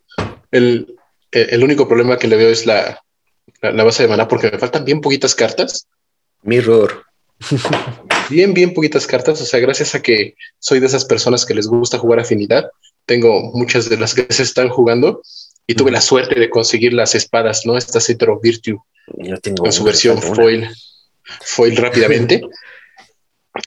El, 0.51 0.86
único 1.62 1.89
problema 1.89 2.19
que 2.19 2.28
le 2.28 2.36
veo 2.36 2.51
es 2.51 2.66
la, 2.66 3.03
la, 3.61 3.85
base 3.85 4.05
de 4.05 4.09
maná 4.09 4.28
porque 4.28 4.51
me 4.51 4.59
faltan 4.59 4.85
bien 4.85 5.01
poquitas 5.01 5.35
cartas. 5.35 5.86
Mirror. 6.43 7.05
Bien, 8.31 8.55
bien 8.55 8.73
poquitas 8.73 9.07
cartas. 9.07 9.40
O 9.40 9.44
sea, 9.44 9.59
gracias 9.59 9.94
a 9.94 10.03
que 10.03 10.36
soy 10.61 10.78
de 10.78 10.86
esas 10.86 11.05
personas 11.05 11.44
que 11.44 11.55
les 11.55 11.66
gusta 11.66 11.99
jugar 11.99 12.20
afinidad, 12.20 12.70
tengo 13.07 13.51
muchas 13.55 13.90
de 13.90 13.97
las 13.97 14.15
que 14.15 14.27
se 14.31 14.44
están 14.44 14.69
jugando 14.69 15.23
y 15.66 15.74
tuve 15.74 15.90
la 15.90 16.01
suerte 16.01 16.39
de 16.39 16.49
conseguir 16.49 16.93
las 16.93 17.15
espadas, 17.15 17.66
¿no? 17.66 17.77
Esta 17.77 18.01
Center 18.01 18.31
of 18.31 18.40
Virtue 18.43 18.78
en 19.19 19.73
su 19.73 19.85
versión 19.85 20.23
foil, 20.23 20.69
foil 21.44 21.77
rápidamente. 21.77 22.43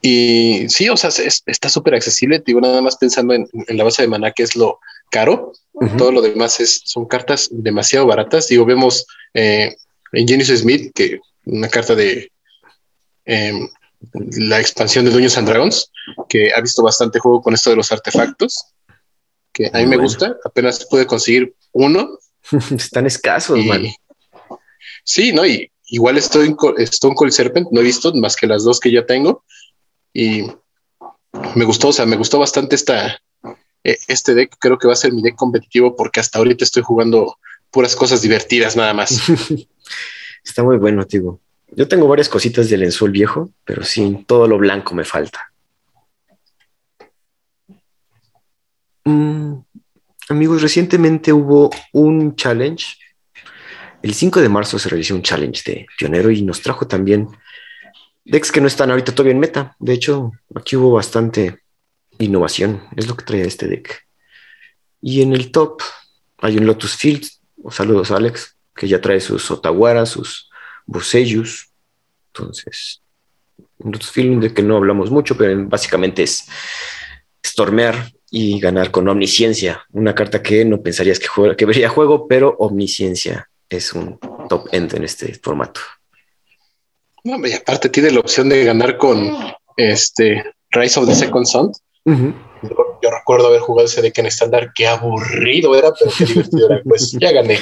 Y 0.02 0.68
sí, 0.68 0.88
o 0.88 0.96
sea, 0.96 1.10
está 1.10 1.68
súper 1.68 1.94
accesible. 1.94 2.42
Digo, 2.44 2.60
nada 2.60 2.80
más 2.80 2.96
pensando 2.96 3.34
en, 3.34 3.48
la 3.68 3.84
base 3.84 4.02
de 4.02 4.08
maná, 4.08 4.32
que 4.32 4.42
es 4.42 4.56
lo 4.56 4.80
caro. 5.10 5.52
Todo 5.98 6.12
lo 6.12 6.22
demás 6.22 6.60
es, 6.60 6.82
son 6.84 7.06
cartas 7.06 7.48
demasiado 7.50 8.06
baratas. 8.06 8.48
Digo, 8.48 8.64
vemos 8.64 9.06
eh, 9.34 9.74
en 10.12 10.28
Genius 10.28 10.48
Smith, 10.48 10.92
que 10.94 11.20
una 11.44 11.68
carta 11.68 11.94
de 11.94 12.30
em, 13.24 13.68
la 14.38 14.60
expansión 14.60 15.04
de 15.04 15.10
Dueños 15.10 15.36
and 15.36 15.48
Dragons, 15.48 15.90
que 16.28 16.50
ha 16.54 16.60
visto 16.60 16.82
bastante 16.82 17.18
juego 17.18 17.42
con 17.42 17.54
esto 17.54 17.70
de 17.70 17.76
los 17.76 17.92
artefactos, 17.92 18.66
que 19.52 19.70
a 19.72 19.78
mí 19.78 19.86
me 19.86 19.96
gusta. 19.96 20.36
Apenas 20.44 20.84
pude 20.84 21.06
conseguir 21.06 21.54
uno. 21.72 22.18
Están 22.76 23.06
escasos, 23.06 23.58
man. 23.64 23.86
Sí, 25.04 25.32
no, 25.32 25.46
y 25.46 25.70
igual 25.86 26.18
estoy 26.18 26.48
en 26.48 26.56
Stone 26.78 27.14
Cold 27.14 27.32
Serpent, 27.32 27.68
no 27.70 27.80
he 27.80 27.84
visto 27.84 28.12
más 28.14 28.36
que 28.36 28.46
las 28.46 28.64
dos 28.64 28.80
que 28.80 28.90
ya 28.90 29.06
tengo. 29.06 29.44
Y 30.18 30.46
me 31.54 31.66
gustó, 31.66 31.88
o 31.88 31.92
sea, 31.92 32.06
me 32.06 32.16
gustó 32.16 32.38
bastante 32.38 32.74
esta, 32.74 33.20
e, 33.84 33.98
este 34.08 34.34
deck. 34.34 34.56
Creo 34.58 34.78
que 34.78 34.86
va 34.86 34.94
a 34.94 34.96
ser 34.96 35.12
mi 35.12 35.20
deck 35.20 35.36
competitivo 35.36 35.94
porque 35.94 36.20
hasta 36.20 36.38
ahorita 36.38 36.64
estoy 36.64 36.82
jugando 36.82 37.36
puras 37.70 37.94
cosas 37.94 38.22
divertidas 38.22 38.76
nada 38.76 38.94
más. 38.94 39.20
Está 40.44 40.62
muy 40.62 40.78
bueno, 40.78 41.04
tío. 41.04 41.38
Yo 41.68 41.86
tengo 41.86 42.08
varias 42.08 42.30
cositas 42.30 42.70
del 42.70 42.84
ensuel 42.84 43.12
viejo, 43.12 43.50
pero 43.66 43.84
sí, 43.84 44.24
todo 44.26 44.48
lo 44.48 44.56
blanco 44.56 44.94
me 44.94 45.04
falta. 45.04 45.52
Mm, 49.04 49.58
amigos, 50.30 50.62
recientemente 50.62 51.30
hubo 51.30 51.68
un 51.92 52.36
challenge. 52.36 52.96
El 54.00 54.14
5 54.14 54.40
de 54.40 54.48
marzo 54.48 54.78
se 54.78 54.88
realizó 54.88 55.14
un 55.14 55.22
challenge 55.22 55.62
de 55.70 55.86
pionero 55.98 56.30
y 56.30 56.40
nos 56.40 56.62
trajo 56.62 56.86
también 56.86 57.28
decks 58.26 58.52
que 58.52 58.60
no 58.60 58.66
están 58.66 58.90
ahorita 58.90 59.12
todavía 59.12 59.32
en 59.32 59.40
meta. 59.40 59.76
De 59.78 59.92
hecho, 59.92 60.32
aquí 60.54 60.76
hubo 60.76 60.92
bastante 60.92 61.60
innovación. 62.18 62.82
Es 62.96 63.06
lo 63.06 63.16
que 63.16 63.24
trae 63.24 63.42
este 63.42 63.68
deck. 63.68 64.06
Y 65.00 65.22
en 65.22 65.32
el 65.32 65.50
top 65.52 65.80
hay 66.38 66.58
un 66.58 66.66
Lotus 66.66 66.96
Field. 66.96 67.26
Saludos, 67.70 68.10
Alex, 68.10 68.56
que 68.74 68.88
ya 68.88 69.00
trae 69.00 69.20
sus 69.20 69.50
Otawara, 69.50 70.04
sus 70.06 70.50
Boseyus. 70.84 71.70
Entonces, 72.28 73.02
Lotus 73.78 74.10
Field 74.10 74.42
de 74.42 74.54
que 74.54 74.62
no 74.62 74.76
hablamos 74.76 75.10
mucho, 75.10 75.36
pero 75.36 75.66
básicamente 75.66 76.22
es 76.22 76.46
stormear 77.44 78.12
y 78.30 78.58
ganar 78.58 78.90
con 78.90 79.08
omnisciencia. 79.08 79.84
Una 79.92 80.14
carta 80.14 80.42
que 80.42 80.64
no 80.64 80.82
pensarías 80.82 81.20
que, 81.20 81.28
que 81.56 81.64
vería 81.64 81.88
juego, 81.88 82.26
pero 82.26 82.56
omnisciencia 82.58 83.48
es 83.68 83.92
un 83.92 84.18
top 84.48 84.68
end 84.72 84.94
en 84.94 85.04
este 85.04 85.34
formato. 85.34 85.80
No, 87.26 87.44
y 87.44 87.52
aparte 87.52 87.88
tiene 87.88 88.12
la 88.12 88.20
opción 88.20 88.48
de 88.48 88.62
ganar 88.62 88.96
con 88.98 89.28
este 89.76 90.44
Rise 90.70 91.00
of 91.00 91.08
the 91.08 91.14
Second 91.14 91.44
Son. 91.44 91.72
yo, 92.04 93.10
recuerdo 93.10 93.48
haber 93.48 93.58
jugado 93.58 93.86
ese 93.86 94.00
deck 94.00 94.16
en 94.18 94.26
estándar, 94.26 94.70
qué 94.72 94.86
aburrido 94.86 95.74
era, 95.74 95.92
pero 95.92 96.12
qué 96.16 96.24
divertido 96.24 96.66
era. 96.70 96.82
Pues 96.84 97.10
ya 97.18 97.32
gané 97.32 97.58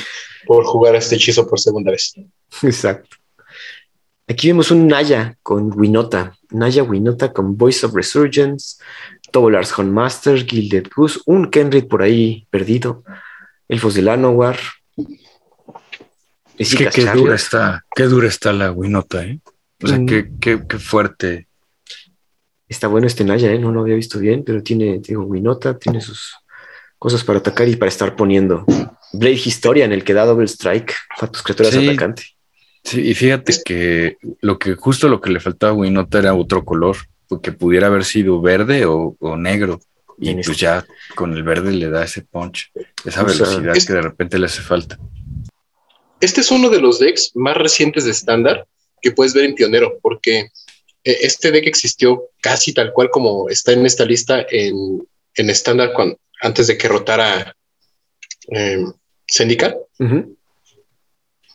por 0.47 0.67
jugar 0.67 0.97
este 0.97 1.15
hechizo 1.15 1.49
por 1.49 1.59
segunda 1.59 1.91
vez. 1.93 2.13
Exacto. 2.63 3.17
Aquí 4.29 4.49
vemos 4.49 4.71
un 4.71 4.87
Naya 4.87 5.39
con 5.43 5.73
Winota, 5.79 6.37
Naya 6.51 6.83
Winota 6.83 7.33
con 7.33 7.57
Voice 7.57 7.87
of 7.87 7.95
Resurgence, 7.95 8.77
Tobolars 9.33 9.79
Master, 9.79 10.45
Gilded 10.45 10.89
Goose, 10.95 11.21
un 11.25 11.51
Kenrid 11.51 11.87
por 11.87 12.03
ahí 12.03 12.47
perdido, 12.51 13.03
Elfos 13.67 13.95
del 13.95 14.09
Anowar. 14.09 14.59
Qué, 16.59 16.89
qué, 16.93 17.05
dura 17.15 17.35
está, 17.35 17.83
qué 17.97 18.05
dura 18.05 18.29
está 18.29 18.53
la 18.53 18.71
Winota, 18.71 19.25
¿eh? 19.25 19.41
O 19.85 19.87
sea, 19.87 19.99
mm. 19.99 20.39
qué, 20.41 20.79
fuerte. 20.79 21.47
Está 22.67 22.89
bueno 22.89 23.07
este 23.07 23.23
Naya, 23.23 23.53
¿eh? 23.53 23.59
No 23.59 23.71
lo 23.71 23.83
había 23.83 23.95
visto 23.95 24.19
bien, 24.19 24.43
pero 24.45 24.63
tiene, 24.63 24.99
digo, 24.99 25.25
Winota, 25.25 25.79
tiene 25.79 26.01
sus 26.01 26.35
cosas 26.99 27.23
para 27.23 27.39
atacar 27.39 27.69
y 27.69 27.77
para 27.77 27.91
estar 27.91 28.17
poniendo. 28.17 28.65
Blade 29.13 29.43
Historia 29.45 29.85
en 29.85 29.93
el 29.93 30.03
que 30.03 30.15
da 30.15 30.25
Double 30.25 30.47
Strike 30.47 30.95
a 31.21 31.27
tus 31.27 31.43
criaturas 31.43 31.77
atacantes. 31.77 32.35
Sí, 32.83 33.01
y 33.03 33.15
fíjate 33.15 33.55
que 33.65 34.17
lo 34.41 34.59
que 34.59 34.75
justo 34.75 35.09
lo 35.09 35.21
que 35.21 35.31
le 35.31 35.41
faltaba 35.41 35.73
a 35.73 35.77
Winota 35.77 36.19
era 36.19 36.35
otro 36.35 36.65
color, 36.65 36.97
porque 37.29 37.53
pudiera 37.53 37.89
haber 37.89 38.05
sido 38.05 38.41
verde 38.41 38.87
o, 38.87 39.17
negro. 39.37 39.81
Y 40.17 40.33
pues 40.33 40.49
este 40.49 40.61
ya 40.61 40.87
con 41.15 41.35
el 41.35 41.43
verde 41.43 41.73
le 41.73 41.91
da 41.91 42.05
ese 42.05 42.23
punch, 42.23 42.71
esa 43.05 43.23
velocidad 43.23 43.75
que 43.75 43.93
de 43.93 44.03
repente 44.03 44.39
le 44.39 44.47
hace 44.47 44.63
falta. 44.63 44.99
Este 46.21 46.41
es 46.41 46.51
uno 46.51 46.71
de 46.71 46.81
los 46.81 47.01
decks 47.01 47.33
más 47.35 47.57
recientes 47.57 48.05
de 48.05 48.13
estándar 48.13 48.67
que 49.05 49.13
puedes 49.13 49.35
ver 49.35 49.45
en 49.45 49.55
Pionero, 49.55 49.99
porque 50.01 50.39
eh, 51.05 51.19
este 51.21 51.53
deck 51.53 51.67
existió 51.67 52.31
casi 52.41 52.73
tal 52.73 52.93
cual 52.93 53.11
como 53.11 53.49
está 53.51 53.73
en 53.73 53.85
esta 53.85 54.05
lista 54.05 54.45
en, 54.51 55.07
estándar 55.37 55.93
antes 56.41 56.67
de 56.67 56.79
que 56.79 56.89
rotara 56.89 57.55
eh, 58.51 58.85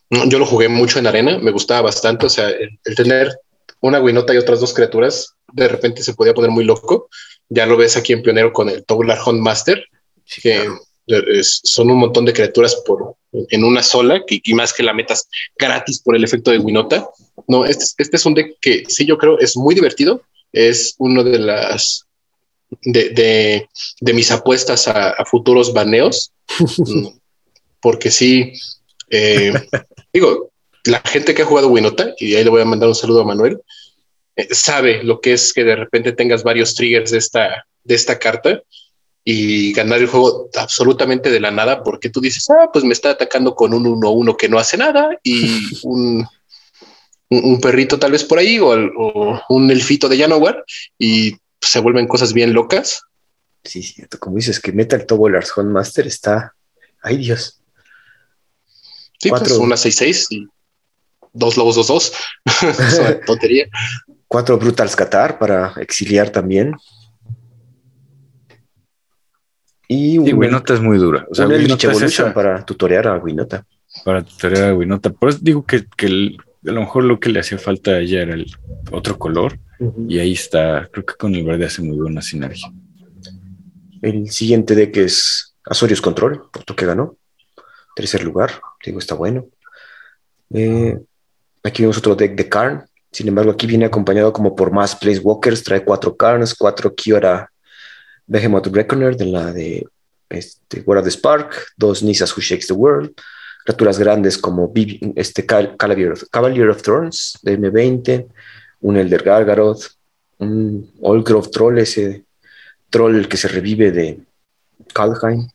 Yo 0.10 0.40
lo 0.40 0.46
jugué 0.46 0.70
mucho 0.70 1.00
en 1.00 1.08
arena, 1.08 1.40
me 1.40 1.52
gustaba 1.52 1.82
bastante, 1.82 2.28
o 2.28 2.30
sea, 2.30 2.50
el, 2.50 2.96
tener 2.96 3.36
una 3.82 4.00
Winota 4.00 4.34
y 4.34 4.38
otras 4.38 4.60
dos 4.60 4.74
criaturas, 4.74 5.36
de 5.52 5.68
repente 5.68 6.04
se 6.04 6.14
podía 6.14 6.34
poner 6.34 6.52
muy 6.52 6.66
loco. 6.66 7.10
Ya 7.48 7.66
lo 7.66 7.78
ves 7.78 7.98
aquí 7.98 8.14
en 8.14 8.22
Pionero 8.22 8.54
con 8.54 8.70
el 8.70 8.86
Tobular 8.86 9.20
Hunt 9.26 9.42
Master, 9.42 9.84
que 10.44 10.70
son 11.41 11.91
un 11.91 11.98
montón 11.98 12.26
de 12.26 12.34
criaturas 12.34 12.76
por, 12.86 13.15
en 13.31 13.64
una 13.64 13.84
sola, 13.84 14.23
y 14.27 14.53
más 14.53 14.73
que 14.73 14.84
la 14.84 14.94
metas 14.94 15.27
gratis 15.57 15.99
por 15.99 16.15
el 16.15 16.23
efecto 16.23 16.52
de 16.52 16.60
Winota. 16.60 17.07
No, 17.48 17.65
este, 17.65 17.86
este, 17.98 18.18
es 18.18 18.26
un 18.26 18.34
deck 18.34 18.57
que 18.61 18.84
sí 18.88 19.06
yo 19.06 19.18
creo 19.18 19.40
es 19.40 19.56
muy 19.56 19.76
divertido. 19.76 20.22
Es 20.52 20.95
uno 20.98 21.23
de 21.23 21.40
las 21.40 22.06
de, 22.81 23.68
mis 24.02 24.31
apuestas 24.31 24.88
a, 24.88 25.15
futuros 25.26 25.73
baneos. 25.73 26.31
porque 27.81 28.11
sí, 28.11 28.53
eh, 29.10 29.53
digo, 30.14 30.52
la 30.84 31.02
gente 31.02 31.34
que 31.34 31.44
ha 31.44 31.45
jugado 31.45 31.69
Winota, 31.69 32.14
y 32.18 32.36
ahí 32.36 32.44
le 32.44 32.49
voy 32.49 32.61
a 32.61 32.65
mandar 32.65 32.90
un 32.90 32.95
saludo 32.95 33.22
a 33.22 33.26
Manuel, 33.26 33.61
eh, 34.36 34.48
sabe 34.52 35.03
lo 35.03 35.22
que 35.22 35.34
es 35.34 35.53
que 35.53 35.64
de 35.64 35.76
repente 35.76 36.11
tengas 36.11 36.44
varios 36.44 36.76
triggers 36.76 37.11
de 37.11 37.18
esta, 37.18 37.65
de 37.84 37.95
esta 37.95 38.19
carta 38.19 38.61
y 39.24 39.74
ganar 39.74 40.00
el 40.00 40.08
juego 40.08 40.50
absolutamente 40.56 41.30
de 41.30 41.40
la 41.40 41.52
nada 41.52 41.84
porque 41.84 42.10
tú 42.10 42.22
dices, 42.22 42.50
ah, 42.50 42.70
pues 42.72 42.86
me 42.86 42.94
está 42.94 43.12
atacando 43.12 43.56
con 43.56 43.74
un 43.74 43.86
1-1 43.86 44.36
que 44.38 44.50
no 44.50 44.60
hace 44.60 44.78
nada 44.78 45.10
y 45.24 45.62
un, 45.84 46.26
un, 47.30 47.62
perrito 47.62 48.00
tal 48.00 48.12
vez 48.12 48.24
por 48.24 48.40
ahí 48.40 48.60
o, 48.60 49.41
un 49.50 49.72
elfito 49.72 50.10
de 50.10 50.18
Janowar 50.18 50.64
y 50.98 51.36
se 51.62 51.80
vuelven 51.80 52.08
cosas 52.08 52.34
bien 52.34 52.54
locas. 52.54 53.04
Sí, 53.64 53.84
cierto, 53.84 54.18
como 54.20 54.38
dices 54.38 54.60
que 54.60 54.72
Metal 54.72 55.06
Tobolars 55.06 55.52
Master 55.58 56.08
está, 56.08 56.56
ay 57.02 57.18
Dios. 57.18 57.62
Sí, 59.20 59.30
pues 59.30 59.52
una 59.52 59.76
6-6 59.76 60.28
y 60.30 60.48
dos 61.34 61.58
lobos 61.58 61.78
2-2. 61.78 62.14
es 62.80 63.00
una 63.00 63.20
tontería. 63.26 63.68
Cuatro 64.28 64.58
Brutals 64.58 64.96
Qatar 64.96 65.38
para 65.40 65.74
exiliar 65.78 66.30
también. 66.30 66.76
Y 69.91 70.20
sí, 70.24 70.34
Winota 70.34 70.76
es 70.76 70.82
muy 70.82 70.99
dura. 70.99 71.26
O 71.32 71.34
sea, 71.34 71.48
Winota 71.48 71.91
es 71.91 72.02
esa... 72.03 72.32
para 72.32 72.64
tutorear 72.64 73.07
a 73.07 73.18
Winota. 73.18 73.66
Para 74.06 74.22
tutorear 74.22 74.70
a 74.70 74.76
Winota. 74.76 75.10
Por 75.10 75.30
eso 75.30 75.40
digo 75.41 75.66
que, 75.66 75.86
que 75.98 76.38
a 76.68 76.72
lo 76.72 76.82
mejor 76.82 77.06
lo 77.06 77.20
que 77.20 77.30
le 77.30 77.40
hacía 77.40 77.57
falta 77.57 77.91
a 77.91 77.99
ella 77.99 78.22
era 78.22 78.36
el 78.36 78.45
otro 78.91 79.18
color. 79.18 79.57
Y 80.07 80.20
ahí 80.20 80.34
está. 80.34 80.88
Creo 80.91 81.03
que 81.06 81.16
con 81.16 81.34
el 81.34 81.44
verde 81.44 81.66
hace 81.66 81.82
muy 81.82 81.98
buena 81.98 82.22
sinergia. 82.22 82.72
El 84.03 84.30
siguiente 84.30 84.76
deck 84.76 84.95
es 84.98 85.56
Azorius 85.66 86.02
Control, 86.02 86.44
otro 86.56 86.76
que 86.76 86.86
ganó. 86.86 87.18
Tercer 87.95 88.24
lugar, 88.24 88.61
digo, 88.86 88.99
está 88.99 89.16
bueno. 89.16 89.48
Eh, 90.53 90.99
aquí 91.64 91.82
vemos 91.82 91.98
otro 91.98 92.14
deck 92.14 92.36
de 92.36 92.48
Karn. 92.48 92.86
Sin 93.11 93.28
embargo, 93.28 93.49
aquí 93.49 93.66
viene 93.66 93.86
acompañado 93.86 94.32
como 94.32 94.56
por 94.56 94.72
más 94.72 94.95
Place 94.95 95.20
Walkers. 95.20 95.64
Trae 95.64 95.84
cuatro 95.84 96.16
Karns, 96.16 96.53
cuatro 96.53 96.94
Kiora 96.94 97.52
Behemoth 98.30 98.68
Reckoner 98.68 99.18
de 99.18 99.26
la 99.26 99.52
de 99.52 99.86
este, 100.30 100.82
World 100.86 101.02
of 101.02 101.06
the 101.06 101.12
Spark, 101.12 101.74
dos 101.76 102.04
Nisas 102.04 102.36
Who 102.36 102.42
Shakes 102.42 102.68
the 102.68 102.74
World, 102.74 103.12
criaturas 103.66 104.00
grandes 104.00 104.38
como 104.38 104.72
este, 105.16 105.46
Cavalier, 105.46 106.14
of, 106.14 106.24
Cavalier 106.32 106.70
of 106.70 106.82
Thorns 106.82 107.40
de 107.42 107.60
M20, 107.60 108.28
un 108.82 108.98
Elder 108.98 109.24
Gargaroth, 109.24 109.84
un 110.38 110.90
Grove 111.02 111.50
Troll, 111.50 111.80
ese 111.80 112.24
troll 112.90 113.28
que 113.28 113.38
se 113.38 113.48
revive 113.48 113.92
de 113.92 114.20
Kaldheim. 114.94 115.50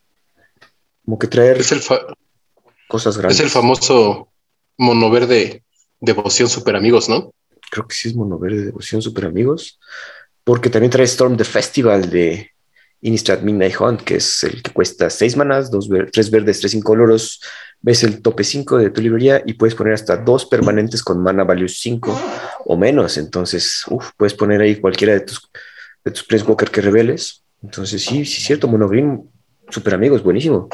Como 1.03 1.17
que 1.17 1.27
traer 1.27 1.57
es 1.57 1.71
el 1.71 1.81
cosas 2.87 3.17
grandes. 3.17 3.39
Es 3.39 3.45
el 3.45 3.51
famoso 3.51 4.29
mono 4.77 5.09
verde 5.09 5.63
devoción 5.99 6.49
super 6.49 6.75
amigos, 6.75 7.09
¿no? 7.09 7.33
Creo 7.71 7.87
que 7.87 7.95
sí 7.95 8.09
es 8.09 8.15
mono 8.15 8.37
verde 8.37 8.65
devoción 8.65 9.01
super 9.01 9.25
amigos. 9.25 9.79
Porque 10.43 10.69
también 10.69 10.91
trae 10.91 11.05
Storm 11.05 11.37
the 11.37 11.43
Festival 11.43 12.09
de 12.09 12.51
Innistrad 13.05 13.41
Midnight 13.41 13.79
Hunt, 13.79 14.01
que 14.01 14.15
es 14.15 14.43
el 14.43 14.61
que 14.63 14.71
cuesta 14.71 15.09
6 15.09 15.37
manas, 15.37 15.69
dos 15.69 15.89
tres 16.11 16.31
verdes, 16.31 16.59
tres 16.59 16.73
incoloros. 16.73 17.39
Ves 17.81 18.03
el 18.03 18.21
tope 18.21 18.43
5 18.43 18.79
de 18.79 18.89
tu 18.89 19.01
librería 19.01 19.43
y 19.45 19.53
puedes 19.53 19.75
poner 19.75 19.93
hasta 19.93 20.17
dos 20.17 20.45
permanentes 20.45 21.03
con 21.03 21.21
mana 21.21 21.43
value 21.43 21.67
5 21.67 22.19
o 22.65 22.77
menos. 22.77 23.17
Entonces, 23.17 23.83
uf, 23.89 24.09
puedes 24.17 24.33
poner 24.33 24.61
ahí 24.61 24.77
cualquiera 24.77 25.13
de 25.13 25.19
tus 25.21 25.49
de 26.05 26.11
tus 26.11 26.23
Place 26.23 26.45
Walker 26.45 26.69
que 26.69 26.81
reveles. 26.81 27.43
Entonces, 27.61 28.03
sí, 28.03 28.25
sí, 28.25 28.37
es 28.37 28.45
cierto, 28.45 28.67
Monogreen, 28.67 29.23
super 29.69 29.95
amigos, 29.95 30.23
buenísimo. 30.23 30.69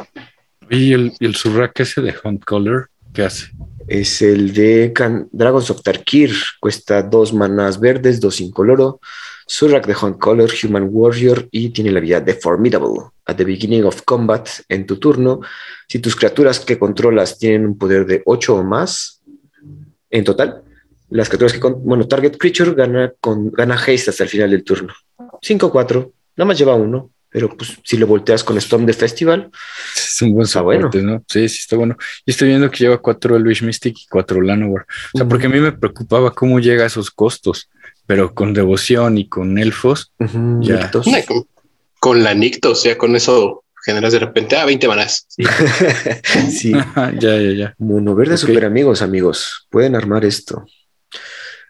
¿Y 0.69 0.93
el, 0.93 1.13
el 1.19 1.35
Surrak 1.35 1.79
ese 1.79 2.01
de 2.01 2.13
Hunt 2.23 2.43
Color 2.43 2.89
qué 3.13 3.23
hace? 3.23 3.51
Es 3.87 4.21
el 4.21 4.53
de 4.53 4.93
Dragons 5.31 5.69
of 5.69 5.81
Tarkir, 5.81 6.31
cuesta 6.59 7.01
dos 7.01 7.33
manas 7.33 7.79
verdes, 7.79 8.19
dos 8.19 8.39
incoloro. 8.41 8.99
Surrak 9.51 9.85
de 9.85 9.93
Hunt 10.01 10.17
Color, 10.17 10.49
Human 10.63 10.87
Warrior 10.89 11.49
y 11.51 11.71
tiene 11.71 11.91
la 11.91 11.99
habilidad 11.99 12.21
de 12.21 12.35
Formidable. 12.35 13.11
At 13.25 13.35
the 13.35 13.43
beginning 13.43 13.83
of 13.83 14.03
combat, 14.03 14.47
en 14.69 14.85
tu 14.85 14.97
turno, 14.97 15.41
si 15.89 15.99
tus 15.99 16.15
criaturas 16.15 16.61
que 16.61 16.79
controlas 16.79 17.37
tienen 17.37 17.65
un 17.65 17.77
poder 17.77 18.05
de 18.05 18.21
8 18.25 18.55
o 18.55 18.63
más 18.63 19.21
en 20.09 20.23
total, 20.23 20.63
las 21.09 21.27
criaturas 21.27 21.51
que, 21.51 21.59
bueno, 21.59 22.07
target 22.07 22.37
creature 22.37 22.73
gana, 22.73 23.11
con, 23.19 23.51
gana 23.51 23.75
haste 23.75 24.11
hasta 24.11 24.23
el 24.23 24.29
final 24.29 24.51
del 24.51 24.63
turno. 24.63 24.93
5-4, 25.41 26.11
nada 26.37 26.47
más 26.47 26.57
lleva 26.57 26.75
uno, 26.75 27.11
pero 27.29 27.49
pues 27.49 27.77
si 27.83 27.97
lo 27.97 28.07
volteas 28.07 28.45
con 28.45 28.57
Storm 28.57 28.85
de 28.85 28.93
Festival, 28.93 29.51
es 29.93 30.21
un 30.21 30.33
buen 30.33 30.47
soporte, 30.47 31.01
¿no? 31.01 31.25
Sí, 31.27 31.49
sí, 31.49 31.57
está 31.59 31.75
bueno. 31.75 31.97
Y 32.25 32.31
estoy 32.31 32.47
viendo 32.47 32.71
que 32.71 32.85
lleva 32.85 32.99
cuatro 32.99 33.35
Elvish 33.35 33.63
Mystic 33.63 33.97
y 33.99 34.07
cuatro 34.09 34.41
Llanowar. 34.41 34.85
O 35.13 35.17
sea, 35.17 35.27
porque 35.27 35.47
a 35.47 35.49
mí 35.49 35.59
me 35.59 35.73
preocupaba 35.73 36.33
cómo 36.33 36.61
llega 36.61 36.85
a 36.85 36.87
esos 36.87 37.11
costos, 37.11 37.69
pero 38.11 38.33
con 38.33 38.53
devoción 38.53 39.17
y 39.17 39.29
con 39.29 39.57
elfos, 39.57 40.11
ya. 40.59 40.91
Con, 41.97 42.23
la 42.23 42.33
Nictos, 42.33 42.83
ya 42.83 42.97
con 42.97 43.15
eso 43.15 43.63
generas 43.85 44.11
de 44.11 44.19
repente 44.19 44.57
a 44.57 44.63
ah, 44.63 44.65
20 44.65 44.85
manas. 44.89 45.27
Sí, 45.29 46.71
ya, 46.73 47.37
ya, 47.37 47.51
ya. 47.53 47.75
Mono 47.77 48.13
verde 48.13 48.35
super 48.35 48.65
amigos, 48.65 49.01
amigos. 49.01 49.65
Pueden 49.69 49.95
armar 49.95 50.25
esto. 50.25 50.65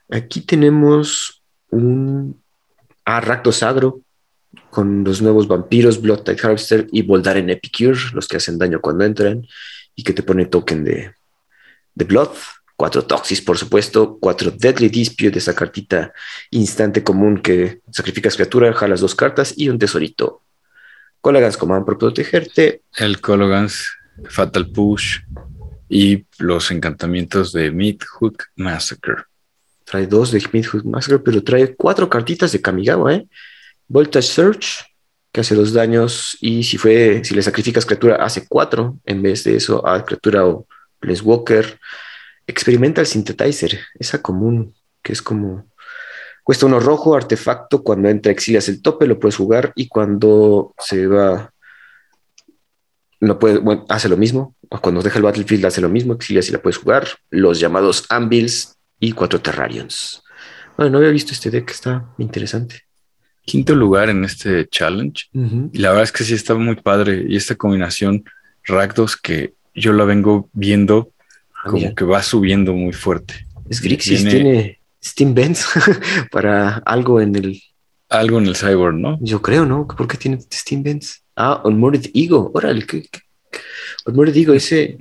Aquí 0.09 0.41
tenemos 0.41 1.43
un 1.69 2.41
a 3.05 3.22
Rakdos 3.22 3.61
Agro 3.61 4.01
con 4.72 5.03
los 5.03 5.22
nuevos 5.22 5.47
vampiros, 5.47 6.01
Blood 6.01 6.23
Tide 6.23 6.39
Harvester 6.41 6.88
y 6.91 7.05
en 7.07 7.49
Epicure, 7.51 7.99
los 8.15 8.27
que 8.27 8.38
hacen 8.38 8.57
daño 8.57 8.81
cuando 8.81 9.05
entran 9.05 9.45
y 9.95 10.03
que 10.03 10.13
te 10.13 10.23
pone 10.23 10.47
token 10.47 10.84
de, 10.84 11.13
de 11.93 12.05
Blood. 12.05 12.31
Cuatro 12.82 13.03
Toxis, 13.06 13.41
por 13.41 13.60
supuesto. 13.60 14.18
Cuatro 14.20 14.49
Deadly 14.49 14.90
Dispute, 14.90 15.30
de 15.30 15.38
esa 15.38 15.53
cartita 15.53 16.12
instante 16.49 17.03
común 17.03 17.38
que 17.38 17.82
sacrificas 17.91 18.34
criatura, 18.34 18.74
jalas 18.74 19.02
dos 19.02 19.14
cartas 19.14 19.53
y 19.56 19.70
un 19.70 19.78
tesorito. 19.78 20.41
Colagans 21.22 21.58
Command 21.58 21.86
por 21.86 21.99
protegerte. 21.99 22.82
El 22.98 23.22
Colagans 23.22 23.86
Fatal 24.28 24.68
Push 24.72 25.20
y 25.90 26.26
los 26.40 26.72
encantamientos 26.72 27.53
de 27.53 27.70
Midhook 27.70 28.45
Massacre. 28.56 29.26
Trae 29.84 30.08
dos 30.08 30.32
de 30.32 30.44
Midhood 30.52 30.84
Massacre, 30.84 31.20
pero 31.20 31.44
trae 31.44 31.76
cuatro 31.76 32.10
cartitas 32.10 32.52
de 32.52 32.64
Kamigawa, 32.64 33.14
¿eh? 33.14 33.28
Voltage 33.88 34.28
Search, 34.28 34.91
que 35.32 35.41
hace 35.41 35.53
dos 35.53 35.72
daños, 35.72 36.36
y 36.41 36.64
si 36.64 36.80
fue, 36.80 37.22
si 37.24 37.36
le 37.36 37.44
sacrificas 37.44 37.86
criatura, 37.86 38.16
hace 38.16 38.48
cuatro, 38.48 38.98
en 39.06 39.22
vez 39.22 39.44
de 39.44 39.56
eso, 39.58 39.88
a 39.88 40.03
criatura 40.03 40.48
o 40.48 40.66
Walker. 41.24 41.80
Experimenta 42.52 42.99
el 42.99 43.07
Synthetizer, 43.07 43.80
esa 43.98 44.22
común, 44.22 44.76
que 45.02 45.14
es 45.14 45.22
como. 45.22 45.72
Cuesta 46.44 46.65
uno 46.65 46.82
rojo, 46.82 47.15
artefacto, 47.15 47.82
cuando 47.82 48.10
entra 48.10 48.32
exilias 48.32 48.68
el 48.68 48.82
tope, 48.82 49.07
lo 49.07 49.19
puedes 49.19 49.38
jugar, 49.38 49.72
y 49.76 49.88
cuando 49.88 50.73
se 50.78 51.07
va. 51.07 51.53
No 53.22 53.40
puede, 53.40 53.60
bueno, 53.60 53.86
hace 53.88 54.10
lo 54.10 54.18
mismo. 54.18 54.56
O 54.69 54.82
cuando 54.82 55.02
deja 55.02 55.18
el 55.18 55.23
battlefield 55.23 55.65
hace 55.65 55.80
lo 55.80 55.88
mismo, 55.88 56.14
exilias 56.14 56.49
y 56.49 56.52
la 56.52 56.61
puedes 56.61 56.78
jugar. 56.78 57.07
Los 57.30 57.60
llamados 57.60 58.06
Anvils 58.10 58.76
y 58.99 59.14
cuatro 59.14 59.40
Terrarions. 59.40 60.22
Bueno, 60.76 60.91
no 60.91 60.98
había 60.98 61.11
visto 61.11 61.32
este 61.32 61.52
deck, 61.52 61.69
está 61.69 62.14
interesante. 62.18 62.82
Quinto 63.45 63.76
lugar 63.76 64.10
en 64.10 64.26
este 64.26 64.68
challenge. 64.68 65.30
Y 65.34 65.78
la 65.78 65.90
verdad 65.90 66.03
es 66.03 66.11
que 66.11 66.26
sí 66.26 66.34
está 66.34 66.56
muy 66.56 66.76
padre. 66.76 67.26
Y 67.30 67.38
esta 67.38 67.56
combinación 67.56 68.26
Rakdos 68.65 69.15
que 69.15 69.53
yo 69.73 69.94
la 69.94 70.03
vengo 70.03 70.49
viendo 70.53 71.14
ah, 71.63 71.69
como 71.69 71.95
que 71.95 72.05
va 72.05 72.21
subiendo 72.21 72.73
muy 72.73 72.93
fuerte. 72.93 73.47
Es 73.69 73.81
Grixis, 73.81 74.23
tiene, 74.23 74.79
Steam 75.03 75.33
Vents 75.33 75.65
para 76.31 76.77
algo 76.85 77.21
en 77.21 77.35
el. 77.35 77.61
Algo 78.09 78.39
en 78.39 78.47
el 78.47 78.55
Cyborg, 78.55 78.95
¿no? 78.95 79.17
Yo 79.21 79.41
creo, 79.41 79.65
¿no? 79.65 79.88
¿Por 79.88 80.07
qué 80.07 80.17
tiene 80.17 80.39
Steam 80.51 80.83
Vents? 80.83 81.23
Ah, 81.35 81.61
Unmoored 81.63 82.11
Ego. 82.13 82.51
Órale, 82.53 82.85
¿qué, 82.85 83.03
qué? 83.03 83.19
Unmoored 84.05 84.35
Ego, 84.35 84.53
ese. 84.53 84.97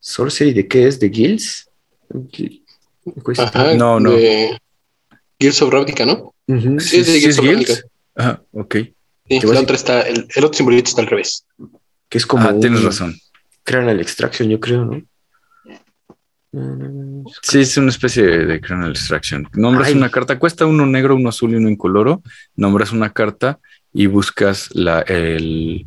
Sorcery 0.00 0.52
de 0.52 0.68
qué 0.68 0.86
es? 0.86 1.00
¿De 1.00 1.08
Guilds? 1.08 1.70
no, 3.76 3.98
no. 3.98 4.10
De 4.10 4.58
Gears 5.40 5.62
of 5.62 5.72
Ravnica, 5.72 6.04
¿no? 6.04 6.34
Sí, 6.46 6.98
es 6.98 7.06
de 7.06 7.20
Gears 7.20 7.38
of 7.38 7.46
Ravnica. 7.46 7.72
Ajá, 8.14 8.42
ok. 8.52 8.76
Sí, 9.26 9.38
el 9.38 9.56
otro, 9.56 9.74
está, 9.74 10.02
el, 10.02 10.26
el, 10.34 10.44
otro 10.44 10.54
simbolito 10.54 10.90
está 10.90 11.00
al 11.00 11.08
revés. 11.08 11.46
Que 12.10 12.18
es 12.18 12.26
como. 12.26 12.46
Ah, 12.46 12.54
tienes 12.60 12.82
razón. 12.82 13.18
Kernel 13.64 14.00
Extraction, 14.00 14.50
yo 14.50 14.60
creo, 14.60 14.84
¿no? 14.84 15.02
Sí, 17.42 17.60
es 17.60 17.76
una 17.76 17.90
especie 17.90 18.24
de, 18.24 18.46
de 18.46 18.60
Kernel 18.60 18.90
Extraction. 18.90 19.48
Nombras 19.54 19.92
una 19.92 20.10
carta, 20.10 20.38
cuesta 20.38 20.66
uno 20.66 20.86
negro, 20.86 21.16
uno 21.16 21.28
azul 21.28 21.52
y 21.52 21.56
uno 21.56 21.68
incoloro. 21.68 22.22
Nombras 22.56 22.92
una 22.92 23.10
carta 23.10 23.58
y 23.92 24.06
buscas 24.06 24.68
la, 24.74 25.00
el, 25.00 25.86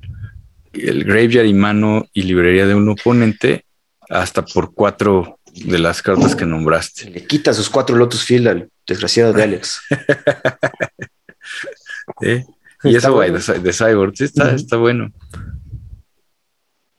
el 0.73 1.03
graveyard 1.03 1.45
y 1.45 1.53
mano 1.53 2.07
y 2.13 2.23
librería 2.23 2.65
de 2.65 2.75
un 2.75 2.89
oponente 2.89 3.65
hasta 4.09 4.45
por 4.45 4.73
cuatro 4.73 5.39
de 5.53 5.79
las 5.79 6.01
cartas 6.01 6.35
que 6.35 6.45
nombraste. 6.45 7.09
Le 7.09 7.25
quita 7.25 7.53
sus 7.53 7.69
cuatro 7.69 7.95
Lotus 7.95 8.23
Field 8.23 8.47
al 8.47 8.69
desgraciado 8.85 9.33
de 9.33 9.43
Alex. 9.43 9.81
¿Eh? 12.21 12.45
Y 12.83 12.95
eso, 12.95 13.13
güey, 13.13 13.31
de, 13.31 13.73
Cyborg, 13.73 14.15
sí, 14.15 14.25
está, 14.25 14.53
está 14.53 14.77
bueno. 14.77 15.11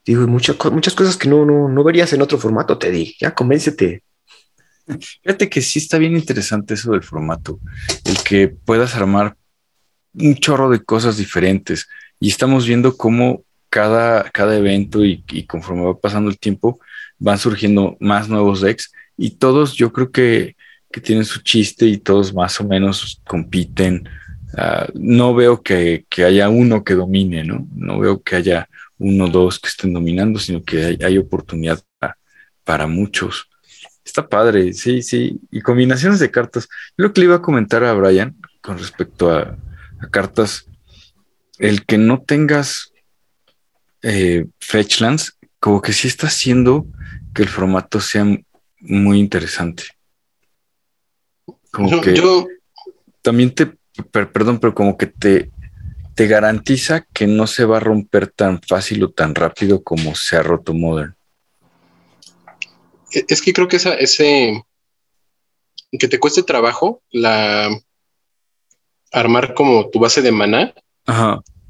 Digo, 0.08 0.26
muchas, 0.26 0.56
muchas 0.72 0.94
cosas 0.94 1.18
que 1.18 1.28
no, 1.28 1.44
no, 1.44 1.68
no 1.68 1.84
verías 1.84 2.10
en 2.14 2.22
otro 2.22 2.38
formato, 2.38 2.78
te 2.78 2.90
di. 2.90 3.14
Ya 3.20 3.34
convéncete. 3.34 4.02
Fíjate 5.22 5.50
que 5.50 5.60
sí 5.60 5.80
está 5.80 5.98
bien 5.98 6.16
interesante 6.16 6.72
eso 6.72 6.92
del 6.92 7.02
formato, 7.02 7.60
el 8.06 8.16
que 8.24 8.48
puedas 8.48 8.94
armar 8.94 9.36
un 10.14 10.34
chorro 10.36 10.70
de 10.70 10.82
cosas 10.82 11.18
diferentes. 11.18 11.88
Y 12.18 12.30
estamos 12.30 12.66
viendo 12.66 12.96
cómo 12.96 13.42
cada, 13.68 14.30
cada 14.30 14.56
evento 14.56 15.04
y, 15.04 15.22
conforme 15.46 15.84
va 15.84 16.00
pasando 16.00 16.30
el 16.30 16.38
tiempo, 16.38 16.80
van 17.18 17.36
surgiendo 17.36 17.98
más 18.00 18.30
nuevos 18.30 18.62
decks 18.62 18.90
y 19.14 19.32
todos 19.32 19.74
yo 19.74 19.92
creo 19.92 20.10
que, 20.10 20.56
tienen 21.02 21.26
su 21.26 21.42
chiste 21.42 21.84
y 21.84 21.98
todos 21.98 22.32
más 22.32 22.58
o 22.60 22.64
menos 22.64 23.20
compiten. 23.26 24.08
Ah, 24.56 24.88
no 24.94 25.34
veo 25.34 25.62
que, 25.62 26.06
haya 26.16 26.48
uno 26.48 26.82
que 26.82 26.94
domine, 26.94 27.44
¿no? 27.44 27.68
No 27.76 28.00
veo 28.00 28.22
que 28.22 28.36
haya 28.36 28.68
uno 28.98 29.24
o 29.26 29.28
dos 29.28 29.58
que 29.58 29.68
estén 29.68 29.92
dominando, 29.92 30.38
sino 30.38 30.62
que 30.62 30.98
hay, 31.00 31.18
oportunidad 31.18 31.82
para, 31.98 32.18
para 32.64 32.86
muchos. 32.86 33.48
Está 34.04 34.28
padre, 34.28 34.72
sí, 34.72 35.02
sí. 35.02 35.40
Y 35.50 35.60
combinaciones 35.60 36.18
de 36.18 36.30
cartas. 36.30 36.68
Lo 36.96 37.12
que 37.12 37.20
le 37.20 37.26
iba 37.26 37.36
a 37.36 37.42
comentar 37.42 37.84
a 37.84 37.92
Brian 37.92 38.36
con 38.60 38.78
respecto 38.78 39.30
a, 39.30 39.56
cartas, 40.10 40.66
el 41.58 41.84
que 41.84 41.98
no 41.98 42.22
tengas 42.22 42.92
eh, 44.02 44.46
fetchlands, 44.60 45.36
como 45.58 45.82
que 45.82 45.92
sí 45.92 46.06
está 46.06 46.28
haciendo 46.28 46.86
que 47.34 47.42
el 47.42 47.48
formato 47.48 48.00
sea 48.00 48.24
muy 48.80 49.18
interesante. 49.18 49.84
Como 51.70 52.00
que 52.00 52.14
también 53.22 53.54
te, 53.54 53.66
perdón, 54.10 54.58
pero 54.58 54.74
como 54.74 54.96
que 54.96 55.06
te, 55.06 55.50
te 56.18 56.26
garantiza 56.26 57.06
que 57.14 57.28
no 57.28 57.46
se 57.46 57.64
va 57.64 57.76
a 57.76 57.80
romper 57.80 58.26
tan 58.26 58.60
fácil 58.60 59.04
o 59.04 59.10
tan 59.12 59.36
rápido 59.36 59.84
como 59.84 60.16
se 60.16 60.36
ha 60.36 60.42
roto 60.42 60.74
Modern. 60.74 61.14
E, 63.12 63.24
es 63.28 63.40
que 63.40 63.52
creo 63.52 63.68
que 63.68 63.76
esa, 63.76 63.94
ese 63.94 64.60
que 65.96 66.08
te 66.08 66.18
cueste 66.18 66.42
trabajo 66.42 67.04
la 67.12 67.70
armar 69.12 69.54
como 69.54 69.90
tu 69.90 70.00
base 70.00 70.20
de 70.20 70.32
maná 70.32 70.74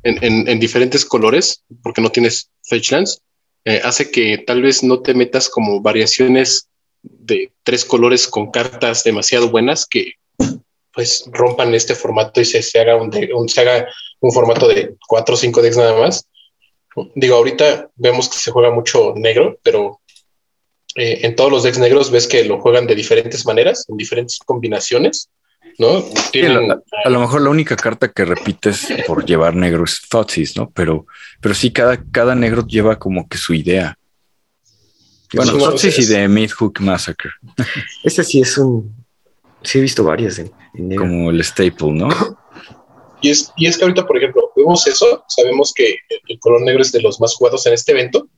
En, 0.03 0.59
diferentes 0.59 1.05
colores, 1.05 1.63
porque 1.83 2.01
no 2.01 2.11
tienes 2.11 2.51
fetchlands, 2.63 3.21
eh, 3.67 3.83
hace 3.85 4.11
que 4.11 4.39
tal 4.47 4.63
vez 4.63 4.83
no 4.83 5.03
te 5.03 5.13
metas 5.13 5.51
como 5.51 5.83
variaciones 5.83 6.71
de 7.03 7.53
tres 7.65 7.85
colores 7.85 8.27
con 8.27 8.51
cartas 8.51 9.05
demasiado 9.05 9.51
buenas 9.51 9.85
que 9.85 10.15
pues 10.95 11.29
rompan 11.33 11.75
este 11.75 11.95
formato 11.95 12.41
y 12.41 12.47
se, 12.47 12.81
haga 12.81 12.97
un, 12.97 13.49
se 13.49 13.61
haga 13.61 13.87
un 14.21 14.33
formato 14.33 14.69
de 14.69 14.97
cuatro 15.07 15.35
o 15.35 15.39
cinco 15.39 15.63
decks 15.63 15.77
nada 15.77 15.99
más. 15.99 16.29
Digo, 17.15 17.37
ahorita 17.37 17.91
vemos 17.97 18.29
que 18.29 18.39
se 18.39 18.51
juega 18.51 18.71
mucho 18.71 19.13
negro, 19.15 19.59
pero 19.63 20.01
eh, 20.97 21.21
en 21.23 21.37
todos 21.37 21.51
los 21.51 21.63
decks 21.63 21.79
negros 21.79 22.11
ves 22.11 22.27
que 22.27 22.45
lo 22.45 22.61
juegan 22.61 22.87
de 22.87 22.95
diferentes 22.95 23.47
maneras, 23.47 23.85
en 23.89 23.97
diferentes 23.97 24.39
combinaciones, 24.39 25.31
¿no? 25.79 26.05
a, 27.05 27.09
lo 27.11 27.21
mejor 27.21 27.43
la 27.43 27.51
única 27.51 27.77
carta 27.77 28.09
que 28.09 28.25
repites 28.25 28.89
por 29.07 29.25
llevar 29.25 29.55
negro 29.55 29.85
es 29.85 30.01
Thoughtseize, 30.09 30.55
¿no? 30.57 30.71
Pero, 30.71 31.07
pero 31.41 31.55
sí, 31.55 31.71
cada, 31.71 32.03
cada 32.11 32.35
negro 32.35 32.67
lleva 32.67 32.99
como 32.99 33.29
que 33.29 33.39
su 33.39 33.55
idea. 33.55 33.97
Bueno, 35.35 35.57
Thoughtseize 35.57 36.03
y 36.03 36.07
de 36.07 36.27
Midhook 36.27 36.81
Massacre. 36.81 37.31
Ese 38.03 38.25
sí 38.25 38.41
es 38.41 38.59
un... 38.59 39.07
Sí 39.63 39.79
he 39.79 39.83
visto 39.83 40.03
varias 40.03 40.39
en, 40.39 40.51
Como 40.97 41.31
el 41.31 41.45
staple, 41.45 41.93
¿no? 41.93 42.09
Y 43.21 43.31
es, 43.31 43.53
y 43.57 43.67
es 43.67 43.77
que 43.77 43.85
ahorita, 43.85 44.07
por 44.07 44.17
ejemplo, 44.17 44.53
vemos 44.55 44.87
eso, 44.87 45.25
sabemos 45.29 45.73
que 45.75 45.97
el 46.29 46.39
color 46.39 46.63
negro 46.63 46.83
es 46.83 46.93
de 46.93 47.01
los 47.01 47.21
más 47.21 47.35
jugados 47.35 47.67
en 47.67 47.73
este 47.73 47.93
evento 47.93 48.29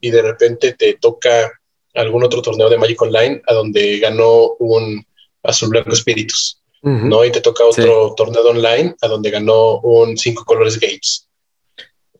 y 0.00 0.10
de 0.10 0.22
repente 0.22 0.72
te 0.72 0.94
toca 0.94 1.52
algún 1.94 2.24
otro 2.24 2.40
torneo 2.42 2.68
de 2.68 2.78
Magic 2.78 3.00
Online 3.02 3.42
a 3.46 3.54
donde 3.54 3.98
ganó 3.98 4.54
un 4.58 5.04
azul 5.42 5.68
blanco 5.68 5.92
espíritus, 5.92 6.60
¿no? 6.82 7.24
Y 7.24 7.30
te 7.30 7.40
toca 7.40 7.64
otro 7.64 8.14
torneo 8.16 8.42
online 8.48 8.94
a 9.00 9.08
donde 9.08 9.30
ganó 9.30 9.78
un 9.80 10.16
cinco 10.16 10.44
colores 10.44 10.80
Gates. 10.80 11.28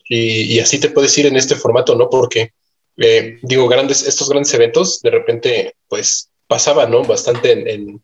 Y, 0.09 0.59
así 0.61 0.79
te 0.79 0.91
puedes 0.91 1.17
ir 1.17 1.27
en 1.27 1.37
este 1.37 1.57
formato, 1.57 1.95
¿no? 1.95 2.11
Porque, 2.11 2.53
eh, 2.99 3.39
digo, 3.43 3.67
grandes, 3.67 4.07
estos 4.07 4.29
grandes 4.29 4.53
eventos 4.53 5.01
de 5.01 5.11
repente, 5.11 5.75
pues 5.89 6.31
pasaba, 6.47 6.87
¿no? 6.87 7.03
Bastante 7.03 7.53
en, 7.53 8.03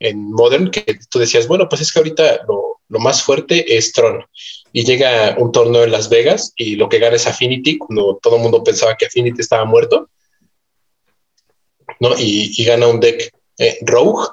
en, 0.00 0.30
Modern, 0.30 0.70
que 0.70 0.98
tú 1.10 1.18
decías, 1.18 1.48
bueno, 1.48 1.68
pues 1.68 1.80
es 1.80 1.90
que 1.90 2.00
ahorita 2.00 2.44
lo, 2.46 2.77
lo 2.88 2.98
más 2.98 3.22
fuerte 3.22 3.76
es 3.76 3.92
Tron. 3.92 4.24
Y 4.72 4.84
llega 4.84 5.36
un 5.38 5.52
torneo 5.52 5.84
en 5.84 5.92
Las 5.92 6.08
Vegas 6.08 6.52
y 6.56 6.76
lo 6.76 6.88
que 6.88 6.98
gana 6.98 7.16
es 7.16 7.26
Affinity, 7.26 7.78
cuando 7.78 8.18
todo 8.22 8.36
el 8.36 8.42
mundo 8.42 8.62
pensaba 8.62 8.96
que 8.96 9.06
Affinity 9.06 9.40
estaba 9.40 9.64
muerto 9.64 10.08
¿no? 12.00 12.10
Y, 12.18 12.64
gana 12.64 12.86
un 12.86 13.00
deck 13.00 13.32
eh, 13.58 13.78
Rogue, 13.82 14.28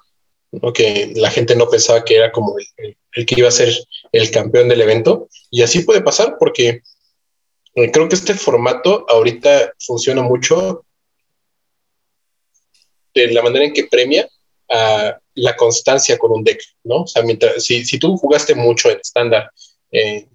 que 0.73 1.11
la 1.15 1.31
gente 1.31 1.55
no 1.55 1.69
pensaba 1.69 2.03
que 2.03 2.15
era 2.15 2.31
como 2.31 2.55
el, 2.77 3.25
que 3.25 3.35
iba 3.37 3.47
a 3.47 3.51
ser 3.51 3.73
el 4.11 4.31
campeón 4.31 4.69
del 4.69 4.81
evento. 4.81 5.27
Y 5.49 5.61
así 5.61 5.81
puede 5.81 6.01
pasar 6.01 6.37
porque 6.39 6.81
eh, 7.75 7.91
creo 7.91 8.07
que 8.07 8.15
este 8.15 8.33
formato 8.33 9.05
ahorita 9.09 9.73
funciona 9.79 10.21
mucho 10.21 10.85
de 13.13 13.31
la 13.31 13.41
manera 13.41 13.65
en 13.65 13.73
que 13.73 13.85
premia 13.85 14.27
a 14.69 15.19
la 15.35 15.55
constancia 15.55 16.17
con 16.17 16.31
un 16.31 16.43
deck, 16.43 16.61
¿no? 16.83 17.01
O 17.03 17.07
sea, 17.07 17.23
mientras, 17.23 17.63
si, 17.63 17.85
si 17.85 17.99
tú 17.99 18.17
jugaste 18.17 18.55
mucho 18.55 18.89
en 18.89 18.99
estándar, 18.99 19.49
eh, 19.91 20.27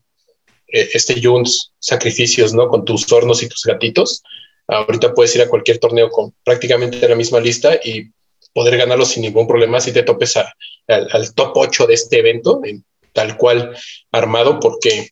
este 0.67 1.21
Junes 1.21 1.73
sacrificios, 1.79 2.55
¿no? 2.55 2.69
Con 2.69 2.85
tus 2.85 3.11
hornos 3.11 3.43
y 3.43 3.49
tus 3.49 3.65
gatitos, 3.65 4.23
Ahorita 4.71 5.13
puedes 5.15 5.35
ir 5.35 5.43
a 5.43 5.49
cualquier 5.49 5.79
torneo 5.79 6.11
con 6.11 6.33
prácticamente 6.45 7.09
la 7.09 7.17
misma 7.17 7.41
lista 7.41 7.81
y 7.83 8.09
poder 8.53 8.77
ganarlo 8.77 9.05
sin 9.05 9.23
ningún 9.23 9.49
problema 9.49 9.81
si 9.81 9.93
te 9.93 10.05
topes 10.05 10.37
al, 10.37 11.35
top 11.35 11.53
8 11.57 11.87
de 11.89 11.95
este 11.95 12.21
evento, 12.21 12.61
tal 13.13 13.37
cual 13.37 13.77
armado, 14.13 14.61
porque 14.61 15.11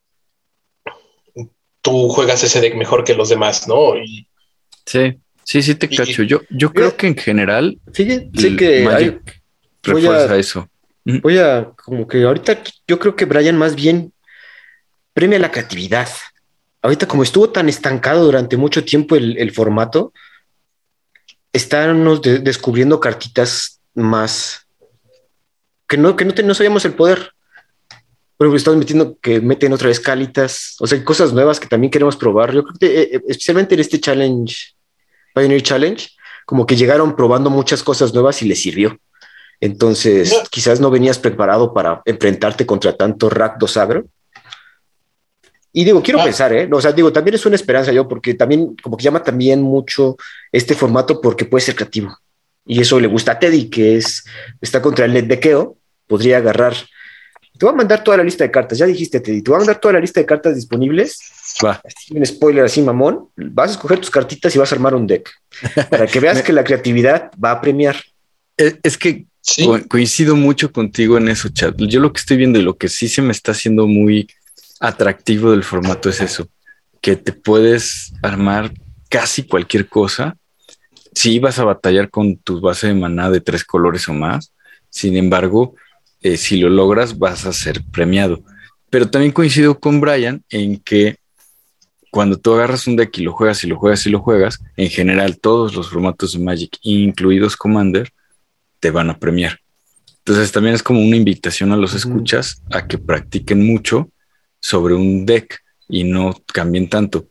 tú 1.82 2.08
juegas 2.08 2.44
ese 2.44 2.60
deck 2.60 2.76
mejor 2.76 3.02
que 3.02 3.14
los 3.14 3.30
demás, 3.30 3.66
¿no? 3.66 3.94
sí, 4.86 5.18
sí, 5.50 5.62
sí 5.62 5.74
te 5.74 5.88
cacho. 5.88 6.22
Yo, 6.22 6.42
yo 6.50 6.72
creo 6.72 6.96
que 6.96 7.06
en 7.06 7.16
general. 7.16 7.78
Fíjate 7.92 8.56
que 8.56 8.86
hay, 8.86 9.18
refuerza 9.82 10.36
eso. 10.36 10.68
Voy 11.04 11.38
a, 11.38 11.70
como 11.84 12.06
que 12.06 12.22
ahorita 12.22 12.62
yo 12.86 12.98
creo 12.98 13.16
que 13.16 13.24
Brian 13.24 13.56
más 13.56 13.74
bien 13.74 14.12
premia 15.14 15.38
la 15.38 15.50
creatividad 15.50 16.08
ahorita 16.82 17.08
como 17.08 17.22
estuvo 17.22 17.50
tan 17.50 17.68
estancado 17.68 18.24
durante 18.24 18.56
mucho 18.56 18.84
tiempo 18.84 19.16
el, 19.16 19.50
formato, 19.52 20.12
estamos 21.52 22.22
descubriendo 22.22 23.00
cartitas 23.00 23.80
más 23.94 24.66
que 25.88 25.96
no, 25.96 26.16
que 26.16 26.24
no, 26.24 26.54
sabíamos 26.54 26.84
el 26.84 26.94
poder. 26.94 27.32
Pero 28.36 28.54
estamos 28.54 28.78
metiendo 28.78 29.18
que 29.18 29.40
meten 29.40 29.72
otra 29.72 29.88
vez 29.88 29.98
cálitas, 29.98 30.76
o 30.78 30.86
sea, 30.86 31.02
cosas 31.04 31.32
nuevas 31.32 31.58
que 31.58 31.66
también 31.66 31.90
queremos 31.90 32.16
probar. 32.16 32.54
Yo 32.54 32.62
creo 32.62 32.76
que 32.78 32.86
eh, 32.86 33.08
eh, 33.14 33.20
especialmente 33.26 33.74
en 33.74 33.80
este 33.80 33.98
challenge, 33.98 34.76
Pioneer 35.34 35.62
Challenge, 35.62 36.08
como 36.46 36.66
que 36.66 36.76
llegaron 36.76 37.16
probando 37.16 37.50
muchas 37.50 37.82
cosas 37.82 38.14
nuevas 38.14 38.42
y 38.42 38.46
les 38.46 38.60
sirvió. 38.60 38.98
Entonces, 39.60 40.34
quizás 40.50 40.80
no 40.80 40.90
venías 40.90 41.18
preparado 41.18 41.74
para 41.74 42.02
enfrentarte 42.04 42.64
contra 42.64 42.96
tanto 42.96 43.28
rack 43.28 43.56
agro 43.76 44.06
y 45.72 45.84
digo, 45.84 46.02
quiero 46.02 46.20
ah. 46.20 46.24
pensar, 46.24 46.52
¿eh? 46.52 46.68
O 46.72 46.80
sea, 46.80 46.92
digo, 46.92 47.12
también 47.12 47.34
es 47.34 47.46
una 47.46 47.56
esperanza 47.56 47.92
yo, 47.92 48.08
porque 48.08 48.34
también, 48.34 48.74
como 48.82 48.96
que 48.96 49.04
llama 49.04 49.22
también 49.22 49.62
mucho 49.62 50.16
este 50.50 50.74
formato 50.74 51.20
porque 51.20 51.44
puede 51.44 51.64
ser 51.64 51.76
creativo. 51.76 52.16
Y 52.66 52.80
eso 52.80 52.98
le 52.98 53.06
gusta 53.06 53.32
a 53.32 53.38
Teddy, 53.38 53.70
que 53.70 53.96
es, 53.96 54.24
está 54.60 54.82
contra 54.82 55.04
el 55.04 55.28
dequeo, 55.28 55.76
podría 56.06 56.38
agarrar. 56.38 56.74
Te 57.56 57.64
voy 57.64 57.74
a 57.74 57.76
mandar 57.76 58.02
toda 58.02 58.16
la 58.16 58.24
lista 58.24 58.44
de 58.44 58.50
cartas, 58.50 58.78
ya 58.78 58.86
dijiste, 58.86 59.20
Teddy, 59.20 59.42
te 59.42 59.50
voy 59.50 59.56
a 59.56 59.58
mandar 59.58 59.80
toda 59.80 59.94
la 59.94 60.00
lista 60.00 60.20
de 60.20 60.26
cartas 60.26 60.54
disponibles. 60.54 61.18
Va. 61.64 61.80
Un 62.10 62.24
spoiler 62.24 62.64
así, 62.64 62.82
mamón. 62.82 63.28
Vas 63.36 63.70
a 63.70 63.72
escoger 63.72 63.98
tus 63.98 64.10
cartitas 64.10 64.54
y 64.54 64.58
vas 64.58 64.70
a 64.72 64.74
armar 64.74 64.94
un 64.94 65.06
deck 65.06 65.30
para 65.90 66.06
que 66.06 66.20
veas 66.20 66.42
que 66.44 66.52
la 66.52 66.64
creatividad 66.64 67.30
va 67.42 67.52
a 67.52 67.60
premiar. 67.60 67.96
Es 68.56 68.98
que 68.98 69.26
coincido 69.88 70.36
mucho 70.36 70.72
contigo 70.72 71.16
en 71.16 71.28
eso, 71.28 71.48
chat. 71.48 71.74
Yo 71.78 72.00
lo 72.00 72.12
que 72.12 72.20
estoy 72.20 72.36
viendo 72.36 72.58
y 72.58 72.62
lo 72.62 72.76
que 72.76 72.88
sí 72.88 73.08
se 73.08 73.22
me 73.22 73.32
está 73.32 73.52
haciendo 73.52 73.86
muy 73.86 74.28
atractivo 74.80 75.50
del 75.50 75.64
formato 75.64 76.08
es 76.08 76.20
eso, 76.20 76.48
que 77.00 77.16
te 77.16 77.32
puedes 77.32 78.12
armar 78.22 78.72
casi 79.08 79.42
cualquier 79.44 79.88
cosa. 79.88 80.36
Si 81.14 81.38
vas 81.38 81.58
a 81.58 81.64
batallar 81.64 82.10
con 82.10 82.36
tu 82.36 82.60
base 82.60 82.88
de 82.88 82.94
maná 82.94 83.30
de 83.30 83.40
tres 83.40 83.64
colores 83.64 84.08
o 84.08 84.12
más, 84.12 84.52
sin 84.90 85.16
embargo, 85.16 85.74
eh, 86.22 86.36
si 86.36 86.58
lo 86.58 86.68
logras 86.68 87.18
vas 87.18 87.44
a 87.46 87.52
ser 87.52 87.82
premiado. 87.92 88.42
Pero 88.90 89.10
también 89.10 89.32
coincido 89.32 89.78
con 89.78 90.00
Brian 90.00 90.42
en 90.50 90.78
que 90.78 91.17
cuando 92.18 92.36
tú 92.36 92.52
agarras 92.52 92.88
un 92.88 92.96
deck 92.96 93.16
y 93.18 93.22
lo 93.22 93.32
juegas 93.32 93.62
y 93.62 93.68
lo 93.68 93.78
juegas 93.78 94.04
y 94.04 94.10
lo 94.10 94.18
juegas, 94.18 94.58
en 94.76 94.90
general 94.90 95.38
todos 95.38 95.76
los 95.76 95.88
formatos 95.88 96.32
de 96.32 96.40
Magic, 96.40 96.76
incluidos 96.82 97.56
Commander, 97.56 98.10
te 98.80 98.90
van 98.90 99.08
a 99.08 99.20
premiar. 99.20 99.60
Entonces 100.24 100.50
también 100.50 100.74
es 100.74 100.82
como 100.82 101.00
una 101.00 101.14
invitación 101.14 101.70
a 101.70 101.76
los 101.76 101.94
escuchas 101.94 102.60
a 102.72 102.88
que 102.88 102.98
practiquen 102.98 103.64
mucho 103.64 104.10
sobre 104.60 104.94
un 104.94 105.26
deck 105.26 105.62
y 105.88 106.02
no 106.02 106.34
cambien 106.52 106.88
tanto. 106.88 107.28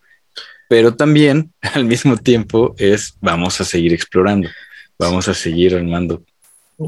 Pero 0.70 0.94
también 0.94 1.52
al 1.60 1.84
mismo 1.84 2.16
tiempo 2.16 2.74
es 2.78 3.12
vamos 3.20 3.60
a 3.60 3.66
seguir 3.66 3.92
explorando, 3.92 4.48
vamos 4.98 5.28
a 5.28 5.34
seguir 5.34 5.76
armando. 5.76 6.22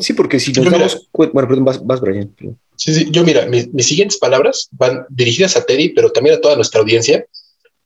Sí, 0.00 0.14
porque 0.14 0.40
si 0.40 0.52
nos 0.52 0.72
damos 0.72 1.06
bueno, 1.12 1.46
perdón, 1.46 1.66
vas, 1.66 2.00
Brian. 2.00 2.34
Sí, 2.76 2.94
sí, 2.94 3.08
yo 3.10 3.24
mira, 3.24 3.44
mis, 3.44 3.68
siguientes 3.86 4.16
palabras 4.16 4.70
van 4.70 5.04
dirigidas 5.10 5.54
a 5.58 5.66
Teddy, 5.66 5.90
pero 5.90 6.10
también 6.10 6.36
a 6.36 6.40
toda 6.40 6.56
nuestra 6.56 6.80
audiencia, 6.80 7.26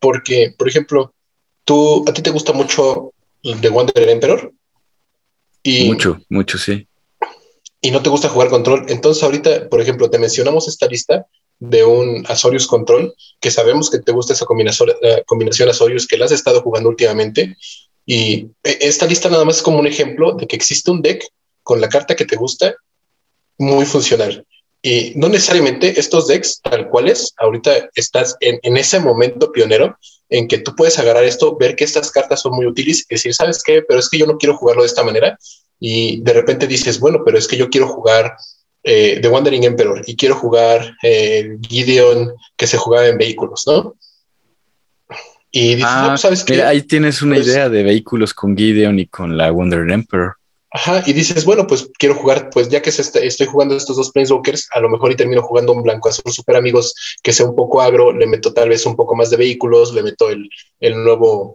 porque, 0.05 0.55
por 0.59 0.68
ejemplo, 0.68 1.14
tú, 1.64 2.05
a 2.06 2.12
ti 2.12 2.20
te 2.20 2.28
gusta 2.28 2.52
mucho 2.52 3.14
The 3.43 3.70
Wonder 3.70 4.06
Emperor. 4.10 4.52
Y, 5.62 5.86
mucho, 5.86 6.20
mucho, 6.28 6.59
sí. 6.59 6.86
Y 7.81 7.90
no 7.90 8.02
te 8.02 8.10
gusta 8.10 8.28
jugar 8.28 8.51
control. 8.51 8.85
Entonces, 8.89 9.22
ahorita, 9.22 9.70
por 9.70 9.81
ejemplo, 9.81 10.10
te 10.10 10.18
mencionamos 10.18 10.68
esta 10.68 10.86
lista 10.89 11.24
de 11.59 11.86
un 11.86 12.22
Azorius 12.28 12.66
Control, 12.66 13.14
que 13.40 13.51
sabemos 13.51 13.89
que 13.89 13.98
te 13.98 14.12
gusta 14.12 14.35
esa 14.35 14.44
combinación, 14.44 14.90
uh, 14.90 15.24
combinación 15.24 15.70
Azorius 15.70 16.06
que 16.06 16.18
la 16.18 16.26
has 16.26 16.32
estado 16.32 16.60
jugando 16.60 16.90
últimamente, 16.90 17.56
Y 18.05 18.51
e, 18.62 18.78
esta 18.82 19.06
lista 19.06 19.31
nada 19.31 19.47
más 19.47 19.56
es 19.56 19.62
como 19.62 19.78
un 19.78 19.86
ejemplo 19.86 20.35
de 20.35 20.47
que 20.47 20.56
existe 20.56 20.90
un 20.90 21.01
deck 21.01 21.24
con 21.62 21.81
la 21.81 21.89
carta 21.89 22.14
que 22.14 22.26
te 22.26 22.36
gusta 22.36 22.74
muy 23.56 23.86
funcional. 23.86 24.44
Y 24.86 25.15
no 25.16 25.31
necesariamente 25.31 25.98
estos 25.98 26.27
decks 26.27 26.61
tal 26.61 26.90
cuales, 26.90 27.32
ahorita 27.39 27.89
estás 27.94 28.36
en, 28.40 28.61
en, 28.62 28.77
ese 28.77 29.01
momento 29.01 29.51
pionero 29.51 29.97
en 30.28 30.47
que 30.47 30.59
tú 30.59 30.77
puedes 30.77 30.98
agarrar 30.98 31.24
esto, 31.24 31.56
ver 31.56 31.74
que 31.74 31.85
estas 31.85 32.11
cartas 32.11 32.43
son 32.43 32.52
muy 32.52 32.66
útiles 32.66 33.06
y 33.09 33.15
decir, 33.15 33.32
¿sabes 33.32 33.62
qué? 33.62 33.81
Pero 33.81 33.98
es 33.98 34.11
que 34.11 34.19
yo 34.19 34.27
no 34.27 34.36
quiero 34.36 34.59
jugarlo 34.59 34.82
de 34.82 34.89
esta 34.89 35.02
manera. 35.02 35.39
Y 35.81 36.20
de 36.20 36.35
repente 36.35 36.66
dices, 36.66 37.01
bueno, 37.01 37.23
pero 37.24 37.39
es 37.39 37.48
que 37.48 37.56
yo 37.56 37.70
quiero 37.70 37.89
jugar 37.89 38.36
eh, 38.82 39.20
The 39.23 39.28
Wandering 39.28 39.65
Emperor 39.65 40.02
y 40.06 40.16
quiero 40.16 40.35
jugar 40.35 40.94
eh, 41.02 41.56
Gideon 41.66 42.35
que 42.55 42.66
se 42.66 42.77
jugaba 42.77 43.06
en 43.06 43.16
vehículos, 43.16 43.65
¿no? 43.66 43.94
Y 45.51 45.77
dices, 45.77 45.85
ah, 45.89 46.09
pues, 46.11 46.20
¿sabes 46.20 46.44
qué? 46.44 46.62
ahí 46.62 46.82
tienes 46.82 47.23
una 47.23 47.36
pues 47.36 47.47
idea 47.47 47.70
de 47.70 47.85
vehículos 47.85 48.35
con 48.35 48.55
Gideon 48.55 48.98
y 48.98 49.06
con 49.06 49.39
la 49.39 49.51
Wandering 49.51 49.93
Emperor. 49.93 50.35
Ajá, 50.76 51.05
y 51.06 51.12
dices, 51.12 51.44
bueno, 51.44 51.68
pues 51.68 51.88
quiero 52.01 52.16
jugar, 52.16 52.51
pues 52.51 52.68
ya 52.68 52.82
que 52.82 52.90
se 52.90 53.02
estoy 53.24 53.46
jugando 53.46 53.76
estos 53.76 53.96
dos 53.96 54.10
Planeswalkers, 54.10 54.66
a 54.72 54.80
lo 54.80 54.88
mejor 54.88 55.12
y 55.12 55.14
termino 55.14 55.40
jugando 55.40 55.72
un 55.72 55.84
blanco 55.84 56.09
azul 56.09 56.32
super 56.32 56.56
amigos 56.56 57.16
que 57.22 57.32
sea 57.32 57.46
un 57.46 57.55
poco 57.55 57.80
agro, 57.80 58.12
le 58.12 58.26
meto 58.26 58.52
tal 58.52 58.70
vez 58.70 58.84
un 58.84 58.96
poco 58.96 59.14
más 59.14 59.30
de 59.30 59.36
vehículos, 59.36 59.94
le 59.94 60.02
meto 60.02 60.30
el, 60.30 60.51
el 60.80 61.05
nuevo 61.05 61.55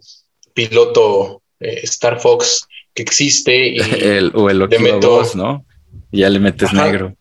piloto 0.54 1.42
eh, 1.60 1.82
Star 1.84 2.22
Fox 2.22 2.66
que 2.94 3.02
existe 3.02 3.68
y 3.68 3.80
el, 4.02 4.32
o 4.34 4.50
el 4.50 4.60
le 4.60 4.80
meto, 4.80 5.22
¿no? 5.36 5.66
Y 6.12 6.20
ya 6.20 6.30
le 6.30 6.40
metes 6.40 6.72
negro. 6.72 7.14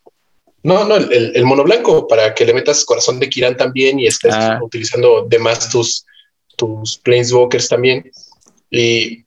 No, 0.63 0.85
no, 0.85 0.95
el, 0.95 1.33
el, 1.35 1.45
mono 1.47 1.65
blanco 1.65 2.07
para 2.07 2.33
que 2.33 2.45
le 2.45 2.55
metas 2.55 2.85
corazón 2.85 3.19
de 3.19 3.29
Kiran 3.29 3.57
también 3.57 3.99
y 3.99 4.07
estés 4.07 4.35
ah. 4.35 4.61
utilizando 4.63 5.27
demás 5.29 5.69
tus, 5.69 6.07
tus 6.55 6.97
Planeswalkers 6.99 7.69
también. 7.69 8.09
Y 8.71 9.25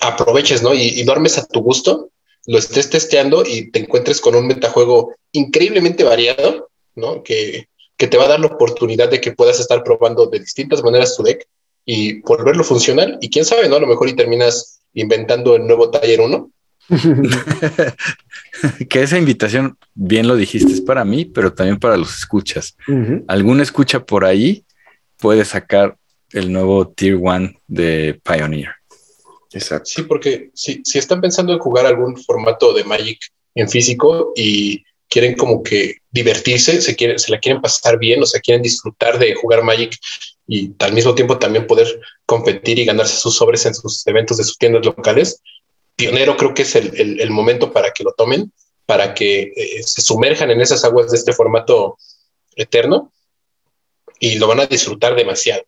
aproveches, 0.00 0.62
¿no? 0.62 0.74
Y, 0.74 1.02
duermes 1.04 1.38
a 1.38 1.46
tu 1.46 1.60
gusto, 1.60 2.10
lo 2.46 2.58
estés 2.58 2.90
testeando 2.90 3.44
y 3.46 3.70
te 3.70 3.80
encuentres 3.80 4.20
con 4.20 4.34
un 4.34 4.46
metajuego 4.46 5.14
increíblemente 5.32 6.04
variado, 6.04 6.70
¿no? 6.94 7.22
Que, 7.22 7.68
te 7.96 8.16
va 8.16 8.24
a 8.24 8.28
dar 8.28 8.40
la 8.40 8.46
oportunidad 8.46 9.10
de 9.10 9.20
que 9.20 9.32
puedas 9.32 9.60
estar 9.60 9.84
probando 9.84 10.26
de 10.26 10.40
distintas 10.40 10.82
maneras 10.82 11.14
tu 11.14 11.22
deck 11.22 11.46
y 11.84 12.22
volverlo 12.22 12.64
funcional. 12.64 13.18
Y 13.20 13.28
quién 13.28 13.44
sabe, 13.44 13.68
¿no? 13.68 13.76
A 13.76 13.80
lo 13.80 13.86
mejor 13.86 14.08
y 14.08 14.16
terminas 14.16 14.80
inventando 14.94 15.54
el 15.54 15.66
nuevo 15.66 15.90
taller 15.90 16.22
1. 16.22 16.50
que 18.88 19.02
esa 19.02 19.18
invitación, 19.18 19.76
bien 19.94 20.26
lo 20.26 20.36
dijiste, 20.36 20.72
es 20.72 20.80
para 20.80 21.04
mí, 21.04 21.26
pero 21.26 21.52
también 21.52 21.78
para 21.78 21.98
los 21.98 22.16
escuchas. 22.16 22.74
Algún 23.28 23.60
escucha 23.60 24.00
por 24.00 24.24
ahí 24.24 24.64
puede 25.18 25.44
sacar 25.44 25.98
el 26.32 26.52
nuevo 26.52 26.88
Tier 26.88 27.16
1 27.16 27.52
de 27.66 28.20
Pioneer. 28.24 28.79
Exacto. 29.52 29.86
Sí, 29.86 30.02
porque 30.02 30.50
si, 30.54 30.82
si 30.84 30.98
están 30.98 31.20
pensando 31.20 31.52
en 31.52 31.58
jugar 31.58 31.86
algún 31.86 32.16
formato 32.16 32.72
de 32.72 32.84
Magic 32.84 33.18
en 33.54 33.68
físico 33.68 34.32
y 34.36 34.84
quieren 35.08 35.34
como 35.36 35.62
que 35.62 35.96
divertirse, 36.10 36.80
se, 36.80 36.94
quieren, 36.94 37.18
se 37.18 37.32
la 37.32 37.40
quieren 37.40 37.60
pasar 37.60 37.98
bien, 37.98 38.22
o 38.22 38.26
sea, 38.26 38.40
quieren 38.40 38.62
disfrutar 38.62 39.18
de 39.18 39.34
jugar 39.34 39.64
Magic 39.64 39.96
y 40.46 40.72
al 40.78 40.92
mismo 40.92 41.14
tiempo 41.14 41.38
también 41.38 41.66
poder 41.66 42.00
competir 42.26 42.78
y 42.78 42.84
ganarse 42.84 43.16
sus 43.16 43.36
sobres 43.36 43.66
en 43.66 43.74
sus 43.74 44.06
eventos 44.06 44.36
de 44.36 44.44
sus 44.44 44.56
tiendas 44.56 44.84
locales, 44.84 45.42
Pionero 46.00 46.36
creo 46.36 46.54
que 46.54 46.62
es 46.62 46.74
el, 46.76 47.20
el, 47.20 47.30
momento 47.30 47.74
para 47.74 47.92
que 47.92 48.04
lo 48.04 48.12
tomen, 48.12 48.50
para 48.86 49.12
que 49.12 49.52
eh, 49.54 49.82
se 49.82 50.00
sumerjan 50.00 50.50
en 50.50 50.62
esas 50.62 50.82
aguas 50.82 51.10
de 51.10 51.18
este 51.18 51.34
formato 51.34 51.98
eterno 52.56 53.12
y 54.18 54.38
lo 54.38 54.48
van 54.48 54.60
a 54.60 54.66
disfrutar 54.66 55.14
demasiado. 55.14 55.62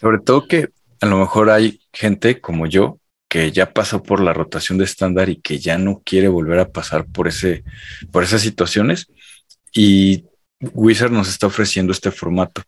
Sobre 0.00 0.20
todo 0.20 0.48
que 0.48 0.68
a 1.00 1.06
lo 1.06 1.18
mejor 1.18 1.50
hay 1.50 1.80
gente 1.92 2.40
como 2.40 2.66
yo 2.66 3.00
que 3.28 3.50
ya 3.52 3.72
pasó 3.72 4.02
por 4.02 4.20
la 4.20 4.32
rotación 4.32 4.78
de 4.78 4.84
estándar 4.84 5.28
y 5.28 5.36
que 5.40 5.58
ya 5.58 5.78
no 5.78 6.00
quiere 6.04 6.28
volver 6.28 6.58
a 6.58 6.70
pasar 6.70 7.06
por 7.06 7.28
ese, 7.28 7.64
por 8.12 8.22
esas 8.22 8.40
situaciones. 8.40 9.08
Y 9.72 10.24
Wizard 10.60 11.10
nos 11.10 11.28
está 11.28 11.46
ofreciendo 11.46 11.92
este 11.92 12.10
formato 12.10 12.62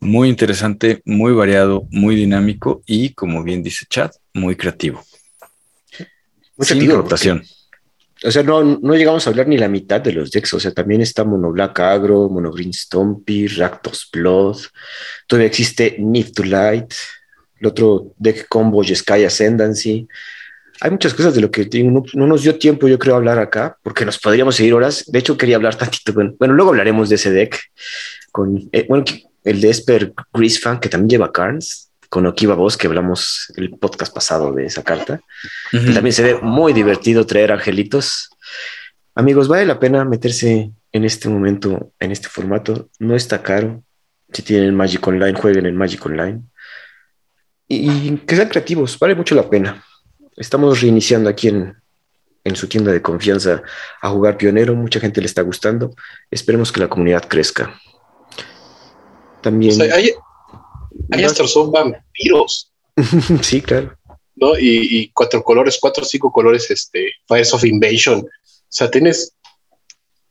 muy 0.00 0.28
interesante, 0.28 1.02
muy 1.04 1.32
variado, 1.32 1.86
muy 1.90 2.14
dinámico 2.14 2.82
y, 2.86 3.10
como 3.10 3.42
bien 3.42 3.62
dice 3.62 3.86
Chad, 3.88 4.10
muy 4.32 4.56
creativo. 4.56 5.02
Sin 6.60 6.88
rotación. 6.90 7.42
o 8.22 8.30
sea, 8.30 8.42
no, 8.42 8.62
no, 8.62 8.94
llegamos 8.94 9.26
a 9.26 9.30
hablar 9.30 9.48
ni 9.48 9.58
la 9.58 9.68
mitad 9.68 10.00
de 10.00 10.12
los 10.12 10.30
decks. 10.30 10.54
O 10.54 10.60
sea, 10.60 10.72
también 10.72 11.00
está 11.00 11.24
Mono 11.24 11.50
Black 11.50 11.80
Agro, 11.80 12.28
Mono 12.28 12.52
Green 12.52 12.72
Stompy, 12.72 13.48
Raktos 13.48 14.08
Blood. 14.12 14.58
Todavía 15.26 15.48
existe 15.48 15.96
Need 15.98 16.32
to 16.32 16.44
Light, 16.44 16.92
el 17.60 17.66
otro 17.66 18.14
deck 18.18 18.46
combo 18.48 18.82
Sky 18.84 19.24
Ascendancy. 19.24 20.08
Hay 20.80 20.90
muchas 20.90 21.14
cosas 21.14 21.34
de 21.34 21.40
lo 21.40 21.50
que 21.50 21.68
no, 21.84 22.02
no, 22.14 22.26
nos 22.26 22.42
dio 22.42 22.58
tiempo, 22.58 22.88
yo 22.88 22.98
creo, 22.98 23.14
hablar 23.14 23.38
acá, 23.38 23.78
porque 23.82 24.04
nos 24.04 24.18
podríamos 24.18 24.56
seguir 24.56 24.74
horas. 24.74 25.04
De 25.06 25.20
hecho, 25.20 25.38
quería 25.38 25.56
hablar 25.56 25.76
tantito. 25.76 26.12
Bueno, 26.12 26.54
luego 26.54 26.70
hablaremos 26.70 27.08
de 27.08 27.14
ese 27.14 27.30
deck 27.30 27.58
con 28.32 28.68
eh, 28.72 28.86
bueno, 28.88 29.04
el 29.44 29.60
de 29.60 29.70
Esper 29.70 30.12
Grisfan, 30.32 30.80
que 30.80 30.88
también 30.88 31.10
lleva 31.10 31.32
Carnes, 31.32 31.90
con 32.08 32.26
Okiva 32.26 32.54
Voz, 32.54 32.76
que 32.76 32.86
hablamos 32.86 33.52
el 33.56 33.70
podcast 33.70 34.12
pasado 34.12 34.52
de 34.52 34.66
esa 34.66 34.82
carta. 34.82 35.20
También 35.70 36.12
se 36.12 36.22
ve 36.22 36.38
muy 36.42 36.72
divertido 36.72 37.26
traer 37.26 37.52
angelitos. 37.52 38.30
Amigos, 39.14 39.48
vale 39.48 39.66
la 39.66 39.78
pena 39.78 40.04
meterse 40.04 40.72
en 40.92 41.04
este 41.04 41.28
momento, 41.28 41.92
en 42.00 42.10
este 42.10 42.28
formato. 42.28 42.88
No 42.98 43.14
está 43.14 43.42
caro. 43.42 43.82
Si 44.32 44.42
tienen 44.42 44.74
Magic 44.74 45.06
Online, 45.06 45.38
jueguen 45.38 45.66
en 45.66 45.76
Magic 45.76 46.04
Online 46.04 46.42
y 47.76 48.16
que 48.26 48.36
sean 48.36 48.48
creativos, 48.48 48.98
vale 48.98 49.14
mucho 49.14 49.34
la 49.34 49.48
pena. 49.48 49.84
Estamos 50.36 50.80
reiniciando 50.80 51.30
aquí 51.30 51.48
en, 51.48 51.76
en 52.44 52.56
su 52.56 52.68
tienda 52.68 52.92
de 52.92 53.02
confianza 53.02 53.62
a 54.00 54.10
jugar 54.10 54.36
pionero, 54.36 54.74
mucha 54.74 55.00
gente 55.00 55.20
le 55.20 55.26
está 55.26 55.42
gustando, 55.42 55.94
esperemos 56.30 56.70
que 56.70 56.80
la 56.80 56.88
comunidad 56.88 57.26
crezca. 57.26 57.80
También... 59.42 59.80
hay, 59.80 60.12
hay 61.10 61.24
hasta 61.24 61.46
son 61.46 61.72
vampiros. 61.72 62.72
sí, 63.42 63.62
claro. 63.62 63.96
¿no? 64.36 64.58
Y, 64.58 65.10
cuatro 65.14 65.42
colores, 65.42 65.78
cuatro 65.80 66.02
o 66.02 66.06
cinco 66.06 66.30
colores, 66.32 66.70
este, 66.70 67.12
Fires 67.26 67.54
of 67.54 67.64
Invasion. 67.64 68.20
O 68.20 68.26
sea, 68.68 68.90
tienes, 68.90 69.34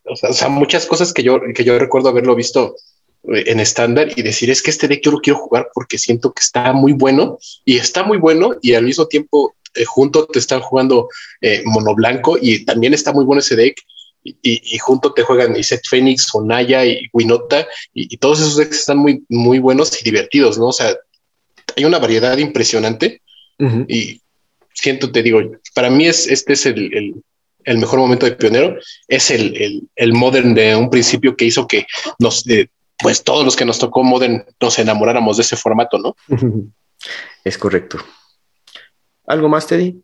o 0.05 0.15
sea, 0.15 0.49
muchas 0.49 0.85
cosas 0.85 1.13
que 1.13 1.23
yo, 1.23 1.39
que 1.55 1.63
yo 1.63 1.79
recuerdo 1.79 2.09
haberlo 2.09 2.35
visto 2.35 2.75
en 3.23 3.59
estándar 3.59 4.11
y 4.15 4.21
decir 4.21 4.49
es 4.49 4.61
que 4.61 4.71
este 4.71 4.87
deck 4.87 5.01
yo 5.03 5.11
lo 5.11 5.19
quiero 5.19 5.39
jugar 5.39 5.69
porque 5.73 5.97
siento 5.97 6.33
que 6.33 6.41
está 6.41 6.73
muy 6.73 6.91
bueno 6.91 7.37
y 7.63 7.77
está 7.77 8.03
muy 8.03 8.17
bueno 8.17 8.55
y 8.61 8.73
al 8.73 8.83
mismo 8.83 9.07
tiempo 9.07 9.55
eh, 9.75 9.85
junto 9.85 10.25
te 10.25 10.39
están 10.39 10.59
jugando 10.59 11.07
eh, 11.41 11.61
mono 11.65 11.95
blanco 11.95 12.37
y 12.39 12.65
también 12.65 12.93
está 12.93 13.13
muy 13.13 13.23
bueno 13.23 13.39
ese 13.39 13.55
deck 13.55 13.77
y, 14.25 14.37
y, 14.41 14.77
junto 14.77 15.13
te 15.13 15.23
juegan 15.23 15.55
Iset 15.57 15.81
Phoenix, 15.85 16.33
Onaya 16.33 16.85
y 16.85 17.07
Winota 17.11 17.67
y, 17.93 18.13
y, 18.13 18.17
todos 18.17 18.39
esos 18.39 18.55
decks 18.55 18.79
están 18.79 18.97
muy, 18.97 19.21
muy 19.27 19.59
buenos 19.59 19.99
y 19.99 20.03
divertidos, 20.05 20.57
¿no? 20.57 20.67
O 20.67 20.73
sea, 20.73 20.95
hay 21.75 21.83
una 21.83 21.99
variedad 21.99 22.37
impresionante 22.37 23.21
y 23.87 24.21
siento, 24.73 25.11
te 25.11 25.23
digo, 25.23 25.41
para 25.73 25.89
mí 25.89 26.07
es, 26.07 26.27
este 26.27 26.53
es 26.53 26.65
el, 26.65 26.93
el, 26.93 27.15
el 27.63 27.77
mejor 27.77 27.99
momento 27.99 28.25
de 28.25 28.33
pionero, 28.33 28.77
es 29.07 29.31
el, 29.31 29.55
el, 29.61 29.81
el, 29.95 30.13
modern 30.13 30.53
de 30.53 30.75
un 30.75 30.89
principio 30.89 31.35
que 31.35 31.45
hizo 31.45 31.67
que 31.67 31.85
nos 32.19 32.43
pues 32.99 33.23
todos 33.23 33.45
los 33.45 33.55
que 33.55 33.65
nos 33.65 33.79
tocó 33.79 34.03
Modern 34.03 34.45
nos 34.59 34.79
enamoráramos 34.79 35.37
de 35.37 35.43
ese 35.43 35.55
formato, 35.55 35.97
¿no? 35.97 36.15
Es 37.43 37.57
correcto. 37.57 37.97
¿Algo 39.27 39.49
más, 39.49 39.67
Teddy? 39.67 40.01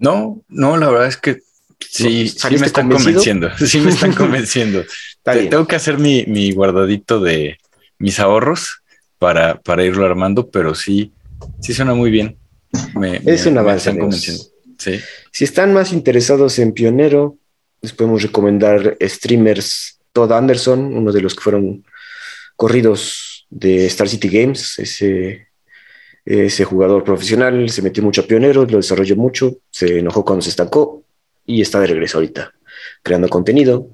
No, 0.00 0.42
no, 0.48 0.76
la 0.76 0.88
verdad 0.90 1.06
es 1.06 1.16
que 1.16 1.38
sí, 1.78 2.28
sí 2.28 2.56
me 2.56 2.66
están 2.66 2.90
convenciendo. 2.90 3.50
Sí 3.58 3.80
me 3.80 3.90
están 3.90 4.12
convenciendo. 4.16 4.84
Tengo 5.22 5.66
que 5.66 5.76
hacer 5.76 5.98
mi, 5.98 6.52
guardadito 6.52 7.20
de 7.20 7.58
mis 7.98 8.18
ahorros 8.18 8.82
para, 9.18 9.60
para 9.60 9.84
irlo 9.84 10.04
armando, 10.04 10.50
pero 10.50 10.74
sí, 10.74 11.12
sí 11.60 11.74
suena 11.74 11.94
muy 11.94 12.10
bien. 12.10 12.36
es 13.24 13.46
un 13.46 13.58
avance. 13.58 13.96
Sí. 14.78 14.98
Si 15.30 15.44
están 15.44 15.74
más 15.74 15.92
interesados 15.92 16.58
en 16.58 16.72
Pionero, 16.72 17.36
les 17.82 17.92
podemos 17.92 18.22
recomendar 18.22 18.96
streamers 19.00 19.99
Todd 20.12 20.32
Anderson, 20.32 20.96
uno 20.96 21.12
de 21.12 21.20
los 21.20 21.34
que 21.34 21.42
fueron 21.42 21.84
corridos 22.56 23.46
de 23.50 23.86
Star 23.86 24.08
City 24.08 24.28
Games, 24.28 24.78
ese, 24.78 26.64
jugador 26.64 27.04
profesional, 27.04 27.68
se 27.70 27.82
metió 27.82 28.02
mucho 28.02 28.22
a 28.22 28.26
pioneros, 28.26 28.70
lo 28.70 28.78
desarrolló 28.78 29.16
mucho, 29.16 29.58
se 29.70 29.98
enojó 29.98 30.24
cuando 30.24 30.42
se 30.42 30.50
estancó 30.50 31.02
y 31.46 31.60
está 31.60 31.80
de 31.80 31.88
regreso 31.88 32.18
ahorita, 32.18 32.52
creando 33.02 33.28
contenido. 33.28 33.88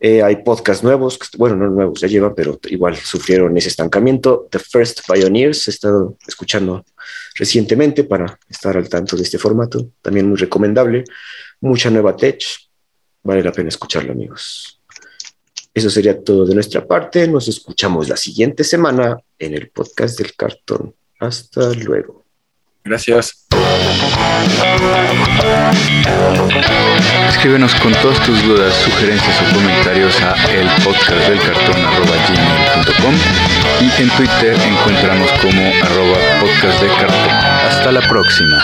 Eh, 0.00 0.22
hay 0.22 0.36
podcasts 0.44 0.84
nuevos, 0.84 1.18
bueno, 1.38 1.56
no 1.56 1.70
nuevos, 1.70 2.00
ya 2.00 2.08
llevan, 2.08 2.34
pero 2.34 2.60
igual 2.64 2.94
sufrieron 2.96 3.56
ese 3.56 3.68
estancamiento. 3.68 4.48
The 4.50 4.58
First 4.58 5.00
Pioneers, 5.10 5.66
he 5.66 5.70
estado 5.70 6.18
escuchando 6.26 6.84
recientemente 7.36 8.04
para 8.04 8.38
estar 8.48 8.76
al 8.76 8.88
tanto 8.88 9.16
de 9.16 9.22
este 9.22 9.38
formato, 9.38 9.92
también 10.02 10.28
muy 10.28 10.36
recomendable. 10.36 11.04
Mucha 11.60 11.88
nueva 11.90 12.14
tech, 12.16 12.44
vale 13.22 13.42
la 13.42 13.52
pena 13.52 13.70
escucharlo, 13.70 14.12
amigos. 14.12 14.78
Eso 15.74 15.90
sería 15.90 16.22
todo 16.22 16.46
de 16.46 16.54
nuestra 16.54 16.86
parte. 16.86 17.26
Nos 17.26 17.48
escuchamos 17.48 18.08
la 18.08 18.16
siguiente 18.16 18.62
semana 18.62 19.18
en 19.38 19.54
el 19.54 19.70
podcast 19.70 20.16
del 20.16 20.34
cartón. 20.34 20.94
Hasta 21.18 21.72
luego. 21.72 22.24
Gracias. 22.84 23.46
Escríbenos 27.28 27.74
con 27.76 27.92
todas 27.94 28.24
tus 28.24 28.42
dudas, 28.44 28.74
sugerencias 28.84 29.36
o 29.42 29.54
comentarios 29.54 30.14
a 30.22 30.34
el 30.52 30.68
podcast 30.84 31.28
del 31.28 31.38
cartón 31.40 31.84
y 33.80 34.02
en 34.02 34.10
Twitter 34.10 34.56
encontramos 34.66 35.30
como 35.42 35.62
arroba 35.82 36.18
podcast 36.40 36.80
de 36.80 36.88
cartón. 36.88 37.30
Hasta 37.30 37.92
la 37.92 38.00
próxima. 38.08 38.62